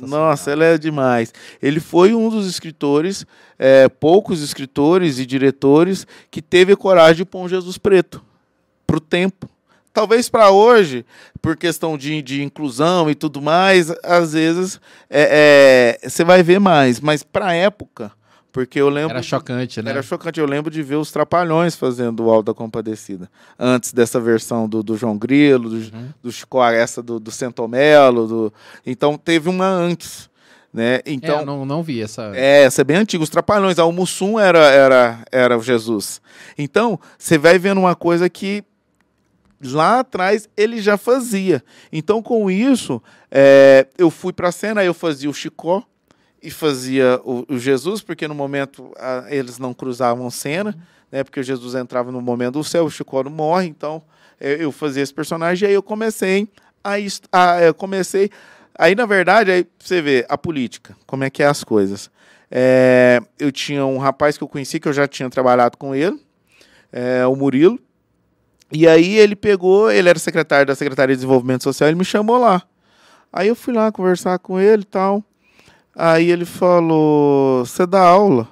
Nossa, 0.06 0.52
ele 0.52 0.64
é 0.64 0.78
demais. 0.78 1.32
Ele 1.60 1.80
foi 1.80 2.14
um 2.14 2.30
dos 2.30 2.46
escritores, 2.46 3.26
é, 3.58 3.88
poucos 3.88 4.40
escritores 4.40 5.18
e 5.18 5.26
diretores, 5.26 6.06
que 6.30 6.40
teve 6.40 6.74
coragem 6.76 7.16
de 7.16 7.24
pôr 7.24 7.40
um 7.40 7.48
Jesus 7.48 7.76
preto 7.76 8.22
para 8.86 8.96
o 8.96 9.00
tempo. 9.00 9.48
Talvez 9.92 10.28
para 10.28 10.50
hoje, 10.50 11.04
por 11.40 11.56
questão 11.56 11.98
de, 11.98 12.22
de 12.22 12.42
inclusão 12.42 13.10
e 13.10 13.14
tudo 13.14 13.42
mais, 13.42 13.90
às 14.02 14.32
vezes 14.32 14.80
é, 15.10 15.98
é, 16.02 16.08
você 16.08 16.24
vai 16.24 16.42
ver 16.42 16.58
mais, 16.58 17.00
mas 17.00 17.22
para 17.22 17.48
a 17.48 17.54
época 17.54 18.12
porque 18.52 18.78
eu 18.78 18.90
lembro. 18.90 19.12
Era 19.12 19.22
chocante, 19.22 19.80
né? 19.80 19.90
Era 19.90 20.02
chocante. 20.02 20.38
Eu 20.38 20.46
lembro 20.46 20.70
de 20.70 20.82
ver 20.82 20.96
os 20.96 21.10
Trapalhões 21.10 21.74
fazendo 21.74 22.24
o 22.24 22.30
Alto 22.30 22.46
da 22.46 22.54
Compadecida. 22.54 23.30
Antes 23.58 23.94
dessa 23.94 24.20
versão 24.20 24.68
do, 24.68 24.82
do 24.82 24.94
João 24.94 25.16
Grilo, 25.16 25.70
do, 25.70 25.76
uhum. 25.76 26.08
do 26.22 26.30
Chico 26.30 26.62
essa 26.62 27.02
do, 27.02 27.18
do 27.18 27.30
Centomelo. 27.30 28.26
Do... 28.26 28.52
Então 28.84 29.16
teve 29.16 29.48
uma 29.48 29.66
antes. 29.66 30.30
Né? 30.72 31.00
Então, 31.04 31.40
é, 31.40 31.44
não, 31.44 31.66
não 31.66 31.82
vi 31.82 32.00
essa. 32.00 32.30
É, 32.34 32.64
essa 32.64 32.80
é 32.82 32.84
bem 32.84 32.96
antiga. 32.96 33.22
Os 33.22 33.30
Trapalhões, 33.30 33.78
ah, 33.78 33.84
o 33.84 33.92
Mussum 33.92 34.38
era, 34.38 34.58
era, 34.58 35.18
era 35.30 35.58
o 35.58 35.62
Jesus. 35.62 36.20
Então, 36.56 36.98
você 37.18 37.36
vai 37.36 37.58
vendo 37.58 37.78
uma 37.78 37.94
coisa 37.94 38.28
que 38.28 38.64
lá 39.62 40.00
atrás 40.00 40.48
ele 40.56 40.80
já 40.80 40.96
fazia. 40.96 41.62
Então, 41.92 42.22
com 42.22 42.50
isso, 42.50 43.02
é, 43.30 43.86
eu 43.96 44.10
fui 44.10 44.32
para 44.32 44.48
a 44.48 44.52
cena, 44.52 44.84
eu 44.84 44.94
fazia 44.94 45.30
o 45.30 45.34
Chicó, 45.34 45.84
e 46.42 46.50
fazia 46.50 47.20
o, 47.24 47.44
o 47.48 47.58
Jesus, 47.58 48.02
porque 48.02 48.26
no 48.26 48.34
momento 48.34 48.92
a, 48.98 49.26
eles 49.28 49.58
não 49.58 49.72
cruzavam 49.72 50.28
cena, 50.28 50.76
né? 51.10 51.22
Porque 51.22 51.38
o 51.38 51.42
Jesus 51.42 51.74
entrava 51.74 52.10
no 52.10 52.20
momento 52.20 52.54
do 52.54 52.64
céu, 52.64 52.84
o 52.84 52.90
Chico 52.90 53.30
morre, 53.30 53.68
então 53.68 54.02
eu, 54.40 54.56
eu 54.56 54.72
fazia 54.72 55.02
esse 55.02 55.14
personagem, 55.14 55.66
e 55.66 55.68
aí 55.68 55.74
eu 55.74 55.82
comecei 55.82 56.48
a, 56.82 56.94
a 57.32 57.62
eu 57.62 57.72
comecei 57.74 58.28
aí 58.76 58.94
na 58.96 59.06
verdade 59.06 59.52
aí 59.52 59.66
você 59.78 60.02
vê 60.02 60.26
a 60.28 60.36
política, 60.36 60.96
como 61.06 61.22
é 61.22 61.30
que 61.30 61.42
é 61.42 61.46
as 61.46 61.62
coisas. 61.62 62.10
É, 62.50 63.20
eu 63.38 63.52
tinha 63.52 63.86
um 63.86 63.98
rapaz 63.98 64.36
que 64.36 64.42
eu 64.42 64.48
conheci 64.48 64.80
que 64.80 64.88
eu 64.88 64.92
já 64.92 65.06
tinha 65.06 65.30
trabalhado 65.30 65.78
com 65.78 65.94
ele, 65.94 66.20
é, 66.92 67.24
o 67.26 67.36
Murilo. 67.36 67.78
E 68.72 68.88
aí 68.88 69.18
ele 69.18 69.36
pegou, 69.36 69.90
ele 69.90 70.08
era 70.08 70.18
secretário 70.18 70.66
da 70.66 70.74
Secretaria 70.74 71.14
de 71.14 71.18
Desenvolvimento 71.20 71.62
Social, 71.62 71.88
ele 71.88 71.98
me 71.98 72.04
chamou 72.04 72.38
lá. 72.38 72.62
Aí 73.30 73.48
eu 73.48 73.54
fui 73.54 73.74
lá 73.74 73.92
conversar 73.92 74.38
com 74.38 74.58
ele 74.58 74.82
e 74.82 74.86
tal. 74.86 75.22
Aí 75.94 76.30
ele 76.30 76.44
falou: 76.44 77.64
Você 77.64 77.86
dá 77.86 78.00
aula? 78.00 78.48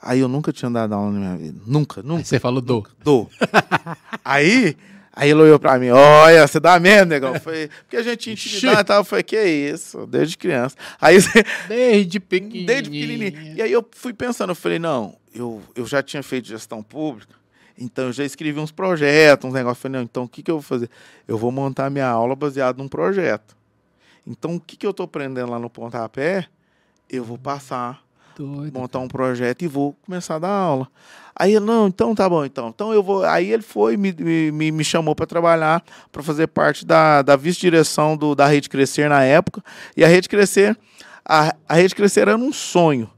Aí 0.00 0.20
eu 0.20 0.28
nunca 0.28 0.52
tinha 0.52 0.70
dado 0.70 0.94
aula 0.94 1.10
na 1.10 1.18
minha 1.18 1.36
vida. 1.36 1.60
Nunca, 1.66 2.02
nunca. 2.02 2.20
Aí 2.20 2.24
você 2.24 2.38
falou: 2.38 2.60
Dou. 2.60 2.86
Dou. 3.04 3.30
aí, 4.24 4.76
aí 5.12 5.30
ele 5.30 5.40
olhou 5.40 5.58
pra 5.58 5.78
mim: 5.78 5.90
Olha, 5.90 6.46
você 6.46 6.58
dá 6.58 6.80
mesmo, 6.80 7.06
negão? 7.06 7.38
Foi, 7.38 7.68
porque 7.82 7.96
a 7.98 8.02
gente 8.02 8.18
tinha 8.18 8.32
intimidade 8.32 8.80
e 8.80 8.84
tal. 8.84 9.00
Eu 9.00 9.04
falei: 9.04 9.22
Que 9.22 9.42
isso? 9.42 10.06
Desde 10.06 10.38
criança. 10.38 10.74
Aí, 11.00 11.18
desde 11.68 12.18
pequenininho. 12.18 12.66
Desde 12.66 12.90
pequenininho. 12.90 13.56
E 13.56 13.62
aí 13.62 13.72
eu 13.72 13.86
fui 13.92 14.14
pensando: 14.14 14.50
Eu 14.50 14.56
falei: 14.56 14.78
Não, 14.78 15.16
eu, 15.34 15.62
eu 15.76 15.86
já 15.86 16.02
tinha 16.02 16.22
feito 16.22 16.48
gestão 16.48 16.82
pública. 16.82 17.41
Então 17.78 18.06
eu 18.06 18.12
já 18.12 18.24
escrevi 18.24 18.58
uns 18.60 18.70
projetos, 18.70 19.48
uns 19.48 19.54
negócios. 19.54 19.80
Falei, 19.80 19.98
não, 19.98 20.04
então 20.04 20.24
o 20.24 20.28
que, 20.28 20.42
que 20.42 20.50
eu 20.50 20.56
vou 20.56 20.62
fazer? 20.62 20.90
Eu 21.26 21.38
vou 21.38 21.50
montar 21.50 21.90
minha 21.90 22.08
aula 22.08 22.36
baseado 22.36 22.78
num 22.78 22.88
projeto. 22.88 23.56
Então, 24.26 24.54
o 24.54 24.60
que, 24.60 24.76
que 24.76 24.86
eu 24.86 24.92
estou 24.92 25.04
aprendendo 25.04 25.50
lá 25.50 25.58
no 25.58 25.68
pontapé, 25.68 26.46
eu 27.10 27.24
vou 27.24 27.36
passar, 27.36 28.02
Doido, 28.36 28.78
montar 28.78 29.00
um 29.00 29.08
projeto 29.08 29.62
e 29.62 29.68
vou 29.68 29.94
começar 30.06 30.36
a 30.36 30.38
dar 30.38 30.48
aula. 30.48 30.88
Aí 31.34 31.54
ele, 31.54 31.64
não, 31.64 31.88
então 31.88 32.14
tá 32.14 32.28
bom, 32.28 32.44
então. 32.44 32.68
Então 32.68 32.92
eu 32.92 33.02
vou. 33.02 33.24
Aí 33.24 33.50
ele 33.50 33.62
foi 33.62 33.96
me, 33.96 34.12
me, 34.12 34.70
me 34.70 34.84
chamou 34.84 35.14
para 35.14 35.26
trabalhar, 35.26 35.82
para 36.10 36.22
fazer 36.22 36.46
parte 36.46 36.86
da, 36.86 37.22
da 37.22 37.36
vice-direção 37.36 38.16
da 38.36 38.46
Rede 38.46 38.68
Crescer 38.68 39.08
na 39.08 39.22
época. 39.24 39.62
E 39.96 40.04
a 40.04 40.08
Rede 40.08 40.28
Crescer, 40.28 40.78
a, 41.24 41.54
a 41.68 41.74
Rede 41.74 41.94
Crescer 41.94 42.28
era 42.28 42.36
um 42.36 42.52
sonho. 42.52 43.10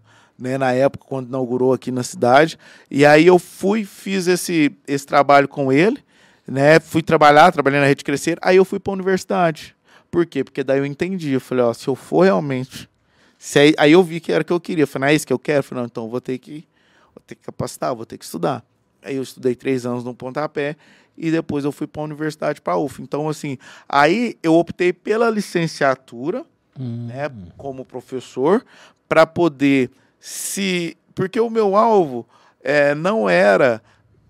Né, 0.44 0.58
na 0.58 0.72
época, 0.72 1.06
quando 1.08 1.28
inaugurou 1.28 1.72
aqui 1.72 1.90
na 1.90 2.02
cidade. 2.02 2.58
E 2.90 3.06
aí 3.06 3.26
eu 3.26 3.38
fui, 3.38 3.82
fiz 3.82 4.26
esse, 4.26 4.70
esse 4.86 5.06
trabalho 5.06 5.48
com 5.48 5.72
ele, 5.72 6.04
né? 6.46 6.78
Fui 6.78 7.00
trabalhar, 7.00 7.50
trabalhei 7.50 7.80
na 7.80 7.86
Rede 7.86 8.04
Crescer, 8.04 8.36
aí 8.42 8.56
eu 8.58 8.64
fui 8.66 8.78
para 8.78 8.92
a 8.92 8.92
universidade. 8.92 9.74
Por 10.10 10.26
quê? 10.26 10.44
Porque 10.44 10.62
daí 10.62 10.80
eu 10.80 10.84
entendi. 10.84 11.32
Eu 11.32 11.40
falei, 11.40 11.64
ó, 11.64 11.72
se 11.72 11.88
eu 11.88 11.94
for 11.96 12.24
realmente. 12.24 12.90
Se 13.38 13.58
aí, 13.58 13.74
aí 13.78 13.92
eu 13.92 14.02
vi 14.04 14.20
que 14.20 14.30
era 14.30 14.42
o 14.42 14.44
que 14.44 14.52
eu 14.52 14.60
queria. 14.60 14.82
Eu 14.82 14.86
falei, 14.86 15.06
não 15.06 15.12
é 15.12 15.14
isso 15.14 15.26
que 15.26 15.32
eu 15.32 15.38
quero? 15.38 15.60
Eu 15.60 15.62
falei, 15.62 15.80
não, 15.80 15.86
então 15.86 16.10
vou 16.10 16.20
ter 16.20 16.36
que, 16.36 16.68
vou 17.14 17.22
ter 17.26 17.36
que 17.36 17.42
capacitar, 17.42 17.94
vou 17.94 18.04
ter 18.04 18.18
que 18.18 18.26
estudar. 18.26 18.62
Aí 19.02 19.16
eu 19.16 19.22
estudei 19.22 19.54
três 19.54 19.86
anos 19.86 20.04
no 20.04 20.14
pontapé 20.14 20.76
e 21.16 21.30
depois 21.30 21.64
eu 21.64 21.72
fui 21.72 21.86
para 21.86 22.02
a 22.02 22.04
universidade 22.04 22.60
para 22.60 22.74
a 22.74 22.76
UF. 22.76 23.00
Então, 23.00 23.30
assim, 23.30 23.56
aí 23.88 24.36
eu 24.42 24.54
optei 24.56 24.92
pela 24.92 25.30
licenciatura, 25.30 26.44
hum. 26.78 27.06
né, 27.06 27.30
como 27.56 27.82
professor, 27.82 28.62
para 29.08 29.24
poder 29.24 29.90
se. 30.24 30.96
Porque 31.14 31.38
o 31.38 31.50
meu 31.50 31.76
alvo 31.76 32.26
é, 32.62 32.94
não 32.94 33.28
era 33.28 33.82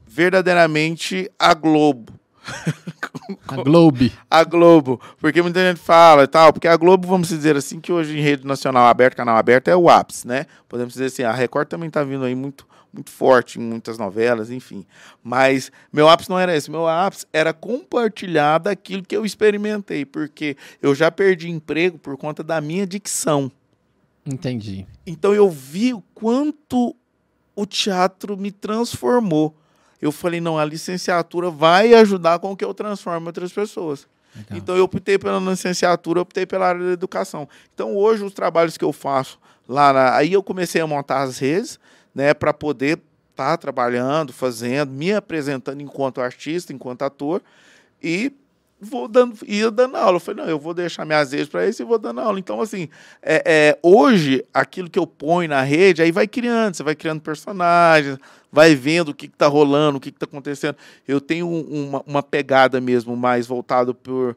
verdadeiramente 0.05 1.31
a 1.39 1.55
Globo. 1.55 2.13
A 3.49 3.57
Globo. 3.57 4.11
A 4.29 4.45
Globo. 4.45 5.01
Porque 5.19 5.41
muita 5.41 5.61
gente 5.61 5.81
fala 5.81 6.25
e 6.25 6.27
tal, 6.27 6.53
porque 6.53 6.69
a 6.69 6.77
Globo, 6.77 7.09
vamos 7.09 7.29
dizer 7.29 7.57
assim, 7.57 7.81
que 7.81 7.91
hoje 7.91 8.19
em 8.19 8.21
rede 8.21 8.47
nacional 8.47 8.87
aberta, 8.87 9.17
canal 9.17 9.37
aberto, 9.37 9.69
é 9.69 9.77
o 9.77 9.89
ápice, 9.89 10.27
né? 10.29 10.45
Podemos 10.69 10.93
dizer 10.93 11.07
assim, 11.07 11.23
a 11.23 11.33
Record 11.33 11.69
também 11.69 11.89
está 11.89 12.05
vindo 12.05 12.23
aí 12.23 12.35
muito, 12.35 12.67
muito 12.93 13.11
forte 13.11 13.59
em 13.59 13.63
muitas 13.63 13.97
novelas, 13.97 14.51
enfim. 14.51 14.85
Mas 15.23 15.73
meu 15.91 16.07
ápice 16.07 16.29
não 16.29 16.39
era 16.39 16.55
esse. 16.55 16.71
Meu 16.71 16.87
ápice 16.87 17.25
era 17.33 17.55
compartilhar 17.55 18.59
daquilo 18.59 19.03
que 19.03 19.17
eu 19.17 19.25
experimentei, 19.25 20.05
porque 20.05 20.55
eu 20.83 20.95
já 20.95 21.11
perdi 21.11 21.49
emprego 21.49 21.99
por 21.99 22.19
conta 22.19 22.43
da 22.43 22.61
minha 22.61 22.87
dicção. 22.87 23.51
Entendi. 24.27 24.87
Então 25.07 25.35
eu 25.35 25.51
vi 25.51 25.93
o 25.93 26.03
quanto 26.15 26.95
o 27.55 27.67
teatro 27.67 28.37
me 28.37 28.51
transformou. 28.51 29.55
Eu 30.01 30.11
falei, 30.11 30.41
não, 30.41 30.59
a 30.59 30.65
licenciatura 30.65 31.51
vai 31.51 31.95
ajudar 31.95 32.39
com 32.39 32.57
que 32.57 32.65
eu 32.65 32.75
transforme 32.75 33.27
outras 33.27 33.53
pessoas. 33.53 34.07
Legal. 34.35 34.59
Então 34.59 34.77
eu 34.77 34.85
optei 34.85 35.19
pela 35.19 35.39
licenciatura, 35.39 36.21
optei 36.21 36.45
pela 36.45 36.67
área 36.69 36.85
da 36.85 36.93
educação. 36.93 37.49
Então 37.73 37.97
hoje 37.97 38.25
os 38.25 38.35
trabalhos 38.35 38.77
que 38.77 38.85
eu 38.85 38.93
faço 38.93 39.39
lá, 39.69 39.93
na... 39.93 40.17
aí 40.17 40.33
eu 40.33 40.43
comecei 40.43 40.81
a 40.81 40.87
montar 40.87 41.23
as 41.23 41.39
redes, 41.39 41.79
né, 42.15 42.35
para 42.35 42.53
poder 42.53 43.01
estar 43.31 43.51
tá 43.51 43.57
trabalhando, 43.57 44.33
fazendo, 44.33 44.91
me 44.91 45.13
apresentando 45.13 45.81
enquanto 45.81 46.21
artista, 46.21 46.73
enquanto 46.73 47.03
ator 47.03 47.43
e 48.03 48.33
vou 48.81 49.09
dando, 49.09 49.37
ia 49.47 49.71
dando 49.71 49.97
aula. 49.97 50.17
Eu 50.17 50.21
falei, 50.21 50.45
não, 50.45 50.51
eu 50.51 50.59
vou 50.59 50.75
deixar 50.75 51.05
minhas 51.05 51.33
redes 51.33 51.49
para 51.49 51.67
isso 51.69 51.83
e 51.83 51.85
vou 51.85 51.99
dando 51.99 52.21
aula. 52.21 52.39
Então, 52.39 52.61
assim, 52.61 52.89
é, 53.23 53.43
é, 53.45 53.79
hoje, 53.83 54.45
aquilo 54.53 54.91
que 54.91 54.99
eu 54.99 55.07
ponho 55.07 55.49
na 55.49 55.63
rede, 55.63 56.03
aí 56.03 56.13
vai 56.13 56.27
criando, 56.27 56.75
você 56.75 56.83
vai 56.83 56.95
criando 56.95 57.21
personagens, 57.21 58.19
vai 58.53 58.75
vendo 58.75 59.09
o 59.09 59.15
que 59.15 59.27
está 59.27 59.47
rolando, 59.47 59.99
o 59.99 60.01
que 60.01 60.11
está 60.11 60.25
acontecendo. 60.27 60.77
Eu 61.07 61.21
tenho 61.21 61.49
uma, 61.49 62.03
uma 62.07 62.23
pegada 62.23 62.81
mesmo 62.81 63.17
mais 63.17 63.47
voltada 63.47 63.95
por, 63.95 64.37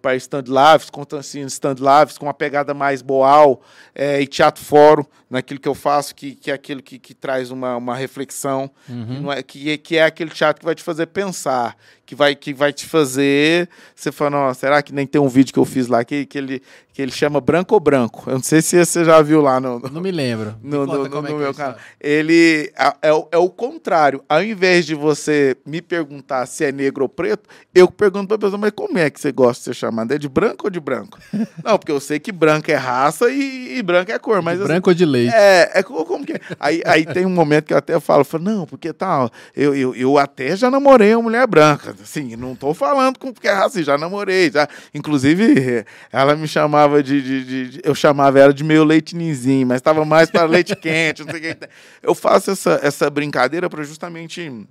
para 0.00 0.14
stand 0.14 0.44
lives, 0.46 0.88
assim, 1.18 1.40
stand 1.46 1.76
lives 1.80 2.16
com 2.16 2.26
uma 2.26 2.34
pegada 2.34 2.72
mais 2.72 3.02
boal 3.02 3.60
é, 3.92 4.20
e 4.20 4.26
teatro 4.26 4.64
fórum 4.64 5.04
naquilo 5.28 5.58
que 5.58 5.68
eu 5.68 5.74
faço, 5.74 6.14
que, 6.14 6.36
que 6.36 6.50
é 6.50 6.54
aquilo 6.54 6.80
que, 6.80 6.96
que 6.96 7.12
traz 7.12 7.50
uma, 7.50 7.76
uma 7.76 7.96
reflexão, 7.96 8.70
uhum. 8.88 9.32
é, 9.32 9.42
que, 9.42 9.76
que 9.78 9.96
é 9.96 10.04
aquele 10.04 10.30
teatro 10.30 10.60
que 10.60 10.64
vai 10.64 10.76
te 10.76 10.82
fazer 10.82 11.06
pensar, 11.06 11.76
que 12.06 12.14
vai, 12.14 12.34
que 12.34 12.52
vai 12.52 12.72
te 12.72 12.86
fazer. 12.86 13.68
Você 13.94 14.12
fala, 14.12 14.52
será 14.54 14.82
que 14.82 14.92
nem 14.92 15.06
tem 15.06 15.20
um 15.20 15.28
vídeo 15.28 15.52
que 15.52 15.58
eu 15.58 15.64
fiz 15.64 15.86
lá 15.86 16.04
que, 16.04 16.26
que, 16.26 16.36
ele, 16.36 16.62
que 16.92 17.00
ele 17.00 17.10
chama 17.10 17.40
Branco 17.40 17.74
ou 17.74 17.80
Branco? 17.80 18.24
Eu 18.26 18.34
não 18.34 18.42
sei 18.42 18.60
se 18.60 18.84
você 18.84 19.04
já 19.04 19.20
viu 19.22 19.40
lá 19.40 19.58
no. 19.58 19.78
Não 19.78 20.00
me 20.00 20.10
lembro. 20.10 20.54
No, 20.62 20.86
no, 20.86 21.08
no, 21.08 21.22
no 21.22 21.28
é 21.28 21.32
meu 21.32 21.48
é 21.48 21.54
canal. 21.54 21.76
Ele 22.00 22.70
é, 22.76 22.86
é, 23.08 23.26
é, 23.32 23.38
o 23.38 23.48
contrário. 23.48 24.22
Ao 24.28 24.42
invés 24.42 24.84
de 24.84 24.94
você 24.94 25.56
me 25.64 25.80
perguntar 25.80 26.46
se 26.46 26.64
é 26.64 26.72
negro 26.72 27.04
ou 27.04 27.08
preto, 27.08 27.48
eu 27.74 27.90
pergunto 27.90 28.28
para 28.28 28.36
a 28.36 28.40
pessoa, 28.40 28.58
mas 28.58 28.72
como 28.74 28.98
é 28.98 29.08
que 29.08 29.20
você 29.20 29.32
gosta 29.32 29.60
de 29.60 29.64
ser 29.64 29.74
chamado? 29.74 30.12
É 30.12 30.18
de 30.18 30.28
branco 30.28 30.66
ou 30.66 30.70
de 30.70 30.80
branco? 30.80 31.18
não, 31.64 31.78
porque 31.78 31.92
eu 31.92 32.00
sei 32.00 32.18
que 32.18 32.32
branco 32.32 32.70
é 32.70 32.74
raça 32.74 33.30
e, 33.30 33.78
e 33.78 33.82
branco 33.82 34.12
é 34.12 34.18
cor. 34.18 34.42
Mas, 34.42 34.58
de 34.58 34.64
branco 34.64 34.90
ou 34.90 34.94
de 34.94 35.06
leite? 35.06 35.34
É, 35.34 35.70
é 35.74 35.82
como 35.82 36.24
que 36.24 36.34
é? 36.34 36.40
Aí, 36.60 36.82
aí 36.84 37.06
tem 37.06 37.24
um 37.24 37.30
momento 37.30 37.64
que 37.64 37.72
eu 37.72 37.78
até 37.78 37.98
falo, 37.98 38.24
falo 38.24 38.44
não, 38.44 38.66
porque 38.66 38.92
tal, 38.92 39.30
eu, 39.56 39.74
eu, 39.74 39.94
eu 39.94 40.18
até 40.18 40.54
já 40.54 40.70
namorei 40.70 41.14
uma 41.14 41.22
mulher 41.22 41.46
branca 41.46 41.93
assim, 42.02 42.36
não 42.36 42.54
tô 42.54 42.74
falando 42.74 43.18
com 43.18 43.32
porque 43.32 43.48
é 43.48 43.52
racista, 43.52 43.92
já 43.92 43.98
namorei, 43.98 44.50
já. 44.50 44.68
Inclusive, 44.92 45.84
ela 46.12 46.34
me 46.36 46.48
chamava 46.48 47.02
de, 47.02 47.20
de, 47.20 47.44
de, 47.44 47.68
de 47.70 47.80
eu 47.84 47.94
chamava 47.94 48.38
ela 48.38 48.52
de 48.52 48.64
meio 48.64 48.84
leite 48.84 49.16
ninzinho, 49.16 49.66
mas 49.66 49.78
estava 49.78 50.04
mais 50.04 50.30
para 50.30 50.44
leite 50.44 50.74
quente, 50.76 51.24
não 51.24 51.30
sei 51.32 51.52
o 51.52 51.56
que. 51.56 51.68
Eu 52.02 52.14
faço 52.14 52.50
essa, 52.50 52.80
essa 52.82 53.10
brincadeira 53.10 53.68
para 53.68 53.82
justamente 53.82 54.66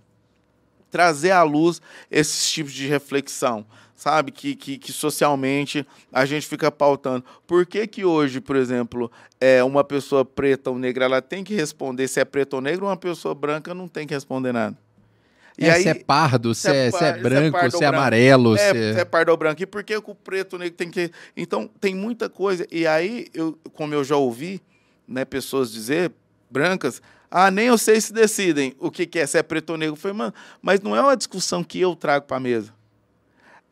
trazer 0.93 1.31
à 1.31 1.41
luz 1.41 1.81
esses 2.11 2.51
tipos 2.51 2.71
de 2.71 2.85
reflexão, 2.85 3.65
sabe? 3.95 4.31
Que, 4.31 4.55
que, 4.55 4.77
que, 4.77 4.91
socialmente 4.91 5.83
a 6.11 6.23
gente 6.23 6.47
fica 6.47 6.71
pautando. 6.71 7.25
Por 7.47 7.65
que, 7.65 7.87
que 7.87 8.05
hoje, 8.05 8.39
por 8.39 8.55
exemplo, 8.55 9.11
é, 9.41 9.63
uma 9.63 9.83
pessoa 9.83 10.23
preta 10.23 10.69
ou 10.69 10.77
negra 10.77 11.05
ela 11.05 11.19
tem 11.19 11.43
que 11.43 11.55
responder 11.55 12.07
se 12.07 12.19
é 12.19 12.25
preto 12.25 12.53
ou 12.53 12.61
negro, 12.61 12.85
uma 12.85 12.95
pessoa 12.95 13.33
branca 13.33 13.73
não 13.73 13.87
tem 13.87 14.05
que 14.05 14.13
responder 14.13 14.51
nada? 14.51 14.77
E 15.57 15.65
é, 15.65 15.71
aí, 15.71 15.83
se 15.83 15.89
é 15.89 15.93
pardo, 15.93 16.55
se 16.55 16.67
é, 16.69 16.89
se 16.89 17.03
é, 17.03 17.09
é 17.09 17.17
branco, 17.17 17.71
se 17.71 17.83
é, 17.83 17.87
amarelo. 17.87 18.55
É, 18.55 18.93
se 18.93 18.99
é 18.99 19.05
pardo 19.05 19.29
ou 19.29 19.37
branco. 19.37 19.61
E 19.61 19.65
por 19.65 19.83
que 19.83 19.95
o 19.95 20.15
preto 20.15 20.57
negro 20.57 20.75
tem 20.75 20.89
que. 20.89 21.11
Então, 21.37 21.69
tem 21.79 21.93
muita 21.93 22.29
coisa. 22.29 22.65
E 22.71 22.87
aí, 22.87 23.27
eu, 23.33 23.57
como 23.73 23.93
eu 23.93 24.03
já 24.03 24.15
ouvi 24.15 24.61
né, 25.07 25.25
pessoas 25.25 25.71
dizer, 25.71 26.11
brancas, 26.49 27.01
ah, 27.29 27.51
nem 27.51 27.67
eu 27.67 27.77
sei 27.77 27.99
se 27.99 28.13
decidem 28.13 28.75
o 28.79 28.91
que, 28.91 29.05
que 29.05 29.19
é, 29.19 29.25
se 29.25 29.37
é 29.37 29.43
preto 29.43 29.71
ou 29.71 29.77
negro. 29.77 29.93
Eu 29.93 29.99
falei, 29.99 30.17
mano, 30.17 30.33
mas 30.61 30.81
não 30.81 30.95
é 30.95 31.01
uma 31.01 31.17
discussão 31.17 31.63
que 31.63 31.79
eu 31.79 31.95
trago 31.95 32.25
para 32.25 32.37
a 32.37 32.39
mesa. 32.39 32.73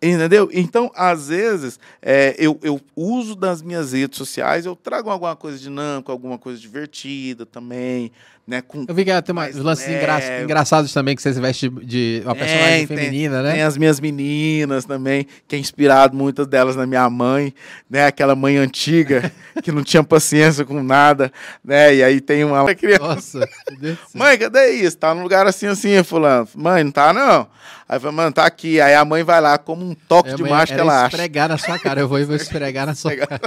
Entendeu? 0.01 0.49
Então, 0.51 0.91
às 0.95 1.27
vezes, 1.27 1.79
é, 2.01 2.35
eu, 2.39 2.59
eu 2.63 2.81
uso 2.95 3.35
das 3.35 3.61
minhas 3.61 3.93
redes 3.93 4.17
sociais, 4.17 4.65
eu 4.65 4.75
trago 4.75 5.11
alguma 5.11 5.35
coisa 5.35 5.59
dinâmica, 5.59 6.11
alguma 6.11 6.39
coisa 6.39 6.59
divertida 6.59 7.45
também, 7.45 8.11
né? 8.47 8.61
Com, 8.61 8.83
eu 8.87 8.95
vi 8.95 9.05
que 9.05 9.21
tem 9.21 9.35
mais 9.35 9.55
lances 9.55 9.87
engra 9.87 10.41
engraçados 10.41 10.91
também, 10.91 11.15
que 11.15 11.21
você 11.21 11.31
veste 11.33 11.69
de 11.69 12.23
uma 12.25 12.33
personagem 12.33 12.87
tem, 12.87 12.97
feminina, 12.97 13.43
né? 13.43 13.53
Tem 13.53 13.61
as 13.61 13.77
minhas 13.77 13.99
meninas 13.99 14.85
também, 14.85 15.27
que 15.47 15.55
é 15.55 15.59
inspirado 15.59 16.17
muitas 16.17 16.47
delas 16.47 16.75
na 16.75 16.87
minha 16.87 17.07
mãe, 17.07 17.53
né? 17.87 18.07
Aquela 18.07 18.35
mãe 18.35 18.57
antiga, 18.57 19.31
que 19.61 19.71
não 19.71 19.83
tinha 19.83 20.03
paciência 20.03 20.65
com 20.65 20.81
nada, 20.81 21.31
né? 21.63 21.95
E 21.95 22.03
aí 22.03 22.19
tem 22.19 22.43
uma 22.43 22.73
criança. 22.73 23.39
Nossa, 23.39 23.99
mãe, 24.15 24.35
cadê 24.37 24.71
isso? 24.71 24.97
Tá 24.97 25.13
num 25.13 25.21
lugar 25.21 25.45
assim, 25.45 25.67
assim, 25.67 26.03
fulano. 26.03 26.47
Mãe, 26.55 26.83
não 26.83 26.91
tá, 26.91 27.13
não. 27.13 27.47
Aí 27.87 27.99
fala, 27.99 28.13
mano, 28.13 28.31
tá 28.31 28.45
aqui. 28.45 28.79
Aí 28.79 28.95
a 28.95 29.03
mãe 29.03 29.21
vai 29.21 29.41
lá, 29.41 29.57
como 29.57 29.90
um 29.91 29.95
toque 29.95 30.33
de 30.33 30.43
macho 30.43 30.73
que 30.73 30.79
ela 30.79 31.05
acha. 31.05 31.15
esfregar 31.15 31.49
na 31.49 31.57
sua 31.57 31.79
cara. 31.79 32.01
Eu 32.01 32.07
vou, 32.07 32.19
eu 32.19 32.27
vou 32.27 32.35
esfregar 32.37 32.85
na 32.85 32.95
sua 32.95 33.15
cara. 33.15 33.41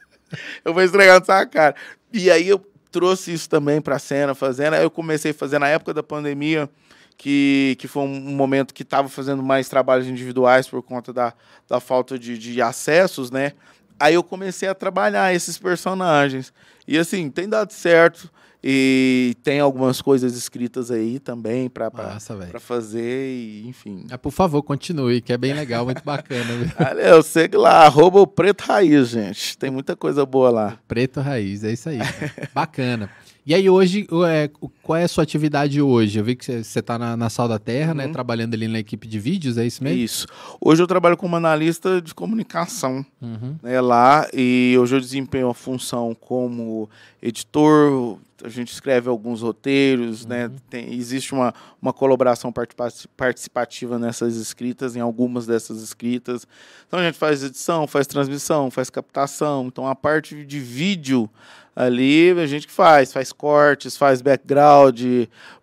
eu 0.64 0.74
vou 0.74 0.82
esfregar 0.82 1.18
na 1.18 1.24
sua 1.24 1.46
cara. 1.46 1.74
E 2.12 2.30
aí 2.30 2.48
eu 2.48 2.58
trouxe 2.90 3.32
isso 3.32 3.48
também 3.48 3.80
pra 3.80 3.98
cena, 3.98 4.34
fazendo. 4.34 4.74
Aí 4.74 4.82
eu 4.82 4.90
comecei 4.90 5.30
a 5.30 5.34
fazer 5.34 5.58
na 5.58 5.68
época 5.68 5.92
da 5.92 6.02
pandemia, 6.02 6.68
que, 7.16 7.76
que 7.78 7.88
foi 7.88 8.02
um 8.02 8.20
momento 8.20 8.72
que 8.72 8.82
estava 8.82 9.08
fazendo 9.08 9.42
mais 9.42 9.68
trabalhos 9.68 10.06
individuais 10.06 10.68
por 10.68 10.82
conta 10.82 11.12
da, 11.12 11.32
da 11.68 11.80
falta 11.80 12.18
de, 12.18 12.38
de 12.38 12.62
acessos, 12.62 13.30
né? 13.30 13.52
Aí 14.00 14.14
eu 14.14 14.22
comecei 14.22 14.68
a 14.68 14.74
trabalhar 14.74 15.34
esses 15.34 15.58
personagens. 15.58 16.52
E 16.86 16.96
assim, 16.96 17.28
tem 17.30 17.48
dado 17.48 17.72
certo. 17.72 18.30
E 18.70 19.34
tem 19.42 19.60
algumas 19.60 20.02
coisas 20.02 20.36
escritas 20.36 20.90
aí 20.90 21.18
também 21.18 21.70
para 21.70 22.20
fazer, 22.60 23.30
e, 23.30 23.66
enfim. 23.66 24.04
É, 24.10 24.16
por 24.18 24.30
favor, 24.30 24.62
continue, 24.62 25.22
que 25.22 25.32
é 25.32 25.38
bem 25.38 25.54
legal, 25.54 25.86
muito 25.86 26.04
bacana. 26.04 26.44
eu 27.00 27.22
segue 27.22 27.56
lá, 27.56 27.86
arroba 27.86 28.20
o 28.20 28.26
Preto 28.26 28.60
Raiz, 28.60 29.08
gente. 29.08 29.56
Tem 29.56 29.70
muita 29.70 29.96
coisa 29.96 30.26
boa 30.26 30.50
lá. 30.50 30.78
Preto 30.86 31.18
Raiz, 31.18 31.64
é 31.64 31.72
isso 31.72 31.88
aí. 31.88 31.98
bacana. 32.52 33.08
E 33.46 33.54
aí, 33.54 33.70
hoje, 33.70 34.06
é, 34.26 34.50
qual 34.82 34.98
é 34.98 35.04
a 35.04 35.08
sua 35.08 35.24
atividade 35.24 35.80
hoje? 35.80 36.18
Eu 36.18 36.24
vi 36.24 36.36
que 36.36 36.44
você 36.44 36.80
está 36.80 36.98
na, 36.98 37.16
na 37.16 37.30
Sal 37.30 37.48
da 37.48 37.58
Terra, 37.58 37.94
né, 37.94 38.02
uhum. 38.02 38.08
né? 38.08 38.12
Trabalhando 38.12 38.52
ali 38.52 38.68
na 38.68 38.80
equipe 38.80 39.08
de 39.08 39.18
vídeos, 39.18 39.56
é 39.56 39.64
isso 39.64 39.82
mesmo? 39.82 39.98
Isso. 39.98 40.26
Hoje 40.60 40.82
eu 40.82 40.86
trabalho 40.86 41.16
como 41.16 41.34
analista 41.34 42.02
de 42.02 42.14
comunicação 42.14 43.02
uhum. 43.22 43.56
né, 43.62 43.80
lá 43.80 44.28
e 44.34 44.76
hoje 44.78 44.94
eu 44.94 45.00
desempenho 45.00 45.48
a 45.48 45.54
função 45.54 46.14
como 46.14 46.90
editor, 47.22 48.18
a 48.44 48.48
gente 48.48 48.72
escreve 48.72 49.08
alguns 49.08 49.42
roteiros, 49.42 50.24
né? 50.26 50.46
uhum. 50.46 50.52
né? 50.52 50.58
Tem, 50.70 50.94
existe 50.94 51.32
uma, 51.32 51.52
uma 51.80 51.92
colaboração 51.92 52.52
participativa 53.16 53.98
nessas 53.98 54.36
escritas, 54.36 54.96
em 54.96 55.00
algumas 55.00 55.46
dessas 55.46 55.82
escritas. 55.82 56.46
Então 56.86 57.00
a 57.00 57.04
gente 57.04 57.18
faz 57.18 57.42
edição, 57.42 57.86
faz 57.86 58.06
transmissão, 58.06 58.70
faz 58.70 58.90
captação. 58.90 59.66
Então 59.66 59.86
a 59.86 59.94
parte 59.94 60.44
de 60.44 60.60
vídeo 60.60 61.28
ali 61.74 62.30
a 62.32 62.46
gente 62.46 62.66
que 62.66 62.72
faz, 62.72 63.12
faz 63.12 63.32
cortes, 63.32 63.96
faz 63.96 64.20
background, 64.20 65.00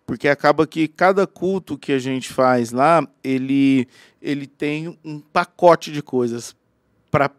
porque 0.06 0.28
acaba 0.28 0.66
que 0.66 0.88
cada 0.88 1.26
culto 1.26 1.76
que 1.76 1.92
a 1.92 1.98
gente 1.98 2.32
faz 2.32 2.72
lá, 2.72 3.06
ele, 3.22 3.86
ele 4.22 4.46
tem 4.46 4.98
um 5.04 5.20
pacote 5.20 5.92
de 5.92 6.02
coisas 6.02 6.56
para 7.10 7.30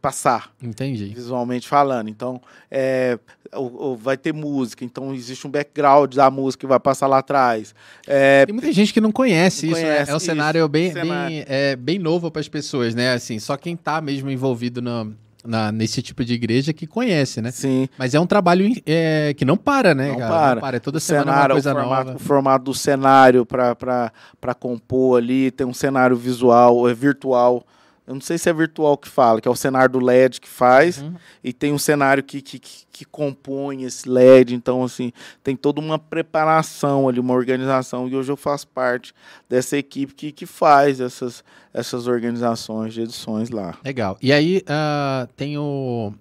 passar. 0.00 0.50
Entendi. 0.62 1.06
Visualmente 1.14 1.66
falando. 1.66 2.08
Então, 2.08 2.40
é, 2.70 3.18
o, 3.54 3.92
o, 3.92 3.96
vai 3.96 4.16
ter 4.16 4.32
música, 4.34 4.84
então 4.84 5.14
existe 5.14 5.46
um 5.46 5.50
background 5.50 6.14
da 6.14 6.30
música 6.30 6.60
que 6.60 6.66
vai 6.66 6.78
passar 6.78 7.06
lá 7.06 7.18
atrás. 7.18 7.74
É, 8.06 8.44
Tem 8.44 8.52
muita 8.52 8.72
gente 8.72 8.92
que 8.92 9.00
não 9.00 9.10
conhece 9.10 9.66
não 9.66 9.72
isso, 9.72 9.80
conhece 9.80 10.06
né? 10.06 10.12
É 10.12 10.16
um 10.16 10.20
cenário 10.20 10.68
bem, 10.68 10.92
cenário. 10.92 11.28
bem, 11.28 11.44
é, 11.48 11.76
bem 11.76 11.98
novo 11.98 12.30
para 12.30 12.40
as 12.40 12.48
pessoas, 12.48 12.94
né? 12.94 13.14
Assim, 13.14 13.38
só 13.38 13.56
quem 13.56 13.74
está 13.74 14.00
mesmo 14.00 14.30
envolvido 14.30 14.82
no, 14.82 15.14
na, 15.44 15.70
nesse 15.70 16.02
tipo 16.02 16.24
de 16.24 16.34
igreja 16.34 16.72
que 16.72 16.86
conhece, 16.86 17.40
né? 17.40 17.50
Sim. 17.50 17.88
Mas 17.98 18.14
é 18.14 18.20
um 18.20 18.26
trabalho 18.26 18.70
é, 18.86 19.34
que 19.34 19.44
não 19.44 19.56
para, 19.56 19.94
né? 19.94 20.08
Não 20.08 20.16
cara? 20.16 20.30
para. 20.30 20.54
Não 20.54 20.60
para. 20.60 20.76
É 20.76 20.80
toda 20.80 20.98
o 20.98 21.00
semana 21.00 21.32
cenário, 21.32 21.54
uma 21.54 21.54
coisa 21.54 21.70
o 21.70 21.74
formato, 21.74 22.04
nova. 22.04 22.16
O 22.16 22.18
formato 22.18 22.64
do 22.64 22.74
cenário 22.74 23.46
para 23.46 24.54
compor 24.58 25.18
ali, 25.18 25.50
tem 25.50 25.66
um 25.66 25.74
cenário 25.74 26.16
visual, 26.16 26.88
é 26.88 26.94
virtual 26.94 27.64
eu 28.06 28.12
não 28.12 28.20
sei 28.20 28.36
se 28.36 28.50
é 28.50 28.52
virtual 28.52 28.98
que 28.98 29.08
fala, 29.08 29.40
que 29.40 29.48
é 29.48 29.50
o 29.50 29.56
cenário 29.56 29.98
do 29.98 30.04
LED 30.04 30.38
que 30.38 30.48
faz, 30.48 31.00
uhum. 31.00 31.14
e 31.42 31.54
tem 31.54 31.72
um 31.72 31.78
cenário 31.78 32.22
que, 32.22 32.42
que, 32.42 32.58
que, 32.58 33.04
compõe 33.06 33.84
esse 33.84 34.06
LED. 34.06 34.54
Então, 34.54 34.84
assim, 34.84 35.10
tem 35.42 35.56
toda 35.56 35.80
uma 35.80 35.98
preparação 35.98 37.08
ali, 37.08 37.18
uma 37.18 37.32
organização. 37.32 38.06
E 38.06 38.14
hoje 38.14 38.30
eu 38.30 38.36
faço 38.36 38.68
parte 38.68 39.14
dessa 39.48 39.78
equipe 39.78 40.12
que, 40.12 40.32
que 40.32 40.44
faz 40.44 41.00
essas, 41.00 41.42
essas 41.72 42.06
organizações 42.06 42.92
de 42.92 43.00
edições 43.00 43.48
lá. 43.48 43.74
Legal. 43.82 44.18
E 44.20 44.34
aí 44.34 44.58
uh, 44.58 45.26
tem, 45.34 45.56
o, 45.56 46.12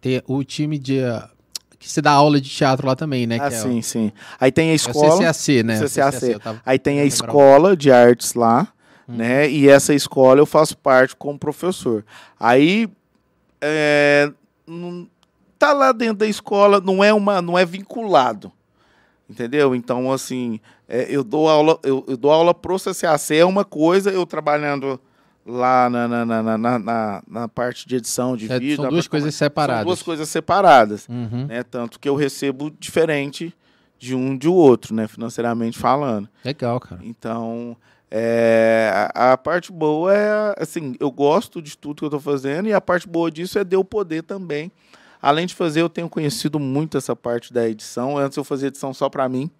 tem 0.00 0.22
o 0.26 0.42
time 0.42 0.78
de. 0.78 1.00
Uh, 1.00 1.36
que 1.78 1.90
se 1.90 2.00
dá 2.00 2.12
aula 2.12 2.40
de 2.40 2.48
teatro 2.48 2.86
lá 2.86 2.96
também, 2.96 3.26
né? 3.26 3.36
Ah, 3.38 3.48
é 3.48 3.50
sim, 3.50 3.78
o... 3.78 3.82
sim. 3.82 4.10
Aí 4.40 4.50
tem 4.50 4.70
a 4.70 4.74
escola. 4.74 5.22
É 5.22 5.30
o 5.30 5.34
CCAC, 5.34 5.62
né? 5.62 5.76
CCAC. 5.76 6.16
CCAC 6.16 6.38
tava... 6.42 6.62
Aí 6.64 6.78
tem 6.78 7.00
a 7.00 7.04
escola 7.04 7.76
de 7.76 7.92
artes 7.92 8.32
lá 8.32 8.66
Hum. 9.08 9.16
Né? 9.16 9.48
E 9.50 9.68
essa 9.68 9.94
escola 9.94 10.40
eu 10.40 10.46
faço 10.46 10.76
parte 10.76 11.14
como 11.16 11.38
professor. 11.38 12.04
Aí 12.38 12.88
é, 13.60 14.32
tá 15.58 15.72
lá 15.72 15.92
dentro 15.92 16.18
da 16.18 16.26
escola, 16.26 16.80
não 16.80 17.02
é 17.02 17.12
uma, 17.12 17.40
não 17.40 17.58
é 17.58 17.64
vinculado. 17.64 18.52
Entendeu? 19.28 19.74
Então, 19.74 20.12
assim, 20.12 20.60
é, 20.88 21.06
eu 21.08 21.24
dou 21.24 21.48
aula, 21.48 21.78
eu, 21.82 22.04
eu 22.06 22.16
dou 22.16 22.30
aula 22.30 22.54
pro 22.54 22.78
CCAC, 22.78 23.34
é 23.34 23.44
uma 23.44 23.64
coisa, 23.64 24.10
eu 24.10 24.24
trabalhando 24.24 25.00
lá 25.44 25.90
na, 25.90 26.08
na, 26.08 26.24
na, 26.24 26.78
na, 26.78 27.22
na, 27.26 27.48
parte 27.48 27.88
de 27.88 27.96
edição 27.96 28.36
de 28.36 28.50
é, 28.50 28.58
vídeo. 28.58 28.76
São 28.76 28.88
duas 28.88 29.08
coisas 29.08 29.34
separadas. 29.34 29.80
São 29.80 29.86
duas 29.86 30.02
coisas 30.02 30.28
separadas. 30.28 31.08
Uhum. 31.08 31.46
Né? 31.46 31.62
Tanto 31.62 31.98
que 31.98 32.08
eu 32.08 32.14
recebo 32.14 32.70
diferente 32.70 33.54
de 33.98 34.14
um 34.14 34.36
de 34.36 34.48
outro, 34.48 34.94
né? 34.94 35.06
Financeiramente 35.08 35.78
falando. 35.78 36.28
Legal, 36.44 36.78
cara. 36.80 37.00
Então, 37.04 37.76
é, 38.10 38.90
a, 39.14 39.32
a, 39.32 39.36
parte 39.36 39.72
boa 39.72 40.14
é, 40.14 40.54
assim, 40.58 40.94
eu 41.00 41.10
gosto 41.10 41.60
de 41.60 41.76
tudo 41.76 41.96
que 41.96 42.04
eu 42.04 42.08
estou 42.08 42.20
fazendo 42.20 42.68
e 42.68 42.72
a 42.72 42.80
parte 42.80 43.08
boa 43.08 43.30
disso 43.30 43.58
é 43.58 43.64
de 43.64 43.74
eu 43.74 43.84
poder 43.84 44.22
também. 44.22 44.70
Além 45.20 45.46
de 45.46 45.54
fazer, 45.54 45.80
eu 45.80 45.88
tenho 45.88 46.08
conhecido 46.08 46.58
muito 46.58 46.96
essa 46.96 47.16
parte 47.16 47.52
da 47.52 47.68
edição. 47.68 48.16
Antes 48.16 48.36
eu 48.36 48.44
fazia 48.44 48.68
edição 48.68 48.94
só 48.94 49.08
para 49.08 49.28
mim. 49.28 49.50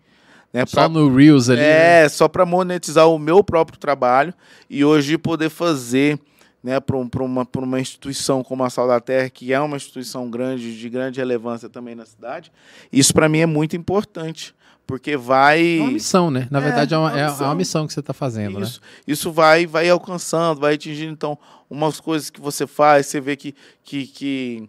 Né, 0.52 0.64
só 0.64 0.82
pra, 0.82 0.88
no 0.88 1.14
Reels 1.14 1.50
ali. 1.50 1.60
É, 1.60 2.02
né? 2.02 2.08
só 2.08 2.28
para 2.28 2.46
monetizar 2.46 3.08
o 3.08 3.18
meu 3.18 3.42
próprio 3.42 3.78
trabalho 3.78 4.32
e 4.70 4.84
hoje 4.84 5.18
poder 5.18 5.50
fazer 5.50 6.20
né, 6.62 6.80
para 6.80 6.96
um, 6.96 7.08
uma, 7.20 7.46
uma 7.56 7.80
instituição 7.80 8.42
como 8.42 8.64
a 8.64 8.70
Sal 8.70 8.88
da 8.88 9.00
Terra, 9.00 9.28
que 9.28 9.52
é 9.52 9.60
uma 9.60 9.76
instituição 9.76 10.30
grande, 10.30 10.78
de 10.78 10.88
grande 10.88 11.18
relevância 11.18 11.68
também 11.68 11.94
na 11.94 12.04
cidade. 12.04 12.52
Isso 12.92 13.12
para 13.12 13.28
mim 13.28 13.38
é 13.38 13.46
muito 13.46 13.76
importante 13.76 14.54
porque 14.86 15.16
vai. 15.16 15.78
É 15.78 15.82
uma 15.82 15.90
missão, 15.90 16.30
né? 16.30 16.46
Na 16.50 16.60
é, 16.60 16.62
verdade, 16.62 16.94
é 16.94 16.98
uma, 16.98 17.10
é 17.10 17.28
uma, 17.28 17.38
é 17.38 17.46
uma 17.46 17.54
missão 17.54 17.86
que 17.86 17.92
você 17.92 18.00
está 18.00 18.12
fazendo, 18.12 18.60
isso, 18.62 18.80
né? 18.80 18.86
Isso 19.06 19.32
vai, 19.32 19.66
vai 19.66 19.88
alcançando, 19.90 20.60
vai 20.60 20.74
atingindo. 20.74 21.12
Então, 21.12 21.36
umas 21.68 22.00
coisas 22.00 22.30
que 22.30 22.40
você 22.40 22.66
faz, 22.66 23.06
você 23.06 23.20
vê 23.20 23.36
que, 23.36 23.54
que, 23.82 24.06
que, 24.06 24.68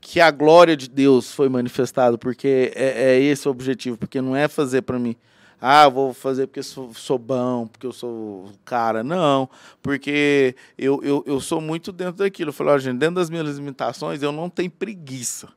que 0.00 0.20
a 0.20 0.30
glória 0.30 0.76
de 0.76 0.88
Deus 0.88 1.32
foi 1.32 1.48
manifestada, 1.48 2.16
porque 2.16 2.72
é, 2.76 3.14
é 3.14 3.20
esse 3.20 3.48
o 3.48 3.50
objetivo, 3.50 3.96
porque 3.96 4.20
não 4.20 4.36
é 4.36 4.46
fazer 4.46 4.82
para 4.82 4.98
mim. 4.98 5.16
Ah, 5.60 5.88
vou 5.88 6.12
fazer 6.12 6.46
porque 6.46 6.62
sou, 6.62 6.92
sou 6.92 7.18
bom, 7.18 7.66
porque 7.66 7.86
eu 7.86 7.92
sou 7.92 8.52
cara. 8.64 9.02
Não, 9.02 9.48
porque 9.82 10.54
eu, 10.78 11.02
eu, 11.02 11.24
eu 11.26 11.40
sou 11.40 11.60
muito 11.60 11.90
dentro 11.90 12.18
daquilo. 12.18 12.50
Eu 12.50 12.52
falo, 12.52 12.70
ó, 12.70 12.78
gente, 12.78 12.98
dentro 12.98 13.16
das 13.16 13.30
minhas 13.30 13.56
limitações, 13.56 14.22
eu 14.22 14.30
não 14.30 14.50
tenho 14.50 14.70
preguiça. 14.70 15.48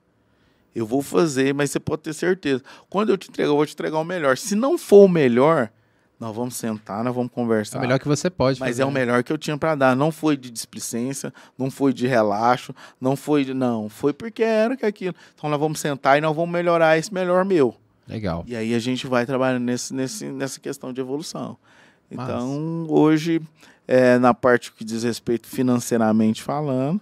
Eu 0.75 0.85
vou 0.85 1.01
fazer, 1.01 1.53
mas 1.53 1.71
você 1.71 1.79
pode 1.79 2.03
ter 2.03 2.13
certeza. 2.13 2.63
Quando 2.89 3.09
eu 3.09 3.17
te 3.17 3.29
entregar, 3.29 3.49
eu 3.49 3.55
vou 3.55 3.65
te 3.65 3.73
entregar 3.73 3.97
o 3.97 4.03
melhor. 4.03 4.37
Se 4.37 4.55
não 4.55 4.77
for 4.77 5.05
o 5.05 5.09
melhor, 5.09 5.71
nós 6.19 6.35
vamos 6.35 6.55
sentar, 6.55 7.03
nós 7.03 7.15
vamos 7.15 7.31
conversar. 7.31 7.77
É 7.77 7.79
o 7.79 7.81
melhor 7.81 7.99
que 7.99 8.07
você 8.07 8.29
pode. 8.29 8.59
Mas 8.59 8.71
fazer. 8.71 8.81
é 8.83 8.85
o 8.85 8.91
melhor 8.91 9.23
que 9.23 9.31
eu 9.31 9.37
tinha 9.37 9.57
para 9.57 9.73
dar. 9.73 9.95
Não 9.95 10.11
foi 10.11 10.35
de 10.35 10.51
displicência, 10.51 11.33
não 11.57 11.71
foi 11.71 11.93
de 11.93 12.05
relaxo, 12.07 12.75
não 12.99 13.15
foi 13.15 13.45
de. 13.45 13.53
Não, 13.53 13.87
foi 13.87 14.11
porque 14.11 14.43
era 14.43 14.75
que 14.75 14.85
aquilo. 14.85 15.15
Então 15.33 15.49
nós 15.49 15.59
vamos 15.59 15.79
sentar 15.79 16.17
e 16.17 16.21
nós 16.21 16.35
vamos 16.35 16.51
melhorar 16.51 16.97
esse 16.97 17.13
melhor 17.13 17.45
meu. 17.45 17.75
Legal. 18.07 18.43
E 18.47 18.55
aí 18.55 18.73
a 18.73 18.79
gente 18.79 19.07
vai 19.07 19.25
trabalhando 19.25 19.63
nesse, 19.63 19.93
nesse, 19.93 20.25
nessa 20.25 20.59
questão 20.59 20.91
de 20.91 20.99
evolução. 20.99 21.55
Então, 22.11 22.87
hoje, 22.89 23.39
é, 23.87 24.17
na 24.17 24.33
parte 24.33 24.71
que 24.71 24.83
diz 24.83 25.03
respeito 25.03 25.47
financeiramente 25.47 26.41
falando, 26.41 26.99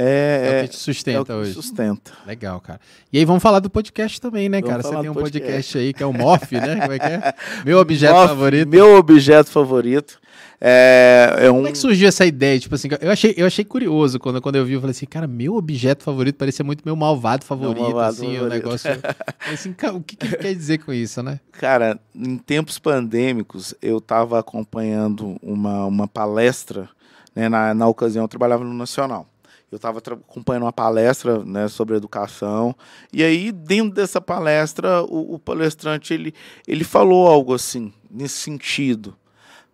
é, 0.00 0.60
é, 0.60 0.60
o 0.60 0.62
que 0.62 0.68
te 0.68 0.76
sustenta 0.76 1.32
é 1.32 1.36
hoje. 1.36 1.54
Sustenta. 1.54 2.12
Legal, 2.24 2.60
cara. 2.60 2.80
E 3.12 3.18
aí 3.18 3.24
vamos 3.24 3.42
falar 3.42 3.58
do 3.58 3.68
podcast 3.68 4.20
também, 4.20 4.48
né, 4.48 4.62
cara? 4.62 4.80
Você 4.80 4.90
tem 4.90 5.10
um 5.10 5.14
podcast. 5.14 5.42
podcast. 5.42 5.78
aí 5.78 5.92
que 5.92 6.00
é 6.00 6.06
o 6.06 6.12
MOF, 6.12 6.54
né? 6.54 6.80
Como 6.80 6.92
é 6.92 6.98
que 7.00 7.06
é? 7.06 7.34
Meu 7.66 7.80
objeto 7.80 8.14
Moff, 8.14 8.28
favorito. 8.28 8.68
Meu 8.68 8.94
objeto 8.94 9.50
favorito. 9.50 10.20
É, 10.60 11.34
é 11.40 11.50
um... 11.50 11.56
Como 11.56 11.66
é 11.66 11.72
que 11.72 11.78
surgiu 11.78 12.06
essa 12.06 12.24
ideia? 12.24 12.60
Tipo 12.60 12.76
assim, 12.76 12.86
eu 13.00 13.10
achei, 13.10 13.34
eu 13.36 13.44
achei 13.44 13.64
curioso 13.64 14.20
quando, 14.20 14.40
quando 14.40 14.54
eu 14.54 14.64
vi, 14.64 14.74
eu 14.74 14.80
falei 14.80 14.92
assim, 14.92 15.06
cara, 15.06 15.26
meu 15.26 15.56
objeto 15.56 16.04
favorito 16.04 16.36
parecia 16.36 16.64
muito 16.64 16.82
meu 16.84 16.94
malvado 16.94 17.44
favorito, 17.44 17.82
meu 17.82 17.90
malvado 17.90 18.24
assim, 18.24 18.38
o 18.38 18.46
negócio. 18.46 18.88
assim, 19.52 19.74
o 19.92 20.00
que, 20.00 20.14
que 20.14 20.26
ele 20.26 20.36
quer 20.36 20.54
dizer 20.54 20.78
com 20.78 20.92
isso, 20.92 21.24
né? 21.24 21.40
Cara, 21.50 21.98
em 22.14 22.38
tempos 22.38 22.78
pandêmicos, 22.78 23.74
eu 23.82 23.98
estava 23.98 24.38
acompanhando 24.38 25.36
uma, 25.42 25.86
uma 25.86 26.06
palestra, 26.06 26.88
né, 27.34 27.48
na, 27.48 27.74
na 27.74 27.88
ocasião 27.88 28.22
eu 28.22 28.28
trabalhava 28.28 28.62
no 28.62 28.74
Nacional 28.74 29.26
eu 29.70 29.76
estava 29.76 29.98
acompanhando 29.98 30.62
uma 30.62 30.72
palestra 30.72 31.44
né, 31.44 31.68
sobre 31.68 31.96
educação. 31.96 32.74
E 33.12 33.22
aí 33.22 33.52
dentro 33.52 33.94
dessa 33.94 34.20
palestra 34.20 35.02
o, 35.02 35.34
o, 35.34 35.38
palestrante 35.38 36.14
ele, 36.14 36.34
ele 36.66 36.84
falou 36.84 37.26
algo 37.28 37.54
assim 37.54 37.92
nesse 38.10 38.36
sentido 38.36 39.16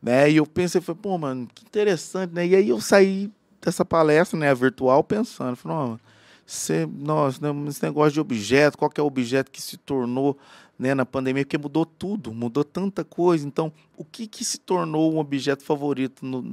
né? 0.02 0.30
E 0.30 0.36
eu 0.36 0.46
pensei 0.46 0.80
foi 0.80 0.94
pô 0.94 1.16
mano 1.16 1.48
que 1.54 1.64
interessante 1.64 2.34
né? 2.34 2.46
E 2.46 2.56
aí 2.56 2.68
eu 2.68 2.80
saí 2.80 3.30
dessa 3.62 3.84
palestra 3.84 4.38
né 4.38 4.52
virtual 4.54 5.02
pensando 5.04 5.56
falei 5.56 5.76
oh, 5.78 5.98
você, 6.46 6.86
nossa, 6.86 7.40
né, 7.40 7.68
esse 7.70 7.82
negócio 7.82 8.12
de 8.12 8.20
objeto 8.20 8.76
qual 8.76 8.90
que 8.90 9.00
é 9.00 9.04
o 9.04 9.06
objeto 9.06 9.50
que 9.50 9.62
se 9.62 9.78
tornou 9.78 10.36
né, 10.76 10.92
na 10.92 11.06
pandemia? 11.06 11.44
Porque 11.44 11.56
mudou 11.56 11.86
tudo 11.86 12.34
mudou 12.34 12.64
tanta 12.64 13.04
coisa. 13.04 13.46
Então 13.46 13.72
o 13.96 14.04
que 14.04 14.26
que 14.26 14.44
se 14.44 14.58
tornou 14.58 15.14
um 15.14 15.18
objeto 15.18 15.62
favorito 15.62 16.26
no 16.26 16.52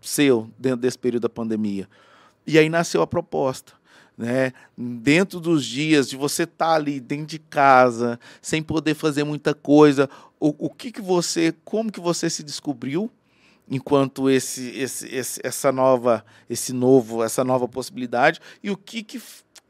seu 0.00 0.48
dentro 0.56 0.78
desse 0.78 0.98
período 0.98 1.24
da 1.24 1.28
pandemia 1.28 1.88
e 2.46 2.58
aí 2.58 2.68
nasceu 2.68 3.02
a 3.02 3.06
proposta. 3.06 3.72
Né? 4.16 4.52
Dentro 4.76 5.38
dos 5.40 5.64
dias 5.64 6.08
de 6.08 6.16
você 6.16 6.44
estar 6.44 6.68
tá 6.68 6.74
ali 6.74 7.00
dentro 7.00 7.26
de 7.26 7.38
casa, 7.38 8.18
sem 8.40 8.62
poder 8.62 8.94
fazer 8.94 9.24
muita 9.24 9.54
coisa, 9.54 10.08
o, 10.40 10.66
o 10.66 10.70
que, 10.70 10.90
que 10.90 11.02
você, 11.02 11.54
como 11.64 11.92
que 11.92 12.00
você 12.00 12.30
se 12.30 12.42
descobriu 12.42 13.10
enquanto 13.68 14.30
esse, 14.30 14.70
esse, 14.78 15.14
esse, 15.14 15.40
essa 15.42 15.72
nova, 15.72 16.24
esse 16.48 16.72
novo, 16.72 17.22
essa 17.22 17.42
nova 17.44 17.66
possibilidade 17.66 18.40
e 18.62 18.70
o 18.70 18.76
que, 18.76 19.02
que 19.02 19.20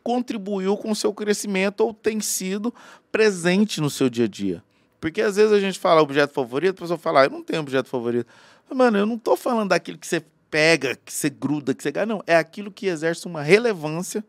contribuiu 0.03 0.77
com 0.77 0.91
o 0.91 0.97
seu 0.97 1.13
crescimento 1.13 1.81
ou 1.81 1.93
tem 1.93 2.21
sido 2.21 2.73
presente 3.11 3.81
no 3.81 3.91
seu 3.91 4.09
dia 4.09 4.27
a 4.27 4.29
dia. 4.29 4.63
Porque 5.01 5.21
às 5.21 5.37
vezes 5.37 5.53
a 5.53 5.61
gente 5.61 5.79
fala 5.79 6.03
objeto 6.03 6.33
favorito, 6.33 6.79
a 6.79 6.83
pessoa 6.83 6.99
fala, 6.99 7.23
ah, 7.23 7.25
eu 7.25 7.31
não 7.31 7.43
tenho 7.43 7.61
objeto 7.61 7.89
favorito. 7.89 8.29
Mano, 8.73 8.99
eu 8.99 9.07
não 9.07 9.17
estou 9.17 9.37
falando 9.37 9.71
daquilo 9.71 9.99
que 9.99 10.07
você 10.07 10.23
pega, 10.51 10.97
que 11.05 11.13
você 11.13 11.31
gruda, 11.31 11.75
que 11.75 11.83
você 11.83 11.91
ganha. 11.91 12.07
Não, 12.07 12.23
é 12.27 12.37
aquilo 12.37 12.71
que 12.71 12.87
exerce 12.87 13.27
uma 13.27 13.43
relevância 13.43 14.25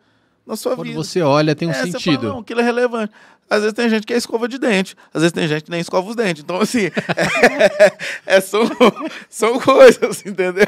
na 0.46 0.56
sua 0.56 0.76
Quando 0.76 0.86
vida. 0.86 0.96
Quando 0.96 1.06
você 1.06 1.22
olha, 1.22 1.56
tem 1.56 1.68
um 1.68 1.72
é, 1.72 1.86
sentido. 1.86 2.22
Fala, 2.22 2.34
não, 2.34 2.40
aquilo 2.40 2.62
é 2.62 2.64
relevante. 2.64 3.14
Às 3.50 3.62
vezes 3.62 3.74
tem 3.74 3.90
gente 3.90 4.06
que 4.06 4.14
é 4.14 4.18
escova 4.18 4.48
de 4.48 4.58
dente, 4.58 4.96
às 5.14 5.22
vezes 5.22 5.32
tem 5.32 5.48
gente 5.48 5.64
que 5.64 5.72
nem 5.72 5.80
escova 5.80 6.10
os 6.10 6.16
dentes. 6.16 6.44
Então, 6.44 6.60
assim, 6.60 6.88
é, 6.88 7.98
é, 8.38 8.42
são, 8.42 8.62
são 9.30 9.60
coisas, 9.60 10.26
entendeu? 10.26 10.66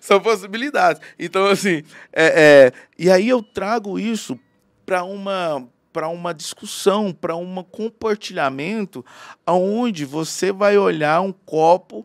São 0.00 0.20
possibilidades. 0.20 1.02
Então, 1.18 1.46
assim, 1.46 1.82
é, 2.12 2.72
é 2.72 2.72
e 2.98 3.10
aí 3.10 3.28
eu 3.28 3.42
trago 3.42 3.98
isso 3.98 4.38
para 4.86 5.04
uma 5.04 5.66
para 5.92 6.08
uma 6.08 6.34
discussão, 6.34 7.12
para 7.12 7.36
um 7.36 7.62
compartilhamento, 7.62 9.04
aonde 9.46 10.04
você 10.04 10.50
vai 10.50 10.76
olhar 10.76 11.20
um 11.20 11.32
copo 11.32 12.04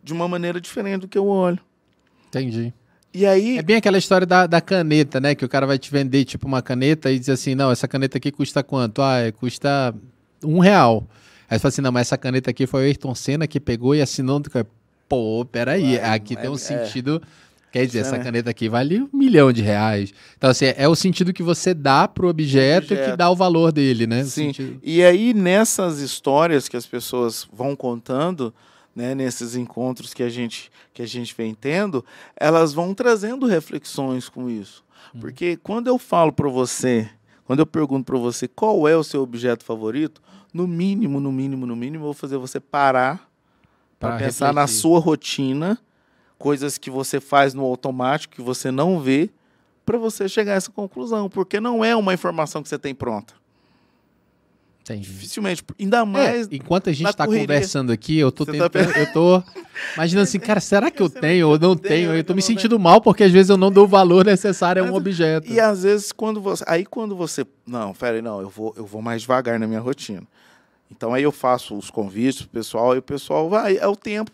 de 0.00 0.12
uma 0.12 0.28
maneira 0.28 0.60
diferente 0.60 1.00
do 1.00 1.08
que 1.08 1.18
eu 1.18 1.26
olho. 1.26 1.58
Entendi. 2.28 2.72
E 3.12 3.24
aí... 3.24 3.58
É 3.58 3.62
bem 3.62 3.76
aquela 3.76 3.98
história 3.98 4.26
da, 4.26 4.46
da 4.46 4.60
caneta, 4.60 5.18
né? 5.20 5.34
Que 5.34 5.44
o 5.44 5.48
cara 5.48 5.66
vai 5.66 5.78
te 5.78 5.90
vender, 5.90 6.24
tipo, 6.24 6.46
uma 6.46 6.62
caneta 6.62 7.10
e 7.10 7.18
diz 7.18 7.28
assim, 7.28 7.54
não, 7.54 7.70
essa 7.70 7.88
caneta 7.88 8.18
aqui 8.18 8.30
custa 8.30 8.62
quanto? 8.62 9.02
Ah, 9.02 9.18
é, 9.18 9.32
custa 9.32 9.94
um 10.44 10.58
real. 10.58 11.06
Aí 11.48 11.56
você 11.58 11.62
fala 11.62 11.68
assim, 11.68 11.82
não, 11.82 11.92
mas 11.92 12.08
essa 12.08 12.18
caneta 12.18 12.50
aqui 12.50 12.66
foi 12.66 12.82
o 12.82 12.84
Ayrton 12.84 13.14
Senna 13.14 13.46
que 13.46 13.58
pegou 13.58 13.94
e 13.94 14.02
assinou. 14.02 14.42
Pô, 15.08 15.44
peraí, 15.44 15.98
aqui 15.98 16.34
é, 16.34 16.36
tem 16.36 16.50
um 16.50 16.54
é, 16.54 16.58
sentido... 16.58 17.22
Quer 17.72 17.84
dizer, 17.84 17.98
essa 17.98 18.18
caneta 18.18 18.48
aqui 18.48 18.70
vale 18.70 19.02
um 19.02 19.08
milhão 19.12 19.52
de 19.52 19.60
reais. 19.60 20.14
Então, 20.38 20.48
assim, 20.48 20.72
é 20.78 20.88
o 20.88 20.94
sentido 20.94 21.30
que 21.30 21.42
você 21.42 21.74
dá 21.74 22.08
pro 22.08 22.26
objeto, 22.26 22.94
objeto. 22.94 23.10
que 23.10 23.16
dá 23.18 23.28
o 23.28 23.36
valor 23.36 23.70
dele, 23.70 24.06
né? 24.06 24.24
Sim. 24.24 24.50
E 24.82 25.04
aí, 25.04 25.34
nessas 25.34 25.98
histórias 25.98 26.70
que 26.70 26.76
as 26.76 26.86
pessoas 26.86 27.46
vão 27.52 27.76
contando, 27.76 28.54
né, 28.96 29.14
nesses 29.14 29.54
encontros 29.54 30.14
que 30.14 30.22
a 30.22 30.28
gente 30.30 30.70
que 30.94 31.02
a 31.02 31.06
gente 31.06 31.34
vem 31.36 31.54
tendo, 31.54 32.02
elas 32.34 32.72
vão 32.72 32.94
trazendo 32.94 33.46
reflexões 33.46 34.30
com 34.30 34.48
isso. 34.48 34.82
Uhum. 35.14 35.20
Porque 35.20 35.58
quando 35.58 35.88
eu 35.88 35.98
falo 35.98 36.32
para 36.32 36.48
você, 36.48 37.08
quando 37.44 37.60
eu 37.60 37.66
pergunto 37.66 38.06
para 38.06 38.18
você 38.18 38.48
qual 38.48 38.88
é 38.88 38.96
o 38.96 39.04
seu 39.04 39.22
objeto 39.22 39.62
favorito, 39.62 40.22
no 40.54 40.66
mínimo, 40.66 41.20
no 41.20 41.30
mínimo, 41.30 41.66
no 41.66 41.76
mínimo, 41.76 42.04
eu 42.04 42.06
vou 42.06 42.14
fazer 42.14 42.38
você 42.38 42.58
parar 42.58 43.28
para 44.00 44.16
pensar 44.16 44.54
na 44.54 44.66
sua 44.66 44.98
rotina, 44.98 45.78
coisas 46.38 46.78
que 46.78 46.90
você 46.90 47.20
faz 47.20 47.52
no 47.52 47.64
automático, 47.64 48.34
que 48.34 48.42
você 48.42 48.70
não 48.70 48.98
vê, 48.98 49.30
para 49.84 49.98
você 49.98 50.28
chegar 50.28 50.52
a 50.52 50.56
essa 50.56 50.70
conclusão, 50.70 51.28
porque 51.28 51.60
não 51.60 51.84
é 51.84 51.94
uma 51.94 52.14
informação 52.14 52.62
que 52.62 52.68
você 52.68 52.78
tem 52.78 52.94
pronta. 52.94 53.34
Entendi. 54.86 55.10
Dificilmente. 55.10 55.64
Ainda 55.80 55.98
é, 55.98 56.04
mais. 56.04 56.46
É, 56.46 56.54
enquanto 56.54 56.88
a 56.90 56.92
gente 56.92 57.08
está 57.08 57.26
conversando 57.26 57.90
aqui, 57.90 58.18
eu 58.18 58.30
tô, 58.30 58.46
tentando, 58.46 58.70
tá... 58.70 59.00
eu 59.00 59.12
tô 59.12 59.42
imaginando 59.94 60.22
assim, 60.22 60.38
cara, 60.38 60.60
será 60.60 60.92
que 60.92 61.02
eu 61.02 61.10
tenho 61.10 61.48
ou 61.48 61.58
não 61.58 61.76
tenho? 61.76 62.14
Eu 62.14 62.22
tô 62.22 62.34
me 62.34 62.42
sentindo 62.42 62.78
mal 62.78 63.00
porque 63.00 63.24
às 63.24 63.32
vezes 63.32 63.50
eu 63.50 63.56
não 63.56 63.72
dou 63.72 63.84
o 63.84 63.88
valor 63.88 64.24
necessário 64.24 64.84
a 64.84 64.86
um 64.86 64.94
objeto. 64.94 65.50
E 65.50 65.58
às 65.58 65.82
vezes 65.82 66.12
quando 66.12 66.40
você. 66.40 66.62
Aí 66.68 66.86
quando 66.86 67.16
você. 67.16 67.44
Não, 67.66 67.92
peraí, 67.92 68.22
não, 68.22 68.40
eu 68.40 68.48
vou, 68.48 68.72
eu 68.76 68.86
vou 68.86 69.02
mais 69.02 69.22
devagar 69.22 69.58
na 69.58 69.66
minha 69.66 69.80
rotina. 69.80 70.22
Então 70.88 71.12
aí 71.12 71.24
eu 71.24 71.32
faço 71.32 71.76
os 71.76 71.90
convites 71.90 72.42
pro 72.42 72.50
pessoal 72.50 72.94
e 72.94 72.98
o 72.98 73.02
pessoal 73.02 73.48
vai, 73.50 73.76
é 73.76 73.88
o 73.88 73.96
tempo 73.96 74.30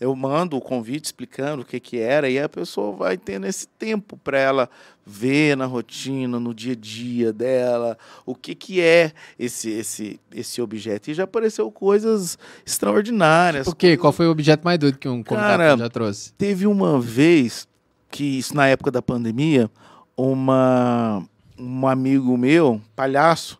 eu 0.00 0.14
mando 0.14 0.56
o 0.56 0.60
convite 0.60 1.06
explicando 1.06 1.62
o 1.62 1.64
que, 1.64 1.80
que 1.80 1.98
era 1.98 2.28
e 2.28 2.38
a 2.38 2.48
pessoa 2.48 2.94
vai 2.94 3.16
tendo 3.16 3.46
esse 3.46 3.66
tempo 3.66 4.16
para 4.16 4.38
ela 4.38 4.70
ver 5.08 5.56
na 5.56 5.64
rotina, 5.64 6.38
no 6.38 6.52
dia 6.54 6.74
a 6.74 6.76
dia 6.76 7.32
dela, 7.32 7.96
o 8.26 8.34
que, 8.34 8.54
que 8.54 8.80
é 8.80 9.12
esse, 9.38 9.70
esse, 9.70 10.20
esse 10.34 10.60
objeto. 10.60 11.10
E 11.10 11.14
já 11.14 11.24
apareceu 11.24 11.70
coisas 11.70 12.38
extraordinárias. 12.64 13.64
Por 13.64 13.74
quê? 13.74 13.96
Qual 13.96 14.12
foi 14.12 14.26
o 14.26 14.30
objeto 14.30 14.62
mais 14.62 14.78
doido 14.78 14.98
que 14.98 15.08
um 15.08 15.22
convidado 15.22 15.80
já 15.80 15.88
trouxe? 15.88 16.32
Teve 16.34 16.66
uma 16.66 17.00
vez 17.00 17.66
que, 18.10 18.38
isso 18.38 18.54
na 18.54 18.66
época 18.66 18.90
da 18.90 19.00
pandemia, 19.00 19.70
uma, 20.16 21.24
um 21.58 21.86
amigo 21.86 22.36
meu, 22.36 22.80
palhaço, 22.94 23.58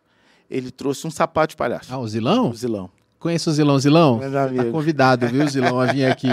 ele 0.50 0.70
trouxe 0.70 1.06
um 1.06 1.10
sapato 1.10 1.52
de 1.52 1.56
palhaço. 1.56 1.92
Ah, 1.92 1.98
o 1.98 2.06
Zilão? 2.06 2.50
O 2.50 2.54
Zilão. 2.54 2.90
Conheço 3.18 3.50
o 3.50 3.52
Zilão. 3.52 3.80
Zilão, 3.80 4.20
tá 4.20 4.64
convidado, 4.70 5.26
viu, 5.26 5.46
Zilão, 5.48 5.80
a 5.80 5.86
vir 5.86 6.04
aqui. 6.04 6.28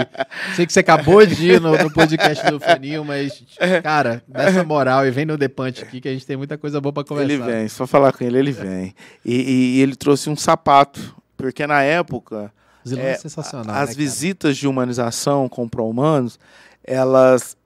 Sei 0.54 0.64
que 0.64 0.72
você 0.72 0.80
acabou 0.80 1.26
de 1.26 1.52
ir 1.52 1.60
no, 1.60 1.76
no 1.76 1.92
podcast 1.92 2.48
do 2.48 2.60
Faninho, 2.60 3.04
mas, 3.04 3.44
cara, 3.82 4.22
dessa 4.28 4.62
moral 4.62 5.04
e 5.04 5.10
vem 5.10 5.24
no 5.24 5.36
Depante 5.36 5.82
aqui 5.82 6.00
que 6.00 6.08
a 6.08 6.12
gente 6.12 6.24
tem 6.24 6.36
muita 6.36 6.56
coisa 6.56 6.80
boa 6.80 6.92
para 6.92 7.02
conversar. 7.02 7.32
Ele 7.32 7.42
vem, 7.42 7.68
só 7.68 7.88
falar 7.88 8.12
com 8.12 8.22
ele, 8.22 8.38
ele 8.38 8.52
vem. 8.52 8.94
E, 9.24 9.34
e, 9.78 9.80
ele 9.80 9.96
trouxe 9.96 10.30
um 10.30 10.36
sapato, 10.36 11.16
porque 11.36 11.66
na 11.66 11.82
época... 11.82 12.52
Zilão 12.86 13.02
é, 13.02 13.10
é 13.10 13.16
sensacional, 13.16 13.74
As 13.74 13.88
né, 13.88 13.94
visitas 13.96 14.56
de 14.56 14.68
humanização 14.68 15.48
com 15.48 15.68
pró-humanos, 15.68 16.38
elas, 16.84 17.56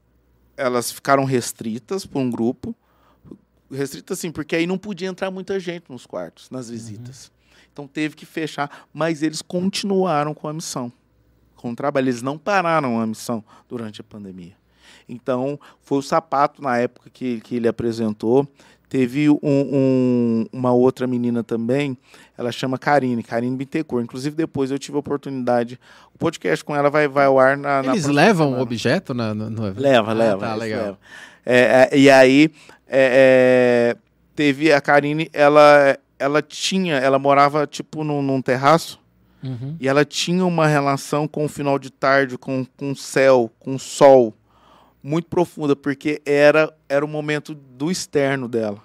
elas 0.56 0.90
ficaram 0.90 1.24
restritas 1.24 2.06
por 2.06 2.20
um 2.20 2.30
grupo, 2.30 2.74
restritas 3.70 4.18
assim, 4.18 4.32
porque 4.32 4.56
aí 4.56 4.66
não 4.66 4.78
podia 4.78 5.08
entrar 5.08 5.30
muita 5.30 5.60
gente 5.60 5.90
nos 5.90 6.06
quartos, 6.06 6.48
nas 6.48 6.70
visitas. 6.70 7.26
Uhum. 7.26 7.39
Então 7.80 7.86
teve 7.86 8.14
que 8.14 8.26
fechar, 8.26 8.86
mas 8.92 9.22
eles 9.22 9.40
continuaram 9.40 10.34
com 10.34 10.46
a 10.46 10.52
missão, 10.52 10.92
com 11.56 11.70
o 11.70 11.74
trabalho. 11.76 12.04
Eles 12.04 12.20
não 12.20 12.36
pararam 12.36 13.00
a 13.00 13.06
missão 13.06 13.42
durante 13.68 14.02
a 14.02 14.04
pandemia. 14.04 14.52
Então, 15.08 15.58
foi 15.80 15.98
o 15.98 16.02
sapato 16.02 16.62
na 16.62 16.76
época 16.76 17.08
que, 17.10 17.40
que 17.40 17.56
ele 17.56 17.66
apresentou. 17.66 18.46
Teve 18.88 19.30
um, 19.30 19.38
um, 19.42 20.46
uma 20.52 20.72
outra 20.72 21.06
menina 21.06 21.42
também, 21.42 21.96
ela 22.36 22.50
chama 22.50 22.76
Karine, 22.76 23.22
Karine 23.22 23.56
Bittencourt. 23.56 24.04
Inclusive, 24.04 24.36
depois 24.36 24.70
eu 24.70 24.78
tive 24.78 24.96
a 24.96 25.00
oportunidade. 25.00 25.78
O 26.12 26.18
podcast 26.18 26.64
com 26.64 26.74
ela 26.74 26.90
vai, 26.90 27.08
vai 27.08 27.26
ao 27.26 27.38
ar 27.38 27.56
na. 27.56 27.82
Eles 27.84 28.06
na 28.06 28.12
levam 28.12 28.54
o 28.54 28.60
objeto 28.60 29.14
na, 29.14 29.32
no, 29.32 29.48
no... 29.48 29.62
Leva, 29.62 30.10
ah, 30.10 30.14
leva. 30.14 30.38
Tá, 30.38 30.54
legal. 30.54 30.84
Leva. 30.84 30.98
É, 31.46 31.88
é, 31.92 31.98
e 31.98 32.10
aí, 32.10 32.50
é, 32.88 33.94
é 33.94 33.96
teve 34.34 34.72
a 34.72 34.80
Karine, 34.80 35.30
ela 35.32 35.96
ela 36.20 36.42
tinha, 36.42 36.96
ela 36.96 37.18
morava 37.18 37.66
tipo 37.66 38.04
num, 38.04 38.20
num 38.20 38.42
terraço 38.42 39.00
uhum. 39.42 39.74
e 39.80 39.88
ela 39.88 40.04
tinha 40.04 40.44
uma 40.44 40.66
relação 40.66 41.26
com 41.26 41.46
o 41.46 41.48
final 41.48 41.78
de 41.78 41.90
tarde, 41.90 42.36
com, 42.36 42.64
com 42.76 42.92
o 42.92 42.96
céu, 42.96 43.50
com 43.58 43.74
o 43.74 43.78
sol, 43.78 44.34
muito 45.02 45.28
profunda, 45.28 45.74
porque 45.74 46.20
era, 46.26 46.72
era 46.88 47.02
o 47.02 47.08
momento 47.08 47.54
do 47.54 47.90
externo 47.90 48.46
dela. 48.46 48.82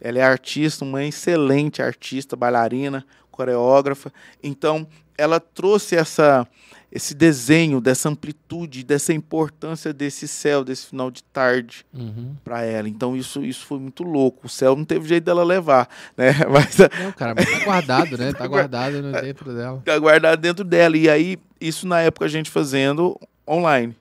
Ela 0.00 0.18
é 0.18 0.22
artista, 0.22 0.84
uma 0.84 1.04
excelente 1.04 1.80
artista, 1.80 2.36
bailarina, 2.36 3.06
coreógrafa. 3.30 4.12
Então, 4.42 4.86
ela 5.18 5.40
trouxe 5.40 5.96
essa 5.96 6.46
esse 6.90 7.14
desenho 7.14 7.82
dessa 7.82 8.08
amplitude, 8.08 8.82
dessa 8.82 9.12
importância 9.12 9.92
desse 9.92 10.26
céu, 10.26 10.64
desse 10.64 10.86
final 10.86 11.10
de 11.10 11.22
tarde 11.22 11.84
uhum. 11.92 12.34
para 12.42 12.62
ela. 12.62 12.88
Então 12.88 13.14
isso, 13.14 13.44
isso 13.44 13.66
foi 13.66 13.78
muito 13.78 14.02
louco. 14.02 14.46
O 14.46 14.48
céu 14.48 14.74
não 14.74 14.86
teve 14.86 15.06
jeito 15.06 15.24
dela 15.24 15.44
levar, 15.44 15.86
né? 16.16 16.32
Mas 16.50 16.78
não, 16.78 17.12
cara, 17.12 17.34
mas 17.34 17.50
tá 17.50 17.64
guardado, 17.64 18.16
né? 18.16 18.32
Tá 18.32 18.46
guardado 18.48 19.02
dentro 19.20 19.54
dela. 19.54 19.82
Tá 19.84 19.98
guardado 19.98 20.40
dentro 20.40 20.64
dela. 20.64 20.96
E 20.96 21.10
aí 21.10 21.38
isso 21.60 21.86
na 21.86 22.00
época 22.00 22.24
a 22.24 22.28
gente 22.28 22.50
fazendo 22.50 23.20
online, 23.46 23.94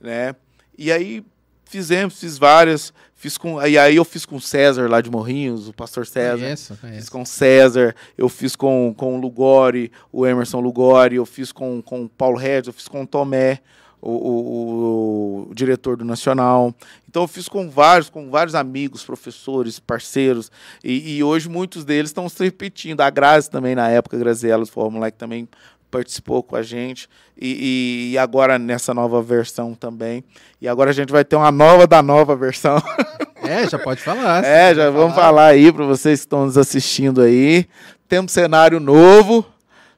né? 0.00 0.34
E 0.76 0.92
aí 0.92 1.24
fizemos, 1.68 2.18
fiz 2.18 2.38
várias, 2.38 2.92
Fiz 3.18 3.36
com, 3.36 3.60
e 3.66 3.76
aí 3.76 3.96
eu 3.96 4.04
fiz 4.04 4.24
com 4.24 4.36
o 4.36 4.40
César 4.40 4.88
lá 4.88 5.00
de 5.00 5.10
Morrinhos, 5.10 5.66
o 5.66 5.72
pastor 5.72 6.06
César. 6.06 6.38
Conheço, 6.38 6.76
conheço. 6.76 6.98
Fiz 7.00 7.08
com 7.08 7.22
o 7.22 7.26
César, 7.26 7.92
eu 8.16 8.28
fiz 8.28 8.54
com, 8.54 8.94
com 8.96 9.16
o 9.16 9.20
Lugori, 9.20 9.90
o 10.12 10.24
Emerson 10.24 10.60
Lugori, 10.60 11.16
eu 11.16 11.26
fiz 11.26 11.50
com, 11.50 11.82
com 11.82 12.04
o 12.04 12.08
Paulo 12.08 12.38
Regis, 12.38 12.68
eu 12.68 12.72
fiz 12.72 12.86
com 12.86 13.02
o 13.02 13.06
Tomé, 13.06 13.58
o, 14.00 14.10
o, 14.12 15.48
o, 15.48 15.52
diretor 15.52 15.96
do 15.96 16.04
Nacional. 16.04 16.72
Então 17.08 17.24
eu 17.24 17.26
fiz 17.26 17.48
com 17.48 17.68
vários, 17.68 18.08
com 18.08 18.30
vários 18.30 18.54
amigos, 18.54 19.02
professores, 19.02 19.80
parceiros. 19.80 20.48
E, 20.84 21.16
e 21.16 21.24
hoje 21.24 21.48
muitos 21.48 21.84
deles 21.84 22.10
estão 22.10 22.28
se 22.28 22.44
repetindo. 22.44 23.00
A 23.00 23.10
Grazi 23.10 23.50
também, 23.50 23.74
na 23.74 23.88
época, 23.88 24.16
a 24.16 24.20
Graziella 24.20 24.64
foi 24.64 24.84
uma 24.84 24.90
moleque 24.90 25.18
também 25.18 25.48
participou 25.90 26.42
com 26.42 26.56
a 26.56 26.62
gente 26.62 27.08
e, 27.36 28.10
e, 28.12 28.18
agora 28.18 28.58
nessa 28.58 28.92
nova 28.92 29.22
versão 29.22 29.74
também. 29.74 30.24
E 30.60 30.68
agora 30.68 30.90
a 30.90 30.92
gente 30.92 31.10
vai 31.10 31.24
ter 31.24 31.36
uma 31.36 31.52
nova 31.52 31.86
da 31.86 32.02
nova 32.02 32.36
versão. 32.36 32.80
É, 33.40 33.66
já 33.66 33.78
pode 33.78 34.02
falar. 34.02 34.44
É, 34.44 34.74
já 34.74 34.90
vamos 34.90 35.14
falar, 35.14 35.28
falar 35.28 35.46
aí 35.46 35.72
para 35.72 35.84
vocês 35.86 36.20
que 36.20 36.26
estão 36.26 36.44
nos 36.44 36.58
assistindo 36.58 37.22
aí. 37.22 37.66
Temos 38.06 38.32
cenário 38.32 38.80
novo, 38.80 39.46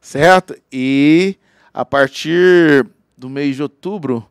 certo? 0.01 0.55
E 0.71 1.37
a 1.73 1.85
partir 1.85 2.87
do 3.17 3.29
mês 3.29 3.57
de 3.57 3.63
outubro, 3.63 4.30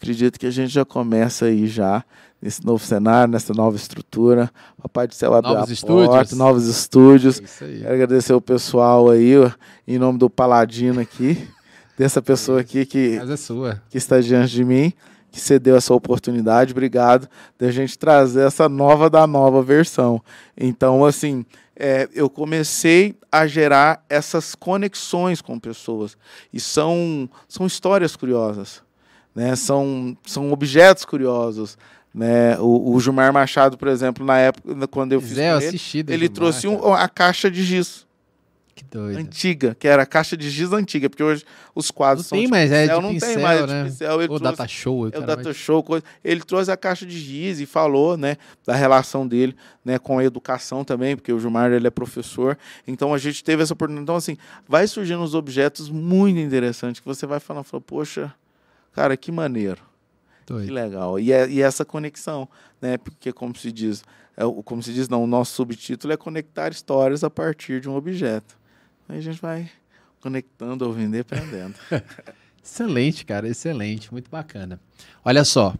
acredito 0.00 0.40
que 0.40 0.46
a 0.46 0.50
gente 0.50 0.72
já 0.72 0.82
começa 0.82 1.44
aí 1.44 1.66
já 1.66 2.02
nesse 2.40 2.64
novo 2.64 2.82
cenário, 2.82 3.30
nessa 3.30 3.52
nova 3.52 3.76
estrutura. 3.76 4.50
Papai 4.80 5.06
do 5.06 5.14
céu 5.14 5.34
abriu 5.34 5.52
novos 5.52 5.68
a 5.68 5.72
estúdios. 5.74 6.06
porta, 6.06 6.36
novos 6.36 6.66
estúdios. 6.66 7.38
É 7.60 7.66
Quero 7.66 7.94
agradecer 7.94 8.32
o 8.32 8.40
pessoal 8.40 9.10
aí, 9.10 9.34
em 9.86 9.98
nome 9.98 10.18
do 10.18 10.30
Paladino 10.30 11.00
aqui, 11.00 11.46
dessa 11.98 12.22
pessoa 12.22 12.62
aqui 12.62 12.86
que, 12.86 13.18
é 13.18 13.78
que 13.90 13.98
está 13.98 14.18
diante 14.20 14.52
de 14.52 14.64
mim, 14.64 14.90
que 15.30 15.38
cedeu 15.38 15.76
essa 15.76 15.92
oportunidade. 15.92 16.72
Obrigado 16.72 17.28
de 17.58 17.70
gente 17.70 17.98
trazer 17.98 18.46
essa 18.46 18.70
nova 18.70 19.10
da 19.10 19.26
nova 19.26 19.62
versão. 19.62 20.22
Então, 20.56 21.04
assim, 21.04 21.44
é, 21.76 22.08
eu 22.14 22.30
comecei 22.30 23.18
a 23.30 23.46
gerar 23.46 24.02
essas 24.08 24.54
conexões 24.54 25.42
com 25.42 25.58
pessoas. 25.58 26.16
E 26.50 26.58
são, 26.58 27.28
são 27.46 27.66
histórias 27.66 28.16
curiosas. 28.16 28.82
Né? 29.34 29.54
São, 29.56 30.16
são 30.26 30.52
objetos 30.52 31.04
curiosos. 31.04 31.78
Né? 32.12 32.58
O, 32.58 32.94
o 32.94 33.00
Gilmar 33.00 33.32
Machado, 33.32 33.78
por 33.78 33.88
exemplo, 33.88 34.24
na 34.24 34.38
época, 34.38 34.88
quando 34.88 35.12
eu 35.12 35.20
fiz 35.20 35.34
Zé, 35.34 35.56
ele, 35.56 35.62
ele 35.62 35.78
Gilmar, 35.78 36.28
trouxe 36.30 36.66
um, 36.68 36.92
a 36.92 37.08
caixa 37.08 37.50
de 37.50 37.62
giz. 37.62 38.06
Que 38.80 38.84
doido. 38.84 39.18
Antiga, 39.18 39.76
que 39.78 39.86
era 39.86 40.04
a 40.04 40.06
caixa 40.06 40.36
de 40.36 40.48
giz 40.48 40.72
antiga, 40.72 41.10
porque 41.10 41.22
hoje 41.22 41.44
os 41.74 41.90
quadros 41.90 42.24
não 42.24 42.28
são 42.30 42.38
tem 42.38 42.48
mais, 42.48 42.72
é 42.72 42.86
de 42.86 43.02
não 43.02 43.10
pincel, 43.10 43.34
tem 43.34 43.42
mais, 43.42 43.66
né? 43.66 43.82
de 43.82 43.90
pincel. 43.90 44.22
Ele 44.22 44.24
o 44.24 44.38
trouxe, 44.38 44.42
data 44.42 44.68
show. 44.68 45.08
É 45.08 45.18
o 45.18 45.22
data 45.22 45.52
show. 45.52 45.82
Coisa. 45.82 46.04
Ele 46.24 46.40
trouxe 46.40 46.70
a 46.70 46.76
caixa 46.78 47.04
de 47.04 47.18
giz 47.18 47.60
e 47.60 47.66
falou, 47.66 48.16
né, 48.16 48.38
da 48.66 48.74
relação 48.74 49.28
dele, 49.28 49.54
né, 49.84 49.98
com 49.98 50.18
a 50.18 50.24
educação 50.24 50.82
também, 50.82 51.14
porque 51.14 51.30
o 51.30 51.38
Gilmar, 51.38 51.70
ele 51.70 51.86
é 51.86 51.90
professor. 51.90 52.56
Então, 52.86 53.12
a 53.12 53.18
gente 53.18 53.44
teve 53.44 53.62
essa 53.62 53.74
oportunidade. 53.74 54.02
Então, 54.02 54.16
assim, 54.16 54.36
vai 54.66 54.86
surgindo 54.86 55.20
uns 55.20 55.34
objetos 55.34 55.90
muito 55.90 56.38
interessantes 56.38 57.00
que 57.00 57.06
você 57.06 57.26
vai 57.26 57.38
falando, 57.38 57.64
fala, 57.64 57.82
poxa, 57.82 58.32
cara, 58.92 59.16
que 59.16 59.30
maneiro. 59.32 59.82
Doido. 60.46 60.66
Que 60.66 60.72
legal. 60.72 61.18
E, 61.18 61.32
é, 61.32 61.48
e 61.48 61.62
essa 61.62 61.84
conexão, 61.84 62.48
né? 62.80 62.98
Porque, 62.98 63.32
como 63.32 63.54
se 63.56 63.70
diz, 63.70 64.02
é, 64.36 64.42
como 64.64 64.82
se 64.82 64.92
diz, 64.92 65.08
não, 65.08 65.22
o 65.22 65.26
nosso 65.26 65.54
subtítulo 65.54 66.12
é 66.12 66.16
conectar 66.16 66.70
histórias 66.70 67.22
a 67.22 67.30
partir 67.30 67.80
de 67.80 67.88
um 67.88 67.94
objeto. 67.94 68.58
Aí 69.08 69.18
a 69.18 69.20
gente 69.20 69.40
vai 69.40 69.70
conectando 70.20 70.86
ou 70.86 70.92
vender 70.92 71.20
aprendendo. 71.20 71.74
excelente, 72.62 73.24
cara, 73.24 73.48
excelente, 73.48 74.12
muito 74.12 74.30
bacana. 74.30 74.80
Olha 75.24 75.44
só, 75.44 75.74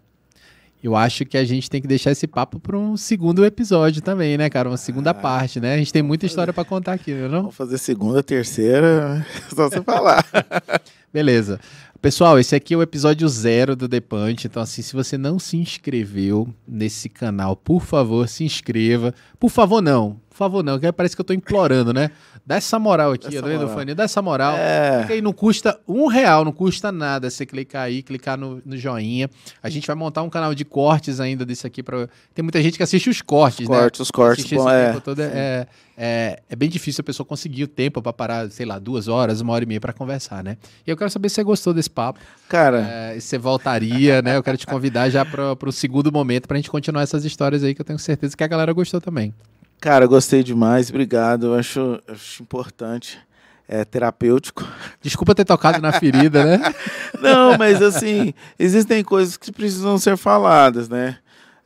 eu 0.83 0.97
acho 0.97 1.27
que 1.27 1.37
a 1.37 1.45
gente 1.45 1.69
tem 1.69 1.81
que 1.81 1.87
deixar 1.87 2.11
esse 2.11 2.27
papo 2.27 2.59
para 2.59 2.77
um 2.77 2.97
segundo 2.97 3.45
episódio 3.45 4.01
também, 4.01 4.39
né, 4.39 4.49
cara? 4.49 4.69
Uma 4.69 4.79
segunda 4.79 5.11
ah, 5.11 5.15
parte, 5.15 5.61
né? 5.61 5.75
A 5.75 5.79
gente 5.79 5.93
tem 5.93 6.03
muita 6.03 6.25
história 6.25 6.53
para 6.53 6.65
contar 6.65 6.95
aqui, 6.95 7.13
não? 7.13 7.43
Vamos 7.43 7.55
fazer 7.55 7.77
segunda, 7.77 8.23
terceira, 8.23 9.25
só 9.55 9.69
você 9.69 9.83
falar. 9.83 10.25
Beleza. 11.13 11.61
Pessoal, 12.01 12.39
esse 12.39 12.57
aqui 12.57 12.73
é 12.73 12.77
o 12.79 12.83
episódio 12.83 13.29
zero 13.29 13.77
do 13.77 13.87
The 13.87 14.01
Punch. 14.01 14.47
Então, 14.47 14.63
assim, 14.63 14.81
se 14.81 14.95
você 14.95 15.19
não 15.19 15.39
se 15.39 15.59
inscreveu 15.59 16.49
nesse 16.67 17.11
canal, 17.11 17.55
por 17.55 17.83
favor, 17.83 18.27
se 18.27 18.43
inscreva. 18.43 19.15
Por 19.39 19.51
favor, 19.51 19.83
não. 19.83 20.19
Por 20.41 20.45
favor, 20.45 20.65
não. 20.65 20.81
Parece 20.97 21.15
que 21.15 21.21
eu 21.21 21.25
tô 21.25 21.35
implorando, 21.35 21.93
né? 21.93 22.11
Dá 22.47 22.57
essa 22.57 22.79
moral 22.79 23.13
aqui, 23.13 23.29
vendo, 23.43 23.69
Fanny? 23.69 23.95
Dá 23.95 24.05
essa 24.05 24.23
moral. 24.23 24.57
É. 24.57 25.01
Porque 25.01 25.13
aí 25.13 25.21
não 25.21 25.35
custa 25.35 25.79
um 25.87 26.07
real, 26.07 26.47
não 26.47 26.53
custa 26.53 26.91
nada 26.91 27.29
você 27.29 27.45
clicar 27.45 27.83
aí, 27.83 28.03
clicar 28.03 28.39
no, 28.39 28.63
no 28.65 28.75
joinha. 28.75 29.29
A 29.63 29.69
gente 29.69 29.87
vai 29.87 29.95
montar 29.95 30.23
um 30.23 30.31
canal 30.31 30.55
de 30.55 30.65
cortes 30.65 31.21
ainda 31.21 31.45
desse 31.45 31.67
aqui. 31.67 31.83
Pra... 31.83 32.09
Tem 32.35 32.43
muita 32.43 32.63
gente 32.63 32.79
que 32.79 32.83
assiste 32.83 33.11
os 33.11 33.21
cortes, 33.21 33.67
os 33.67 33.69
né? 33.69 33.81
Cortes, 33.81 34.01
os 34.01 34.11
cortes. 34.11 34.51
Bom, 34.51 34.71
é. 34.71 34.99
Todo, 35.01 35.21
é, 35.21 35.67
é, 35.95 36.43
é, 36.49 36.57
bem 36.57 36.71
difícil 36.71 37.03
a 37.03 37.05
pessoa 37.05 37.27
conseguir 37.27 37.65
o 37.65 37.69
tempo 37.69 38.01
para 38.01 38.11
parar, 38.11 38.51
sei 38.51 38.65
lá, 38.65 38.79
duas 38.79 39.09
horas, 39.09 39.43
uma 39.43 39.53
hora 39.53 39.65
e 39.65 39.67
meia 39.67 39.81
para 39.81 39.93
conversar, 39.93 40.43
né? 40.43 40.57
E 40.87 40.91
eu 40.91 40.97
quero 40.97 41.11
saber 41.11 41.29
se 41.29 41.35
você 41.35 41.45
gostou 41.45 41.75
desse 41.75 41.91
papo. 41.91 42.19
Cara. 42.49 42.81
É, 42.81 43.15
se 43.21 43.29
você 43.29 43.37
voltaria, 43.37 44.23
né? 44.23 44.39
Eu 44.39 44.43
quero 44.43 44.57
te 44.57 44.67
convidar 44.67 45.11
já 45.11 45.23
para 45.23 45.69
o 45.69 45.73
segundo 45.73 46.11
momento 46.11 46.49
para 46.49 46.57
a 46.57 46.59
gente 46.59 46.71
continuar 46.71 47.03
essas 47.03 47.27
histórias 47.27 47.63
aí 47.63 47.75
que 47.75 47.83
eu 47.83 47.85
tenho 47.85 47.99
certeza 47.99 48.35
que 48.35 48.43
a 48.43 48.49
galera 48.49 48.73
gostou 48.73 49.03
também. 49.03 49.35
Cara, 49.81 50.07
gostei 50.07 50.43
demais, 50.43 50.91
obrigado. 50.91 51.47
Eu 51.47 51.55
acho, 51.55 51.99
acho 52.07 52.43
importante. 52.43 53.19
É 53.67 53.85
terapêutico. 53.85 54.67
Desculpa 55.01 55.35
ter 55.35 55.45
tocado 55.45 55.81
na 55.81 55.93
ferida, 55.93 56.45
né? 56.45 56.75
Não, 57.21 57.57
mas 57.57 57.81
assim, 57.81 58.35
existem 58.59 59.03
coisas 59.05 59.37
que 59.37 59.53
precisam 59.53 59.97
ser 59.97 60.17
faladas, 60.17 60.89
né? 60.89 61.19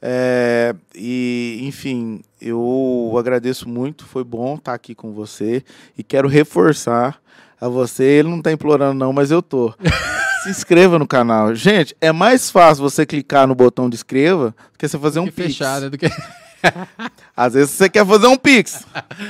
É, 0.02 0.74
e, 0.94 1.60
enfim, 1.62 2.20
eu 2.38 3.14
agradeço 3.18 3.66
muito, 3.66 4.04
foi 4.04 4.22
bom 4.22 4.56
estar 4.56 4.74
aqui 4.74 4.94
com 4.94 5.12
você 5.12 5.64
e 5.96 6.02
quero 6.02 6.28
reforçar 6.28 7.18
a 7.58 7.68
você. 7.68 8.04
Ele 8.04 8.28
não 8.28 8.38
está 8.38 8.52
implorando, 8.52 8.98
não, 8.98 9.12
mas 9.12 9.30
eu 9.30 9.40
tô. 9.40 9.72
Se 10.44 10.50
inscreva 10.50 10.98
no 10.98 11.06
canal. 11.06 11.54
Gente, 11.54 11.96
é 12.02 12.12
mais 12.12 12.50
fácil 12.50 12.82
você 12.82 13.06
clicar 13.06 13.46
no 13.46 13.54
botão 13.54 13.88
de 13.88 13.96
inscreva 13.96 14.54
do 14.72 14.78
que 14.78 14.86
você 14.86 14.98
fazer 14.98 15.20
um 15.20 15.24
pix. 15.24 15.36
Fechar, 15.36 15.80
né? 15.80 15.88
Do 15.88 15.96
que... 15.96 16.06
Às 17.36 17.54
vezes 17.54 17.70
você 17.70 17.88
quer 17.88 18.06
fazer 18.06 18.26
um 18.26 18.36
Pix. 18.36 18.86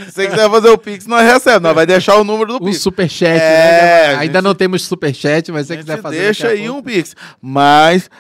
Se 0.07 0.13
você 0.13 0.29
quiser 0.29 0.51
fazer 0.51 0.69
o 0.69 0.79
Pix, 0.79 1.07
nós 1.07 1.23
recebemos. 1.23 1.63
Nós 1.63 1.75
vai 1.75 1.87
deixar 1.87 2.17
o 2.17 2.25
número 2.25 2.55
do 2.55 2.59
Pix. 2.61 2.77
Um 2.77 2.81
superchat, 2.81 3.41
é, 3.41 3.41
né? 3.41 4.15
Ainda 4.17 4.39
gente, 4.39 4.45
não 4.45 4.55
temos 4.55 4.83
superchat, 4.85 5.51
mas 5.51 5.67
se 5.67 5.75
você 5.75 5.77
quiser 5.79 6.01
fazer. 6.01 6.19
Deixa 6.19 6.49
aí 6.49 6.69
um 6.69 6.83
Pix. 6.83 7.15
Mas 7.41 8.11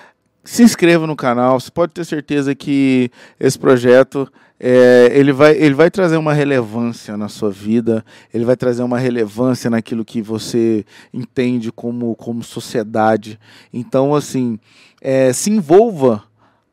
se 0.45 0.62
inscreva 0.62 1.07
no 1.07 1.16
canal. 1.16 1.59
Você 1.59 1.70
pode 1.70 1.93
ter 1.93 2.05
certeza 2.05 2.55
que 2.55 3.11
esse 3.39 3.59
projeto 3.59 4.31
é, 4.59 5.11
ele, 5.12 5.32
vai, 5.32 5.57
ele 5.57 5.74
vai 5.74 5.91
trazer 5.91 6.16
uma 6.16 6.32
relevância 6.32 7.16
na 7.16 7.28
sua 7.28 7.51
vida, 7.51 8.05
ele 8.32 8.45
vai 8.45 8.57
trazer 8.57 8.82
uma 8.82 8.99
relevância 8.99 9.69
naquilo 9.69 10.05
que 10.05 10.23
você 10.23 10.85
entende 11.12 11.73
como, 11.73 12.15
como 12.15 12.43
sociedade. 12.43 13.39
Então, 13.73 14.15
assim, 14.15 14.59
é, 15.01 15.32
se 15.32 15.51
envolva 15.51 16.23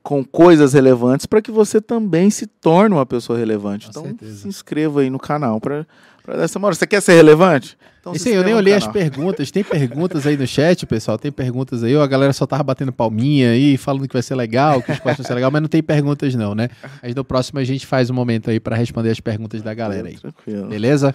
com 0.03 0.23
coisas 0.23 0.73
relevantes 0.73 1.25
para 1.25 1.41
que 1.41 1.51
você 1.51 1.79
também 1.79 2.29
se 2.29 2.47
torne 2.47 2.95
uma 2.95 3.05
pessoa 3.05 3.37
relevante. 3.37 3.85
Com 3.85 3.91
então, 3.91 4.03
certeza. 4.03 4.37
se 4.37 4.47
inscreva 4.47 5.01
aí 5.01 5.09
no 5.09 5.19
canal 5.19 5.59
para 5.61 5.85
dar 6.25 6.43
essa 6.43 6.57
moral. 6.57 6.75
Você 6.75 6.87
quer 6.87 7.01
ser 7.01 7.13
relevante? 7.13 7.77
Então, 7.99 8.13
aí, 8.13 8.33
eu 8.33 8.43
nem 8.43 8.55
olhei 8.55 8.73
as 8.73 8.87
perguntas. 8.87 9.51
Tem 9.51 9.63
perguntas 9.63 10.25
aí 10.25 10.35
no 10.35 10.47
chat, 10.47 10.87
pessoal? 10.87 11.19
Tem 11.19 11.31
perguntas 11.31 11.83
aí? 11.83 11.95
Ou 11.95 12.01
a 12.01 12.07
galera 12.07 12.33
só 12.33 12.47
tava 12.47 12.63
batendo 12.63 12.91
palminha 12.91 13.51
aí, 13.51 13.77
falando 13.77 14.07
que 14.07 14.13
vai 14.13 14.23
ser 14.23 14.33
legal, 14.33 14.81
que 14.81 14.91
vão 14.91 15.15
ser 15.15 15.35
legal, 15.35 15.51
mas 15.51 15.61
não 15.61 15.69
tem 15.69 15.83
perguntas 15.83 16.33
não, 16.33 16.55
né? 16.55 16.69
Mas 17.01 17.13
no 17.13 17.23
próximo 17.23 17.59
a 17.59 17.63
gente 17.63 17.85
faz 17.85 18.09
um 18.09 18.13
momento 18.15 18.49
aí 18.49 18.59
para 18.59 18.75
responder 18.75 19.11
as 19.11 19.19
perguntas 19.19 19.61
da 19.61 19.73
galera 19.73 20.07
aí. 20.07 20.17
Tranquilo. 20.17 20.67
Beleza? 20.67 21.13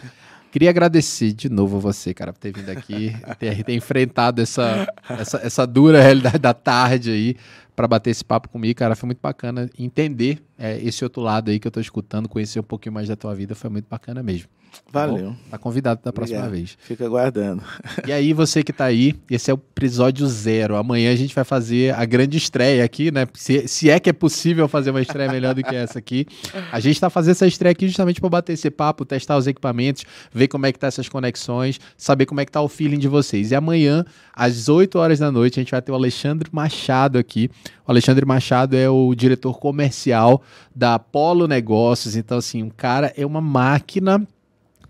Queria 0.57 0.71
agradecer 0.71 1.35
de 1.35 1.51
novo 1.51 1.79
você, 1.79 2.15
cara, 2.15 2.33
por 2.33 2.39
ter 2.39 2.51
vindo 2.51 2.71
aqui, 2.71 3.15
ter, 3.39 3.63
ter 3.63 3.75
enfrentado 3.75 4.41
essa, 4.41 4.91
essa, 5.07 5.37
essa 5.37 5.67
dura 5.67 6.01
realidade 6.01 6.39
da 6.39 6.55
tarde 6.55 7.11
aí 7.11 7.37
para 7.77 7.87
bater 7.87 8.09
esse 8.09 8.25
papo 8.25 8.49
comigo, 8.49 8.75
cara. 8.75 8.97
Foi 8.97 9.07
muito 9.07 9.21
bacana 9.21 9.69
entender 9.79 10.43
é, 10.59 10.79
esse 10.79 11.05
outro 11.05 11.21
lado 11.21 11.51
aí 11.51 11.61
que 11.61 11.69
eu 11.69 11.71
tô 11.71 11.79
escutando, 11.79 12.27
conhecer 12.27 12.59
um 12.59 12.63
pouquinho 12.63 12.95
mais 12.95 13.07
da 13.07 13.15
tua 13.15 13.35
vida. 13.35 13.55
Foi 13.55 13.69
muito 13.69 13.85
bacana 13.87 14.23
mesmo. 14.23 14.49
Valeu. 14.91 15.31
Tá, 15.31 15.37
tá 15.53 15.59
convidado 15.59 16.01
da 16.03 16.13
próxima 16.13 16.39
Obrigado. 16.39 16.57
vez. 16.57 16.79
Fica 16.81 17.05
aguardando. 17.05 17.63
E 18.07 18.13
aí, 18.13 18.33
você 18.33 18.63
que 18.63 18.73
tá 18.73 18.85
aí, 18.85 19.15
esse 19.31 19.51
é 19.51 19.55
o 19.55 19.57
episódio 19.57 20.27
zero. 20.27 20.77
Amanhã 20.77 21.13
a 21.13 21.17
gente 21.17 21.35
vai 21.35 21.45
fazer 21.45 21.95
a 21.95 22.05
grande 22.05 22.37
estreia 22.37 22.85
aqui, 22.85 23.11
né? 23.11 23.27
Se, 23.35 23.67
se 23.69 23.91
é 23.91 23.99
que 23.99 24.11
é 24.11 24.13
possível 24.13 24.69
fazer 24.69 24.91
uma 24.91 25.03
estreia 25.03 25.31
melhor 25.31 25.55
do 25.55 25.63
que 25.63 25.75
essa 25.75 25.99
aqui. 25.99 26.27
A 26.71 26.81
gente 26.81 27.01
tá 27.01 27.11
fazendo 27.11 27.33
essa 27.33 27.47
estreia 27.47 27.73
aqui 27.73 27.87
justamente 27.87 28.21
para 28.21 28.31
bater 28.31 28.53
esse 28.53 28.71
papo, 28.71 29.05
testar 29.05 29.37
os 29.37 29.47
equipamentos, 29.47 30.05
ver 30.33 30.49
como 30.49 30.67
é 30.67 30.73
que 30.73 30.79
tá 30.79 30.87
essas 30.87 31.09
conexões, 31.09 31.81
saber 31.97 32.27
como 32.27 32.41
é 32.41 32.45
que 32.45 32.53
tá 32.53 32.61
o 32.61 32.69
feeling 32.69 32.99
de 32.99 33.09
vocês. 33.09 33.51
E 33.51 33.55
amanhã, 33.55 34.05
às 34.33 34.69
8 34.69 34.99
horas 34.99 35.19
da 35.19 35.31
noite, 35.31 35.59
a 35.59 35.63
gente 35.63 35.71
vai 35.71 35.83
ter 35.83 35.93
o 35.93 35.95
Alexandre 35.95 36.49
Machado 36.53 37.19
aqui. 37.19 37.51
O 37.87 37.91
Alexandre 37.91 38.25
Machado 38.25 38.77
é 38.77 38.89
o 38.89 39.15
diretor 39.15 39.59
comercial 39.59 40.43
da 40.75 40.99
Polo 40.99 41.47
Negócios. 41.47 42.17
Então, 42.17 42.39
assim, 42.39 42.63
o 42.63 42.73
cara 42.75 43.13
é 43.17 43.25
uma 43.25 43.41
máquina 43.41 44.27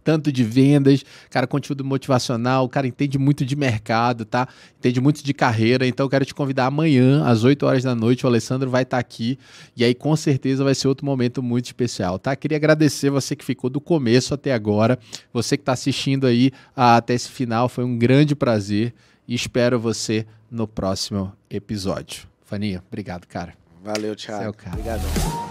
tanto 0.07 0.31
de 0.31 0.45
vendas, 0.45 1.05
cara, 1.29 1.49
conteúdo 1.49 1.85
motivacional, 1.85 2.65
o 2.65 2.69
cara 2.69 2.87
entende 2.87 3.19
muito 3.19 3.45
de 3.45 3.57
mercado, 3.57 4.25
tá? 4.25 4.47
Entende 4.79 5.01
muito 5.01 5.21
de 5.25 5.35
carreira. 5.35 5.85
Então, 5.85 6.07
eu 6.07 6.11
quero 6.11 6.25
te 6.25 6.33
convidar 6.33 6.67
amanhã, 6.67 7.25
às 7.25 7.43
8 7.43 7.67
horas 7.67 7.83
da 7.83 7.93
noite. 7.93 8.25
O 8.25 8.29
Alessandro 8.29 8.71
vai 8.71 8.85
estar 8.85 8.99
tá 8.99 9.01
aqui. 9.01 9.37
E 9.77 9.83
aí, 9.83 9.97
com 9.97 10.15
certeza, 10.15 10.63
vai 10.63 10.77
ser 10.77 10.87
outro 10.87 11.05
momento 11.05 11.43
muito 11.43 11.65
especial, 11.65 12.21
tá? 12.21 12.37
Queria 12.37 12.57
agradecer 12.57 13.11
você 13.11 13.35
que 13.35 13.45
ficou 13.45 13.69
do 13.69 13.81
começo 13.81 14.33
até 14.33 14.55
agora. 14.55 14.97
Você 15.33 15.57
que 15.57 15.63
está 15.63 15.73
assistindo 15.73 16.25
aí 16.25 16.53
ah, 16.77 16.99
até 16.99 17.13
esse 17.13 17.29
final. 17.29 17.69
Foi 17.69 17.83
um 17.83 17.99
grande 17.99 18.37
prazer. 18.37 18.95
E 19.27 19.35
espero 19.35 19.81
você 19.81 20.25
no 20.49 20.69
próximo 20.69 21.33
episódio. 21.51 22.29
Faninha, 22.45 22.81
obrigado, 22.87 23.27
cara. 23.27 23.55
Valeu, 23.83 24.15
Thiago. 24.15 24.39
Você 24.39 24.47
é 24.47 24.49
o 24.49 24.55
cara. 24.55 24.77
Obrigadão. 24.77 25.46